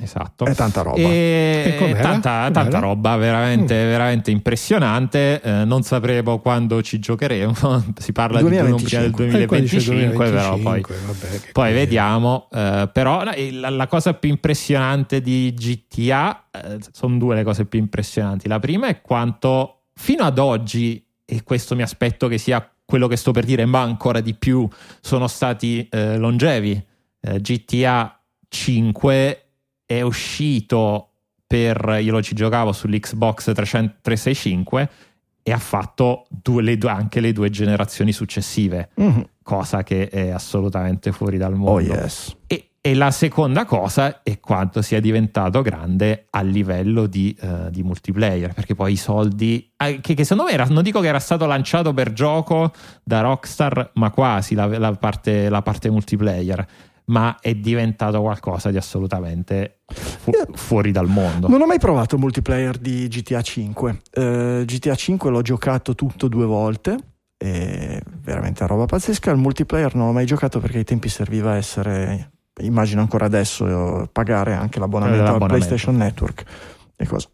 Esatto. 0.01 0.45
È 0.45 0.55
tanta 0.55 0.83
roba. 0.83 0.99
E 0.99 1.77
e 1.79 1.95
tanta, 1.95 2.51
tanta 2.51 2.79
roba, 2.79 3.17
veramente, 3.17 3.75
mm. 3.75 3.89
veramente 3.89 4.31
impressionante. 4.31 5.41
Eh, 5.41 5.65
non 5.65 5.83
sapremo 5.83 6.39
quando 6.39 6.83
ci 6.83 6.99
giocheremo. 6.99 7.55
si 7.97 8.13
parla 8.13 8.41
2025. 8.41 8.99
di 8.99 9.03
del 9.03 9.11
2025, 9.11 9.95
2025 9.95 10.31
però 10.31 10.59
poi, 10.59 10.81
vabbè, 10.81 11.41
poi 11.53 11.73
vediamo. 11.73 12.49
Eh, 12.53 12.91
però 12.93 13.23
la, 13.25 13.71
la, 13.71 13.87
cosa 13.87 14.15
più 14.15 14.29
impressionante 14.29 15.21
di 15.21 15.55
GTA 15.55 16.49
eh, 16.51 16.79
sono 16.93 17.17
due 17.17 17.35
le 17.35 17.45
cose 17.45 17.65
più 17.65 17.79
impressionanti. 17.79 18.49
La 18.49 18.59
prima 18.59 18.89
è 18.89 19.01
quanto 19.01 19.85
fino 19.95 20.25
ad 20.25 20.39
oggi, 20.39 21.03
e 21.25 21.43
questo 21.43 21.75
mi 21.75 21.83
aspetto 21.83 22.29
che 22.29 22.39
sia 22.39 22.69
quello 22.85 23.09
che 23.09 23.17
sto 23.17 23.33
per 23.33 23.45
dire, 23.45 23.65
ma 23.65 23.81
ancora 23.81 24.21
di 24.21 24.35
più, 24.35 24.69
sono 25.01 25.27
stati 25.27 25.89
eh, 25.91 26.19
longevi. 26.19 26.87
Eh, 27.21 27.41
GTA 27.41 28.21
5 28.49 29.46
è 29.87 30.03
uscito 30.03 31.11
per 31.47 31.99
io 32.03 32.13
lo 32.13 32.23
ci 32.23 32.35
giocavo 32.35 32.73
sull'Xbox 32.73 33.53
300, 33.55 33.97
365 34.03 34.91
e 35.43 35.53
ha 35.53 35.59
fatto 35.59 36.27
due, 36.29 36.61
le 36.61 36.77
due, 36.77 36.91
anche 36.91 37.21
le 37.21 37.33
due 37.33 37.51
generazioni 37.51 38.11
successive, 38.11 38.91
mm-hmm. 39.01 39.21
cosa 39.45 39.85
che 39.85 40.09
è 40.09 40.31
assolutamente 40.31 41.13
fuori 41.13 41.39
dal 41.39 41.55
mondo. 41.55 41.71
Oh 41.71 41.81
yes. 41.81 42.37
e, 42.49 42.71
e, 42.81 42.95
la 42.95 43.13
seconda 43.13 43.65
cosa 43.65 44.25
è 44.25 44.41
quanto 44.41 44.83
sia 44.83 44.99
diventato 44.99 45.63
grande 45.63 46.27
a 46.31 46.43
livello 46.43 47.07
di, 47.07 47.37
uh, 47.41 47.71
di 47.71 47.85
multiplayer, 47.85 48.55
perché 48.55 48.75
poi 48.75 48.95
i 48.95 48.97
soldi, 48.97 49.71
eh, 49.77 50.01
che, 50.01 50.15
che, 50.15 50.25
secondo 50.25 50.51
me 50.51 50.57
era, 50.57 50.65
non 50.65 50.83
dico 50.83 50.99
che 50.99 51.07
era 51.07 51.21
stato 51.21 51.47
lanciato 51.47 51.95
per 51.95 52.13
gioco 52.13 52.73
da 53.05 53.21
Rockstar, 53.21 53.93
ma 53.95 54.11
quasi 54.11 54.57
la, 54.57 54.67
la, 54.67 54.91
parte, 54.95 55.49
la 55.49 55.63
parte 55.63 55.91
multiplayer 55.91 56.67
ma 57.07 57.39
è 57.41 57.55
diventato 57.55 58.21
qualcosa 58.21 58.71
di 58.71 58.77
assolutamente 58.77 59.81
fu- 59.87 60.33
fuori 60.55 60.91
dal 60.91 61.09
mondo. 61.09 61.49
Non 61.49 61.61
ho 61.61 61.67
mai 61.67 61.79
provato 61.79 62.17
il 62.17 62.21
multiplayer 62.21 62.79
di 62.79 63.07
GTA 63.09 63.43
5. 63.43 64.01
Uh, 64.15 64.65
GTA 64.65 64.95
5 64.95 65.31
l'ho 65.31 65.43
giocato 65.43 65.95
tutto 65.95 66.29
due 66.29 66.47
volte. 66.47 66.97
È 67.37 68.01
veramente 68.23 68.63
una 68.63 68.73
roba 68.73 68.87
pazzesca. 68.87 69.31
Il 69.31 69.37
multiplayer 69.37 69.95
non 69.95 70.07
l'ho 70.07 70.13
mai 70.13 70.27
giocato 70.27 70.59
perché 70.59 70.79
ai 70.79 70.85
tempi 70.85 71.09
serviva 71.09 71.55
essere, 71.55 72.33
immagino 72.63 73.03
ancora 73.03 73.27
adesso, 73.27 74.09
pagare 74.11 74.55
anche 74.55 74.81
l'abbonamento, 74.81 75.23
l'abbonamento. 75.23 75.55
al 75.55 75.61
PlayStation 75.61 75.97
Network 75.97 76.45
e 76.97 77.07
cosa. 77.07 77.29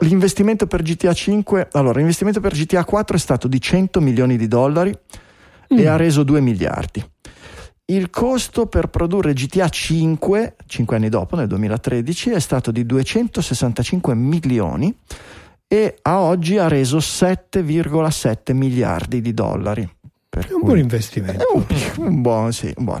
L'investimento 0.00 0.66
per 0.66 0.82
GTA 0.82 1.14
5, 1.14 1.68
allora, 1.72 1.96
l'investimento 1.98 2.40
per 2.40 2.52
GTA 2.52 2.84
4 2.84 3.16
è 3.16 3.18
stato 3.18 3.48
di 3.48 3.58
100 3.58 4.02
milioni 4.02 4.36
di 4.36 4.46
dollari 4.46 4.90
mm. 5.72 5.78
e 5.78 5.86
ha 5.86 5.96
reso 5.96 6.22
2 6.22 6.40
miliardi. 6.42 7.02
Il 7.88 8.10
costo 8.10 8.66
per 8.66 8.88
produrre 8.88 9.32
GTA 9.32 9.68
5, 9.68 10.56
5 10.66 10.96
anni 10.96 11.08
dopo, 11.08 11.36
nel 11.36 11.46
2013, 11.46 12.30
è 12.30 12.40
stato 12.40 12.72
di 12.72 12.84
265 12.84 14.12
milioni 14.16 14.92
e 15.68 15.98
a 16.02 16.18
oggi 16.18 16.58
ha 16.58 16.66
reso 16.66 16.96
7,7 16.96 18.54
miliardi 18.54 19.20
di 19.20 19.32
dollari. 19.32 19.88
Per 20.28 20.48
è 20.48 20.52
un 20.52 20.62
buon 20.62 20.78
investimento. 20.78 21.44
Un, 21.54 21.64
un, 21.98 22.22
buon, 22.22 22.52
sì, 22.52 22.72
un 22.76 22.84
buon. 22.84 23.00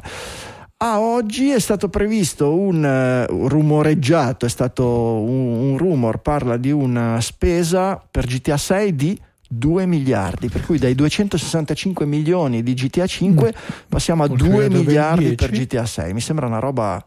A 0.76 1.00
oggi 1.00 1.50
è 1.50 1.58
stato 1.58 1.88
previsto 1.88 2.54
un 2.54 3.26
uh, 3.28 3.48
rumoreggiato, 3.48 4.46
è 4.46 4.48
stato 4.48 4.86
un, 4.86 5.70
un 5.70 5.78
rumor, 5.78 6.18
parla 6.18 6.56
di 6.56 6.70
una 6.70 7.20
spesa 7.20 8.00
per 8.08 8.24
GTA 8.26 8.56
6 8.56 8.94
di 8.94 9.20
2 9.48 9.86
miliardi, 9.86 10.48
per 10.48 10.64
cui 10.64 10.78
dai 10.78 10.94
265 10.94 12.06
milioni 12.06 12.62
di 12.62 12.74
GTA 12.74 13.06
5 13.06 13.48
mm. 13.48 13.72
passiamo 13.88 14.24
a 14.24 14.28
2 14.28 14.68
miliardi 14.68 15.34
per 15.34 15.50
GTA 15.50 15.86
6. 15.86 16.12
Mi 16.12 16.20
sembra 16.20 16.46
una 16.46 16.58
roba 16.58 17.04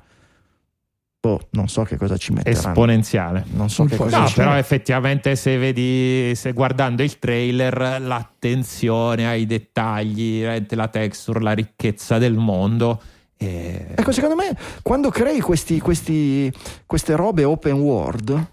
Boh, 1.22 1.48
non 1.52 1.68
so 1.68 1.84
che 1.84 1.98
cosa 1.98 2.16
ci 2.16 2.32
metteranno. 2.32 2.70
Esponenziale. 2.70 3.44
Non 3.52 3.70
so 3.70 3.84
che 3.84 3.98
cosa 3.98 4.20
no, 4.20 4.32
però 4.34 4.56
effettivamente 4.56 5.36
se 5.36 5.58
vedi, 5.58 6.34
se 6.34 6.54
guardando 6.54 7.04
il 7.04 7.20
trailer, 7.20 8.00
l'attenzione 8.00 9.28
ai 9.28 9.46
dettagli, 9.46 10.46
la 10.70 10.88
texture, 10.88 11.42
la 11.42 11.52
ricchezza 11.52 12.20
del 12.20 12.36
mondo. 12.36 13.02
E... 13.36 13.88
Ecco, 13.96 14.14
secondo 14.14 14.36
me, 14.36 14.58
quando 14.82 15.10
crei 15.10 15.42
questi, 15.42 15.82
questi, 15.82 16.50
queste 16.86 17.18
robe 17.18 17.44
open 17.44 17.74
world, 17.74 18.48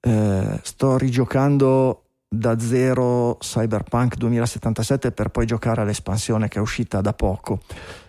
eh, 0.00 0.58
sto 0.62 0.98
rigiocando 0.98 2.03
da 2.34 2.58
zero 2.58 3.36
Cyberpunk 3.40 4.16
2077 4.16 5.12
per 5.12 5.28
poi 5.28 5.46
giocare 5.46 5.82
all'espansione 5.82 6.48
che 6.48 6.58
è 6.58 6.60
uscita 6.60 7.00
da 7.00 7.12
poco. 7.12 7.60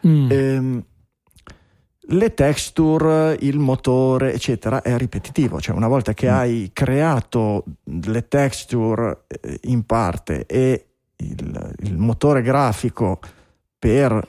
Mm. 0.08 0.32
Ehm, 0.32 0.84
le 2.08 2.34
texture, 2.34 3.36
il 3.40 3.58
motore, 3.58 4.34
eccetera, 4.34 4.82
è 4.82 4.96
ripetitivo. 4.98 5.60
Cioè, 5.60 5.76
una 5.76 5.88
volta 5.88 6.14
che 6.14 6.30
mm. 6.30 6.34
hai 6.34 6.70
creato 6.74 7.64
le 7.84 8.28
texture 8.28 9.24
eh, 9.28 9.60
in 9.64 9.86
parte 9.86 10.46
e 10.46 10.86
il, 11.18 11.76
il 11.80 11.98
motore 11.98 12.42
grafico 12.42 13.20
per 13.78 14.28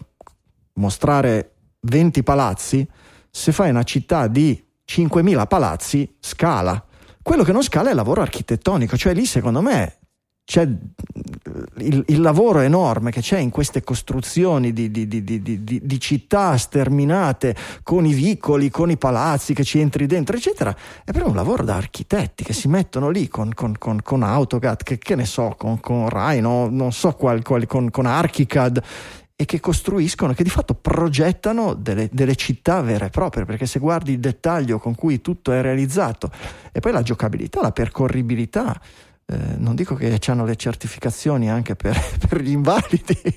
mostrare 0.74 1.53
20 1.80 2.23
palazzi, 2.23 2.86
se 3.31 3.52
fai 3.52 3.70
una 3.70 3.82
città 3.82 4.27
di 4.27 4.62
5.000 4.86 5.47
palazzi, 5.47 6.16
scala. 6.20 6.82
Quello 7.27 7.43
che 7.43 7.51
non 7.51 7.65
scala 7.65 7.89
è 7.89 7.90
il 7.90 7.97
lavoro 7.97 8.20
architettonico, 8.20 8.97
cioè 8.97 9.12
lì 9.12 9.27
secondo 9.27 9.61
me 9.61 9.97
c'è 10.44 10.61
il, 10.61 12.05
il, 12.07 12.20
lavoro 12.20 12.61
enorme 12.61 13.11
che 13.11 13.20
c'è 13.20 13.39
in 13.39 13.51
queste 13.51 13.82
costruzioni 13.82 14.73
di, 14.73 14.93
di, 14.93 15.09
di, 15.09 15.82
di, 15.82 16.01
città 16.01 16.57
sterminate 16.57 17.57
con 17.82 18.07
i 18.07 18.12
vicoli, 18.12 18.70
con 18.70 18.93
i 18.93 18.97
palazzi 18.97 19.55
che 19.55 19.65
ci 19.65 19.81
entri 19.81 20.07
dentro, 20.07 20.36
eccetera, 20.36 20.70
è 20.70 21.11
proprio 21.11 21.31
un 21.31 21.35
lavoro 21.35 21.65
da 21.65 21.74
architetti 21.74 22.44
che 22.44 22.53
si 22.53 22.69
mettono 22.69 23.11
lì 23.11 23.27
con, 23.27 23.53
con, 23.55 23.77
con, 23.77 24.01
con 24.03 24.23
AutoCAD, 24.23 24.85
che, 24.85 24.98
che, 24.98 25.16
ne 25.16 25.27
so, 25.27 25.57
con, 25.59 25.81
con 25.81 26.09
Rhino, 26.09 26.69
non 26.70 26.93
so 26.93 27.11
qual, 27.15 27.43
qual, 27.43 27.66
con, 27.66 27.90
con 27.90 28.07
ArchiCAD 28.07 28.85
e 29.38 29.44
che 29.44 29.60
costruiscono, 29.60 30.32
che 30.32 30.42
di 30.42 30.48
fatto 30.48 30.74
progettano 30.74 31.74
delle, 31.74 32.08
delle, 32.10 32.34
città 32.36 32.80
vere 32.80 33.06
e 33.06 33.10
proprie, 33.10 33.44
perché 33.44 33.66
se 33.66 33.78
guardi 33.78 34.12
il 34.12 34.18
dettaglio 34.18 34.78
con 34.78 34.94
cui 34.94 35.20
tutto 35.20 35.52
è 35.52 35.60
realizzato 35.60 36.30
e 36.72 36.80
poi 36.80 36.92
la 36.92 37.02
giocabilità, 37.02 37.60
la 37.60 37.70
percorribilità, 37.70 38.80
eh, 39.28 39.36
non 39.58 39.74
dico 39.74 39.94
che 39.94 40.18
hanno 40.28 40.44
le 40.44 40.56
certificazioni 40.56 41.50
anche 41.50 41.74
per, 41.74 42.00
per 42.26 42.40
gli 42.40 42.52
invalidi, 42.52 43.36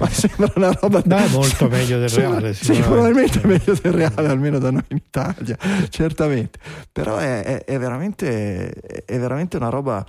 ma 0.00 0.08
sembra 0.08 0.50
una 0.54 0.70
roba 0.70 1.02
Dai, 1.04 1.28
molto 1.30 1.68
meglio 1.68 1.98
del 1.98 2.08
reale. 2.08 2.54
Sì, 2.54 2.80
probabilmente 2.80 3.46
meglio 3.46 3.74
del 3.74 3.92
reale, 3.92 4.28
almeno 4.28 4.58
da 4.58 4.70
noi 4.70 4.84
in 4.88 4.96
Italia, 4.96 5.58
certamente. 5.90 6.58
Però 6.90 7.18
è, 7.18 7.42
è, 7.42 7.64
è, 7.64 7.78
veramente, 7.78 8.70
è 9.04 9.18
veramente 9.18 9.58
una 9.58 9.68
roba 9.68 10.06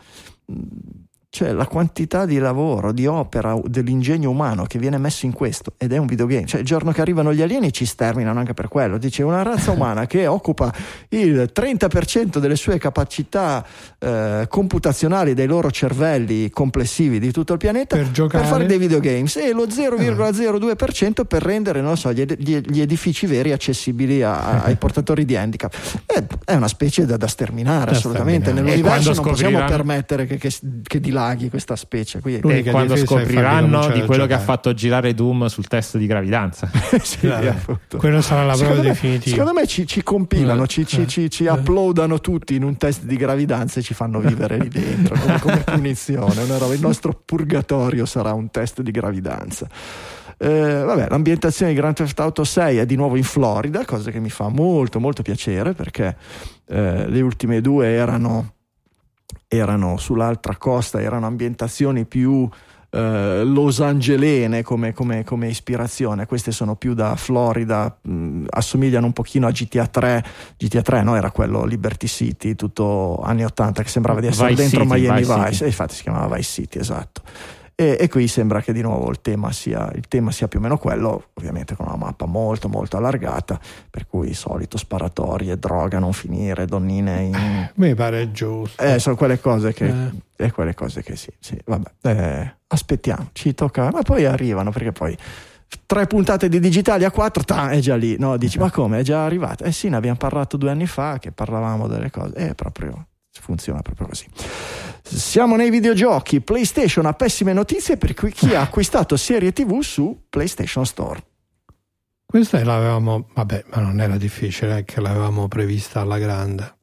cioè 1.31 1.51
la 1.51 1.67
quantità 1.67 2.25
di 2.25 2.39
lavoro, 2.39 2.91
di 2.91 3.05
opera, 3.05 3.55
dell'ingegno 3.63 4.31
umano 4.31 4.63
che 4.63 4.79
viene 4.79 4.97
messo 4.97 5.27
in 5.27 5.31
questo 5.31 5.73
ed 5.77 5.93
è 5.93 5.97
un 5.97 6.07
videogame, 6.07 6.47
cioè 6.47 6.61
il 6.61 6.65
giorno 6.65 6.91
che 6.91 7.01
arrivano 7.01 7.33
gli 7.33 7.41
alieni 7.41 7.71
ci 7.71 7.85
sterminano 7.85 8.39
anche 8.39 8.55
per 8.55 8.67
quello, 8.67 8.97
dice 8.97 9.21
una 9.21 9.43
razza 9.43 9.71
umana 9.71 10.07
che 10.07 10.25
occupa 10.25 10.73
il 11.09 11.51
30% 11.53 12.39
delle 12.39 12.55
sue 12.55 12.79
capacità 12.79 13.63
eh, 13.99 14.47
computazionali 14.49 15.35
dei 15.35 15.45
loro 15.45 15.69
cervelli 15.69 16.49
complessivi 16.49 17.19
di 17.19 17.31
tutto 17.31 17.53
il 17.53 17.59
pianeta 17.59 17.95
per, 17.95 18.27
per 18.27 18.45
fare 18.45 18.65
dei 18.65 18.79
videogames. 18.79 19.35
E 19.35 19.53
lo 19.53 19.65
0,02% 19.67 21.25
per 21.25 21.43
rendere 21.43 21.81
non 21.81 21.95
so, 21.95 22.11
gli, 22.11 22.21
ed- 22.21 22.37
gli, 22.39 22.81
edifici 22.81 23.27
veri 23.27 23.51
accessibili 23.51 24.23
a, 24.23 24.63
ai 24.63 24.77
portatori 24.77 25.25
di 25.25 25.35
handicap. 25.35 25.75
È, 26.05 26.23
è 26.45 26.55
una 26.55 26.67
specie 26.67 27.05
da, 27.05 27.17
da 27.17 27.27
sterminare 27.27 27.91
da 27.91 27.97
assolutamente, 27.97 28.49
sterminare. 28.49 28.77
nell'universo 28.77 29.13
non 29.13 29.31
possiamo 29.31 29.63
permettere 29.65 30.25
che, 30.25 30.37
che, 30.37 30.51
che 30.81 30.99
di 30.99 31.11
dilaghi 31.19 31.49
questa 31.49 31.75
specie. 31.75 32.19
Qui 32.21 32.35
e 32.35 32.63
quando 32.63 32.95
scopriranno 32.95 33.89
di 33.89 34.01
quello 34.03 34.25
che 34.25 34.33
ha 34.33 34.39
fatto 34.39 34.73
girare 34.73 35.13
Doom 35.13 35.47
sul 35.47 35.67
test 35.67 35.97
di 35.97 36.07
gravidanza. 36.07 36.69
sì, 37.01 37.31
Quella 37.97 38.21
sarà 38.21 38.43
la 38.45 38.55
prova 38.55 38.81
definitiva. 38.81 39.35
Secondo 39.35 39.59
me 39.59 39.67
ci, 39.67 39.85
ci 39.85 40.01
compilano, 40.03 40.65
ci, 40.67 40.85
ci, 40.85 41.07
ci, 41.07 41.29
ci, 41.29 41.45
uploadano 41.45 42.19
tutti 42.19 42.55
in 42.55 42.63
un 42.63 42.77
test 42.77 43.03
di 43.03 43.15
gravidanza 43.15 43.79
e 43.79 43.83
ci 43.83 43.93
fanno 43.93 44.19
vivere 44.19 44.57
lì 44.57 44.69
dentro 44.69 45.15
come, 45.19 45.39
come 45.39 45.57
punizione. 45.65 46.43
Il 46.43 46.79
nostro 46.79 47.21
purgatorio 47.25 48.05
sarà 48.05 48.33
un 48.33 48.49
test 48.49 48.81
di 48.81 48.91
gravidanza. 48.91 49.67
Eh, 50.41 50.83
vabbè, 50.85 51.07
l'ambientazione 51.09 51.73
di 51.73 51.77
Grand 51.77 51.93
Theft 51.93 52.17
Auto 52.21 52.45
6 52.45 52.77
è 52.77 52.85
di 52.85 52.95
nuovo 52.95 53.17
in 53.17 53.23
Florida, 53.23 53.83
cosa 53.83 54.09
che 54.09 54.21
mi 54.21 54.29
fa 54.29 54.47
molto 54.47 55.01
molto 55.01 55.21
piacere 55.21 55.73
perché 55.73 56.15
eh, 56.69 57.09
le 57.09 57.21
ultime 57.21 57.59
due 57.59 57.89
erano 57.89 58.53
erano 59.47 59.97
sull'altra 59.97 60.55
costa, 60.57 61.01
erano 61.01 61.25
ambientazioni 61.25 62.05
più 62.05 62.47
eh, 62.91 63.43
losangelene 63.43 64.63
come, 64.63 64.93
come, 64.93 65.23
come, 65.23 65.47
ispirazione, 65.47 66.25
queste 66.25 66.51
sono 66.51 66.75
più 66.75 66.93
da 66.93 67.15
Florida, 67.15 67.95
mh, 68.01 68.45
assomigliano 68.49 69.05
un 69.05 69.13
pochino 69.13 69.47
a 69.47 69.51
GTA 69.51 69.85
3, 69.85 70.25
GTA 70.57 70.81
3 70.81 71.03
no? 71.03 71.15
era 71.15 71.29
quello 71.31 71.65
Liberty 71.65 72.07
City, 72.07 72.55
tutto 72.55 73.21
anni 73.21 73.45
80 73.45 73.83
che 73.83 73.89
sembrava 73.89 74.19
di 74.19 74.27
essere 74.27 74.49
Vice 74.49 74.61
dentro 74.61 74.81
City, 74.81 74.93
Miami 74.93 75.19
Vice, 75.19 75.49
Vice. 75.49 75.65
infatti 75.65 75.95
si 75.95 76.03
chiamava 76.03 76.35
Vice 76.35 76.49
City, 76.49 76.79
esatto. 76.79 77.21
E, 77.79 77.95
e, 77.97 78.09
qui 78.09 78.27
sembra 78.27 78.59
che 78.61 78.73
di 78.73 78.81
nuovo 78.81 79.09
il 79.09 79.21
tema, 79.21 79.53
sia, 79.53 79.89
il 79.95 80.05
tema, 80.09 80.31
sia, 80.31 80.49
più 80.49 80.59
o 80.59 80.61
meno 80.61 80.77
quello, 80.77 81.29
ovviamente 81.35 81.77
con 81.77 81.85
una 81.85 81.95
mappa 81.95 82.25
molto 82.25 82.67
molto 82.67 82.97
allargata, 82.97 83.57
per 83.89 84.05
cui 84.05 84.33
solito 84.33 84.77
sparatorie, 84.77 85.57
droga, 85.57 85.97
non 85.97 86.11
finire, 86.11 86.65
donnine 86.65 87.21
in... 87.21 87.33
Eh, 87.33 87.71
mi 87.75 87.95
pare 87.95 88.33
giusto. 88.33 88.83
Eh, 88.83 88.99
sono 88.99 89.15
quelle 89.15 89.39
cose 89.39 89.71
che... 89.71 89.93
Eh. 90.35 90.51
quelle 90.51 90.73
cose 90.73 91.01
che 91.01 91.15
sì, 91.15 91.31
sì, 91.39 91.57
vabbè. 91.63 91.89
Eh, 92.01 92.55
aspettiamo, 92.67 93.29
ci 93.31 93.53
tocca, 93.53 93.89
ma 93.91 94.01
poi 94.01 94.25
arrivano 94.25 94.71
perché 94.71 94.91
poi 94.91 95.17
tre 95.85 96.05
puntate 96.05 96.49
di 96.49 96.59
digitali 96.59 97.05
a 97.05 97.11
quattro, 97.11 97.45
ta, 97.45 97.69
è 97.69 97.79
già 97.79 97.95
lì, 97.95 98.17
no? 98.19 98.35
Dici, 98.35 98.59
ma 98.59 98.69
come, 98.69 98.99
è 98.99 99.03
già 99.03 99.23
arrivato? 99.23 99.63
Eh 99.63 99.71
sì, 99.71 99.87
ne 99.87 99.95
abbiamo 99.95 100.17
parlato 100.17 100.57
due 100.57 100.69
anni 100.69 100.85
fa 100.85 101.17
che 101.17 101.31
parlavamo 101.31 101.87
delle 101.87 102.11
cose, 102.11 102.33
è 102.33 102.55
proprio 102.55 103.05
funziona 103.41 103.81
proprio 103.81 104.07
così. 104.07 104.25
Siamo 105.03 105.55
nei 105.55 105.69
videogiochi. 105.69 106.41
PlayStation 106.41 107.05
ha 107.05 107.13
pessime 107.13 107.53
notizie 107.53 107.97
per 107.97 108.13
chi 108.13 108.53
ha 108.53 108.61
acquistato 108.61 109.17
serie 109.17 109.51
TV 109.51 109.79
su 109.81 110.25
PlayStation 110.29 110.85
Store. 110.85 111.23
Questa 112.25 112.63
l'avevamo, 112.63 113.27
vabbè, 113.33 113.65
ma 113.73 113.81
non 113.81 113.99
era 113.99 114.17
difficile, 114.17 114.83
che 114.85 115.01
l'avevamo 115.01 115.47
prevista 115.47 116.01
alla 116.01 116.19
grande 116.19 116.77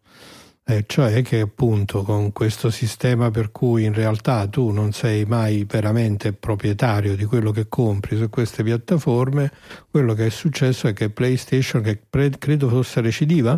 e 0.68 0.82
cioè 0.84 1.22
che 1.22 1.42
appunto 1.42 2.02
con 2.02 2.32
questo 2.32 2.70
sistema 2.70 3.30
per 3.30 3.52
cui 3.52 3.84
in 3.84 3.92
realtà 3.92 4.48
tu 4.48 4.72
non 4.72 4.90
sei 4.90 5.24
mai 5.24 5.64
veramente 5.64 6.32
proprietario 6.32 7.14
di 7.14 7.24
quello 7.24 7.52
che 7.52 7.68
compri 7.68 8.16
su 8.16 8.28
queste 8.28 8.64
piattaforme, 8.64 9.52
quello 9.88 10.12
che 10.12 10.26
è 10.26 10.28
successo 10.28 10.88
è 10.88 10.92
che 10.92 11.08
PlayStation, 11.08 11.82
che 11.82 11.96
pre- 12.10 12.30
credo 12.36 12.68
fosse 12.68 13.00
recidiva, 13.00 13.56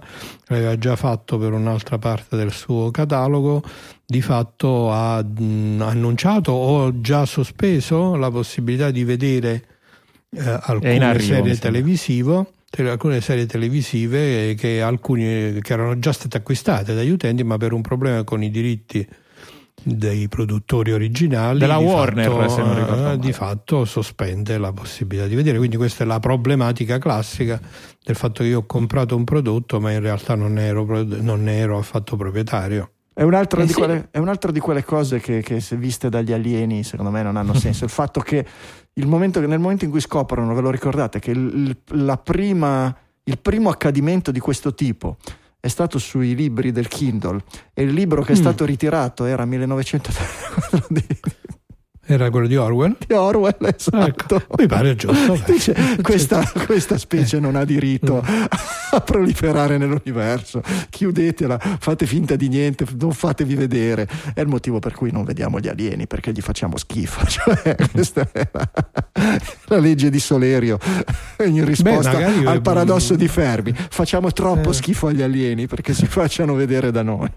l'aveva 0.49 0.77
già 0.77 0.97
fatto 0.97 1.39
per 1.39 1.55
un'altra 1.55 1.97
parte 1.97 2.37
del 2.37 2.53
suo 2.53 2.91
catalogo, 2.91 3.63
di 4.05 4.21
fatto 4.21 4.93
ha 4.93 5.23
mh, 5.23 5.81
annunciato 5.81 6.53
o 6.53 7.01
già 7.01 7.25
sospeso 7.25 8.17
la 8.17 8.31
possibilità 8.31 8.91
di 8.91 9.05
vedere 9.05 9.65
eh, 10.37 10.59
alcune 10.61 11.05
arrivo, 11.07 11.25
serie 11.25 11.57
televisive 11.57 12.47
alcune 12.77 13.21
serie 13.21 13.47
televisive 13.47 14.55
che, 14.55 14.83
alcuni, 14.83 15.59
che 15.61 15.73
erano 15.73 15.99
già 15.99 16.13
state 16.13 16.37
acquistate 16.37 16.95
dagli 16.95 17.11
utenti 17.11 17.43
ma 17.43 17.57
per 17.57 17.73
un 17.73 17.81
problema 17.81 18.25
con 18.25 18.43
i 18.43 18.51
diritti 18.51 19.07
dei 19.83 20.29
produttori 20.29 20.93
originali 20.93 21.61
della 21.61 21.79
Warner 21.79 22.31
fatto, 22.31 22.49
se 22.49 22.63
non 22.63 22.75
ricordo 22.75 23.17
di 23.17 23.33
fatto 23.33 23.85
sospende 23.85 24.59
la 24.59 24.73
possibilità 24.73 25.27
di 25.27 25.35
vedere. 25.35 25.59
Quindi 25.59 25.77
questa 25.77 26.05
è 26.05 26.07
la 26.07 26.21
problematica 26.21 26.99
classica 26.99 27.61
del 28.05 28.17
fatto 28.17 28.43
che 28.43 28.49
io 28.49 28.61
ho 28.61 28.67
comprato 28.67 29.17
un 29.17 29.25
prodotto 29.25 29.81
ma 29.81 29.93
in 29.93 30.01
realtà 30.01 30.35
non 30.35 30.59
ero, 30.59 30.85
non 31.05 31.49
ero 31.49 31.79
affatto 31.79 32.17
proprietario 32.17 32.93
è 33.19 33.25
un'altra, 33.25 33.63
eh 33.63 33.67
di, 33.67 33.73
sì. 33.73 33.79
quelle, 33.81 34.09
è 34.13 34.19
un'altra 34.19 34.53
di 34.53 34.61
quelle 34.61 34.85
cose 34.85 35.19
che, 35.19 35.43
che, 35.43 35.59
se 35.59 35.75
viste 35.75 36.09
dagli 36.09 36.33
alieni 36.33 36.85
secondo 36.85 37.11
me 37.11 37.21
non 37.25 37.37
hanno 37.37 37.53
senso. 37.59 37.83
Il 37.83 37.91
fatto 37.91 38.21
che 38.21 38.47
momento, 39.07 39.45
nel 39.45 39.59
momento 39.59 39.85
in 39.85 39.91
cui 39.91 39.99
scoprono, 39.99 40.55
ve 40.55 40.61
lo 40.61 40.71
ricordate, 40.71 41.19
che 41.19 41.33
il, 41.33 41.77
prima, 42.23 42.97
il 43.25 43.39
primo 43.41 43.71
accadimento 43.71 44.31
di 44.31 44.39
questo 44.39 44.73
tipo 44.73 45.17
è 45.59 45.67
stato 45.67 45.99
sui 45.99 46.37
libri 46.37 46.71
del 46.71 46.87
Kindle 46.87 47.43
e 47.75 47.83
il 47.83 47.93
libro 47.93 48.23
che 48.23 48.35
è 48.35 48.37
mm. 48.37 48.41
stato 48.41 48.65
ritirato 48.65 49.25
era 49.25 49.45
1900 49.45 50.11
era 52.11 52.31
quello 52.31 52.47
di 52.47 52.57
Orwell? 52.57 52.97
Di 53.07 53.13
Orwell, 53.13 53.75
esatto. 53.77 54.37
Ecco, 54.37 54.43
mi 54.57 54.67
pare 54.67 54.95
giusto. 54.97 55.39
Dice, 55.47 55.75
questa, 56.01 56.43
questa, 56.65 56.97
specie 56.97 57.39
non 57.39 57.55
ha 57.55 57.67
diritto 57.67 58.25
a 58.25 59.01
proliferare 59.01 59.77
nell'universo. 59.77 60.63
Chiudetela, 60.89 61.59
fate 61.79 62.07
finta 62.07 62.35
di 62.35 62.49
niente, 62.49 62.87
non 62.99 63.13
fatevi 63.13 63.55
vedere. 63.55 64.09
È 64.33 64.41
il 64.41 64.49
motivo 64.49 64.79
per 64.79 64.95
cui 64.95 65.11
non 65.13 65.25
vediamo 65.25 65.61
gli 65.61 65.69
alieni, 65.69 66.07
perché 66.07 66.33
gli 66.33 66.41
facciamo 66.41 66.79
schifo. 66.79 67.27
Cioè, 67.39 67.77
questa 67.93 68.27
è 68.33 68.49
la, 68.51 68.71
la 69.67 69.79
legge 69.79 70.09
di 70.09 70.19
Solerio 70.19 70.79
in 71.45 71.65
risposta 71.65 72.17
Beh, 72.17 72.47
al 72.47 72.63
paradosso 72.63 73.15
di 73.17 73.29
Fermi. 73.29 73.73
Facciamo 73.75 74.33
troppo 74.33 74.71
eh. 74.71 74.73
schifo 74.73 75.09
agli 75.09 75.23
alieni 75.23 75.67
perché 75.67 75.93
si 75.93 76.07
facciano 76.07 76.55
vedere 76.55 76.91
da 76.91 77.03
noi. 77.03 77.31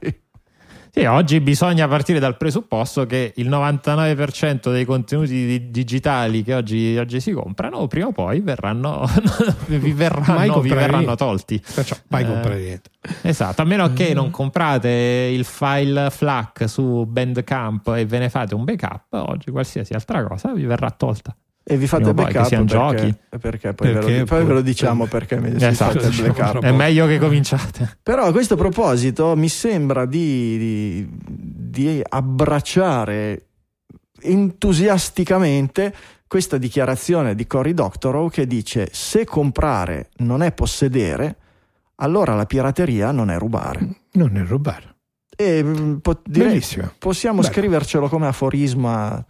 Sì, 0.93 1.05
oggi 1.05 1.39
bisogna 1.39 1.87
partire 1.87 2.19
dal 2.19 2.35
presupposto 2.35 3.05
che 3.05 3.31
il 3.37 3.49
99% 3.49 4.71
dei 4.73 4.83
contenuti 4.83 5.69
digitali 5.71 6.43
che 6.43 6.53
oggi, 6.53 6.97
oggi 6.97 7.21
si 7.21 7.31
comprano 7.31 7.87
prima 7.87 8.07
o 8.07 8.11
poi 8.11 8.41
verranno, 8.41 9.07
vi, 9.67 9.93
verranno, 9.93 10.59
vi 10.59 10.69
verranno 10.69 11.15
tolti. 11.15 11.61
Perciò 11.73 11.95
mai 12.09 12.23
eh, 12.23 12.25
comprare 12.25 12.59
niente. 12.59 12.89
Esatto, 13.21 13.61
a 13.61 13.65
meno 13.65 13.93
che 13.93 14.13
non 14.13 14.31
comprate 14.31 14.89
il 15.33 15.45
file 15.45 16.09
FLAC 16.09 16.67
su 16.67 17.05
Bandcamp 17.05 17.87
e 17.95 18.05
ve 18.05 18.19
ne 18.19 18.29
fate 18.29 18.53
un 18.53 18.65
backup, 18.65 19.05
oggi 19.11 19.49
qualsiasi 19.49 19.93
altra 19.93 20.25
cosa 20.25 20.53
vi 20.53 20.65
verrà 20.65 20.91
tolta. 20.91 21.33
E 21.63 21.77
vi 21.77 21.85
fate 21.85 22.13
backup 22.13 22.49
perché, 22.49 22.65
giochi. 22.65 23.15
perché, 23.39 23.73
poi, 23.73 23.91
perché 23.91 24.11
ve 24.11 24.19
lo, 24.19 24.25
poi 24.25 24.45
ve 24.45 24.53
lo 24.53 24.61
diciamo 24.61 25.05
perché 25.05 25.39
esatto, 25.57 25.99
fate 25.99 26.21
backup. 26.21 26.63
È 26.63 26.71
meglio 26.71 27.05
che 27.05 27.19
cominciate. 27.19 27.97
Però 28.01 28.25
a 28.25 28.31
questo 28.31 28.55
proposito 28.55 29.35
mi 29.35 29.47
sembra 29.47 30.05
di, 30.05 30.57
di, 30.57 31.09
di 31.27 32.01
abbracciare 32.07 33.45
entusiasticamente 34.21 35.93
questa 36.27 36.57
dichiarazione 36.57 37.35
di 37.35 37.45
Cory 37.45 37.73
Doctorow 37.73 38.29
che 38.29 38.47
dice 38.47 38.87
se 38.91 39.25
comprare 39.25 40.09
non 40.17 40.41
è 40.41 40.53
possedere, 40.53 41.35
allora 41.95 42.33
la 42.35 42.45
pirateria 42.45 43.11
non 43.11 43.29
è 43.29 43.37
rubare. 43.37 43.87
Non 44.13 44.35
è 44.37 44.43
rubare. 44.43 44.95
E 45.35 45.63
mm, 45.63 45.97
po- 45.97 46.21
direi- 46.23 46.63
possiamo 46.97 47.41
Bello. 47.41 47.53
scrivercelo 47.53 48.07
come 48.09 48.27
aforisma 48.27 49.23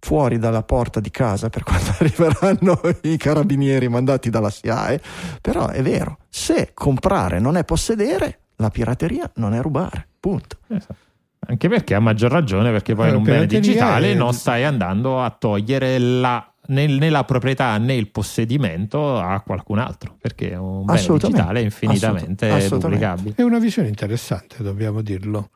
fuori 0.00 0.38
dalla 0.38 0.62
porta 0.62 0.98
di 0.98 1.10
casa 1.10 1.48
per 1.50 1.62
quando 1.62 1.90
arriveranno 2.00 2.80
i 3.02 3.16
carabinieri 3.16 3.88
mandati 3.88 4.30
dalla 4.30 4.50
SIAE, 4.50 5.00
però 5.40 5.68
è 5.68 5.82
vero, 5.82 6.18
se 6.28 6.70
comprare 6.74 7.38
non 7.38 7.56
è 7.56 7.64
possedere, 7.64 8.38
la 8.56 8.70
pirateria 8.70 9.30
non 9.36 9.54
è 9.54 9.60
rubare, 9.60 10.08
punto. 10.18 10.56
Esatto. 10.68 11.08
Anche 11.46 11.68
perché 11.68 11.94
a 11.94 12.00
maggior 12.00 12.30
ragione, 12.30 12.70
perché 12.70 12.94
poi 12.94 13.06
Eh, 13.06 13.10
in 13.10 13.16
un 13.16 13.22
bene 13.22 13.46
digitale 13.46 14.12
è- 14.12 14.14
non 14.14 14.32
stai 14.34 14.64
andando 14.64 15.22
a 15.22 15.30
togliere 15.30 15.98
la, 15.98 16.50
né, 16.66 17.08
la 17.10 17.24
proprietà 17.24 17.76
né 17.78 17.94
il 17.94 18.10
possedimento 18.10 19.18
a 19.18 19.40
qualcun 19.40 19.78
altro, 19.78 20.16
perché 20.20 20.54
un 20.54 20.84
bene 20.84 20.98
Assolutamente. 20.98 21.36
digitale 21.38 21.60
è 21.60 21.62
infinitamente 21.64 22.44
Assolut- 22.46 22.64
assolutamente. 22.64 23.06
duplicabile. 23.06 23.34
È 23.36 23.42
una 23.42 23.58
visione 23.58 23.88
interessante, 23.88 24.56
dobbiamo 24.62 25.00
dirlo. 25.00 25.48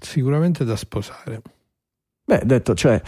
Sicuramente 0.00 0.64
da 0.64 0.76
sposare. 0.76 1.40
Beh, 2.28 2.42
detto, 2.44 2.74
cioè, 2.74 3.00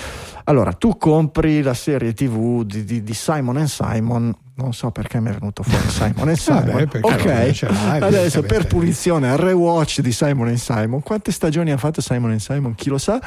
allora 0.45 0.73
tu 0.73 0.97
compri 0.97 1.61
la 1.61 1.75
serie 1.75 2.15
TV 2.15 2.65
di, 2.65 2.85
di- 2.85 3.03
di 3.03 3.13
Simon 3.13 3.69
Simon, 3.69 4.35
non 4.55 4.73
so 4.73 4.91
perché 4.93 5.21
mi 5.21 5.29
è 5.29 5.33
venuto 5.35 5.63
fuori 5.63 5.89
Simon 5.93 6.35
Simon. 6.35 6.65
Vabbè, 6.65 7.01
ok, 7.03 7.25
l'hai, 7.25 8.01
adesso 8.01 8.41
per 8.41 8.67
punizione 8.67 9.31
al 9.31 9.37
rewatch 9.37 10.01
di 10.01 10.11
Simon 10.11 10.57
Simon, 10.57 11.03
quante 11.03 11.33
stagioni 11.33 11.71
ha 11.71 11.77
fatto 11.77 12.01
Simon 12.01 12.41
Simon? 12.41 12.75
Chi 12.75 12.89
lo 12.89 12.97
sa? 12.97 13.21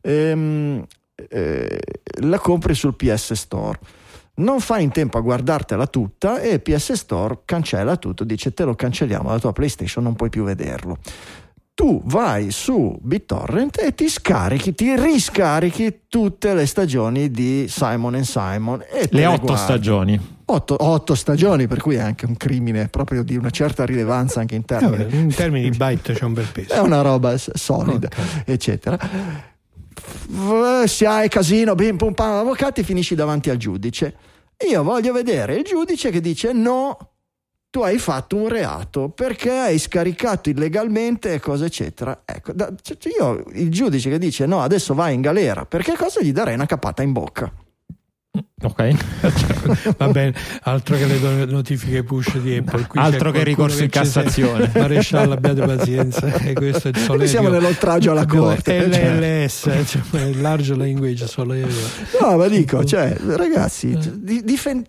Ehm, 0.00 0.82
eh, 1.28 1.78
la 2.22 2.38
compri 2.38 2.74
sul 2.74 2.94
PS 2.94 3.34
Store. 3.34 3.78
Non 4.36 4.60
fai 4.60 4.82
in 4.82 4.92
tempo 4.92 5.18
a 5.18 5.20
guardartela 5.20 5.86
tutta 5.88 6.40
e 6.40 6.58
PS 6.58 6.94
Store 6.94 7.40
cancella 7.44 7.98
tutto, 7.98 8.24
dice 8.24 8.54
te 8.54 8.64
lo 8.64 8.74
cancelliamo 8.74 9.24
dalla 9.28 9.38
tua 9.38 9.52
PlayStation, 9.52 10.02
non 10.02 10.14
puoi 10.14 10.30
più 10.30 10.42
vederlo 10.42 10.96
tu 11.74 12.00
vai 12.04 12.50
su 12.52 12.96
BitTorrent 13.00 13.80
e 13.80 13.94
ti 13.94 14.08
scarichi, 14.08 14.74
ti 14.74 14.94
riscarichi 14.96 16.02
tutte 16.08 16.54
le 16.54 16.66
stagioni 16.66 17.30
di 17.30 17.66
Simon 17.68 18.22
Simon. 18.24 18.80
E 18.90 19.08
Le 19.10 19.26
otto 19.26 19.46
guardi. 19.46 19.60
stagioni. 19.62 20.20
Otto, 20.46 20.76
otto 20.78 21.14
stagioni, 21.14 21.66
per 21.66 21.80
cui 21.80 21.96
è 21.96 22.00
anche 22.00 22.26
un 22.26 22.36
crimine 22.36 22.88
proprio 22.88 23.22
di 23.24 23.34
una 23.36 23.50
certa 23.50 23.84
rilevanza 23.84 24.40
anche 24.40 24.54
in 24.54 24.60
Eh, 24.60 24.64
termini. 24.66 24.96
vabbè, 25.04 25.16
in 25.16 25.34
termini 25.34 25.70
di 25.70 25.76
byte 25.76 26.12
c'è 26.12 26.24
un 26.24 26.34
bel 26.34 26.46
È 26.46 26.52
peso. 26.52 26.82
una 26.84 27.00
roba 27.00 27.34
solida, 27.38 28.08
eccetera. 28.44 28.96
F- 29.96 30.84
Se 30.84 31.06
hai 31.06 31.28
casino, 31.28 31.74
bim 31.74 31.96
pum 31.96 32.12
pam, 32.14 32.34
avvocati, 32.34 32.82
finisci 32.84 33.14
davanti 33.14 33.50
al 33.50 33.56
giudice. 33.56 34.14
Io 34.70 34.82
voglio 34.82 35.12
vedere 35.12 35.56
il 35.56 35.64
giudice 35.64 36.10
che 36.10 36.20
dice 36.20 36.52
no, 36.52 37.13
tu 37.74 37.80
hai 37.82 37.98
fatto 37.98 38.36
un 38.36 38.46
reato 38.46 39.08
perché 39.08 39.50
hai 39.50 39.80
scaricato 39.80 40.48
illegalmente 40.48 41.40
cose 41.40 41.64
eccetera. 41.64 42.22
Ecco, 42.24 42.52
da- 42.52 42.72
cioè, 42.80 42.96
io 43.18 43.42
il 43.54 43.68
giudice 43.68 44.10
che 44.10 44.18
dice 44.20 44.46
no, 44.46 44.60
adesso 44.62 44.94
vai 44.94 45.12
in 45.14 45.20
galera, 45.20 45.66
perché 45.66 45.94
cosa 45.96 46.22
gli 46.22 46.30
darei 46.30 46.54
una 46.54 46.66
capata 46.66 47.02
in 47.02 47.10
bocca? 47.10 47.52
Ok? 48.62 48.94
Va 49.98 50.06
bene, 50.06 50.34
altro 50.62 50.96
che 50.96 51.06
le 51.06 51.46
notifiche 51.46 52.04
push 52.04 52.38
di 52.38 52.58
Apple. 52.58 52.86
Qui 52.86 53.00
Altro 53.00 53.32
c'è 53.32 53.38
che 53.38 53.44
ricorso 53.44 53.82
in. 53.82 53.88
Cassazione. 53.90 54.70
Maresciallo, 54.78 55.32
abbiate 55.32 55.66
pazienza. 55.66 56.32
E 56.32 56.52
questo 56.52 56.86
è 56.86 56.90
il 56.92 56.98
solerio. 56.98 57.26
siamo 57.26 57.48
nell'oltraggio 57.48 58.12
alla 58.12 58.24
corte. 58.24 58.88
cioè. 58.92 59.18
LLS, 59.18 59.70
cioè, 59.84 60.20
il 60.22 60.40
large 60.40 60.76
language 60.76 61.26
solerio. 61.26 61.74
No, 62.20 62.36
ma 62.36 62.46
dico, 62.46 62.84
cioè, 62.84 63.16
ragazzi, 63.20 63.98
di- 64.20 64.44
difen- 64.44 64.86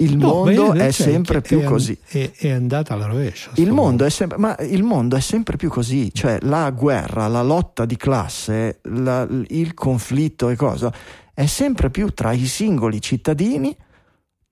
il 0.00 0.16
No, 0.16 0.28
mondo 0.28 0.72
bene, 0.72 0.86
è 0.88 0.90
sempre 0.90 1.40
più 1.40 1.60
è- 1.60 1.64
così. 1.64 1.98
È, 2.06 2.30
è 2.36 2.50
andata 2.50 2.94
alla 2.94 3.06
rovescia. 3.06 3.50
Il 3.56 3.70
mondo, 3.72 4.04
è 4.04 4.10
sempre, 4.10 4.38
ma 4.38 4.56
il 4.60 4.82
mondo 4.82 5.16
è 5.16 5.20
sempre 5.20 5.56
più 5.56 5.68
così, 5.68 6.12
cioè 6.12 6.38
la 6.42 6.70
guerra, 6.70 7.26
la 7.28 7.42
lotta 7.42 7.84
di 7.84 7.96
classe, 7.96 8.80
la- 8.84 9.26
il 9.48 9.74
conflitto 9.74 10.48
e 10.48 10.56
cosa, 10.56 10.92
è 11.34 11.46
sempre 11.46 11.90
più 11.90 12.08
tra 12.10 12.32
i 12.32 12.46
singoli 12.46 13.00
cittadini, 13.00 13.76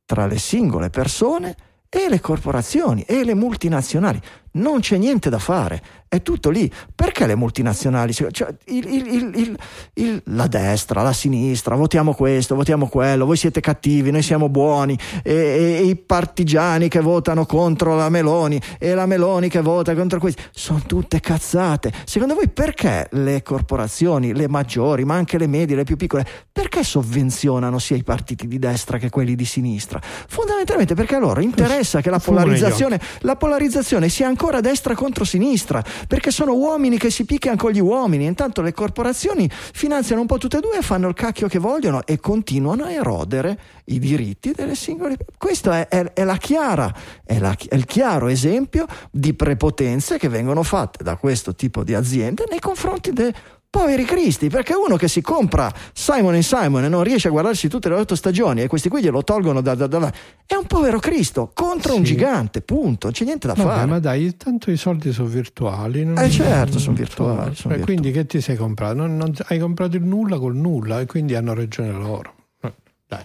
tra 0.05 0.27
le 0.27 0.39
singole 0.39 0.91
persone 0.91 1.55
e 1.89 2.09
le 2.09 2.21
corporazioni 2.21 3.03
e 3.03 3.25
le 3.25 3.35
multinazionali. 3.35 4.21
Non 4.59 4.81
c'è 4.81 4.97
niente 4.97 5.31
da 5.31 5.39
fare, 5.39 5.81
è 6.09 6.21
tutto 6.23 6.51
lì. 6.51 6.71
Perché 6.95 7.27
le 7.27 7.35
multinazionali? 7.37 8.13
Cioè, 8.13 8.29
il- 8.67 8.87
il- 8.89 9.59
il- 9.95 10.23
la 10.27 10.47
destra, 10.47 11.03
la 11.03 11.13
sinistra, 11.13 11.75
votiamo 11.77 12.15
questo, 12.15 12.55
votiamo 12.55 12.89
quello, 12.89 13.25
voi 13.27 13.37
siete 13.37 13.61
cattivi, 13.61 14.11
noi 14.11 14.23
siamo 14.23 14.49
buoni, 14.49 14.99
e, 15.23 15.33
e- 15.33 15.75
e 15.79 15.83
i 15.85 15.97
partigiani 15.97 16.89
che 16.89 17.01
votano 17.01 17.47
contro 17.47 17.95
la 17.97 18.09
Meloni 18.09 18.61
e 18.79 18.95
la 18.95 19.07
Meloni 19.07 19.49
che 19.49 19.61
vota 19.61 19.95
contro 19.95 20.19
questi, 20.19 20.43
sono 20.53 20.83
tutte 20.87 21.21
cazzate. 21.21 21.93
Secondo 22.05 22.35
voi 22.35 22.49
perché 22.49 23.09
le 23.13 23.43
corporazioni, 23.43 24.35
le 24.35 24.49
maggiori, 24.49 25.05
ma 25.05 25.15
anche 25.15 25.39
le 25.39 25.47
medie, 25.47 25.77
le 25.77 25.85
più 25.85 25.97
piccole, 25.97 26.27
perché 26.51 26.83
sovvenzionano 26.83 27.79
sia 27.79 27.97
i 27.97 28.03
partiti 28.03 28.49
di 28.49 28.59
destra 28.59 28.99
che 28.99 29.11
quelli 29.11 29.35
di 29.37 29.45
sinistra? 29.45 30.01
Fondamentalmente 30.03 30.95
perché 30.95 31.15
a 31.17 31.19
loro 31.19 31.41
interessa 31.41 32.01
che 32.01 32.11
la 32.11 32.19
polarizzazione, 32.19 33.01
la 33.21 33.37
polarizzazione 33.37 34.09
sia 34.09 34.27
ancora 34.27 34.47
destra 34.61 34.95
contro 34.95 35.25
sinistra, 35.25 35.83
perché 36.07 36.31
sono 36.31 36.55
uomini 36.55 36.99
che 36.99 37.11
si 37.11 37.25
picchiano 37.25 37.57
con 37.57 37.71
gli 37.71 37.81
uomini. 37.81 38.25
Intanto 38.25 38.63
le 38.63 38.73
corporazioni 38.73 39.49
finanziano 39.51 40.21
un 40.23 40.27
po' 40.27 40.39
tutte 40.39 40.59
e 40.59 40.61
due, 40.61 40.81
fanno 40.83 41.09
il 41.09 41.15
cacchio 41.15 41.47
che 41.49 41.59
vogliono 41.59 42.05
e 42.07 42.19
continuano 42.19 42.85
a 42.85 42.91
erodere 42.91 43.59
i 43.87 43.99
diritti 43.99 44.53
delle 44.53 44.75
singole. 44.75 45.17
Questo 45.37 45.71
è, 45.71 45.87
è- 45.89 46.13
è 46.13 46.25
la 46.25 46.37
chiara, 46.37 46.93
è, 47.25 47.39
la- 47.39 47.57
è 47.69 47.75
il 47.75 47.85
chiaro 47.85 48.27
esempio 48.29 48.87
di 49.11 49.35
prepotenze 49.35 50.19
che 50.19 50.29
vengono 50.29 50.63
fatte 50.63 51.05
da 51.05 51.17
questo 51.17 51.55
tipo 51.55 51.85
di 51.85 51.95
aziende 51.95 52.45
nei 52.51 52.59
confronti 52.61 53.13
dei 53.13 53.33
poveri 53.71 54.05
cristi, 54.05 54.49
perché 54.49 54.73
uno 54.75 54.97
che 54.97 55.09
si 55.09 55.21
compra 55.21 55.71
Simon 55.93 56.43
Simon 56.43 56.85
e 56.85 56.89
non 56.89 57.03
riesce 57.05 57.29
a 57.29 57.31
guardarsi 57.31 57.69
tutte 57.69 57.89
le 57.91 57.97
otto 57.97 58.15
stagioni 58.15 58.63
e 58.63 58.67
questi 58.67 58.89
qui 58.89 59.03
glielo 59.03 59.23
tolgono 59.23 59.61
da, 59.61 59.75
da, 59.75 59.87
da- 59.87 60.13
è 60.47 60.55
un 60.55 60.65
povero 60.67 60.99
Cristo 60.99 61.51
contro 61.53 61.95
un 61.95 62.05
Sì. 62.05 62.13
gigante, 62.15 62.63
punto, 62.63 63.07
non 63.07 63.13
c'è 63.15 63.25
niente 63.25 63.47
da 63.47 63.53
Vabbè, 63.53 63.69
fare. 63.69 63.87
ma 63.87 63.99
dai, 63.99 64.37
tanto 64.39 64.71
i 64.71 64.77
soldi 64.79 65.13
sono 65.13 65.29
virtuali. 65.29 66.05
non- 66.05 66.17
Eh, 66.19 66.31
certo, 66.31 66.79
sono 66.79 66.97
virtuali, 66.97 67.55
so. 67.55 67.63
sono 67.63 67.75
E 67.75 67.81
quindi 67.81 68.11
che 68.11 68.25
ti 68.27 68.41
sei 68.41 68.57
comprato? 68.57 68.95
Non- 68.95 69.17
non- 69.17 69.35
hai 69.49 69.59
comprato 69.59 69.97
il 69.97 70.03
nulla 70.05 70.39
col 70.39 70.57
nulla 70.57 71.01
e 71.01 71.07
quindi 71.07 71.35
hanno 71.35 71.53
ragione 71.53 71.93
loro. 71.93 72.35
Eh, 72.63 72.73
Dai. 73.07 73.25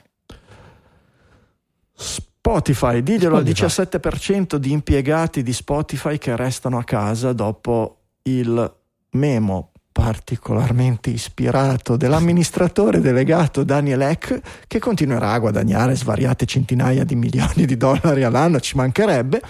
Spotify, 1.95 3.01
diglielo 3.01 3.37
al 3.37 3.45
Spotify. 3.47 3.65
17% 3.65 4.57
di 4.57 4.71
impiegati 4.71 5.41
di 5.43 5.53
Spotify 5.53 6.17
che 6.17 6.35
restano 6.35 6.77
a 6.77 6.83
casa 6.83 7.31
dopo 7.33 7.99
il 8.23 8.75
memo 9.11 9.71
particolarmente 9.93 11.11
ispirato 11.11 11.95
dell'amministratore 11.95 12.99
delegato 12.99 13.63
Daniel 13.63 14.01
Eck 14.01 14.65
che 14.67 14.79
continuerà 14.79 15.31
a 15.31 15.39
guadagnare 15.39 15.95
svariate 15.95 16.47
centinaia 16.47 17.03
di 17.05 17.15
milioni 17.15 17.65
di 17.65 17.77
dollari 17.77 18.23
all'anno, 18.23 18.59
ci 18.59 18.75
mancherebbe, 18.75 19.41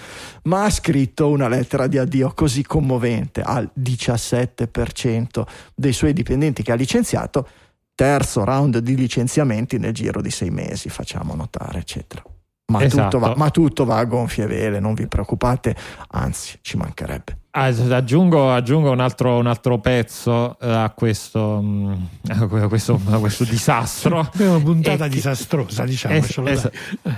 ma 0.42 0.64
ha 0.64 0.70
scritto 0.70 1.30
una 1.30 1.48
lettera 1.48 1.86
di 1.86 1.96
addio 1.96 2.32
così 2.34 2.62
commovente 2.62 3.40
al 3.40 3.68
17% 3.76 5.44
dei 5.74 5.94
suoi 5.94 6.12
dipendenti 6.12 6.62
che 6.62 6.72
ha 6.72 6.76
licenziato, 6.76 7.48
terzo 7.94 8.44
round 8.44 8.78
di 8.78 8.96
licenziamenti 8.96 9.78
nel 9.78 9.94
giro 9.94 10.20
di 10.20 10.30
sei 10.30 10.50
mesi, 10.50 10.90
facciamo 10.90 11.34
notare, 11.34 11.78
eccetera. 11.78 12.22
Ma, 12.66 12.82
Esatto. 12.82 13.02
tutto, 13.02 13.18
va, 13.18 13.34
ma 13.34 13.50
tutto 13.50 13.84
va 13.86 13.96
a 13.96 14.04
gonfie 14.04 14.46
vele, 14.46 14.78
non 14.78 14.92
vi 14.92 15.06
preoccupate, 15.06 15.74
anzi 16.08 16.58
ci 16.60 16.76
mancherebbe. 16.76 17.38
Ah, 17.56 17.66
aggiungo, 17.66 18.52
aggiungo 18.52 18.90
un, 18.90 18.98
altro, 18.98 19.36
un 19.36 19.46
altro 19.46 19.78
pezzo 19.78 20.58
eh, 20.60 20.68
a 20.68 20.90
questo, 20.90 21.60
mm, 21.62 21.92
a 22.30 22.66
questo, 22.66 23.00
a 23.08 23.18
questo 23.18 23.44
disastro. 23.44 24.18
Abbiamo 24.34 24.56
una 24.56 24.64
puntata 24.64 25.06
disastrosa, 25.06 25.84
diciamo. 25.84 26.16
Es- 26.16 26.36
es- 26.42 26.70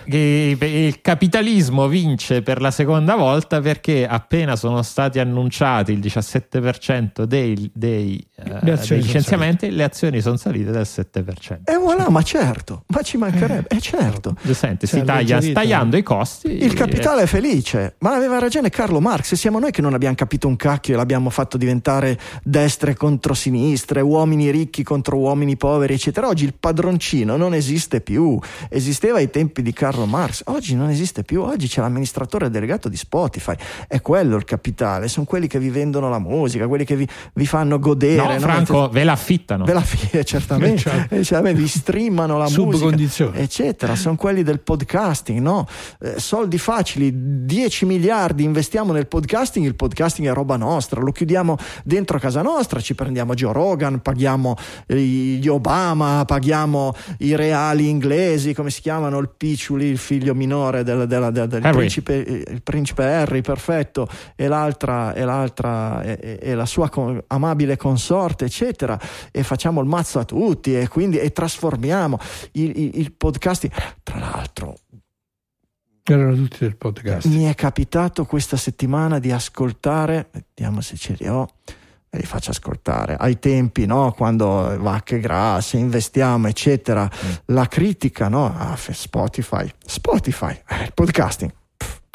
il 0.04 1.00
capitalismo 1.00 1.88
vince 1.88 2.42
per 2.42 2.60
la 2.60 2.70
seconda 2.70 3.14
volta 3.16 3.62
perché 3.62 4.06
appena 4.06 4.56
sono 4.56 4.82
stati 4.82 5.20
annunciati 5.20 5.92
il 5.92 6.00
17% 6.00 7.22
dei, 7.24 7.70
dei, 7.72 8.22
eh, 8.36 8.58
Le 8.60 8.72
azioni 8.72 9.00
dei 9.00 9.06
licenziamenti, 9.06 9.70
le 9.70 9.84
azioni 9.84 10.20
sono 10.20 10.36
salite 10.36 10.70
del 10.70 10.82
7%. 10.86 11.60
E 11.64 11.78
voilà, 11.78 12.10
ma 12.10 12.20
certo, 12.20 12.84
ma 12.88 13.00
ci 13.00 13.16
mancherebbe, 13.16 13.68
è 13.68 13.78
certo. 13.80 14.36
Senti, 14.52 14.86
Cioè, 14.86 14.98
si 15.00 15.06
taglia, 15.06 15.36
alleggerito. 15.36 15.60
tagliando 15.60 15.96
i 15.96 16.02
costi. 16.02 16.62
Il 16.62 16.74
capitale 16.74 17.22
è 17.22 17.26
felice, 17.26 17.94
ma 18.00 18.14
aveva 18.14 18.38
ragione 18.38 18.68
Carlo 18.68 19.00
Marx, 19.00 19.32
siamo 19.32 19.58
noi 19.58 19.70
che 19.70 19.80
non 19.80 19.94
abbiamo 19.94 20.14
capito 20.14 20.24
un 20.46 20.56
cacchio 20.56 20.94
e 20.94 20.96
l'abbiamo 20.96 21.30
fatto 21.30 21.56
diventare 21.56 22.18
destre 22.42 22.94
contro 22.94 23.34
sinistre, 23.34 24.00
uomini 24.00 24.50
ricchi 24.50 24.82
contro 24.82 25.18
uomini 25.18 25.56
poveri, 25.56 25.94
eccetera. 25.94 26.28
Oggi 26.28 26.44
il 26.44 26.54
padroncino 26.58 27.36
non 27.36 27.54
esiste 27.54 28.00
più, 28.00 28.38
esisteva 28.68 29.18
ai 29.18 29.30
tempi 29.30 29.62
di 29.62 29.72
Carlo 29.72 30.06
Marx, 30.06 30.42
oggi 30.46 30.74
non 30.74 30.88
esiste 30.90 31.22
più, 31.22 31.42
oggi 31.42 31.68
c'è 31.68 31.80
l'amministratore 31.80 32.50
delegato 32.50 32.88
di 32.88 32.96
Spotify, 32.96 33.54
è 33.86 34.00
quello 34.00 34.36
il 34.36 34.44
capitale, 34.44 35.08
sono 35.08 35.26
quelli 35.26 35.46
che 35.46 35.58
vi 35.58 35.70
vendono 35.70 36.08
la 36.08 36.18
musica, 36.18 36.66
quelli 36.66 36.84
che 36.84 36.96
vi, 36.96 37.06
vi 37.34 37.46
fanno 37.46 37.78
godere. 37.78 38.34
No, 38.34 38.40
Franco, 38.40 38.88
ve 38.88 39.04
l'affittano. 39.04 39.64
Ve 39.64 39.72
l'affittano, 39.72 40.24
certamente. 40.24 40.78
Certo. 40.78 41.14
Cioè, 41.26 41.54
vi 41.54 41.66
streamano 41.66 42.38
la 42.38 42.48
musica, 42.48 43.32
eccetera. 43.34 43.96
Sono 43.96 44.16
quelli 44.16 44.42
del 44.42 44.60
podcasting, 44.60 45.40
no? 45.40 45.66
Eh, 46.00 46.20
soldi 46.20 46.58
facili, 46.58 47.10
10 47.44 47.84
miliardi 47.84 48.44
investiamo 48.44 48.92
nel 48.92 49.06
podcasting, 49.06 49.66
il 49.66 49.74
podcasting 49.74 50.15
è 50.24 50.32
roba 50.32 50.56
nostra, 50.56 51.00
lo 51.00 51.12
chiudiamo 51.12 51.56
dentro 51.84 52.18
casa 52.18 52.42
nostra, 52.42 52.80
ci 52.80 52.94
prendiamo 52.94 53.34
Joe 53.34 53.52
Rogan, 53.52 54.00
paghiamo 54.00 54.56
gli 54.86 55.46
Obama, 55.48 56.24
paghiamo 56.24 56.94
i 57.18 57.36
reali 57.36 57.88
inglesi, 57.88 58.54
come 58.54 58.70
si 58.70 58.80
chiamano, 58.80 59.18
il 59.18 59.30
Picciuli, 59.36 59.86
il 59.86 59.98
figlio 59.98 60.34
minore 60.34 60.82
del, 60.82 61.06
del, 61.06 61.30
del, 61.32 61.48
del 61.48 61.60
principe, 61.60 62.14
il 62.14 62.62
principe 62.62 63.04
Harry, 63.04 63.42
perfetto, 63.42 64.08
e 64.34 64.48
l'altra, 64.48 65.12
e 65.12 65.24
l'altra 65.24 66.02
e, 66.02 66.38
e 66.40 66.54
la 66.54 66.66
sua 66.66 66.88
con, 66.88 67.22
amabile 67.26 67.76
consorte, 67.76 68.46
eccetera, 68.46 68.98
e 69.30 69.42
facciamo 69.42 69.80
il 69.80 69.86
mazzo 69.86 70.18
a 70.18 70.24
tutti 70.24 70.76
e 70.76 70.88
quindi 70.88 71.18
e 71.18 71.32
trasformiamo 71.32 72.18
il, 72.52 72.78
il, 72.78 72.90
il 72.94 73.12
podcasting. 73.12 73.72
Tra 74.02 74.18
l'altro, 74.18 74.76
erano 76.12 76.34
tutti 76.34 76.58
del 76.60 76.76
podcast. 76.76 77.26
Mi 77.26 77.44
è 77.44 77.54
capitato 77.54 78.24
questa 78.24 78.56
settimana 78.56 79.18
di 79.18 79.32
ascoltare, 79.32 80.28
vediamo 80.32 80.80
se 80.80 80.96
ce 80.96 81.16
li 81.18 81.28
ho, 81.28 81.48
e 82.08 82.18
li 82.18 82.24
faccio 82.24 82.50
ascoltare. 82.50 83.16
Ai 83.16 83.38
tempi, 83.38 83.86
no, 83.86 84.12
quando 84.12 84.76
vacche 84.78 85.20
grasse, 85.20 85.76
investiamo, 85.76 86.48
eccetera, 86.48 87.04
mm. 87.04 87.30
la 87.46 87.66
critica, 87.66 88.28
no, 88.28 88.46
a 88.56 88.76
Spotify, 88.76 89.70
Spotify, 89.84 90.60
eh, 90.68 90.84
il 90.84 90.92
podcasting 90.94 91.52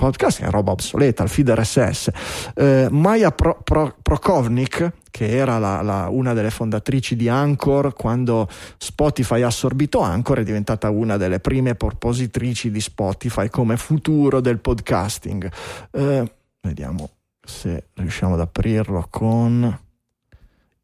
podcast 0.02 0.42
è 0.42 0.50
roba 0.50 0.72
obsoleta, 0.72 1.22
il 1.22 1.30
feed 1.30 1.52
RSS. 1.52 2.10
Eh, 2.56 2.88
Maya 2.90 3.30
Pro, 3.30 3.62
Pro, 3.64 3.96
Prokovnik, 4.02 4.94
che 5.12 5.30
era 5.30 5.60
la, 5.60 5.84
la, 5.84 6.08
una 6.10 6.34
delle 6.34 6.50
fondatrici 6.50 7.16
di 7.16 7.30
Anchor, 7.30 7.94
quando 7.94 8.50
Spotify 8.78 9.44
ha 9.44 9.48
assorbito 9.48 10.00
Anchor, 10.00 10.40
è 10.40 10.44
diventata 10.44 10.90
una 10.90 11.18
delle 11.18 11.40
prime 11.40 11.76
propositrici 11.76 12.72
di 12.72 12.82
Spotify 12.82 13.48
come 13.50 13.78
futuro 13.78 14.42
del 14.42 14.58
podcasting. 14.58 15.52
Eh, 15.92 16.34
vediamo 16.62 17.10
se 17.40 17.90
riusciamo 17.94 18.34
ad 18.34 18.40
aprirlo 18.40 19.06
con 19.08 19.80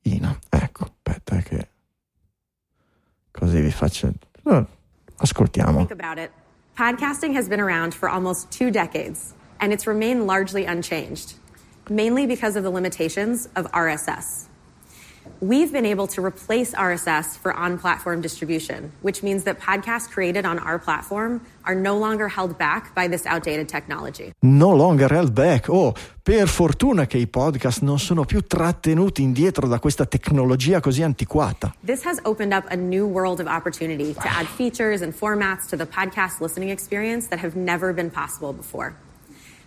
Ina. 0.04 0.40
Ecco, 0.48 0.84
aspetta 0.84 1.38
che 1.38 1.70
così 3.32 3.62
vi 3.62 3.72
faccio... 3.72 4.12
ascoltiamo. 5.18 5.88
Think 5.88 6.00
about 6.00 6.20
it. 6.20 6.30
Podcasting 6.78 7.34
has 7.34 7.50
been 7.50 7.60
around 7.60 7.96
for 7.96 8.08
almost 8.08 8.52
two 8.52 8.70
decades, 8.70 9.34
and 9.60 9.74
it's 9.74 9.88
remained 9.88 10.28
largely 10.28 10.66
unchanged, 10.66 11.34
mainly 11.90 12.28
because 12.28 12.56
of 12.56 12.62
the 12.64 12.70
limitations 12.70 13.50
of 13.56 13.66
RSS. 13.72 14.47
We've 15.40 15.72
been 15.72 15.86
able 15.86 16.08
to 16.08 16.26
replace 16.26 16.74
RSS 16.74 17.38
for 17.38 17.54
on 17.54 17.78
platform 17.78 18.22
distribution, 18.22 18.92
which 19.04 19.22
means 19.22 19.44
that 19.44 19.60
podcasts 19.60 20.10
created 20.10 20.46
on 20.46 20.58
our 20.58 20.80
platform 20.80 21.42
are 21.64 21.76
no 21.76 21.96
longer 21.96 22.28
held 22.28 22.58
back 22.58 22.96
by 22.96 23.08
this 23.08 23.24
outdated 23.28 23.70
technology. 23.70 24.34
No 24.42 24.76
longer 24.76 25.08
held 25.08 25.36
back. 25.36 25.70
Oh, 25.70 25.94
per 26.24 26.48
fortuna 26.48 27.06
che 27.06 27.20
i 27.20 27.28
podcast 27.28 27.84
non 27.84 28.00
sono 28.00 28.26
più 28.26 28.42
trattenuti 28.42 29.22
indietro 29.22 29.68
da 29.68 29.78
questa 29.78 30.08
tecnologia 30.08 30.80
così 30.80 31.04
antiquata. 31.04 31.72
This 31.86 32.04
has 32.04 32.20
opened 32.24 32.52
up 32.52 32.66
a 32.72 32.76
new 32.76 33.06
world 33.06 33.40
of 33.40 33.46
opportunity 33.46 34.14
to 34.14 34.28
add 34.28 34.48
features 34.48 35.04
and 35.04 35.14
formats 35.14 35.68
to 35.70 35.78
the 35.78 35.86
podcast 35.86 36.42
listening 36.42 36.72
experience 36.72 37.28
that 37.28 37.38
have 37.40 37.56
never 37.56 37.94
been 37.94 38.10
possible 38.10 38.54
before. 38.54 38.96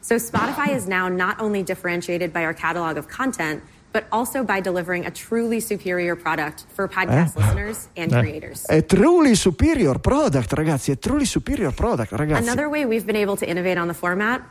So 0.00 0.16
Spotify 0.16 0.74
is 0.74 0.88
now 0.88 1.08
not 1.08 1.38
only 1.38 1.62
differentiated 1.62 2.32
by 2.32 2.42
our 2.42 2.54
catalog 2.54 2.96
of 2.96 3.06
content, 3.06 3.62
but 3.92 4.06
also 4.12 4.44
by 4.44 4.60
delivering 4.60 5.06
a 5.06 5.10
truly 5.10 5.60
superior 5.60 6.14
product 6.14 6.64
for 6.74 6.86
podcast 6.88 7.36
eh? 7.36 7.40
listeners 7.40 7.88
and 7.96 8.12
eh? 8.12 8.20
creators. 8.20 8.66
A 8.68 8.82
truly 8.82 9.34
superior 9.34 9.94
product, 9.98 10.50
ragazzi, 10.50 10.92
a 10.92 10.96
truly 10.96 11.24
superior 11.24 11.72
product, 11.72 12.12
ragazzi. 12.12 12.42
Another 12.42 12.68
way 12.68 12.86
we've 12.86 13.06
been 13.06 13.16
able 13.16 13.36
to 13.36 13.48
innovate 13.48 13.78
on 13.78 13.88
the 13.88 13.94
format, 13.94 14.42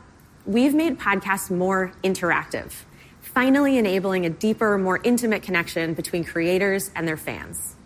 we've 0.46 0.74
made 0.74 0.98
podcasts 0.98 1.50
more 1.50 1.92
interactive, 2.02 2.72
finally 3.20 3.78
enabling 3.78 4.26
a 4.26 4.30
deeper, 4.30 4.76
more 4.76 5.00
intimate 5.02 5.42
connection 5.42 5.94
between 5.94 6.24
creators 6.24 6.90
and 6.94 7.08
their 7.08 7.16
fans. 7.16 7.76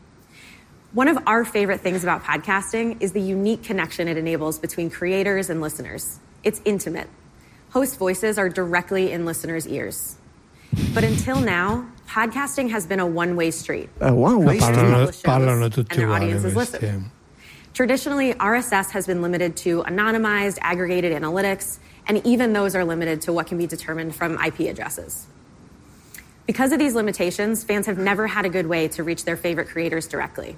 One 0.93 1.09
of 1.09 1.18
our 1.26 1.44
favorite 1.44 1.81
things 1.81 2.05
about 2.05 2.22
podcasting 2.22 3.02
is 3.02 3.12
the 3.12 3.20
unique 3.20 3.64
connection 3.64 4.06
it 4.06 4.16
enables 4.16 4.60
between 4.60 4.90
creators 4.90 5.51
and 5.51 5.60
listeners. 5.60 6.20
It's 6.44 6.60
intimate. 6.64 7.09
Host 7.70 7.98
voices 7.98 8.39
are 8.39 8.48
directly 8.48 9.10
in 9.10 9.24
listeners' 9.24 9.66
ears. 9.66 10.16
But 10.92 11.05
until 11.05 11.40
now, 11.40 11.86
podcasting 12.09 12.70
has 12.70 12.86
been 12.86 13.01
a 13.01 13.06
one-way 13.06 13.51
street. 13.51 13.90
A 14.01 14.14
one-way 14.14 14.59
street. 14.59 14.76
Parlano, 14.76 15.22
parlano 15.22 15.70
tutti 15.70 16.01
uguali. 16.01 17.10
Traditionally, 17.72 18.34
RSS 18.34 18.90
has 18.90 19.06
been 19.06 19.20
limited 19.20 19.56
to 19.59 19.82
anonymized, 19.84 20.59
aggregated 20.60 21.12
analytics, 21.12 21.78
and 22.06 22.24
even 22.24 22.52
those 22.52 22.76
are 22.76 22.84
limited 22.84 23.20
to 23.22 23.32
what 23.32 23.46
can 23.48 23.59
be 23.59 23.66
determined 23.66 24.14
from 24.14 24.38
IP 24.38 24.60
addresses. 24.70 25.26
Because 26.46 26.72
of 26.72 26.78
these 26.78 26.94
limitations, 26.94 27.64
fans 27.64 27.86
have 27.86 27.98
never 27.98 28.26
had 28.26 28.44
a 28.44 28.48
good 28.48 28.66
way 28.66 28.86
to 28.88 29.02
reach 29.02 29.24
their 29.24 29.36
favorite 29.36 29.68
creators 29.68 30.06
directly. 30.06 30.56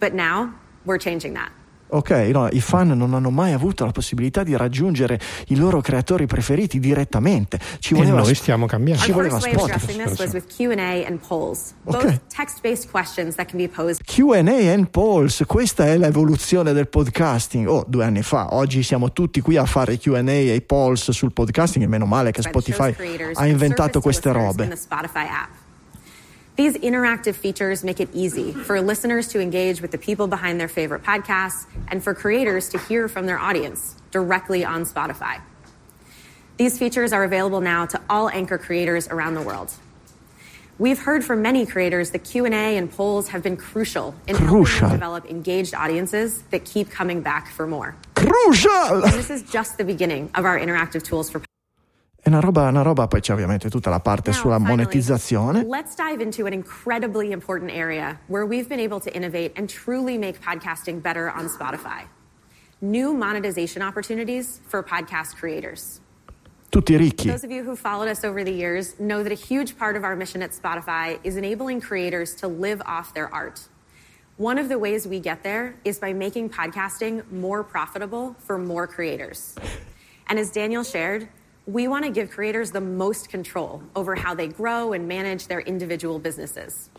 But 0.00 0.14
now, 0.14 0.54
we're 0.84 0.98
changing 0.98 1.34
that. 1.34 1.52
Ok? 1.92 2.10
No, 2.32 2.48
I 2.50 2.60
fan 2.60 2.88
non 2.88 3.14
hanno 3.14 3.30
mai 3.30 3.52
avuto 3.52 3.84
la 3.84 3.92
possibilità 3.92 4.42
di 4.42 4.56
raggiungere 4.56 5.20
i 5.48 5.56
loro 5.56 5.80
creatori 5.80 6.26
preferiti 6.26 6.78
direttamente. 6.78 7.58
Ci 7.78 7.94
voleva 7.94 8.20
e 8.20 8.22
noi 8.22 8.34
stiamo 8.34 8.66
cambiando. 8.66 9.02
Ci 9.02 9.12
voleva 9.12 9.38
Spotify. 9.38 10.42
Q&A 10.56 11.06
and 11.06 11.18
polls, 11.26 11.74
okay. 11.84 12.20
text-based 12.34 12.90
questions 12.90 13.34
that 13.34 13.48
can 13.48 13.58
be 13.58 13.68
posed. 13.68 14.02
Q&A 14.04 14.72
and 14.72 14.88
polls, 14.88 15.42
questa 15.46 15.86
è 15.86 15.96
l'evoluzione 15.96 16.72
del 16.72 16.88
podcasting. 16.88 17.66
Oh, 17.66 17.84
due 17.86 18.04
anni 18.04 18.22
fa, 18.22 18.54
oggi 18.54 18.82
siamo 18.82 19.12
tutti 19.12 19.40
qui 19.40 19.56
a 19.56 19.64
fare 19.64 19.98
Q&A 19.98 20.20
e 20.30 20.62
polls 20.66 21.10
sul 21.10 21.32
podcasting 21.32 21.84
e 21.84 21.88
meno 21.88 22.06
male 22.06 22.30
che 22.30 22.42
Spotify 22.42 22.94
ha 23.34 23.46
inventato 23.46 24.00
queste 24.00 24.32
robe. 24.32 24.70
These 26.62 26.76
interactive 26.76 27.34
features 27.34 27.82
make 27.82 27.98
it 27.98 28.08
easy 28.12 28.52
for 28.52 28.80
listeners 28.80 29.26
to 29.30 29.40
engage 29.40 29.82
with 29.82 29.90
the 29.90 29.98
people 29.98 30.28
behind 30.28 30.60
their 30.60 30.68
favorite 30.68 31.02
podcasts 31.02 31.66
and 31.88 32.00
for 32.00 32.14
creators 32.14 32.68
to 32.68 32.78
hear 32.78 33.08
from 33.08 33.26
their 33.26 33.36
audience 33.36 33.96
directly 34.12 34.64
on 34.64 34.84
Spotify. 34.84 35.40
These 36.58 36.78
features 36.78 37.12
are 37.12 37.24
available 37.24 37.60
now 37.60 37.86
to 37.86 38.00
all 38.08 38.28
Anchor 38.28 38.58
creators 38.58 39.08
around 39.08 39.34
the 39.34 39.42
world. 39.42 39.72
We've 40.78 41.00
heard 41.00 41.24
from 41.24 41.42
many 41.42 41.66
creators 41.66 42.10
that 42.10 42.20
Q&A 42.20 42.76
and 42.76 42.88
polls 42.88 43.26
have 43.30 43.42
been 43.42 43.56
crucial 43.56 44.14
in 44.28 44.36
crucial. 44.36 44.54
helping 44.54 44.80
them 44.82 44.90
develop 44.92 45.26
engaged 45.26 45.74
audiences 45.74 46.42
that 46.52 46.64
keep 46.64 46.92
coming 46.92 47.22
back 47.22 47.50
for 47.50 47.66
more. 47.66 47.96
Crucial! 48.14 49.02
And 49.02 49.14
this 49.14 49.30
is 49.30 49.42
just 49.50 49.78
the 49.78 49.84
beginning 49.84 50.30
of 50.36 50.44
our 50.44 50.60
interactive 50.60 51.02
tools 51.02 51.28
for 51.28 51.42
È 52.24 52.28
una 52.28 52.38
roba, 52.38 52.68
una 52.68 52.82
roba, 52.82 53.08
poi 53.08 53.20
c'è 53.20 53.32
ovviamente 53.32 53.68
tutta 53.68 53.90
la 53.90 53.98
parte 53.98 54.30
Now, 54.30 54.38
sulla 54.38 54.56
finally, 54.58 54.76
monetizzazione. 54.76 55.64
Let's 55.64 55.96
dive 55.96 56.22
into 56.22 56.46
an 56.46 56.52
incredibly 56.52 57.32
important 57.32 57.72
area 57.72 58.20
where 58.28 58.46
we've 58.46 58.68
been 58.68 58.78
able 58.78 59.00
to 59.00 59.12
innovate 59.12 59.54
and 59.56 59.68
truly 59.68 60.16
make 60.16 60.38
podcasting 60.40 61.00
better 61.02 61.28
on 61.28 61.48
Spotify. 61.48 62.04
New 62.78 63.12
monetization 63.12 63.82
opportunities 63.82 64.60
for 64.68 64.84
podcast 64.84 65.34
creators. 65.36 66.00
Tutti 66.70 66.96
ricchi. 66.96 67.26
Those 67.26 67.42
of 67.42 67.50
you 67.50 67.64
who 67.64 67.74
followed 67.74 68.08
us 68.08 68.22
over 68.22 68.44
the 68.44 68.52
years 68.52 68.94
know 69.00 69.24
that 69.24 69.32
a 69.32 69.34
huge 69.34 69.76
part 69.76 69.96
of 69.96 70.04
our 70.04 70.14
mission 70.14 70.42
at 70.42 70.52
Spotify 70.52 71.18
is 71.24 71.36
enabling 71.36 71.80
creators 71.80 72.36
to 72.36 72.46
live 72.46 72.80
off 72.86 73.12
their 73.14 73.34
art. 73.34 73.66
One 74.36 74.58
of 74.58 74.68
the 74.68 74.78
ways 74.78 75.08
we 75.08 75.18
get 75.18 75.42
there 75.42 75.74
is 75.84 75.98
by 75.98 76.12
making 76.12 76.50
podcasting 76.50 77.28
more 77.32 77.64
profitable 77.64 78.36
for 78.38 78.58
more 78.58 78.86
creators. 78.86 79.56
And 80.28 80.38
as 80.38 80.52
Daniel 80.52 80.84
shared, 80.84 81.28
we 81.66 81.88
want 81.88 82.04
to 82.04 82.10
give 82.10 82.30
creators 82.30 82.70
the 82.70 82.80
most 82.80 83.28
control 83.28 83.82
over 83.94 84.14
how 84.14 84.34
they 84.34 84.48
grow 84.48 84.92
and 84.92 85.06
manage 85.06 85.46
their 85.46 85.60
individual 85.60 86.18
businesses. 86.18 86.90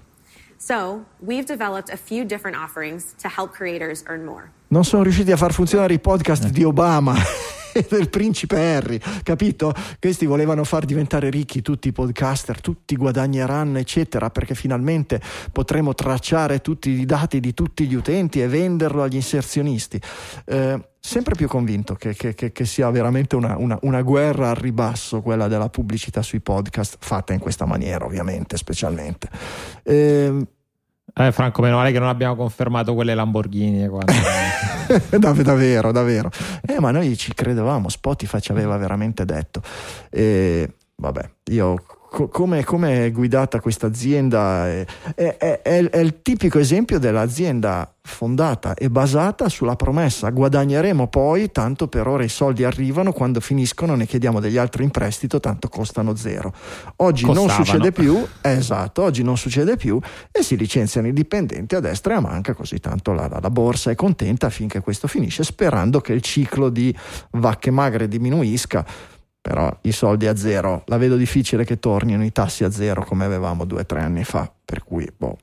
So, 0.57 1.05
we've 1.19 1.45
developed 1.45 1.89
a 1.89 1.97
few 1.97 2.23
different 2.23 2.55
offerings 2.55 3.15
to 3.19 3.27
help 3.27 3.51
creators 3.51 4.03
earn 4.07 4.25
more. 4.25 4.51
Non 4.67 4.83
sono 4.83 5.03
riusciti 5.03 5.31
a 5.31 5.37
far 5.37 5.51
funzionare 5.51 5.93
i 5.93 5.99
podcast 5.99 6.49
di 6.49 6.63
Obama. 6.63 7.15
del 7.89 8.09
principe 8.09 8.59
Harry, 8.59 8.99
capito? 9.23 9.73
Questi 9.99 10.25
volevano 10.25 10.63
far 10.63 10.85
diventare 10.85 11.29
ricchi 11.29 11.61
tutti 11.61 11.87
i 11.87 11.91
podcaster, 11.91 12.61
tutti 12.61 12.95
guadagneranno, 12.95 13.77
eccetera, 13.77 14.29
perché 14.29 14.55
finalmente 14.55 15.21
potremo 15.51 15.93
tracciare 15.93 16.61
tutti 16.61 16.89
i 16.89 17.05
dati 17.05 17.39
di 17.39 17.53
tutti 17.53 17.87
gli 17.87 17.95
utenti 17.95 18.41
e 18.41 18.47
venderlo 18.47 19.03
agli 19.03 19.15
inserzionisti. 19.15 19.99
Eh, 20.45 20.87
sempre 20.99 21.35
più 21.35 21.47
convinto 21.47 21.95
che, 21.95 22.13
che, 22.13 22.33
che, 22.33 22.51
che 22.51 22.65
sia 22.65 22.89
veramente 22.89 23.35
una, 23.35 23.57
una, 23.57 23.77
una, 23.81 24.01
guerra 24.01 24.51
al 24.51 24.55
ribasso 24.55 25.21
quella 25.21 25.49
della 25.49 25.67
pubblicità 25.69 26.21
sui 26.21 26.39
podcast, 26.39 26.97
fatta 26.99 27.33
in 27.33 27.39
questa 27.39 27.65
maniera, 27.65 28.05
ovviamente, 28.05 28.55
specialmente. 28.55 29.29
Eh, 29.83 30.45
eh, 31.15 31.31
Franco, 31.31 31.61
meno 31.61 31.77
male 31.77 31.91
che 31.91 31.99
non 31.99 32.07
abbiamo 32.07 32.35
confermato 32.35 32.93
quelle 32.93 33.13
Lamborghini. 33.13 33.87
davvero, 35.19 35.91
davvero. 35.91 36.29
Eh, 36.65 36.79
ma 36.79 36.91
noi 36.91 37.15
ci 37.17 37.33
credevamo, 37.33 37.89
Spotify 37.89 38.39
ci 38.39 38.51
aveva 38.51 38.77
veramente 38.77 39.25
detto. 39.25 39.61
E, 40.09 40.69
vabbè, 40.95 41.29
io 41.51 41.83
co- 42.13 42.27
come, 42.27 43.05
è 43.05 43.11
guidata 43.11 43.59
questa 43.59 43.87
azienda 43.87 44.67
è, 44.67 44.85
è, 45.15 45.37
è, 45.37 45.61
è, 45.63 45.97
il 45.97 46.21
tipico 46.21 46.59
esempio 46.59 46.99
dell'azienda 46.99 47.91
fondata 48.05 48.75
e 48.75 48.89
basata 48.89 49.49
sulla 49.49 49.75
promessa 49.75 50.29
guadagneremo 50.29 51.07
poi, 51.07 51.51
tanto 51.51 51.87
per 51.87 52.05
ora 52.07 52.23
i 52.23 52.29
soldi 52.29 52.63
arrivano, 52.63 53.13
quando 53.13 53.39
finiscono 53.39 53.95
ne 53.95 54.05
chiediamo 54.05 54.39
degli 54.39 54.57
altri 54.57 54.83
in 54.83 54.91
prestito, 54.91 55.39
tanto 55.39 55.69
costano 55.69 56.15
zero. 56.15 56.53
Oggi 56.97 57.23
Costavano. 57.23 57.53
non 57.55 57.65
succede 57.65 57.91
più, 57.91 58.23
esatto, 58.41 59.01
oggi 59.01 59.23
non 59.23 59.37
succede 59.37 59.75
più 59.75 59.99
e 60.31 60.43
si 60.43 60.55
licenziano 60.55 61.07
i 61.07 61.13
dipendenti 61.13 61.75
a 61.75 61.79
destra 61.79 62.13
e 62.13 62.17
a 62.17 62.19
manca, 62.19 62.53
così 62.53 62.79
tanto 62.79 63.13
la, 63.13 63.27
la, 63.27 63.39
la 63.41 63.49
borsa 63.49 63.89
è 63.89 63.95
contenta 63.95 64.51
finché 64.51 64.81
questo 64.81 65.07
finisce, 65.07 65.43
sperando 65.43 65.99
che 65.99 66.13
il 66.13 66.21
ciclo 66.21 66.69
di 66.69 66.95
vacche 67.31 67.71
magre 67.71 68.07
diminuisca 68.07 68.85
però 69.43 69.69
i 69.81 69.91
soldi 69.91 70.25
a 70.25 70.37
zero 70.37 70.83
la 70.85 70.95
vedo 70.95 71.17
difficile 71.17 71.65
che 71.65 71.77
tornino 71.77 72.23
i 72.23 72.31
tassi 72.31 72.63
a 72.63 72.71
zero 72.71 73.03
come 73.03 73.25
avevamo 73.25 73.65
due 73.65 73.81
o 73.81 73.85
tre 73.85 73.99
anni 73.99 74.23
fa, 74.23 74.49
per 74.63 74.85
cui 74.85 75.05
boh, 75.13 75.37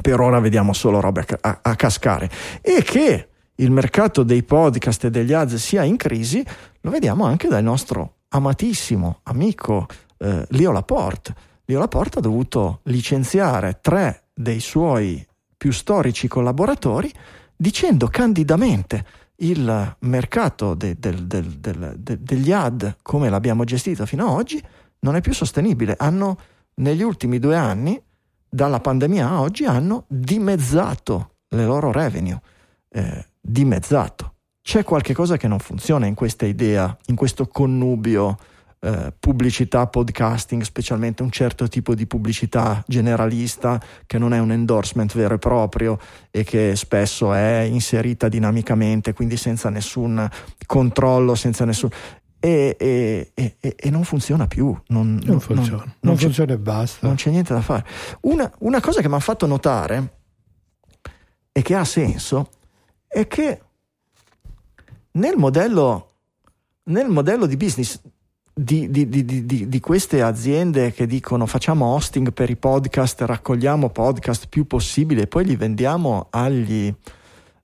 per 0.00 0.20
ora 0.20 0.40
vediamo 0.40 0.72
solo 0.72 1.00
robe 1.00 1.26
a, 1.28 1.38
a, 1.42 1.58
a, 1.60 1.76
cascare. 1.76 2.30
E 2.62 2.82
che 2.82 3.28
il 3.56 3.70
mercato 3.70 4.22
dei 4.22 4.42
podcast 4.42 5.04
e 5.04 5.10
degli 5.10 5.34
ads 5.34 5.56
sia 5.56 5.82
in 5.82 5.98
crisi 5.98 6.42
lo 6.80 6.90
vediamo 6.90 7.26
anche 7.26 7.48
dal 7.48 7.62
nostro 7.62 8.20
amatissimo 8.28 9.20
amico 9.24 9.86
eh, 10.16 10.46
Leo 10.48 10.72
Laporte. 10.72 11.34
Leo 11.66 11.80
Laporte 11.80 12.20
ha 12.20 12.22
dovuto 12.22 12.80
licenziare 12.84 13.80
tre 13.82 14.28
dei 14.32 14.60
suoi 14.60 15.22
più 15.58 15.72
storici 15.72 16.26
collaboratori 16.26 17.12
dicendo 17.54 18.08
candidamente 18.08 19.04
il 19.38 19.96
mercato 20.00 20.74
de, 20.74 20.96
de, 20.98 21.26
de, 21.26 22.22
degli 22.22 22.52
ad 22.52 22.96
come 23.02 23.28
l'abbiamo 23.28 23.64
gestito 23.64 24.06
fino 24.06 24.26
ad 24.26 24.32
oggi 24.32 24.62
non 25.00 25.16
è 25.16 25.20
più 25.20 25.34
sostenibile. 25.34 25.94
Hanno 25.98 26.38
negli 26.76 27.02
ultimi 27.02 27.38
due 27.38 27.56
anni, 27.56 28.00
dalla 28.48 28.80
pandemia 28.80 29.28
a 29.28 29.40
oggi, 29.40 29.64
hanno 29.64 30.04
dimezzato 30.08 31.36
le 31.48 31.64
loro 31.64 31.92
revenue. 31.92 32.40
Eh, 32.88 33.26
dimezzato. 33.40 34.34
C'è 34.62 34.82
qualche 34.82 35.14
cosa 35.14 35.36
che 35.36 35.46
non 35.46 35.58
funziona 35.58 36.06
in 36.06 36.14
questa 36.14 36.46
idea, 36.46 36.96
in 37.06 37.14
questo 37.14 37.46
connubio 37.46 38.36
eh, 38.80 39.12
pubblicità, 39.18 39.86
podcasting, 39.86 40.62
specialmente 40.62 41.22
un 41.22 41.30
certo 41.30 41.66
tipo 41.68 41.94
di 41.94 42.06
pubblicità 42.06 42.82
generalista 42.86 43.80
che 44.06 44.18
non 44.18 44.32
è 44.32 44.38
un 44.38 44.52
endorsement 44.52 45.14
vero 45.14 45.34
e 45.34 45.38
proprio 45.38 45.98
e 46.30 46.44
che 46.44 46.76
spesso 46.76 47.32
è 47.32 47.60
inserita 47.60 48.28
dinamicamente, 48.28 49.12
quindi 49.12 49.36
senza 49.36 49.70
nessun 49.70 50.28
controllo, 50.66 51.34
senza 51.34 51.64
nessun... 51.64 51.88
E, 52.38 52.76
e, 52.78 53.32
e, 53.34 53.56
e 53.58 53.90
non 53.90 54.04
funziona 54.04 54.46
più. 54.46 54.76
Non, 54.88 55.20
non 55.24 55.40
funziona, 55.40 55.82
non, 55.82 55.94
non 56.00 56.16
funziona 56.16 56.52
e 56.52 56.58
basta. 56.58 57.06
Non 57.06 57.16
c'è 57.16 57.30
niente 57.30 57.52
da 57.52 57.62
fare. 57.62 57.84
Una, 58.20 58.52
una 58.58 58.80
cosa 58.80 59.00
che 59.00 59.08
mi 59.08 59.14
ha 59.14 59.20
fatto 59.20 59.46
notare 59.46 60.18
e 61.50 61.62
che 61.62 61.74
ha 61.74 61.84
senso 61.84 62.50
è 63.08 63.26
che 63.26 63.60
nel 65.12 65.36
modello, 65.36 66.10
nel 66.84 67.08
modello 67.08 67.46
di 67.46 67.56
business 67.56 68.00
di, 68.58 68.90
di, 68.90 69.06
di, 69.06 69.68
di, 69.68 69.80
queste 69.80 70.22
aziende 70.22 70.90
che 70.90 71.06
dicono 71.06 71.44
facciamo 71.44 71.92
hosting 71.94 72.32
per 72.32 72.48
i 72.48 72.56
podcast, 72.56 73.20
raccogliamo 73.20 73.90
podcast 73.90 74.48
più 74.48 74.66
possibile 74.66 75.22
e 75.22 75.26
poi 75.26 75.44
li 75.44 75.56
vendiamo 75.56 76.28
agli, 76.30 76.92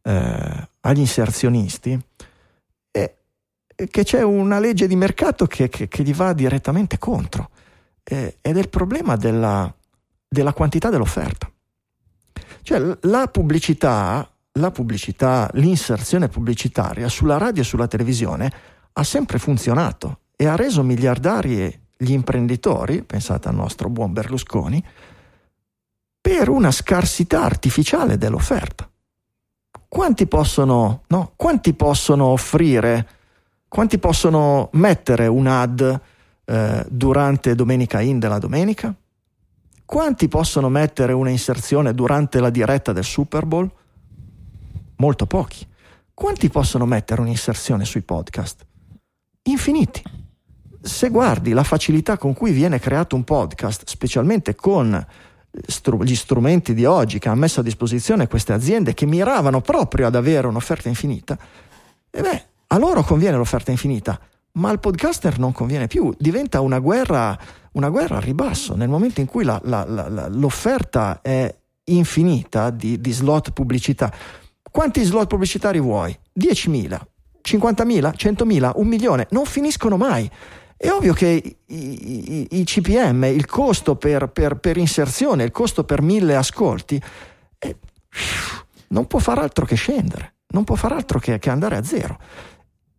eh, 0.03 0.69
agli 0.81 0.99
inserzionisti, 0.99 1.99
è 2.91 3.15
che 3.89 4.05
c'è 4.05 4.23
una 4.23 4.59
legge 4.59 4.87
di 4.87 4.95
mercato 4.95 5.47
che, 5.47 5.71
che, 5.71 5.89
che 5.89 6.03
gli 6.03 6.15
va 6.15 6.35
direttamente 6.35 6.99
contro. 6.99 7.49
Eh, 8.05 8.37
ed 8.43 8.57
è 8.57 8.61
il 8.61 8.69
problema 8.69 9.17
della, 9.17 9.75
della 10.29 10.53
quantità 10.53 10.91
dell'offerta. 10.91 11.51
Cioè 12.61 12.99
la 13.01 13.29
pubblicità, 13.29 14.31
la 14.53 14.71
pubblicità, 14.71 15.49
l'inserzione 15.55 16.29
pubblicitaria 16.29 17.09
sulla 17.09 17.39
radio 17.39 17.63
e 17.63 17.65
sulla 17.65 17.89
televisione 17.89 18.53
ha 18.93 19.05
sempre 19.05 19.39
funzionato 19.39 20.19
e 20.37 20.47
ha 20.47 20.57
reso 20.57 20.83
miliardari 20.83 21.81
gli 21.97 22.13
imprenditori, 22.13 23.03
pensate 23.05 23.49
al 23.49 23.55
nostro 23.55 23.89
buon 23.89 24.13
Berlusconi, 24.13 24.85
per 26.21 26.49
una 26.49 26.71
scarsità 26.71 27.43
artificiale 27.43 28.19
dell'offerta. 28.19 28.89
Quanti 29.89 30.27
possono, 30.27 31.03
no? 31.09 31.33
Quanti 31.37 31.75
possono 31.75 32.27
offrire, 32.27 33.09
quanti 33.69 33.99
possono 33.99 34.69
mettere 34.73 35.27
un 35.27 35.47
ad 35.47 36.01
eh, 36.45 36.87
durante 36.89 37.55
Domenica 37.55 38.01
In 38.01 38.19
della 38.19 38.39
domenica? 38.39 38.95
Quanti 39.85 40.29
possono 40.29 40.69
mettere 40.69 41.13
una 41.13 41.31
inserzione 41.31 41.93
durante 41.93 42.41
la 42.41 42.51
diretta 42.51 42.93
del 42.93 43.05
Super 43.05 43.45
Bowl? 43.45 43.71
Molto 44.97 45.27
pochi. 45.27 45.67
Quanti 46.15 46.49
possono 46.49 46.87
mettere 46.87 47.21
un'inserzione 47.21 47.85
sui 47.85 48.03
podcast? 48.03 48.65
Infiniti 49.43 50.12
se 50.83 51.09
guardi 51.09 51.53
la 51.53 51.63
facilità 51.63 52.19
con 52.19 52.35
cui 52.35 52.53
viene 52.53 52.79
creato 52.79 53.17
un 53.17 53.25
podcast, 53.25 53.85
specialmente 53.87 54.55
con 54.55 55.07
gli 55.51 56.15
strumenti 56.15 56.75
di 56.75 56.85
oggi 56.85 57.19
che 57.19 57.29
hanno 57.29 57.41
messo 57.41 57.61
a 57.61 57.63
disposizione 57.63 58.27
queste 58.27 58.53
aziende 58.53 58.95
che 58.95 59.07
miravano 59.07 59.61
proprio 59.61 60.07
ad 60.07 60.15
avere 60.15 60.47
un'offerta 60.47 60.89
infinita, 60.89 61.39
e 62.11 62.21
beh, 62.21 62.45
a 62.69 62.79
loro 62.79 63.03
conviene 63.03 63.37
l'offerta 63.37 63.71
infinita, 63.71 64.19
ma 64.53 64.71
al 64.71 64.81
podcaster 64.81 65.39
non 65.39 65.53
conviene 65.53 65.87
più, 65.87 66.13
diventa 66.19 66.61
una 66.61 66.79
guerra, 66.79 67.39
una 67.73 67.89
guerra 67.89 68.17
a 68.17 68.21
ribasso. 68.21 68.75
Nel 68.75 68.89
momento 68.89 69.21
in 69.21 69.27
cui 69.27 69.45
la, 69.45 69.61
la, 69.65 69.85
la, 69.85 70.29
l'offerta 70.29 71.21
è 71.23 71.55
infinita 71.85 72.71
di, 72.71 73.01
di 73.01 73.13
slot 73.13 73.53
pubblicità, 73.53 74.13
quanti 74.71 75.03
slot 75.03 75.27
pubblicitari 75.27 75.81
vuoi? 75.81 76.19
10.000, 76.39 76.99
50.000, 77.43 78.13
100.000, 78.17 78.73
un 78.75 78.87
milione, 78.87 79.27
non 79.31 79.45
finiscono 79.45 79.97
mai. 79.97 80.31
È 80.83 80.91
ovvio 80.91 81.13
che 81.13 81.57
i, 81.65 81.69
i, 81.69 82.49
i 82.59 82.65
CPM, 82.65 83.23
il 83.27 83.47
costo 83.47 83.95
per, 83.95 84.31
per, 84.31 84.57
per, 84.57 84.77
inserzione, 84.77 85.45
il 85.45 85.53
costo 85.53 85.85
per 85.85 86.03
mille 86.03 86.35
ascolti, 86.35 87.01
eh, 87.57 87.77
non 88.89 89.07
può 89.07 89.21
far 89.21 89.39
altro 89.39 89.65
che 89.65 89.77
scendere, 89.77 90.39
non 90.49 90.65
può 90.65 90.75
far 90.75 90.91
altro 90.91 91.21
che, 91.21 91.39
che 91.39 91.51
andare 91.51 91.77
a 91.77 91.85
zero. 91.85 92.19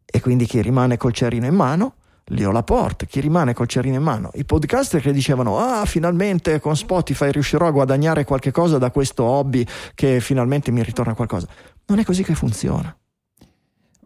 E 0.06 0.22
quindi 0.22 0.46
chi 0.46 0.62
rimane 0.62 0.96
col 0.96 1.12
cerino 1.12 1.46
in 1.46 1.56
mano? 1.56 1.96
Leo 2.28 2.52
Laporte, 2.52 3.06
chi 3.06 3.20
rimane 3.20 3.54
col 3.54 3.68
cerino 3.68 3.98
in 3.98 4.04
mano? 4.04 4.32
I 4.36 4.46
podcaster 4.46 5.02
che 5.02 5.12
dicevano 5.12 5.60
ah 5.60 5.84
finalmente 5.84 6.62
con 6.62 6.78
Spotify 6.78 7.32
riuscirò 7.32 7.68
a 7.68 7.72
guadagnare 7.72 8.24
qualche 8.24 8.52
cosa 8.52 8.78
da 8.78 8.92
questo 8.92 9.26
hobby 9.26 9.68
che 9.94 10.22
finalmente 10.22 10.72
mi 10.72 10.82
ritorna 10.84 11.16
qualcosa. 11.16 11.48
Non 11.88 12.00
è 12.00 12.06
così 12.06 12.24
che 12.24 12.34
funziona. 12.34 12.98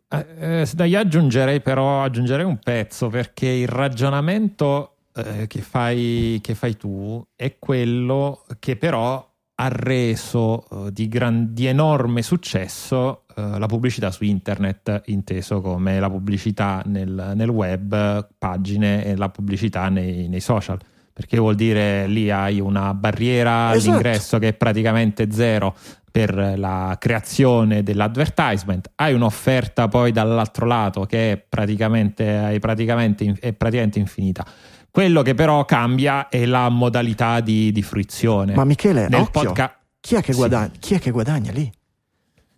Eh, 0.10 0.66
eh, 0.78 0.88
io 0.88 1.00
aggiungerei 1.00 1.60
però 1.62 2.04
aggiungerei 2.04 2.46
un 2.46 2.60
pezzo 2.60 3.10
perché 3.10 3.48
il 3.48 3.68
ragionamento 3.68 4.96
eh, 5.14 5.48
che, 5.48 5.62
fai, 5.62 6.40
che, 6.42 6.56
fai, 6.56 6.78
tu 6.78 7.26
è 7.36 7.58
quello 7.60 8.46
che 8.60 8.78
però 8.78 9.26
ha 9.60 9.68
reso 9.70 10.66
eh, 10.70 10.92
di, 10.94 11.10
gran, 11.10 11.54
di, 11.54 11.66
enorme 11.66 12.22
successo 12.22 13.24
eh, 13.36 13.60
la 13.60 13.66
pubblicità 13.66 14.12
su 14.12 14.24
internet, 14.24 15.04
inteso 15.08 15.60
come 15.60 16.00
la 16.00 16.10
pubblicità 16.10 16.84
nel, 16.86 17.34
nel 17.36 17.50
web, 17.50 18.30
pagine 18.38 19.04
e 19.04 19.16
la 19.16 19.30
pubblicità 19.30 19.90
nei, 19.90 20.30
nei 20.30 20.42
social 20.42 20.80
perché 21.18 21.40
vuol 21.40 21.56
dire 21.56 22.06
lì 22.06 22.30
hai 22.30 22.60
una 22.60 22.94
barriera 22.94 23.74
esatto. 23.74 23.90
all'ingresso 23.90 24.38
che 24.38 24.50
è 24.50 24.54
praticamente 24.54 25.32
zero 25.32 25.76
per 26.12 26.54
la 26.58 26.96
creazione 27.00 27.84
dell'advertisement, 27.84 28.92
hai 28.96 29.14
un'offerta 29.14 29.88
poi 29.88 30.12
dall'altro 30.12 30.66
lato 30.66 31.06
che 31.06 31.32
è 31.34 31.38
praticamente, 31.38 32.52
è 32.52 32.60
praticamente, 32.60 33.36
è 33.40 33.54
praticamente 33.54 34.00
infinita. 34.00 34.46
Quello 34.90 35.22
che 35.22 35.36
però 35.36 35.64
cambia 35.66 36.28
è 36.28 36.46
la 36.46 36.70
modalità 36.70 37.40
di, 37.40 37.72
di 37.72 37.82
fruizione. 37.84 38.56
Ma 38.56 38.64
Michele, 38.64 39.08
Nel 39.10 39.22
occhio, 39.22 39.44
podca- 39.44 39.78
chi, 40.00 40.16
è 40.16 40.24
guadagna, 40.34 40.72
sì. 40.74 40.80
chi 40.80 40.94
è 40.96 41.00
che 41.00 41.12
guadagna 41.12 41.52
lì? 41.52 41.72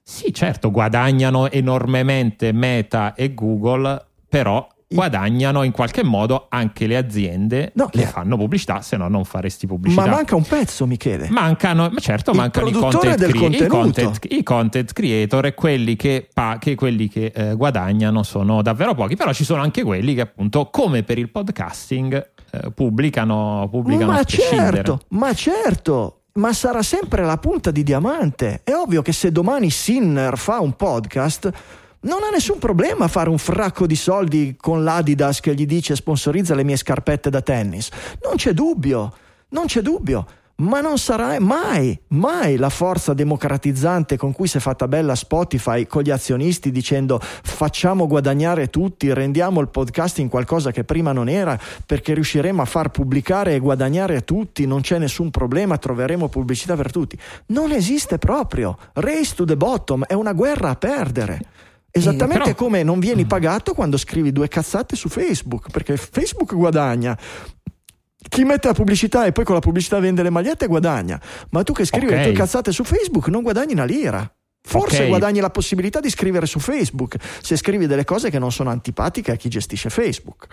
Sì, 0.02 0.34
certo, 0.34 0.72
guadagnano 0.72 1.50
enormemente 1.52 2.52
Meta 2.52 3.14
e 3.14 3.34
Google, 3.34 4.06
però 4.28 4.68
guadagnano 4.92 5.62
in 5.62 5.72
qualche 5.72 6.04
modo 6.04 6.48
anche 6.50 6.88
le 6.88 6.98
aziende 6.98 7.72
no, 7.76 7.88
che 7.88 8.06
fanno 8.08 8.38
pubblicità, 8.38 8.82
se 8.82 8.98
no 8.98 9.08
non 9.08 9.24
faresti 9.24 9.68
pubblicità. 9.68 10.06
Ma 10.06 10.12
manca 10.12 10.36
un 10.36 10.44
pezzo, 10.44 10.88
Michele. 10.88 11.30
Mancano, 11.30 11.92
certo, 11.98 12.32
Il 12.32 12.38
mancano 12.38 12.70
i 12.70 12.72
content, 12.72 13.16
cre- 13.18 13.28
i, 13.28 13.68
content, 13.68 14.26
i 14.30 14.44
content, 14.44 14.92
creator 14.92 15.46
e 15.46 15.54
quelli 15.54 15.96
che, 15.96 16.28
pa- 16.34 16.58
che, 16.60 16.74
quelli 16.74 17.08
che 17.08 17.32
eh, 17.34 17.54
guadagnano 17.54 18.24
sono 18.24 18.64
davvero 18.64 18.96
pochi, 18.96 19.16
però 19.16 19.32
ci 19.32 19.44
sono 19.44 19.62
anche 19.62 19.84
quelli 19.84 20.16
che 20.16 20.22
appunto, 20.22 20.70
come 20.72 21.04
per 21.04 21.20
il 21.20 21.30
podcasting, 21.30 22.32
eh, 22.50 22.72
pubblicano, 22.72 23.68
pubblicano 23.70 24.12
ma 24.12 24.24
certo, 24.24 25.02
ma 25.10 25.34
certo, 25.36 26.22
ma 26.34 26.52
sarà 26.52 26.82
sempre 26.82 27.24
la 27.24 27.38
punta 27.38 27.70
di 27.70 27.84
diamante. 27.84 28.62
È 28.64 28.74
ovvio 28.74 29.04
che 29.04 29.12
se 29.12 29.32
domani 29.32 29.70
Sinner 29.70 30.36
fa 30.36 30.60
un 30.60 30.76
podcast 30.76 31.52
Non 32.02 32.24
ha 32.24 32.30
nessun 32.30 32.60
problema 32.60 33.06
a 33.06 33.10
fare 33.10 33.30
un 33.30 33.38
fracco 33.38 33.86
di 33.86 33.96
soldi 33.96 34.56
con 34.58 34.84
l'Adidas 34.86 35.42
che 35.42 35.54
gli 35.54 35.66
dice 35.66 35.96
sponsorizza 35.96 36.56
le 36.56 36.64
mie 36.64 36.78
scarpette 36.78 37.30
da 37.30 37.42
tennis. 37.42 37.90
Non 38.24 38.36
c'è 38.36 38.54
dubbio, 38.54 39.14
non 39.50 39.66
c'è 39.66 39.82
dubbio 39.82 40.26
ma 40.60 40.82
non 40.82 40.98
sarà 40.98 41.40
mai, 41.40 41.98
mai 42.10 42.58
la 42.58 42.70
forza 42.70 43.14
democratizzante 43.14 44.18
con 44.18 44.32
cui 44.34 44.48
si 44.48 44.58
è 44.58 44.60
fatta 44.60 44.88
bella 44.88 45.16
Spotify 45.16 45.86
con 45.88 46.02
gli 46.02 46.10
azionisti 46.10 46.72
dicendo 46.72 47.20
facciamo 47.22 48.08
guadagnare 48.08 48.70
tutti, 48.70 49.14
rendiamo 49.14 49.62
il 49.62 49.70
podcasting 49.70 50.30
qualcosa 50.30 50.72
che 50.72 50.84
prima 50.84 51.12
non 51.12 51.30
era 51.30 51.58
perché 51.86 52.14
riusciremo 52.14 52.62
a 52.62 52.66
far 52.66 52.90
pubblicare 52.90 53.56
e 53.56 53.60
guadagnare 53.60 54.24
tutti, 54.24 54.66
non 54.66 54.82
c'è 54.82 54.98
nessun 54.98 55.32
problema, 55.32 55.78
troveremo 55.78 56.28
pubblicità 56.28 56.76
per 56.76 56.92
tutti. 56.92 57.18
Non 57.48 57.72
esiste 57.72 58.18
proprio. 58.18 58.78
Race 58.94 59.36
to 59.36 59.46
the 59.46 59.56
bottom 59.56 60.04
è 60.06 60.14
una 60.14 60.34
guerra 60.34 60.70
a 60.70 60.76
perdere. 60.76 61.42
Esattamente 61.92 62.44
però... 62.44 62.56
come 62.56 62.84
non 62.84 63.00
vieni 63.00 63.26
pagato 63.26 63.74
quando 63.74 63.98
scrivi 63.98 64.32
due 64.32 64.48
cazzate 64.48 64.96
su 64.96 65.10
Facebook, 65.10 65.72
perché 65.72 65.98
Facebook 65.98 66.54
guadagna, 66.54 67.18
chi 68.28 68.44
mette 68.44 68.68
la 68.68 68.74
pubblicità 68.74 69.26
e 69.26 69.32
poi 69.32 69.44
con 69.44 69.56
la 69.56 69.62
pubblicità 69.62 70.00
vende 70.00 70.22
le 70.22 70.30
magliette 70.30 70.68
guadagna, 70.68 71.20
ma 71.50 71.64
tu 71.64 71.74
che 71.74 71.86
scrivi 71.86 72.08
okay. 72.08 72.18
le 72.18 72.24
tue 72.26 72.34
cazzate 72.34 72.72
su 72.72 72.84
Facebook 72.84 73.28
non 73.28 73.42
guadagni 73.42 73.74
una 73.74 73.86
lira. 73.86 74.32
Forse 74.62 74.98
okay. 74.98 75.08
guadagni 75.08 75.40
la 75.40 75.50
possibilità 75.50 76.00
di 76.00 76.10
scrivere 76.10 76.46
su 76.46 76.60
Facebook 76.60 77.16
se 77.42 77.56
scrivi 77.56 77.88
delle 77.88 78.04
cose 78.04 78.30
che 78.30 78.40
non 78.40 78.52
sono 78.52 78.70
antipatiche 78.70 79.32
a 79.32 79.36
chi 79.36 79.50
gestisce 79.50 79.90
Facebook. 79.90 80.48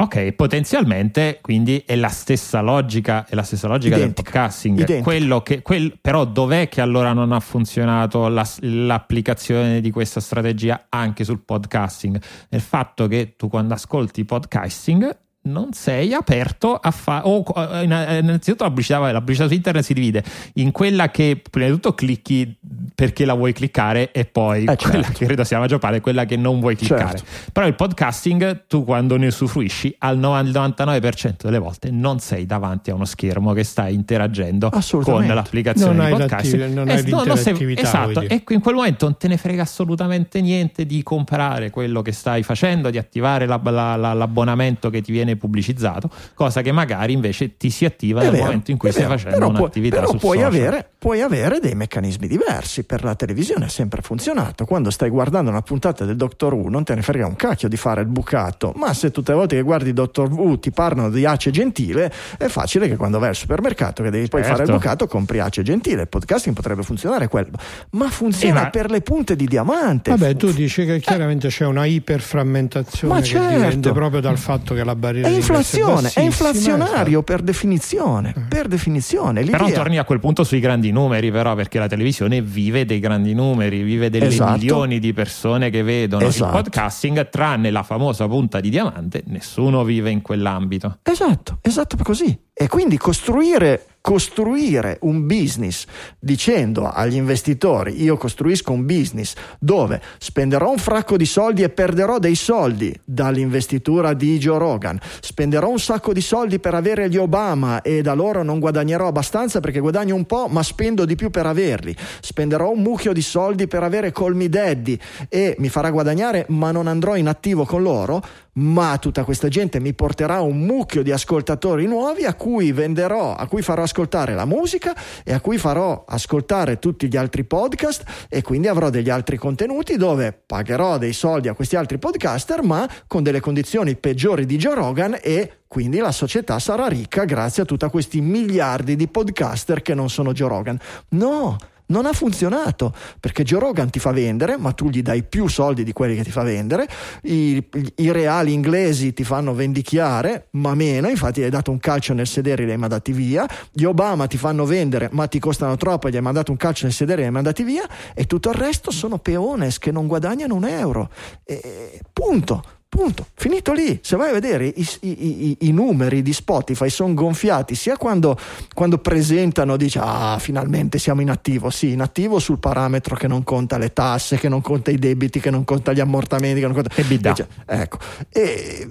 Ok, 0.00 0.30
potenzialmente 0.34 1.40
quindi 1.42 1.82
è 1.84 1.96
la 1.96 2.08
stessa 2.08 2.60
logica, 2.60 3.26
è 3.26 3.34
la 3.34 3.42
stessa 3.42 3.66
logica 3.66 3.96
del 3.96 4.12
podcasting. 4.12 5.02
Quello 5.02 5.42
che, 5.42 5.60
quel, 5.60 5.98
però 6.00 6.24
dov'è 6.24 6.68
che 6.68 6.80
allora 6.80 7.12
non 7.12 7.32
ha 7.32 7.40
funzionato 7.40 8.28
la, 8.28 8.48
l'applicazione 8.60 9.80
di 9.80 9.90
questa 9.90 10.20
strategia 10.20 10.86
anche 10.88 11.24
sul 11.24 11.40
podcasting? 11.40 12.22
Nel 12.50 12.60
fatto 12.60 13.08
che 13.08 13.34
tu 13.34 13.48
quando 13.48 13.74
ascolti 13.74 14.24
podcasting 14.24 15.18
non 15.48 15.72
sei 15.72 16.12
aperto 16.12 16.74
a 16.74 16.90
fare. 16.90 17.22
O 17.24 17.42
eh, 17.56 17.82
innanzitutto 17.84 18.64
la 18.64 18.70
pubblicità, 18.70 18.98
la 18.98 19.18
pubblicità 19.18 19.48
su 19.48 19.54
internet 19.54 19.84
si 19.84 19.94
divide 19.94 20.22
in 20.54 20.70
quella 20.70 21.10
che 21.10 21.40
prima 21.50 21.66
di 21.66 21.72
tutto 21.72 21.94
clicchi 21.94 22.56
perché 22.94 23.24
la 23.24 23.34
vuoi 23.34 23.52
cliccare 23.52 24.12
e 24.12 24.24
poi 24.24 24.64
eh 24.64 24.76
quella 24.76 25.02
certo. 25.02 25.18
che 25.18 25.26
credo 25.26 25.44
sia 25.44 25.56
la 25.56 25.62
maggior 25.62 25.78
parte 25.78 26.00
quella 26.00 26.24
che 26.24 26.36
non 26.36 26.60
vuoi 26.60 26.76
cliccare. 26.76 27.18
Certo. 27.18 27.50
Però 27.52 27.66
il 27.66 27.74
podcasting, 27.74 28.64
tu 28.66 28.84
quando 28.84 29.16
ne 29.16 29.28
usufruisci, 29.28 29.94
al 29.98 30.18
99% 30.18 31.34
delle 31.44 31.58
volte 31.58 31.90
non 31.90 32.18
sei 32.18 32.44
davanti 32.46 32.90
a 32.90 32.94
uno 32.94 33.04
schermo 33.04 33.52
che 33.52 33.64
stai 33.64 33.94
interagendo 33.94 34.70
con 35.02 35.26
l'applicazione 35.26 35.94
non 35.94 36.06
di 36.06 36.12
podcasting. 36.12 36.72
Non 36.72 36.88
hai 36.88 37.04
non 37.08 37.36
sei, 37.36 37.74
esatto, 37.78 38.20
e 38.20 38.42
in 38.48 38.60
quel 38.60 38.74
momento 38.74 39.04
non 39.06 39.16
te 39.16 39.28
ne 39.28 39.36
frega 39.36 39.62
assolutamente 39.62 40.40
niente 40.40 40.84
di 40.84 41.02
comprare 41.02 41.70
quello 41.70 42.02
che 42.02 42.12
stai 42.12 42.42
facendo, 42.42 42.90
di 42.90 42.98
attivare 42.98 43.46
la, 43.46 43.60
la, 43.62 43.96
la, 43.96 44.12
l'abbonamento 44.12 44.90
che 44.90 45.00
ti 45.02 45.12
viene 45.12 45.36
pubblicizzato, 45.38 46.10
cosa 46.34 46.60
che 46.62 46.72
magari 46.72 47.12
invece 47.12 47.56
ti 47.56 47.70
si 47.70 47.84
attiva 47.84 48.20
è 48.20 48.24
nel 48.24 48.32
vero, 48.32 48.44
momento 48.44 48.70
in 48.70 48.76
cui 48.76 48.92
stai 48.92 49.06
facendo 49.06 49.38
però 49.38 49.48
un'attività 49.48 49.96
però 49.96 50.10
sul 50.10 50.18
puoi 50.18 50.42
avere, 50.42 50.88
puoi 50.98 51.20
avere 51.22 51.60
dei 51.60 51.74
meccanismi 51.74 52.26
diversi 52.26 52.84
per 52.84 53.04
la 53.04 53.14
televisione 53.14 53.66
ha 53.66 53.68
sempre 53.68 54.02
funzionato. 54.02 54.64
Quando 54.64 54.90
stai 54.90 55.10
guardando 55.10 55.50
una 55.50 55.62
puntata 55.62 56.04
del 56.04 56.16
Doctor 56.16 56.54
Who 56.54 56.68
non 56.68 56.84
te 56.84 56.94
ne 56.94 57.02
frega 57.02 57.26
un 57.26 57.36
cacchio 57.36 57.68
di 57.68 57.76
fare 57.76 58.00
il 58.02 58.08
bucato, 58.08 58.72
ma 58.76 58.92
se 58.92 59.10
tutte 59.10 59.32
le 59.32 59.38
volte 59.38 59.56
che 59.56 59.62
guardi 59.62 59.92
Doctor 59.92 60.30
Who 60.30 60.58
ti 60.58 60.70
parlano 60.70 61.10
di 61.10 61.24
Ace 61.24 61.50
Gentile, 61.50 62.12
è 62.36 62.46
facile 62.48 62.88
che 62.88 62.96
quando 62.96 63.18
vai 63.18 63.30
al 63.30 63.36
supermercato 63.36 64.02
che 64.02 64.10
devi 64.10 64.28
certo. 64.28 64.36
poi 64.36 64.44
fare 64.44 64.62
il 64.62 64.68
certo. 64.68 64.80
bucato 64.80 65.06
compri 65.06 65.38
Ace 65.38 65.62
Gentile. 65.62 66.02
Il 66.02 66.08
podcasting 66.08 66.54
potrebbe 66.54 66.82
funzionare 66.82 67.28
quello, 67.28 67.56
ma 67.90 68.08
funziona 68.08 68.62
ma... 68.62 68.70
per 68.70 68.90
le 68.90 69.00
punte 69.00 69.36
di 69.36 69.46
diamante. 69.46 70.10
Vabbè, 70.10 70.36
tu 70.36 70.52
dici 70.52 70.84
che 70.84 70.98
chiaramente 71.00 71.48
c'è 71.48 71.64
una 71.64 71.84
iperframmentazione 71.84 73.14
ma 73.14 73.20
che 73.20 73.26
certo. 73.26 73.54
dipende 73.54 73.92
proprio 73.92 74.20
dal 74.20 74.38
fatto 74.38 74.74
che 74.74 74.84
la 74.84 74.94
barriera 74.94 75.27
è 75.28 75.34
inflazione, 75.34 76.10
è 76.14 76.20
inflazionario 76.20 77.22
per 77.22 77.42
definizione, 77.42 78.34
eh. 78.36 78.40
per 78.48 78.68
definizione. 78.68 79.42
L'idea... 79.42 79.58
Però 79.58 79.70
torni 79.72 79.98
a 79.98 80.04
quel 80.04 80.20
punto 80.20 80.44
sui 80.44 80.60
grandi 80.60 80.90
numeri, 80.90 81.30
però, 81.30 81.54
perché 81.54 81.78
la 81.78 81.86
televisione 81.86 82.40
vive 82.40 82.68
vive 82.68 82.84
dei 82.84 82.98
grandi 82.98 83.34
numeri, 83.34 83.82
vive 83.82 84.10
delle 84.10 84.26
esatto. 84.26 84.52
milioni 84.52 84.98
di 84.98 85.12
persone 85.12 85.70
che 85.70 85.82
vedono 85.82 86.26
esatto. 86.26 86.56
il 86.56 86.62
podcasting, 86.62 87.28
tranne 87.28 87.70
la 87.70 87.82
famosa 87.82 88.26
punta 88.26 88.60
di 88.60 88.70
diamante, 88.70 89.22
nessuno 89.26 89.84
vive 89.84 90.10
in 90.10 90.22
quell'ambito. 90.22 90.98
Esatto, 91.02 91.58
esatto 91.62 91.96
così. 92.02 92.36
E 92.52 92.68
quindi 92.68 92.96
costruire 92.96 93.86
costruire 94.00 94.98
un 95.02 95.26
business 95.26 95.84
dicendo 96.18 96.88
agli 96.88 97.16
investitori 97.16 98.02
io 98.02 98.16
costruisco 98.16 98.72
un 98.72 98.86
business 98.86 99.34
dove 99.58 100.00
spenderò 100.18 100.70
un 100.70 100.78
fracco 100.78 101.16
di 101.16 101.26
soldi 101.26 101.62
e 101.62 101.68
perderò 101.68 102.18
dei 102.18 102.34
soldi 102.34 102.94
dall'investitura 103.04 104.14
di 104.14 104.38
Joe 104.38 104.58
Rogan, 104.58 104.98
spenderò 105.20 105.68
un 105.68 105.78
sacco 105.78 106.12
di 106.12 106.20
soldi 106.20 106.58
per 106.58 106.74
avere 106.74 107.08
gli 107.08 107.16
Obama 107.16 107.82
e 107.82 108.02
da 108.02 108.14
loro 108.14 108.42
non 108.42 108.60
guadagnerò 108.60 109.08
abbastanza 109.08 109.60
perché 109.60 109.80
guadagno 109.80 110.14
un 110.14 110.24
po' 110.24 110.48
ma 110.48 110.62
spendo 110.62 111.04
di 111.04 111.14
più 111.14 111.30
per 111.30 111.46
averli, 111.46 111.94
spenderò 112.20 112.70
un 112.70 112.80
mucchio 112.80 113.12
di 113.12 113.22
soldi 113.22 113.66
per 113.66 113.82
avere 113.82 114.12
Colmi 114.12 114.48
Daddy 114.48 114.98
e 115.28 115.54
mi 115.58 115.68
farà 115.68 115.90
guadagnare 115.90 116.46
ma 116.48 116.70
non 116.70 116.86
andrò 116.86 117.16
in 117.16 117.28
attivo 117.28 117.64
con 117.64 117.82
loro, 117.82 118.22
ma 118.58 118.98
tutta 118.98 119.24
questa 119.24 119.48
gente 119.48 119.78
mi 119.78 119.94
porterà 119.94 120.40
un 120.40 120.58
mucchio 120.58 121.02
di 121.02 121.12
ascoltatori 121.12 121.86
nuovi 121.86 122.24
a 122.24 122.34
cui 122.34 122.72
venderò, 122.72 123.34
a 123.34 123.46
cui 123.46 123.62
farò 123.62 123.82
ascoltare 123.88 124.34
la 124.34 124.44
musica 124.44 124.94
e 125.24 125.32
a 125.32 125.40
cui 125.40 125.58
farò 125.58 126.04
ascoltare 126.06 126.78
tutti 126.78 127.08
gli 127.08 127.16
altri 127.16 127.44
podcast 127.44 128.26
e 128.28 128.42
quindi 128.42 128.68
avrò 128.68 128.90
degli 128.90 129.10
altri 129.10 129.36
contenuti 129.36 129.96
dove 129.96 130.32
pagherò 130.32 130.98
dei 130.98 131.12
soldi 131.12 131.48
a 131.48 131.54
questi 131.54 131.74
altri 131.74 131.98
podcaster 131.98 132.62
ma 132.62 132.88
con 133.06 133.22
delle 133.22 133.40
condizioni 133.40 133.96
peggiori 133.96 134.46
di 134.46 134.56
Joe 134.56 134.74
Rogan 134.74 135.18
e 135.20 135.52
quindi 135.66 135.98
la 135.98 136.12
società 136.12 136.58
sarà 136.58 136.86
ricca 136.86 137.24
grazie 137.24 137.62
a 137.62 137.66
tutti 137.66 137.86
questi 137.88 138.20
miliardi 138.20 138.96
di 138.96 139.08
podcaster 139.08 139.82
che 139.82 139.94
non 139.94 140.10
sono 140.10 140.32
Joe 140.32 140.48
Rogan. 140.48 140.78
No! 141.10 141.56
Non 141.88 142.06
ha 142.06 142.12
funzionato 142.12 142.92
perché 143.20 143.42
Joe 143.42 143.60
Rogan 143.60 143.90
ti 143.90 143.98
fa 143.98 144.12
vendere, 144.12 144.56
ma 144.56 144.72
tu 144.72 144.88
gli 144.88 145.02
dai 145.02 145.22
più 145.22 145.48
soldi 145.48 145.84
di 145.84 145.92
quelli 145.92 146.16
che 146.16 146.24
ti 146.24 146.30
fa 146.30 146.42
vendere. 146.42 146.88
I, 147.22 147.62
i 147.96 148.12
reali 148.12 148.52
inglesi 148.52 149.12
ti 149.12 149.24
fanno 149.24 149.54
vendicchiare, 149.54 150.48
ma 150.52 150.74
meno. 150.74 151.08
Infatti, 151.08 151.42
hai 151.42 151.50
dato 151.50 151.70
un 151.70 151.78
calcio 151.78 152.14
nel 152.14 152.26
sedere 152.26 152.62
e 152.62 152.66
li 152.66 152.72
hai 152.72 152.78
mandati 152.78 153.12
via. 153.12 153.46
Gli 153.72 153.84
Obama 153.84 154.26
ti 154.26 154.36
fanno 154.36 154.64
vendere, 154.64 155.08
ma 155.12 155.26
ti 155.26 155.38
costano 155.38 155.76
troppo. 155.76 156.08
Gli 156.08 156.16
hai 156.16 156.22
mandato 156.22 156.50
un 156.50 156.56
calcio 156.56 156.84
nel 156.84 156.94
sedere 156.94 157.18
e 157.18 157.20
li 157.22 157.26
hai 157.28 157.34
mandati 157.34 157.62
via. 157.62 157.86
E 158.14 158.24
tutto 158.24 158.50
il 158.50 158.56
resto 158.56 158.90
sono 158.90 159.18
peones 159.18 159.78
che 159.78 159.90
non 159.90 160.06
guadagnano 160.06 160.54
un 160.54 160.64
euro. 160.64 161.10
E, 161.44 162.00
punto. 162.12 162.62
Punto, 162.90 163.26
finito 163.34 163.74
lì. 163.74 163.98
Se 164.02 164.16
vai 164.16 164.30
a 164.30 164.32
vedere 164.32 164.66
i, 164.66 164.88
i, 165.00 165.08
i, 165.08 165.56
i 165.68 165.72
numeri 165.72 166.22
di 166.22 166.32
Spotify 166.32 166.88
sono 166.88 167.12
gonfiati 167.12 167.74
sia 167.74 167.98
quando, 167.98 168.38
quando, 168.72 168.96
presentano, 168.96 169.76
dice 169.76 169.98
ah 170.02 170.38
finalmente 170.38 170.98
siamo 170.98 171.20
in 171.20 171.28
attivo, 171.28 171.68
sì, 171.68 171.92
in 171.92 172.00
attivo 172.00 172.38
sul 172.38 172.58
parametro 172.58 173.14
che 173.14 173.28
non 173.28 173.44
conta 173.44 173.76
le 173.76 173.92
tasse, 173.92 174.38
che 174.38 174.48
non 174.48 174.62
conta 174.62 174.90
i 174.90 174.98
debiti, 174.98 175.38
che 175.38 175.50
non 175.50 175.64
conta 175.64 175.92
gli 175.92 176.00
ammortamenti, 176.00 176.60
che 176.60 176.66
non 176.66 176.74
conta... 176.74 176.94
E 176.94 177.06
dice, 177.06 177.46
ecco, 177.66 177.98
e 178.30 178.88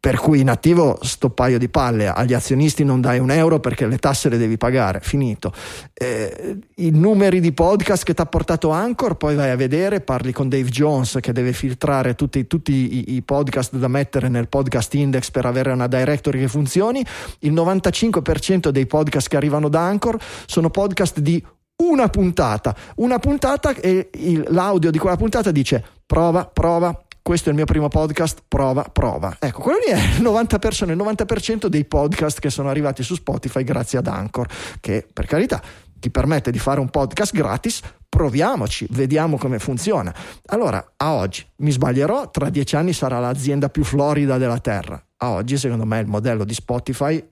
per 0.00 0.16
cui 0.16 0.40
in 0.40 0.48
attivo 0.48 0.98
sto 1.02 1.30
paio 1.30 1.58
di 1.58 1.68
palle, 1.68 2.08
agli 2.08 2.32
azionisti 2.32 2.84
non 2.84 3.00
dai 3.00 3.18
un 3.18 3.30
euro 3.30 3.58
perché 3.58 3.86
le 3.86 3.98
tasse 3.98 4.28
le 4.28 4.38
devi 4.38 4.56
pagare, 4.56 5.00
finito. 5.00 5.52
Eh, 5.92 6.58
I 6.76 6.90
numeri 6.90 7.40
di 7.40 7.52
podcast 7.52 8.04
che 8.04 8.14
ti 8.14 8.20
ha 8.20 8.26
portato 8.26 8.70
Anchor, 8.70 9.16
poi 9.16 9.34
vai 9.34 9.50
a 9.50 9.56
vedere, 9.56 10.00
parli 10.00 10.32
con 10.32 10.48
Dave 10.48 10.68
Jones 10.68 11.18
che 11.20 11.32
deve 11.32 11.52
filtrare 11.52 12.14
tutti, 12.14 12.46
tutti 12.46 12.72
i, 12.72 13.14
i, 13.16 13.22
podcast 13.22 13.74
da 13.76 13.88
mettere 13.88 14.28
nel 14.28 14.48
podcast 14.48 14.94
index 14.94 15.30
per 15.30 15.46
avere 15.46 15.72
una 15.72 15.88
directory 15.88 16.40
che 16.40 16.48
funzioni, 16.48 17.04
il 17.40 17.52
95% 17.52 18.68
dei 18.68 18.86
podcast 18.86 19.28
che 19.28 19.36
arrivano 19.36 19.68
da 19.68 19.80
Anchor 19.80 20.16
sono 20.46 20.70
podcast 20.70 21.18
di 21.18 21.44
una 21.82 22.08
puntata, 22.08 22.74
una 22.96 23.18
puntata 23.18 23.74
e 23.74 24.10
il, 24.14 24.44
l'audio 24.48 24.90
di 24.90 24.98
quella 24.98 25.16
puntata 25.16 25.50
dice 25.50 25.84
prova, 26.06 26.44
prova, 26.46 27.04
questo 27.28 27.50
è 27.50 27.52
il 27.52 27.58
mio 27.58 27.66
primo 27.66 27.88
podcast, 27.88 28.42
prova, 28.48 28.84
prova. 28.84 29.36
Ecco, 29.38 29.60
quello 29.60 29.80
lì 29.86 29.92
è 29.92 29.98
il 29.98 30.22
90%, 30.22 30.88
il 30.88 30.96
90% 30.96 31.66
dei 31.66 31.84
podcast 31.84 32.38
che 32.38 32.48
sono 32.48 32.70
arrivati 32.70 33.02
su 33.02 33.14
Spotify 33.16 33.64
grazie 33.64 33.98
ad 33.98 34.06
Anchor, 34.06 34.48
che 34.80 35.06
per 35.12 35.26
carità 35.26 35.60
ti 35.92 36.10
permette 36.10 36.50
di 36.50 36.58
fare 36.58 36.80
un 36.80 36.88
podcast 36.88 37.34
gratis, 37.34 37.82
proviamoci, 38.08 38.86
vediamo 38.92 39.36
come 39.36 39.58
funziona. 39.58 40.14
Allora, 40.46 40.94
a 40.96 41.12
oggi, 41.12 41.46
mi 41.56 41.70
sbaglierò, 41.70 42.30
tra 42.30 42.48
dieci 42.48 42.76
anni 42.76 42.94
sarà 42.94 43.18
l'azienda 43.18 43.68
più 43.68 43.84
florida 43.84 44.38
della 44.38 44.58
Terra. 44.60 44.98
A 45.18 45.32
oggi, 45.32 45.58
secondo 45.58 45.84
me, 45.84 46.00
il 46.00 46.06
modello 46.06 46.44
di 46.44 46.54
Spotify 46.54 47.22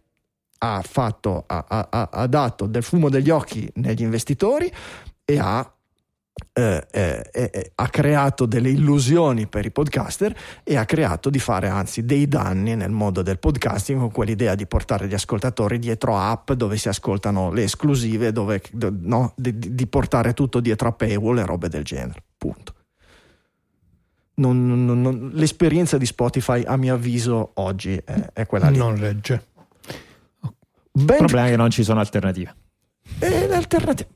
ha, 0.59 0.82
fatto, 0.86 1.44
ha, 1.47 1.64
ha, 1.66 2.09
ha 2.12 2.27
dato 2.27 2.66
del 2.66 2.82
fumo 2.82 3.09
degli 3.09 3.31
occhi 3.31 3.66
negli 3.77 4.02
investitori 4.02 4.70
e 5.24 5.39
ha 5.39 5.76
eh, 6.52 6.86
eh, 6.90 7.30
eh, 7.32 7.72
ha 7.74 7.88
creato 7.88 8.44
delle 8.44 8.68
illusioni 8.68 9.46
per 9.46 9.64
i 9.64 9.70
podcaster 9.70 10.36
e 10.64 10.76
ha 10.76 10.84
creato 10.84 11.30
di 11.30 11.38
fare 11.38 11.68
anzi 11.68 12.04
dei 12.04 12.28
danni 12.28 12.74
nel 12.74 12.90
mondo 12.90 13.22
del 13.22 13.38
podcasting 13.38 13.98
con 13.98 14.10
quell'idea 14.10 14.54
di 14.54 14.66
portare 14.66 15.06
gli 15.06 15.14
ascoltatori 15.14 15.78
dietro 15.78 16.18
app 16.18 16.52
dove 16.52 16.76
si 16.76 16.88
ascoltano 16.88 17.50
le 17.52 17.62
esclusive, 17.62 18.32
dove, 18.32 18.60
no, 19.00 19.32
di, 19.34 19.74
di, 19.74 19.86
portare 19.86 20.34
tutto 20.34 20.60
dietro 20.60 20.88
a 20.88 20.92
paywall 20.92 21.38
e 21.38 21.46
robe 21.46 21.68
del 21.68 21.84
genere. 21.84 22.22
Punto. 22.36 22.74
non- 24.38 24.84
non- 24.84 25.00
non- 25.00 25.30
l'esperienza 25.32 25.96
di 25.96 26.04
Spotify, 26.04 26.62
a 26.66 26.76
mio 26.76 26.92
avviso, 26.94 27.52
oggi 27.54 27.96
è, 28.04 28.30
è 28.34 28.44
quella 28.46 28.68
lì. 28.68 28.76
Non 28.76 28.98
regge. 28.98 29.46
Il 30.92 31.04
Ben- 31.04 31.16
problema 31.16 31.46
è 31.46 31.50
che 31.50 31.56
non 31.56 31.70
ci 31.70 31.82
sono 31.82 32.00
alternative. 32.00 32.54
E 33.18 33.46
le 33.46 33.54
alternative. 33.54 34.08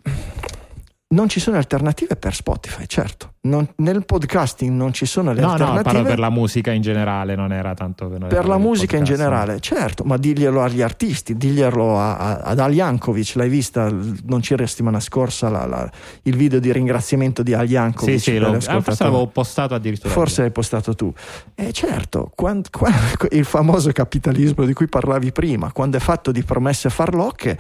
Non 1.13 1.29
ci 1.29 1.41
sono 1.41 1.57
alternative 1.57 2.15
per 2.15 2.33
Spotify, 2.37 2.85
certo. 2.87 3.33
Non- 3.43 3.67
nel 3.79 4.05
podcasting 4.05 4.73
non 4.73 4.93
ci 4.93 5.07
sono 5.07 5.33
le 5.33 5.41
No, 5.41 5.47
no, 5.49 5.53
alternative. 5.55 5.83
parlo 5.83 6.03
per 6.05 6.19
la 6.21 6.31
musica 6.31 6.71
in 6.71 6.83
generale, 6.83 7.35
non 7.35 7.53
era 7.53 7.75
tanto 7.75 8.07
per, 8.07 8.29
Per 8.29 8.47
la 8.47 8.59
musica 8.59 8.95
in 8.97 9.03
podcast. 9.03 9.19
generale, 9.21 9.59
certo, 9.61 10.05
ma 10.05 10.17
diglielo 10.17 10.63
agli 10.63 10.83
artisti, 10.83 11.37
diglielo 11.37 11.99
a- 11.99 12.17
a- 12.17 12.37
ad 12.43 12.61
Al 12.61 12.73
Jankovic, 12.73 13.33
l'hai 13.35 13.49
vista, 13.49 13.91
non 13.91 14.39
c'era 14.39 14.65
settimana 14.69 15.01
scorsa 15.01 15.49
la- 15.49 15.67
la- 15.67 15.91
il 16.23 16.37
video 16.37 16.61
di 16.61 16.71
ringraziamento 16.71 17.43
di 17.43 17.55
Al 17.55 17.67
Jankovic 17.67 18.15
Sì, 18.21 18.31
sì, 18.31 18.39
lo- 18.39 18.53
ah, 18.55 18.81
forse 18.81 19.03
l'avevo 19.03 19.27
postato 19.27 19.75
addirittura. 19.75 20.13
Forse 20.13 20.43
hai 20.43 20.53
postato 20.53 20.95
tu. 20.95 21.13
E 21.57 21.73
certo, 21.73 22.31
quan- 22.37 22.63
qua- 22.71 22.89
il 23.33 23.45
famoso 23.45 23.91
capitalismo 23.91 24.65
di 24.65 24.75
cui 24.75 24.87
parlavi 24.87 25.33
prima, 25.33 25.73
quando 25.73 25.97
è 25.97 26.01
fatto 26.01 26.31
di 26.31 26.45
promesse 26.45 26.89
farlocche, 26.89 27.59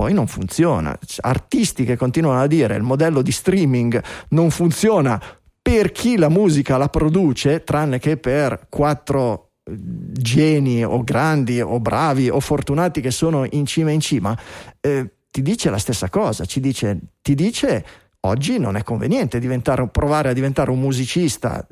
poi 0.00 0.14
non 0.14 0.26
funziona. 0.26 0.98
Artisti 1.20 1.84
che 1.84 1.94
continuano 1.94 2.40
a 2.40 2.46
dire 2.46 2.74
il 2.74 2.82
modello 2.82 3.20
di 3.20 3.30
streaming 3.30 4.02
non 4.30 4.50
funziona 4.50 5.22
per 5.60 5.92
chi 5.92 6.16
la 6.16 6.30
musica 6.30 6.78
la 6.78 6.88
produce, 6.88 7.64
tranne 7.64 7.98
che 7.98 8.16
per 8.16 8.68
quattro 8.70 9.50
geni 9.70 10.82
o 10.82 11.04
grandi 11.04 11.60
o 11.60 11.78
bravi 11.80 12.30
o 12.30 12.40
fortunati 12.40 13.02
che 13.02 13.10
sono 13.10 13.46
in 13.50 13.66
cima 13.66 13.90
in 13.90 14.00
cima, 14.00 14.34
eh, 14.80 15.16
ti 15.30 15.42
dice 15.42 15.68
la 15.68 15.76
stessa 15.76 16.08
cosa, 16.08 16.46
ci 16.46 16.60
dice, 16.60 16.98
ti 17.20 17.34
dice 17.34 17.84
oggi 18.20 18.58
non 18.58 18.76
è 18.76 18.82
conveniente 18.82 19.38
diventare, 19.38 19.86
provare 19.88 20.30
a 20.30 20.32
diventare 20.32 20.70
un 20.70 20.80
musicista 20.80 21.66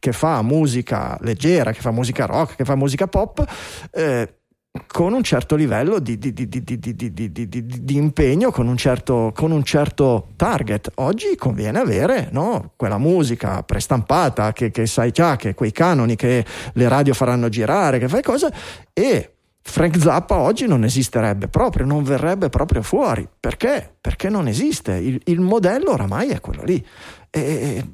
che 0.00 0.12
fa 0.12 0.42
musica 0.42 1.16
leggera, 1.20 1.70
che 1.70 1.80
fa 1.80 1.92
musica 1.92 2.26
rock, 2.26 2.56
che 2.56 2.64
fa 2.64 2.74
musica 2.74 3.06
pop, 3.06 3.44
eh, 3.92 4.41
con 4.86 5.12
un 5.12 5.22
certo 5.22 5.54
livello 5.54 5.98
di, 5.98 6.16
di, 6.18 6.32
di, 6.32 6.48
di 6.48 7.96
impegno, 7.96 8.50
con 8.50 8.68
un, 8.68 8.76
certo, 8.76 9.30
con 9.34 9.50
un, 9.50 9.62
certo, 9.62 10.28
target. 10.36 10.90
Oggi 10.96 11.36
conviene 11.36 11.78
avere 11.78 12.28
no? 12.32 12.72
quella 12.76 12.96
musica 12.96 13.62
prestampata 13.62 14.52
che, 14.52 14.70
che 14.70 14.86
sai 14.86 15.10
già, 15.10 15.36
che 15.36 15.54
quei 15.54 15.72
canoni 15.72 16.16
che 16.16 16.44
le 16.72 16.88
radio 16.88 17.12
faranno 17.12 17.50
girare, 17.50 17.98
che 17.98 18.08
fai 18.08 18.22
cosa, 18.22 18.50
e 18.94 19.34
Frank 19.60 19.98
Zappa 19.98 20.38
oggi 20.38 20.66
non 20.66 20.84
esisterebbe 20.84 21.48
proprio, 21.48 21.84
non 21.84 22.02
verrebbe 22.02 22.48
proprio 22.48 22.82
fuori. 22.82 23.28
Perché? 23.38 23.94
Perché 24.00 24.30
non 24.30 24.48
esiste. 24.48 24.94
Il, 24.94 25.20
il 25.24 25.40
modello 25.40 25.92
oramai 25.92 26.28
è 26.28 26.40
quello 26.40 26.64
lì. 26.64 26.84
E, 27.30 27.84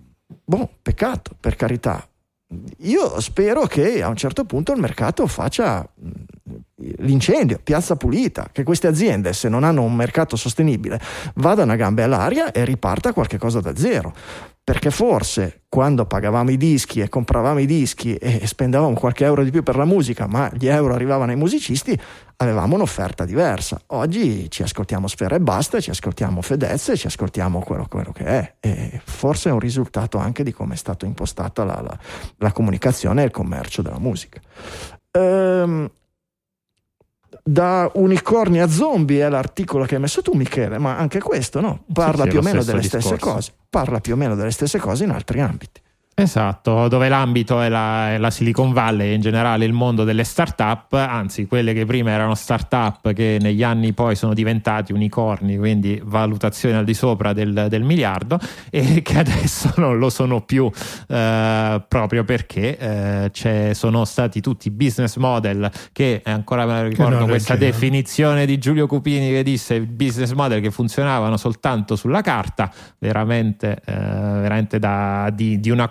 boh, 0.44 0.70
peccato, 0.80 1.36
per 1.38 1.56
carità. 1.56 2.07
Io 2.78 3.20
spero 3.20 3.66
che 3.66 4.02
a 4.02 4.08
un 4.08 4.16
certo 4.16 4.44
punto 4.44 4.72
il 4.72 4.80
mercato 4.80 5.26
faccia 5.26 5.86
mh, 5.94 6.10
l'incendio, 7.00 7.60
piazza 7.62 7.96
pulita, 7.96 8.48
che 8.50 8.62
queste 8.62 8.86
aziende, 8.86 9.34
se 9.34 9.48
non 9.50 9.64
hanno 9.64 9.82
un 9.82 9.94
mercato 9.94 10.34
sostenibile, 10.36 10.98
vadano 11.34 11.72
a 11.72 11.76
gambe 11.76 12.02
all'aria 12.02 12.50
e 12.50 12.64
riparta 12.64 13.12
qualche 13.12 13.36
cosa 13.36 13.60
da 13.60 13.76
zero. 13.76 14.14
Perché 14.68 14.90
forse 14.90 15.62
quando 15.66 16.04
pagavamo 16.04 16.50
i 16.50 16.58
dischi 16.58 17.00
e 17.00 17.08
compravamo 17.08 17.58
i 17.58 17.64
dischi 17.64 18.16
e 18.16 18.46
spendevamo 18.46 18.92
qualche 18.92 19.24
euro 19.24 19.42
di 19.42 19.50
più 19.50 19.62
per 19.62 19.76
la 19.76 19.86
musica, 19.86 20.26
ma 20.26 20.50
gli 20.52 20.66
euro 20.66 20.92
arrivavano 20.92 21.30
ai 21.30 21.38
musicisti, 21.38 21.98
avevamo 22.36 22.74
un'offerta 22.74 23.24
diversa. 23.24 23.80
Oggi 23.86 24.50
ci 24.50 24.62
ascoltiamo 24.62 25.06
Sfera 25.08 25.36
e 25.36 25.40
basta, 25.40 25.80
ci 25.80 25.88
ascoltiamo 25.88 26.42
Fedez 26.42 26.90
e 26.90 26.98
ci 26.98 27.06
ascoltiamo 27.06 27.60
quello, 27.60 27.86
quello 27.88 28.12
che 28.12 28.24
è. 28.26 28.54
E 28.60 29.00
forse 29.02 29.48
è 29.48 29.52
un 29.52 29.58
risultato 29.58 30.18
anche 30.18 30.42
di 30.42 30.52
come 30.52 30.74
è 30.74 30.76
stata 30.76 31.06
impostata 31.06 31.64
la, 31.64 31.80
la- 31.80 31.98
la 32.36 32.52
comunicazione 32.52 33.22
e 33.22 33.24
il 33.24 33.30
commercio 33.30 33.80
della 33.80 33.98
musica. 33.98 34.38
Ehm, 35.12 35.90
da 37.48 37.90
unicorni 37.94 38.60
a 38.60 38.68
zombie 38.68 39.24
è 39.24 39.28
l'articolo 39.30 39.86
che 39.86 39.94
hai 39.94 40.00
messo 40.02 40.20
tu, 40.20 40.32
Michele, 40.34 40.76
ma 40.76 40.98
anche 40.98 41.18
questo 41.18 41.60
no? 41.60 41.84
parla 41.90 42.24
sì, 42.24 42.28
più 42.28 42.40
o 42.40 42.42
meno 42.42 42.62
delle 42.62 42.82
stesse 42.82 43.12
discorso. 43.12 43.34
cose. 43.34 43.52
Parla 43.70 44.00
più 44.00 44.12
o 44.12 44.16
meno 44.16 44.34
delle 44.34 44.50
stesse 44.50 44.78
cose 44.78 45.04
in 45.04 45.10
altri 45.10 45.40
ambiti. 45.40 45.80
Esatto, 46.20 46.88
dove 46.88 47.08
l'ambito 47.08 47.60
è 47.60 47.68
la, 47.68 48.14
è 48.14 48.18
la 48.18 48.30
Silicon 48.30 48.72
Valley 48.72 49.10
e 49.10 49.14
in 49.14 49.20
generale 49.20 49.64
il 49.64 49.72
mondo 49.72 50.02
delle 50.02 50.24
start-up, 50.24 50.92
anzi 50.94 51.46
quelle 51.46 51.72
che 51.72 51.86
prima 51.86 52.10
erano 52.10 52.34
start-up 52.34 53.12
che 53.12 53.38
negli 53.40 53.62
anni 53.62 53.92
poi 53.92 54.16
sono 54.16 54.34
diventati 54.34 54.92
unicorni, 54.92 55.56
quindi 55.56 56.02
valutazioni 56.04 56.74
al 56.74 56.84
di 56.84 56.92
sopra 56.92 57.32
del, 57.32 57.66
del 57.68 57.84
miliardo 57.84 58.40
e 58.68 59.00
che 59.06 59.16
adesso 59.16 59.72
non 59.76 59.98
lo 59.98 60.10
sono 60.10 60.40
più 60.40 60.68
eh, 61.06 61.84
proprio 61.86 62.24
perché 62.24 62.76
eh, 62.76 63.30
c'è- 63.30 63.72
sono 63.74 64.04
stati 64.04 64.40
tutti 64.40 64.72
business 64.72 65.18
model 65.18 65.70
che 65.92 66.20
eh, 66.24 66.30
ancora 66.32 66.66
me 66.66 66.72
la 66.72 66.88
ricordo 66.88 67.26
questa 67.26 67.52
reggevano. 67.52 67.78
definizione 67.78 68.44
di 68.44 68.58
Giulio 68.58 68.88
Cupini 68.88 69.30
che 69.30 69.44
disse 69.44 69.80
business 69.82 70.32
model 70.32 70.60
che 70.60 70.72
funzionavano 70.72 71.36
soltanto 71.36 71.94
sulla 71.94 72.22
carta, 72.22 72.72
veramente, 72.98 73.80
eh, 73.84 73.92
veramente 73.94 74.80
da, 74.80 75.30
di, 75.32 75.60
di 75.60 75.70
una 75.70 75.86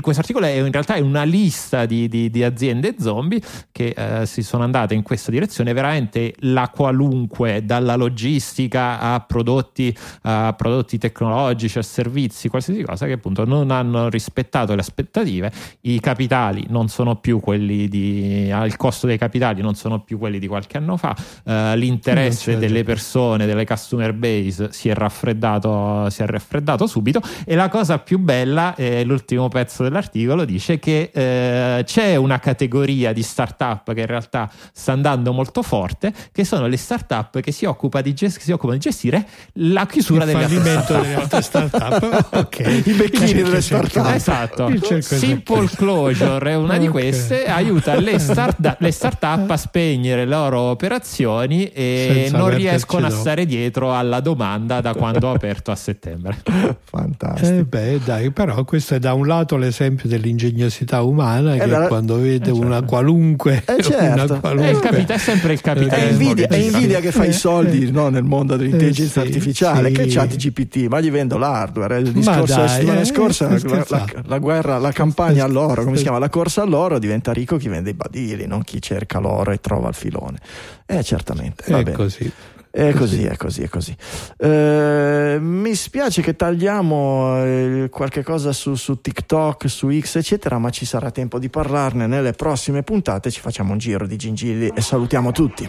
questo 0.00 0.20
articolo 0.20 0.46
è 0.46 0.50
in 0.50 0.70
realtà 0.70 0.94
è 0.94 1.00
una 1.00 1.24
lista 1.24 1.86
di, 1.86 2.08
di- 2.08 2.30
di 2.30 2.42
aziende 2.42 2.96
zombie 2.98 3.40
che 3.72 3.94
eh, 3.96 4.26
si 4.26 4.42
sono 4.42 4.64
andate 4.64 4.94
in 4.94 5.02
questa 5.02 5.30
direzione. 5.30 5.72
Veramente 5.72 6.34
la 6.40 6.68
qualunque 6.68 7.64
dalla 7.64 7.96
logistica 7.96 9.00
a 9.00 9.20
prodotti 9.20 9.96
a 10.22 10.52
prodotti 10.56 10.98
tecnologici 10.98 11.78
a 11.78 11.82
servizi 11.82 12.48
qualsiasi 12.48 12.82
cosa 12.82 13.06
che 13.06 13.12
appunto 13.12 13.44
non 13.44 13.70
hanno 13.70 14.08
rispettato 14.08 14.74
le 14.74 14.80
aspettative. 14.80 15.52
I 15.82 16.00
capitali 16.00 16.66
non 16.68 16.88
sono 16.88 17.16
più 17.16 17.40
quelli 17.40 17.88
di 17.88 18.48
il 18.48 18.76
costo 18.76 19.06
dei 19.06 19.18
capitali 19.18 19.62
non 19.62 19.74
sono 19.74 20.00
più 20.00 20.18
quelli 20.18 20.38
di 20.38 20.46
qualche 20.46 20.76
anno 20.76 20.96
fa. 20.96 21.16
Eh, 21.44 21.76
l'interesse 21.76 22.58
delle 22.58 22.84
persone 22.84 23.46
delle 23.46 23.64
customer 23.64 24.12
base 24.12 24.72
si 24.72 24.88
è 24.88 24.94
raffreddato 24.94 26.08
si 26.10 26.22
è 26.22 26.26
raffreddato 26.26 26.86
subito. 26.86 27.20
E 27.44 27.54
la 27.54 27.68
cosa 27.68 27.98
più 27.98 28.18
bella 28.18 28.74
è 28.74 29.04
l'ultimo 29.04 29.39
pezzo 29.48 29.82
dell'articolo 29.82 30.44
dice 30.44 30.78
che 30.78 31.10
eh, 31.12 31.82
c'è 31.84 32.16
una 32.16 32.38
categoria 32.38 33.12
di 33.12 33.22
startup 33.22 33.92
che 33.92 34.00
in 34.00 34.06
realtà 34.06 34.50
sta 34.72 34.92
andando 34.92 35.32
molto 35.32 35.62
forte 35.62 36.12
che 36.32 36.44
sono 36.44 36.66
le 36.66 36.76
startup 36.76 37.40
che 37.40 37.52
si, 37.52 37.64
occupa 37.64 38.00
di 38.00 38.12
ges- 38.12 38.36
che 38.36 38.42
si 38.42 38.52
occupano 38.52 38.74
di 38.74 38.80
gestire 38.80 39.26
la 39.54 39.86
chiusura 39.86 40.24
delle 40.24 40.44
altre 40.44 40.60
startup. 40.60 41.02
delle 41.02 41.14
altre 41.14 41.42
start-up. 41.42 42.28
ok. 42.36 42.82
I 42.86 42.92
becchini 42.92 43.32
delle 43.42 43.60
start-up. 43.60 44.14
Esatto, 44.14 44.70
Simple 45.00 45.68
Closure 45.74 46.50
è 46.50 46.54
una 46.56 46.78
di 46.78 46.86
Ok. 46.86 46.90
queste, 46.92 47.46
aiuta 47.46 47.94
le, 47.98 48.18
start- 48.18 48.76
le 48.78 48.90
start-up 48.90 49.50
a 49.50 49.56
spegnere 49.56 50.24
le 50.24 50.30
loro 50.30 50.60
operazioni 50.60 51.66
e 51.66 52.10
Senza 52.12 52.38
non 52.38 52.50
riescono 52.50 53.06
a 53.06 53.10
stare 53.10 53.46
dietro 53.46 53.94
alla 53.94 54.20
domanda 54.20 54.80
da 54.80 54.94
quando 54.94 55.28
ho 55.28 55.32
aperto 55.32 55.70
a 55.70 55.76
settembre. 55.76 56.42
Fantastico. 56.84 57.48
Eh 57.48 57.64
beh, 57.64 58.00
dai, 58.04 58.30
però 58.30 58.64
questo 58.64 58.94
è 58.94 58.98
da 58.98 59.12
un 59.14 59.26
lato 59.30 59.56
l'esempio 59.56 60.08
dell'ingegnosità 60.08 61.02
umana 61.02 61.56
che 61.56 61.66
da- 61.66 61.86
quando 61.86 62.16
vede 62.16 62.50
eh, 62.50 62.52
certo. 62.52 62.60
una 62.60 62.82
qualunque, 62.82 63.62
Eh, 63.64 63.82
certo. 63.82 64.24
una 64.32 64.40
qualunque 64.40 64.68
È, 64.68 64.70
il 64.72 64.78
capita- 64.80 65.14
è 65.14 65.18
sempre 65.18 65.52
il 65.52 65.58
È 65.58 65.62
capitalismo. 65.62 66.10
invidia, 66.22 66.46
che 66.48 66.54
è 66.56 66.58
invidia 66.58 67.00
che 67.00 67.12
fa 67.12 67.24
i 67.24 67.32
soldi 67.32 67.90
no, 67.90 68.08
nel 68.08 68.24
mondo 68.24 68.56
dell'intelligenza 68.56 69.20
Eh, 69.22 69.26
sì, 69.26 69.28
artificiale. 69.32 69.88
sì. 69.88 69.94
Che 69.94 70.06
chat 70.08 70.36
GPT? 70.36 70.76
Ma 70.88 71.00
gli 71.00 71.10
vendo 71.10 71.38
l'hardware. 71.38 71.98
Il 72.00 72.12
discorso 72.12 72.54
dai, 72.54 72.62
la 72.62 72.68
settimana 72.68 73.00
eh, 73.00 73.04
scorsa, 73.04 73.48
la, 73.48 73.84
la- 73.88 74.06
la 74.26 74.38
guerra, 74.38 74.78
la 74.78 74.92
campagna 74.92 75.44
all'oro, 75.44 75.84
come 75.84 75.96
si 75.96 76.02
chiama? 76.02 76.18
La 76.18 76.28
corsa 76.28 76.62
all'oro 76.62 76.98
diventa 76.98 77.32
ricco 77.32 77.56
chi 77.56 77.68
vende 77.68 77.90
i 77.90 77.94
badili, 77.94 78.46
non 78.46 78.62
chi 78.62 78.82
cerca 78.82 79.18
l'oro 79.20 79.52
e 79.52 79.60
trova 79.60 79.88
il 79.88 79.94
filone. 79.94 80.38
Eh, 80.86 81.02
certamente. 81.02 81.64
va 81.68 81.78
È 81.78 81.82
bene. 81.82 81.96
così. 81.96 82.30
È 82.72 82.92
così, 82.92 83.24
è 83.24 83.36
così, 83.36 83.62
è 83.62 83.68
così. 83.68 83.96
Eh, 84.36 85.38
mi 85.40 85.74
spiace 85.74 86.22
che 86.22 86.36
tagliamo 86.36 87.44
eh, 87.44 87.88
qualche 87.90 88.22
cosa 88.22 88.52
su, 88.52 88.76
su 88.76 89.00
TikTok, 89.00 89.68
su 89.68 89.90
X, 89.90 90.16
eccetera, 90.16 90.56
ma 90.58 90.70
ci 90.70 90.86
sarà 90.86 91.10
tempo 91.10 91.40
di 91.40 91.48
parlarne 91.48 92.06
nelle 92.06 92.30
prossime 92.32 92.84
puntate. 92.84 93.32
Ci 93.32 93.40
facciamo 93.40 93.72
un 93.72 93.78
giro 93.78 94.06
di 94.06 94.16
gingilli 94.16 94.70
e 94.72 94.80
salutiamo 94.80 95.32
tutti. 95.32 95.68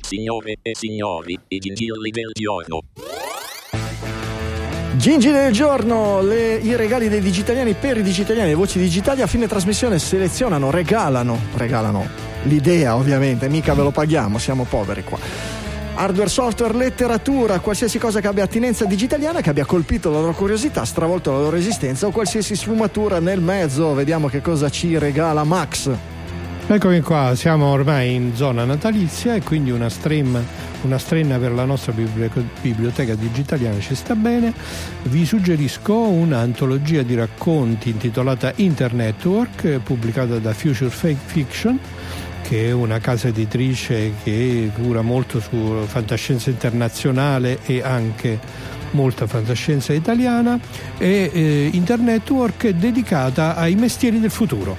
Signore 0.00 0.56
e 0.60 0.74
signori, 0.74 1.38
i 1.46 1.58
gingilli 1.58 2.10
del 2.10 2.30
giorno. 2.32 2.80
Gingilli 4.96 5.38
del 5.38 5.52
giorno, 5.52 6.20
le- 6.20 6.56
i 6.56 6.74
regali 6.74 7.08
dei 7.08 7.20
digitaliani 7.20 7.74
per 7.74 7.98
i 7.98 8.02
digitaliani, 8.02 8.48
le 8.48 8.56
voci 8.56 8.80
digitali 8.80 9.22
a 9.22 9.28
fine 9.28 9.46
trasmissione 9.46 10.00
selezionano, 10.00 10.72
regalano, 10.72 11.38
regalano 11.54 12.27
l'idea 12.44 12.96
ovviamente, 12.96 13.48
mica 13.48 13.74
ve 13.74 13.82
lo 13.82 13.90
paghiamo, 13.90 14.38
siamo 14.38 14.64
poveri 14.64 15.04
qua. 15.04 15.18
Hardware, 15.94 16.28
software, 16.28 16.74
letteratura, 16.76 17.58
qualsiasi 17.58 17.98
cosa 17.98 18.20
che 18.20 18.28
abbia 18.28 18.44
attinenza 18.44 18.84
digitaliana, 18.84 19.40
che 19.40 19.50
abbia 19.50 19.64
colpito 19.64 20.10
la 20.10 20.20
loro 20.20 20.32
curiosità, 20.32 20.84
stravolto 20.84 21.32
la 21.32 21.38
loro 21.38 21.56
esistenza 21.56 22.06
o 22.06 22.10
qualsiasi 22.10 22.54
sfumatura 22.54 23.18
nel 23.18 23.40
mezzo. 23.40 23.94
Vediamo 23.94 24.28
che 24.28 24.40
cosa 24.40 24.70
ci 24.70 24.96
regala 24.96 25.42
Max. 25.42 25.90
Eccomi 26.68 27.00
qua, 27.00 27.34
siamo 27.34 27.66
ormai 27.66 28.14
in 28.14 28.36
zona 28.36 28.64
natalizia 28.64 29.34
e 29.34 29.42
quindi 29.42 29.70
una 29.70 29.88
stream 29.88 30.40
una 30.82 30.98
strenna 30.98 31.38
per 31.38 31.52
la 31.52 31.64
nostra 31.64 31.92
biblioteca, 31.92 33.14
digitaliana 33.14 33.80
ci 33.80 33.94
sta 33.94 34.14
bene, 34.14 34.52
vi 35.04 35.24
suggerisco 35.24 35.94
un'antologia 35.94 37.02
di 37.02 37.14
racconti 37.14 37.90
intitolata 37.90 38.52
Internetwork, 38.56 39.80
pubblicata 39.80 40.38
da 40.38 40.52
Future 40.52 40.90
Fake 40.90 41.18
Fiction 41.24 41.78
che 42.48 42.68
è 42.68 42.72
una 42.72 42.98
casa 42.98 43.28
editrice 43.28 44.14
che 44.22 44.70
cura 44.74 45.02
molto 45.02 45.38
su 45.38 45.84
fantascienza 45.84 46.48
internazionale 46.48 47.58
e 47.66 47.82
anche 47.82 48.40
molta 48.92 49.26
fantascienza 49.26 49.92
italiana 49.92 50.58
e 50.96 51.30
eh, 51.30 51.68
Internetwork 51.70 52.70
dedicata 52.70 53.54
ai 53.54 53.74
mestieri 53.74 54.18
del 54.18 54.30
futuro. 54.30 54.78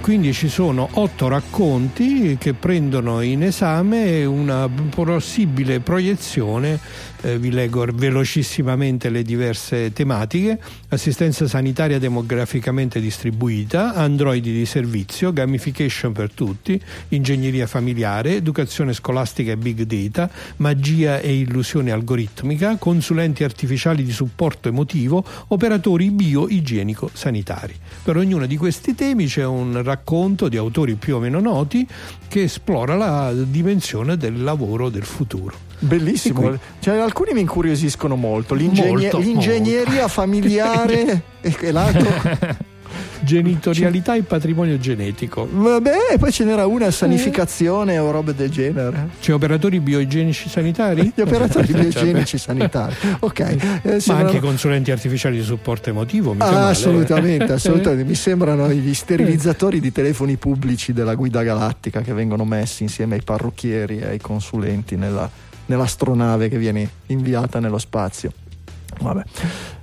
Quindi 0.00 0.32
ci 0.32 0.48
sono 0.48 0.88
otto 0.92 1.26
racconti 1.26 2.36
che 2.38 2.54
prendono 2.54 3.22
in 3.22 3.42
esame 3.42 4.24
una 4.24 4.68
possibile 4.68 5.80
proiezione 5.80 6.78
eh, 7.22 7.38
vi 7.38 7.50
leggo 7.50 7.86
velocissimamente 7.92 9.08
le 9.10 9.22
diverse 9.22 9.92
tematiche, 9.92 10.58
assistenza 10.88 11.46
sanitaria 11.46 11.98
demograficamente 11.98 13.00
distribuita, 13.00 13.94
androidi 13.94 14.52
di 14.52 14.66
servizio, 14.66 15.32
gamification 15.32 16.12
per 16.12 16.32
tutti, 16.32 16.80
ingegneria 17.08 17.66
familiare, 17.66 18.36
educazione 18.36 18.92
scolastica 18.92 19.52
e 19.52 19.56
big 19.56 19.82
data, 19.82 20.30
magia 20.56 21.20
e 21.20 21.38
illusione 21.38 21.90
algoritmica, 21.90 22.76
consulenti 22.76 23.44
artificiali 23.44 24.04
di 24.04 24.12
supporto 24.12 24.68
emotivo, 24.68 25.24
operatori 25.48 26.10
bio-igienico-sanitari. 26.10 27.74
Per 28.02 28.16
ognuno 28.16 28.46
di 28.46 28.56
questi 28.56 28.94
temi 28.94 29.26
c'è 29.26 29.44
un 29.44 29.82
racconto 29.82 30.48
di 30.48 30.56
autori 30.56 30.94
più 30.94 31.16
o 31.16 31.18
meno 31.18 31.40
noti 31.40 31.86
che 32.28 32.44
esplora 32.44 32.94
la 32.94 33.32
dimensione 33.32 34.16
del 34.16 34.42
lavoro 34.42 34.88
del 34.88 35.04
futuro. 35.04 35.68
Bellissimo, 35.82 36.58
cioè, 36.80 36.98
alcuni 37.10 37.32
mi 37.34 37.40
incuriosiscono 37.40 38.14
molto, 38.16 38.54
L'ingegner- 38.54 39.12
Molto, 39.12 39.18
l'ingegneria 39.18 39.92
molto. 39.92 40.08
familiare 40.08 41.22
e 41.42 41.72
l'altro... 41.72 42.68
Genitorialità 43.22 44.14
e 44.16 44.22
patrimonio 44.22 44.78
genetico. 44.78 45.46
Vabbè, 45.50 45.92
e 46.12 46.18
poi 46.18 46.32
ce 46.32 46.44
n'era 46.44 46.66
una 46.66 46.90
sanificazione 46.90 47.98
o 47.98 48.10
robe 48.10 48.34
del 48.34 48.48
genere. 48.50 49.10
C'è 49.20 49.34
operatori 49.34 49.78
bioigienici 49.78 50.48
sanitari? 50.48 51.12
Gli 51.14 51.20
operatori 51.20 51.66
bioigienici 51.72 52.38
sanitari. 52.38 52.94
Ok. 53.20 53.40
eh, 53.40 53.58
Ma 53.84 54.00
sembrano- 54.00 54.30
anche 54.30 54.40
consulenti 54.40 54.90
artificiali 54.90 55.36
di 55.36 55.44
supporto 55.44 55.90
emotivo, 55.90 56.32
mica 56.32 56.46
Ah, 56.46 56.50
male, 56.52 56.66
eh. 56.66 56.70
assolutamente, 56.70 57.52
assolutamente. 57.52 58.04
Mi 58.04 58.14
sembrano 58.14 58.68
gli 58.72 58.94
sterilizzatori 58.94 59.80
di 59.80 59.92
telefoni 59.92 60.36
pubblici 60.36 60.92
della 60.94 61.14
guida 61.14 61.42
galattica 61.42 62.00
che 62.00 62.14
vengono 62.14 62.44
messi 62.46 62.82
insieme 62.84 63.16
ai 63.16 63.22
parrucchieri 63.22 63.98
e 63.98 64.06
ai 64.06 64.18
consulenti 64.20 64.96
nella, 64.96 65.30
nell'astronave 65.70 66.48
che 66.48 66.58
viene 66.58 66.88
inviata 67.06 67.60
nello 67.60 67.78
spazio. 67.78 68.32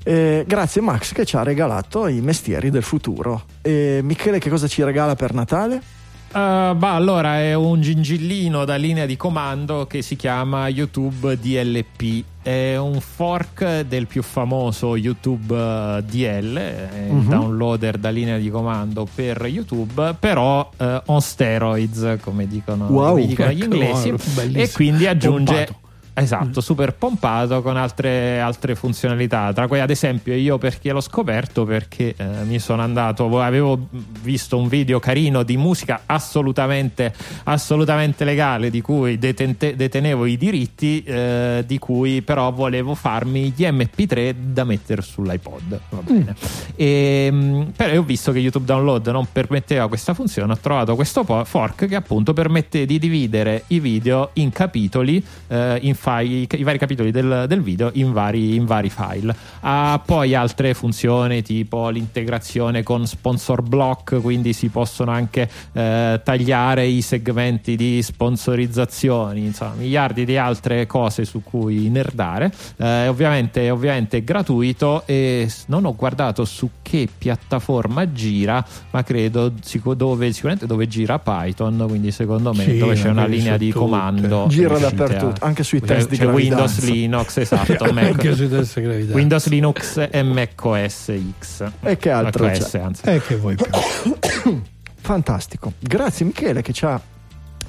Eh, 0.03 0.43
grazie 0.45 0.81
Max 0.81 1.13
che 1.13 1.25
ci 1.25 1.37
ha 1.37 1.43
regalato 1.43 2.07
i 2.07 2.19
mestieri 2.19 2.69
del 2.69 2.83
futuro. 2.83 3.45
E 3.61 4.01
Michele 4.03 4.37
che 4.37 4.49
cosa 4.49 4.67
ci 4.67 4.83
regala 4.83 5.15
per 5.15 5.33
Natale? 5.33 5.81
Uh, 6.29 6.75
bah, 6.75 6.93
allora 6.93 7.39
è 7.39 7.53
un 7.53 7.81
gingillino 7.81 8.65
da 8.65 8.75
linea 8.75 9.05
di 9.05 9.15
comando 9.15 9.87
che 9.87 10.01
si 10.01 10.15
chiama 10.15 10.67
YouTube 10.67 11.37
DLP. 11.39 12.23
È 12.43 12.75
un 12.77 12.99
fork 12.99 13.81
del 13.81 14.07
più 14.07 14.21
famoso 14.21 14.95
YouTube 14.95 15.53
eh, 15.55 16.03
DL, 16.03 16.55
è 16.57 17.05
il 17.09 17.13
Mhm. 17.15 17.29
downloader 17.29 17.97
da 17.97 18.09
linea 18.09 18.37
di 18.37 18.49
comando 18.49 19.07
per 19.13 19.45
YouTube, 19.45 20.15
però 20.19 20.69
eh, 20.77 21.01
on 21.05 21.21
steroids, 21.21 22.17
come 22.21 22.47
dicono, 22.47 22.85
Wow, 22.87 23.09
come 23.11 23.25
dicono 23.25 23.51
gli 23.51 23.61
ecco, 23.63 23.75
inglesi. 23.75 24.09
bellissimo. 24.35 24.63
E 24.63 24.71
quindi 24.71 25.07
aggiunge. 25.07 25.53
Pompato. 25.65 25.85
Esatto, 26.19 26.61
super 26.61 26.95
pompato 26.95 27.61
con 27.61 27.77
altre, 27.77 28.39
altre 28.39 28.73
funzionalità. 28.73 29.53
Tra 29.53 29.67
cui, 29.67 29.79
ad 29.79 29.91
esempio, 29.91 30.33
io 30.33 30.57
perché 30.57 30.91
l'ho 30.91 30.99
scoperto? 30.99 31.63
Perché 31.63 32.15
eh, 32.17 32.25
mi 32.43 32.57
sono 32.57 32.81
andato, 32.81 33.39
avevo 33.39 33.87
visto 34.23 34.57
un 34.57 34.67
video 34.67 34.97
carino 34.97 35.43
di 35.43 35.57
musica 35.57 36.01
assolutamente, 36.07 37.13
assolutamente 37.43 38.25
legale, 38.25 38.71
di 38.71 38.81
cui 38.81 39.19
detente- 39.19 39.75
detenevo 39.75 40.25
i 40.25 40.37
diritti, 40.37 41.03
eh, 41.03 41.63
di 41.67 41.77
cui 41.77 42.23
però 42.23 42.51
volevo 42.51 42.95
farmi 42.95 43.53
gli 43.55 43.63
MP3 43.65 44.33
da 44.33 44.63
mettere 44.63 45.03
sull'iPod. 45.03 45.79
Va 45.89 46.01
bene. 46.01 46.35
E, 46.75 47.29
mh, 47.31 47.73
però 47.75 47.95
ho 47.99 48.03
visto 48.03 48.31
che 48.31 48.39
YouTube 48.39 48.65
Download 48.65 49.05
non 49.09 49.27
permetteva 49.31 49.87
questa 49.87 50.15
funzione. 50.15 50.53
Ho 50.53 50.57
trovato 50.57 50.95
questo 50.95 51.23
fork 51.23 51.85
che 51.85 51.95
appunto 51.95 52.33
permette 52.33 52.87
di 52.87 52.97
dividere 52.97 53.65
i 53.67 53.79
video 53.79 54.31
in 54.33 54.51
capitoli, 54.51 55.23
eh, 55.47 55.77
in 55.81 55.93
file, 56.07 56.47
i 56.51 56.63
vari 56.63 56.77
capitoli 56.77 57.11
del, 57.11 57.45
del 57.49 57.61
video 57.61 57.89
in 57.95 58.13
vari, 58.13 58.55
in 58.55 58.65
vari 58.65 58.89
file. 58.89 59.35
Ha 59.59 60.01
poi 60.05 60.33
altre 60.33 60.73
funzioni 60.73 61.41
tipo 61.41 61.89
l'integrazione 61.89 62.81
con 62.83 63.05
sponsor 63.05 63.61
block, 63.61 64.21
quindi 64.21 64.53
si 64.53 64.69
possono 64.69 65.11
anche 65.11 65.49
eh, 65.73 66.21
tagliare 66.23 66.85
i 66.85 67.01
segmenti 67.01 67.75
di 67.75 68.01
sponsorizzazioni, 68.01 69.45
insomma, 69.45 69.73
miliardi 69.73 70.23
di 70.23 70.37
altre 70.37 70.85
cose 70.87 71.25
su 71.25 71.43
cui 71.43 71.89
nerdare. 71.89 72.53
Eh, 72.77 73.07
ovviamente, 73.07 73.69
ovviamente 73.69 74.17
è 74.17 74.23
gratuito 74.23 75.03
e 75.05 75.51
non 75.67 75.83
ho 75.85 75.93
guardato 75.93 76.45
su 76.45 76.69
che 76.81 77.09
piattaforma 77.17 78.11
gira, 78.13 78.65
ma 78.91 79.03
credo 79.03 79.51
dove, 79.95 80.31
sicuramente 80.31 80.65
dove 80.65 80.87
gira 80.87 81.19
Python, 81.19 81.83
quindi 81.87 82.11
secondo 82.11 82.53
me 82.53 82.63
Sì, 82.63 82.77
dove 82.77 82.95
c'è 82.95 83.09
una 83.09 83.25
linea 83.25 83.57
di 83.57 83.71
tutte. 83.71 83.79
comando. 83.79 84.45
Gira 84.47 84.77
dappertutto, 84.77 85.45
anche 85.45 85.63
sui 85.63 85.81
test 85.81 85.95
di 86.05 86.17
c'è 86.17 86.27
Windows. 86.27 86.83
Linux, 86.83 87.37
esatto, 87.37 87.91
Mac-. 87.91 89.11
Windows 89.13 89.47
Linux 89.47 90.07
e 90.11 90.23
Mac 90.23 90.63
OS 90.63 91.11
X. 91.39 91.71
E 91.81 91.97
che 91.97 92.11
altro 92.11 92.45
Mac 92.45 92.55
OS, 92.55 92.69
c'è? 92.69 92.79
anzi. 92.79 93.01
Eh, 93.05 93.21
che 93.21 93.35
vuoi 93.35 93.55
più? 93.55 93.65
Fantastico. 94.99 95.73
Grazie 95.79 96.25
Michele 96.25 96.61
che 96.61 96.73
ci 96.73 96.85
ha 96.85 97.01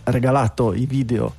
regalato 0.04 0.74
i 0.74 0.86
video 0.86 1.34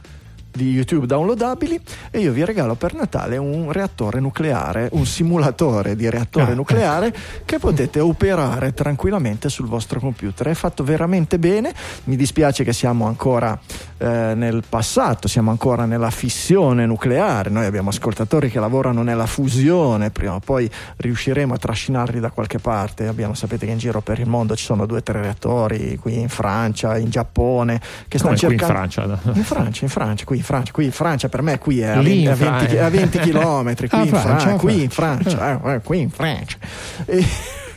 di 0.51 0.71
YouTube 0.71 1.05
downloadabili 1.05 1.79
e 2.11 2.19
io 2.19 2.31
vi 2.31 2.43
regalo 2.43 2.75
per 2.75 2.93
Natale 2.93 3.37
un 3.37 3.71
reattore 3.71 4.19
nucleare, 4.19 4.89
un 4.93 5.05
simulatore 5.05 5.95
di 5.95 6.09
reattore 6.09 6.51
Ah, 6.51 6.53
nucleare 6.53 7.13
che 7.45 7.59
potete 7.59 7.99
operare 7.99 8.73
tranquillamente 8.73 9.49
sul 9.49 9.67
vostro 9.67 9.99
computer. 9.99 10.47
È 10.47 10.53
fatto 10.53 10.83
veramente 10.83 11.39
bene. 11.39 11.73
Mi 12.05 12.15
dispiace 12.15 12.63
che 12.63 12.73
siamo 12.73 13.07
ancora 13.07 13.59
eh, 13.97 14.33
nel 14.35 14.63
passato, 14.67 15.27
siamo 15.27 15.51
ancora 15.51 15.85
nella 15.85 16.09
fissione 16.09 16.85
nucleare. 16.85 17.49
Noi 17.49 17.65
abbiamo 17.65 17.89
ascoltatori 17.89 18.49
che 18.49 18.59
lavorano 18.59 19.03
nella 19.03 19.25
fusione, 19.25 20.11
prima 20.11 20.35
o 20.35 20.39
poi 20.39 20.69
riusciremo 20.97 21.53
a 21.53 21.57
trascinarli 21.57 22.19
da 22.19 22.31
qualche 22.31 22.59
parte. 22.59 23.07
Abbiamo, 23.07 23.33
sapete 23.33 23.65
che 23.65 23.71
in 23.71 23.77
giro 23.77 24.01
per 24.01 24.19
il 24.19 24.27
mondo 24.27 24.55
ci 24.55 24.63
sono 24.63 24.85
due 24.85 24.99
o 24.99 25.03
tre 25.03 25.21
reattori, 25.21 25.97
qui 25.97 26.19
in 26.19 26.29
Francia, 26.29 26.97
in 26.97 27.09
Giappone, 27.09 27.81
che 28.07 28.17
stanno 28.17 28.35
qui 28.35 28.53
in 28.53 28.57
cercando... 28.59 28.73
Francia. 28.73 29.19
In 29.33 29.43
Francia, 29.43 29.83
in 29.83 29.89
Francia, 29.89 30.25
qui 30.25 30.38
in 30.39 30.43
Francia, 30.45 30.71
qui 30.71 30.85
in 30.85 30.91
Francia 30.91 31.29
per 31.29 31.41
me 31.41 31.57
qui 31.59 31.79
è 31.81 31.87
a, 31.87 31.99
Lì 31.99 32.23
20, 32.23 32.23
in 32.23 32.29
a 32.29 32.35
20 32.35 32.67
Fra- 32.75 32.85
a 32.85 32.89
20 32.89 33.19
chilometri, 33.21 33.87
qui 33.89 33.97
Ah, 33.99 34.01
in 34.03 34.07
Francia, 34.09 34.27
Francia, 34.27 34.49
ah, 34.49 34.57
qui 34.57 34.81
in 34.83 34.89
Francia. 34.89 35.61
Eh, 35.63 35.73
eh, 35.73 35.79
qui 35.81 35.99
in 35.99 36.09
Francia. 36.09 36.57
E, 37.05 37.25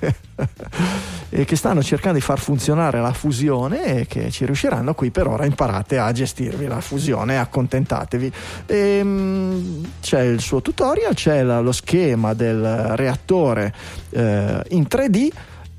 e 1.31 1.45
che 1.45 1.57
stanno 1.57 1.83
cercando 1.83 2.19
di 2.19 2.25
far 2.25 2.39
funzionare 2.39 3.01
la 3.01 3.13
fusione 3.13 4.01
e 4.01 4.07
che 4.07 4.31
ci 4.31 4.45
riusciranno 4.45 4.95
qui 4.95 5.11
per 5.11 5.27
ora 5.29 5.45
imparate 5.45 5.99
a 5.99 6.11
gestirvi 6.13 6.67
la 6.67 6.81
fusione, 6.81 7.39
accontentatevi. 7.39 8.33
Ehm, 8.67 9.87
c'è 10.01 10.23
il 10.23 10.41
suo 10.41 10.61
tutorial, 10.61 11.15
c'è 11.15 11.43
la- 11.43 11.61
lo 11.61 11.73
schema 11.73 12.35
del 12.35 12.63
reattore 12.97 13.73
eh, 14.11 14.63
in 14.71 14.87
3D 14.89 15.29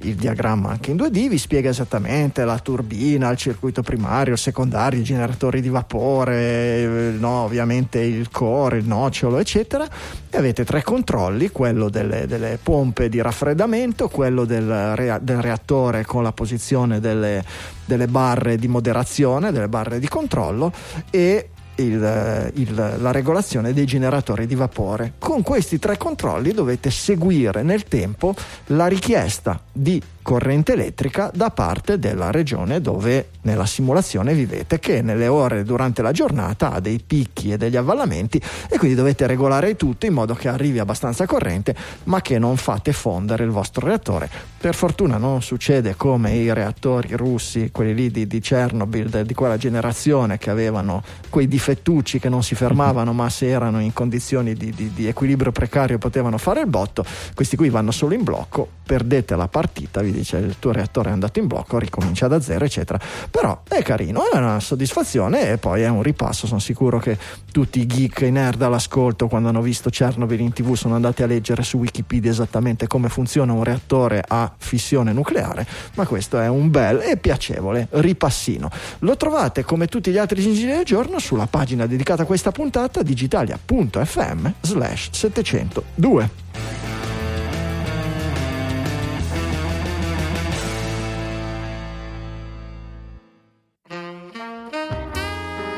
il 0.04 0.16
diagramma 0.16 0.70
anche 0.70 0.92
in 0.92 0.98
2D 0.98 1.30
vi 1.30 1.38
spiega 1.38 1.70
esattamente 1.70 2.44
la 2.46 2.60
turbina, 2.60 3.30
il 3.30 3.38
circuito 3.38 3.82
primario, 3.82 4.34
il 4.34 4.40
secondario, 4.40 5.00
i 5.00 5.04
generatori 5.04 5.62
di 5.62 5.70
vapore, 5.70 6.36
eh, 6.36 7.16
no, 7.18 7.44
ovviamente 7.44 8.00
il 8.00 8.30
core, 8.30 8.78
il 8.78 8.86
nocciolo, 8.86 9.40
eccetera. 9.40 9.88
E 10.30 10.38
avete 10.38 10.66
tre 10.66 10.84
controlli: 10.84 11.50
quello 11.50 11.90
delle, 11.90 12.28
delle 12.28 12.60
pompe 12.62 13.10
di 13.10 13.22
raffreddamento, 13.22 14.10
quello 14.10 14.46
del, 14.46 14.96
rea- 14.96 15.20
del 15.20 15.42
reattore 15.42 16.06
con 16.06 16.24
la 16.24 16.32
posizione 16.32 17.00
delle, 17.00 17.44
delle 17.86 18.08
barre 18.08 18.58
di 18.58 18.68
moderazione, 18.68 19.52
delle 19.52 19.70
barre 19.70 20.00
di 20.00 20.08
controllo 20.08 20.72
e 21.10 21.50
il- 21.76 22.52
il- 22.56 22.96
la 23.00 23.12
regolazione 23.12 23.74
dei 23.74 23.86
generatori 23.86 24.46
di 24.46 24.56
vapore. 24.56 25.14
Con 25.20 25.42
questi 25.42 25.80
tre 25.80 25.98
controlli 25.98 26.52
dovete 26.52 26.92
seguire 26.92 27.64
nel 27.64 27.84
tempo 27.84 28.36
la 28.68 28.88
richiesta 28.88 29.62
di 29.72 30.02
corrente 30.24 30.74
elettrica 30.74 31.30
da 31.32 31.52
parte 31.52 32.00
della 32.00 32.32
regione 32.32 32.82
dove 32.82 33.30
nella 33.42 33.68
simulazione 33.68 34.34
vivete 34.34 34.80
che 34.80 35.04
nelle 35.04 35.28
ore 35.28 35.64
durante 35.64 36.02
la 36.02 36.12
giornata 36.12 36.72
ha 36.72 36.80
dei 36.80 37.00
picchi 37.06 37.52
e 37.52 37.58
degli 37.58 37.76
avvallamenti 37.76 38.42
e 38.70 38.78
quindi 38.80 38.96
dovete 38.96 39.28
regolare 39.28 39.76
tutto 39.76 40.08
in 40.08 40.14
modo 40.14 40.34
che 40.34 40.48
arrivi 40.48 40.80
abbastanza 40.80 41.28
corrente 41.28 41.76
ma 42.06 42.22
che 42.22 42.40
non 42.40 42.58
fate 42.58 42.94
fondere 42.94 43.44
il 43.44 43.52
vostro 43.52 43.86
reattore. 43.86 44.30
Per 44.58 44.74
fortuna 44.74 45.18
non 45.18 45.42
succede 45.42 45.96
come 45.96 46.34
i 46.34 46.52
reattori 46.54 47.16
russi, 47.16 47.70
quelli 47.72 47.94
lì 47.94 48.10
di, 48.10 48.26
di 48.26 48.40
Chernobyl, 48.40 49.26
di 49.26 49.34
quella 49.34 49.58
generazione 49.58 50.38
che 50.38 50.50
avevano 50.50 51.04
quei 51.30 51.48
difettucci 51.48 52.18
che 52.20 52.30
non 52.30 52.44
si 52.44 52.56
fermavano 52.56 53.12
ma 53.12 53.30
se 53.30 53.48
erano 53.48 53.82
in 53.82 53.92
condizioni 53.92 54.54
di, 54.54 54.72
di, 54.72 54.92
di 54.94 55.08
equilibrio 55.08 55.52
precario 55.52 55.98
potevano 55.98 56.38
fare 56.38 56.62
il 56.62 56.68
botto, 56.68 57.06
questi 57.36 57.58
qui 57.58 57.70
vanno 57.70 57.92
solo 57.92 58.14
in 58.14 58.24
blocco, 58.24 58.68
perdete 58.86 59.36
la 59.36 59.50
partita, 59.50 60.02
vi 60.02 60.12
dice 60.14 60.38
il 60.38 60.56
tuo 60.60 60.72
reattore 60.72 61.10
è 61.10 61.12
andato 61.12 61.40
in 61.40 61.48
blocco, 61.48 61.78
ricomincia 61.78 62.28
da 62.28 62.40
zero 62.40 62.66
eccetera 62.66 63.00
però 63.30 63.62
è 63.68 63.82
carino, 63.82 64.30
è 64.32 64.38
una 64.38 64.60
soddisfazione 64.60 65.50
e 65.50 65.58
poi 65.58 65.82
è 65.82 65.88
un 65.88 66.02
ripasso. 66.02 66.48
Sono 66.48 66.60
sicuro 66.60 67.00
che 67.00 67.18
tutti 67.52 67.80
i 67.80 67.86
geek 67.86 68.22
e 68.22 68.30
nerd 68.30 68.62
all'ascolto, 68.62 69.28
quando 69.28 69.50
hanno 69.50 69.62
visto 69.62 69.90
Chernobyl 69.90 70.40
in 70.40 70.54
tv, 70.54 70.76
sono 70.76 70.96
andati 70.96 71.24
a 71.24 71.26
leggere 71.26 71.64
su 71.64 71.78
Wikipedia 71.78 72.32
esattamente 72.32 72.88
come 72.88 73.10
funziona 73.10 73.54
un 73.54 73.64
reattore 73.64 74.24
a 74.26 74.52
fissione 74.56 75.14
nucleare. 75.14 75.66
Ma 75.96 76.06
questo 76.06 76.40
è 76.40 76.48
un 76.48 76.70
bel 76.70 77.02
e 77.02 77.18
piacevole 77.18 77.88
ripassino. 77.92 78.70
Lo 79.00 79.18
trovate 79.18 79.64
come 79.64 79.88
tutti 79.88 80.12
gli 80.12 80.18
altri 80.18 80.42
gingili 80.42 80.72
del 80.72 80.86
giorno 80.86 81.20
sulla 81.20 81.48
pagina 81.48 81.86
dedicata 81.86 82.24
a 82.24 82.26
questa 82.26 82.52
puntata 82.52 83.02
digitalia.fm 83.02 84.52
slash 84.62 85.10
702. 85.12 87.03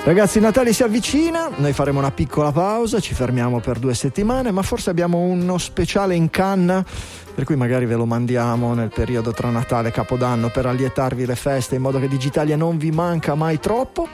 Ragazzi, 0.06 0.40
Natale 0.40 0.72
si 0.72 0.84
avvicina, 0.84 1.50
noi 1.56 1.74
faremo 1.74 1.98
una 1.98 2.12
piccola 2.12 2.52
pausa, 2.52 3.00
ci 3.00 3.16
fermiamo 3.16 3.60
per 3.60 3.80
due 3.80 3.96
settimane, 3.96 4.52
ma 4.52 4.62
forse 4.62 4.92
abbiamo 4.92 5.18
uno 5.18 5.58
speciale 5.58 6.14
in 6.14 6.30
canna, 6.30 6.86
per 7.34 7.44
cui 7.44 7.56
magari 7.56 7.88
ve 7.88 7.96
lo 7.96 8.06
mandiamo 8.06 8.76
nel 8.76 8.90
periodo 8.90 9.32
tra 9.32 9.50
Natale 9.50 9.88
e 9.88 9.92
Capodanno 9.92 10.52
per 10.52 10.68
allietarvi 10.68 11.26
le 11.26 11.36
feste 11.36 11.74
in 11.74 11.82
modo 11.82 12.00
che 12.00 12.08
Digitalia 12.08 12.56
non 12.56 12.78
vi 12.78 12.92
manca 12.92 13.34
mai 13.34 13.60
troppo. 13.60 14.08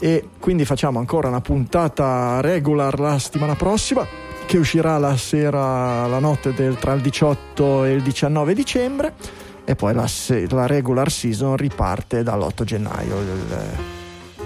E 0.00 0.28
quindi 0.40 0.64
facciamo 0.64 0.98
ancora 0.98 1.28
una 1.28 1.40
puntata 1.40 2.40
regular 2.40 2.98
la 2.98 3.20
settimana 3.20 3.54
prossima, 3.54 4.04
che 4.44 4.58
uscirà 4.58 4.98
la 4.98 5.16
sera, 5.16 6.08
la 6.08 6.18
notte 6.18 6.52
del, 6.52 6.74
tra 6.78 6.94
il 6.94 7.00
18 7.00 7.84
e 7.84 7.92
il 7.92 8.02
19 8.02 8.54
dicembre, 8.54 9.14
e 9.64 9.76
poi 9.76 9.94
la, 9.94 10.08
la 10.48 10.66
regular 10.66 11.12
season 11.12 11.56
riparte 11.56 12.24
dall'8 12.24 12.64
gennaio. 12.64 13.20
Il, 13.20 14.00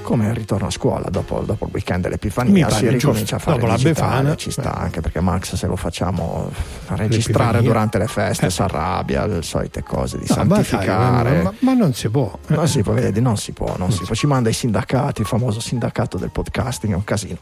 come 0.07 0.29
il 0.29 0.35
ritorno 0.35 0.69
a 0.69 0.71
scuola 0.71 1.09
dopo, 1.11 1.41
dopo 1.41 1.65
il 1.65 1.73
weekend 1.73 2.05
dell'Epifania 2.05 2.71
si 2.71 2.89
ricomincia 2.89 3.37
a 3.37 3.39
fare 3.41 3.59
dopo 3.59 3.69
la 3.69 3.77
befana 3.77 4.37
ci 4.37 4.53
sta 4.53 4.73
anche 4.73 5.01
perché 5.01 5.21
Max 5.21 5.57
se 5.57 5.67
lo 5.67 5.75
facciamo 5.75 6.49
registrare 6.91 7.61
durante 7.61 7.99
le 7.99 8.07
feste 8.07 8.47
eh. 8.47 8.51
si 8.51 8.63
arrabbia 8.63 9.27
le 9.27 9.43
solite 9.43 9.83
cose 9.83 10.19
di 10.19 10.27
no, 10.29 10.35
santificare 10.35 11.43
ma, 11.43 11.51
ma, 11.51 11.55
ma, 11.59 11.73
non 11.75 11.93
si 11.93 12.09
può 12.09 12.39
non 12.47 12.69
si 12.69 12.83
può 12.83 12.93
vedi 12.93 13.21
non 13.21 13.37
si 13.37 13.51
può 13.51 13.67
non, 13.67 13.89
non 13.89 13.91
si 13.91 14.05
può. 14.05 14.15
Ci 14.15 14.29
manda 14.29 14.49
i 14.49 14.53
sindacati 14.53 15.23
il 15.23 15.27
famoso 15.27 15.59
sindacato 15.59 16.19
del 16.19 16.31
podcasting 16.31 16.93
è 16.93 16.97
un 16.97 17.05
casino 17.05 17.39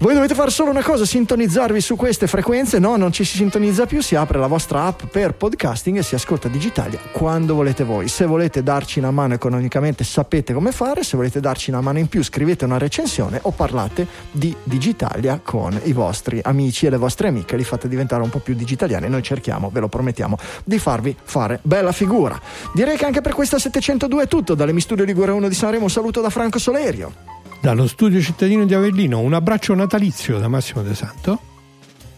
voi 0.00 0.14
dovete 0.14 0.34
fare 0.34 0.50
solo 0.50 0.70
una 0.70 0.82
cosa, 0.82 1.04
sintonizzarvi 1.04 1.78
su 1.78 1.94
queste 1.94 2.26
frequenze, 2.26 2.78
no, 2.78 2.96
non 2.96 3.12
ci 3.12 3.22
si 3.22 3.36
sintonizza 3.36 3.84
più, 3.84 4.00
si 4.00 4.14
apre 4.14 4.38
la 4.38 4.46
vostra 4.46 4.84
app 4.84 5.02
per 5.04 5.34
podcasting 5.34 5.98
e 5.98 6.02
si 6.02 6.14
ascolta 6.14 6.48
Digitalia 6.48 6.98
quando 7.12 7.54
volete 7.54 7.84
voi. 7.84 8.08
Se 8.08 8.24
volete 8.24 8.62
darci 8.62 8.98
una 8.98 9.10
mano 9.10 9.34
economicamente 9.34 10.02
sapete 10.02 10.54
come 10.54 10.72
fare, 10.72 11.02
se 11.02 11.18
volete 11.18 11.38
darci 11.38 11.68
una 11.68 11.82
mano 11.82 11.98
in 11.98 12.08
più 12.08 12.24
scrivete 12.24 12.64
una 12.64 12.78
recensione 12.78 13.40
o 13.42 13.50
parlate 13.50 14.06
di 14.30 14.56
Digitalia 14.62 15.38
con 15.42 15.78
i 15.84 15.92
vostri 15.92 16.40
amici 16.42 16.86
e 16.86 16.90
le 16.90 16.96
vostre 16.96 17.28
amiche, 17.28 17.56
li 17.56 17.64
fate 17.64 17.86
diventare 17.86 18.22
un 18.22 18.30
po' 18.30 18.38
più 18.38 18.54
digitaliani. 18.54 19.06
Noi 19.06 19.22
cerchiamo, 19.22 19.68
ve 19.70 19.80
lo 19.80 19.88
promettiamo, 19.88 20.38
di 20.64 20.78
farvi 20.78 21.14
fare 21.22 21.58
bella 21.60 21.92
figura. 21.92 22.40
Direi 22.72 22.96
che 22.96 23.04
anche 23.04 23.20
per 23.20 23.34
questa 23.34 23.58
702 23.58 24.22
è 24.22 24.28
tutto, 24.28 24.54
dalle 24.54 24.72
Mi 24.72 24.80
Studio 24.80 25.04
Ligure 25.04 25.32
1 25.32 25.46
di 25.46 25.54
Sanremo 25.54 25.84
un 25.84 25.90
saluto 25.90 26.22
da 26.22 26.30
Franco 26.30 26.58
Solerio. 26.58 27.39
Dallo 27.60 27.86
studio 27.86 28.22
cittadino 28.22 28.64
di 28.64 28.72
Avellino 28.72 29.20
un 29.20 29.34
abbraccio 29.34 29.74
natalizio 29.74 30.38
da 30.38 30.48
Massimo 30.48 30.80
De 30.80 30.94
Santo. 30.94 31.40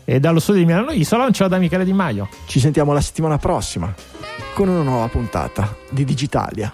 E 0.05 0.21
dallo 0.21 0.39
studio 0.39 0.61
di 0.61 0.67
Milano 0.67 0.93
Isola 0.93 1.25
un 1.25 1.33
ciao 1.33 1.49
da 1.49 1.59
Michele 1.59 1.85
Di 1.85 1.93
Maio. 1.93 2.29
Ci 2.47 2.61
sentiamo 2.61 2.93
la 2.93 3.01
settimana 3.01 3.39
prossima 3.39 3.93
con 4.55 4.69
una 4.69 4.83
nuova 4.83 5.09
puntata 5.09 5.75
di 5.91 6.05
Digitalia. 6.05 6.73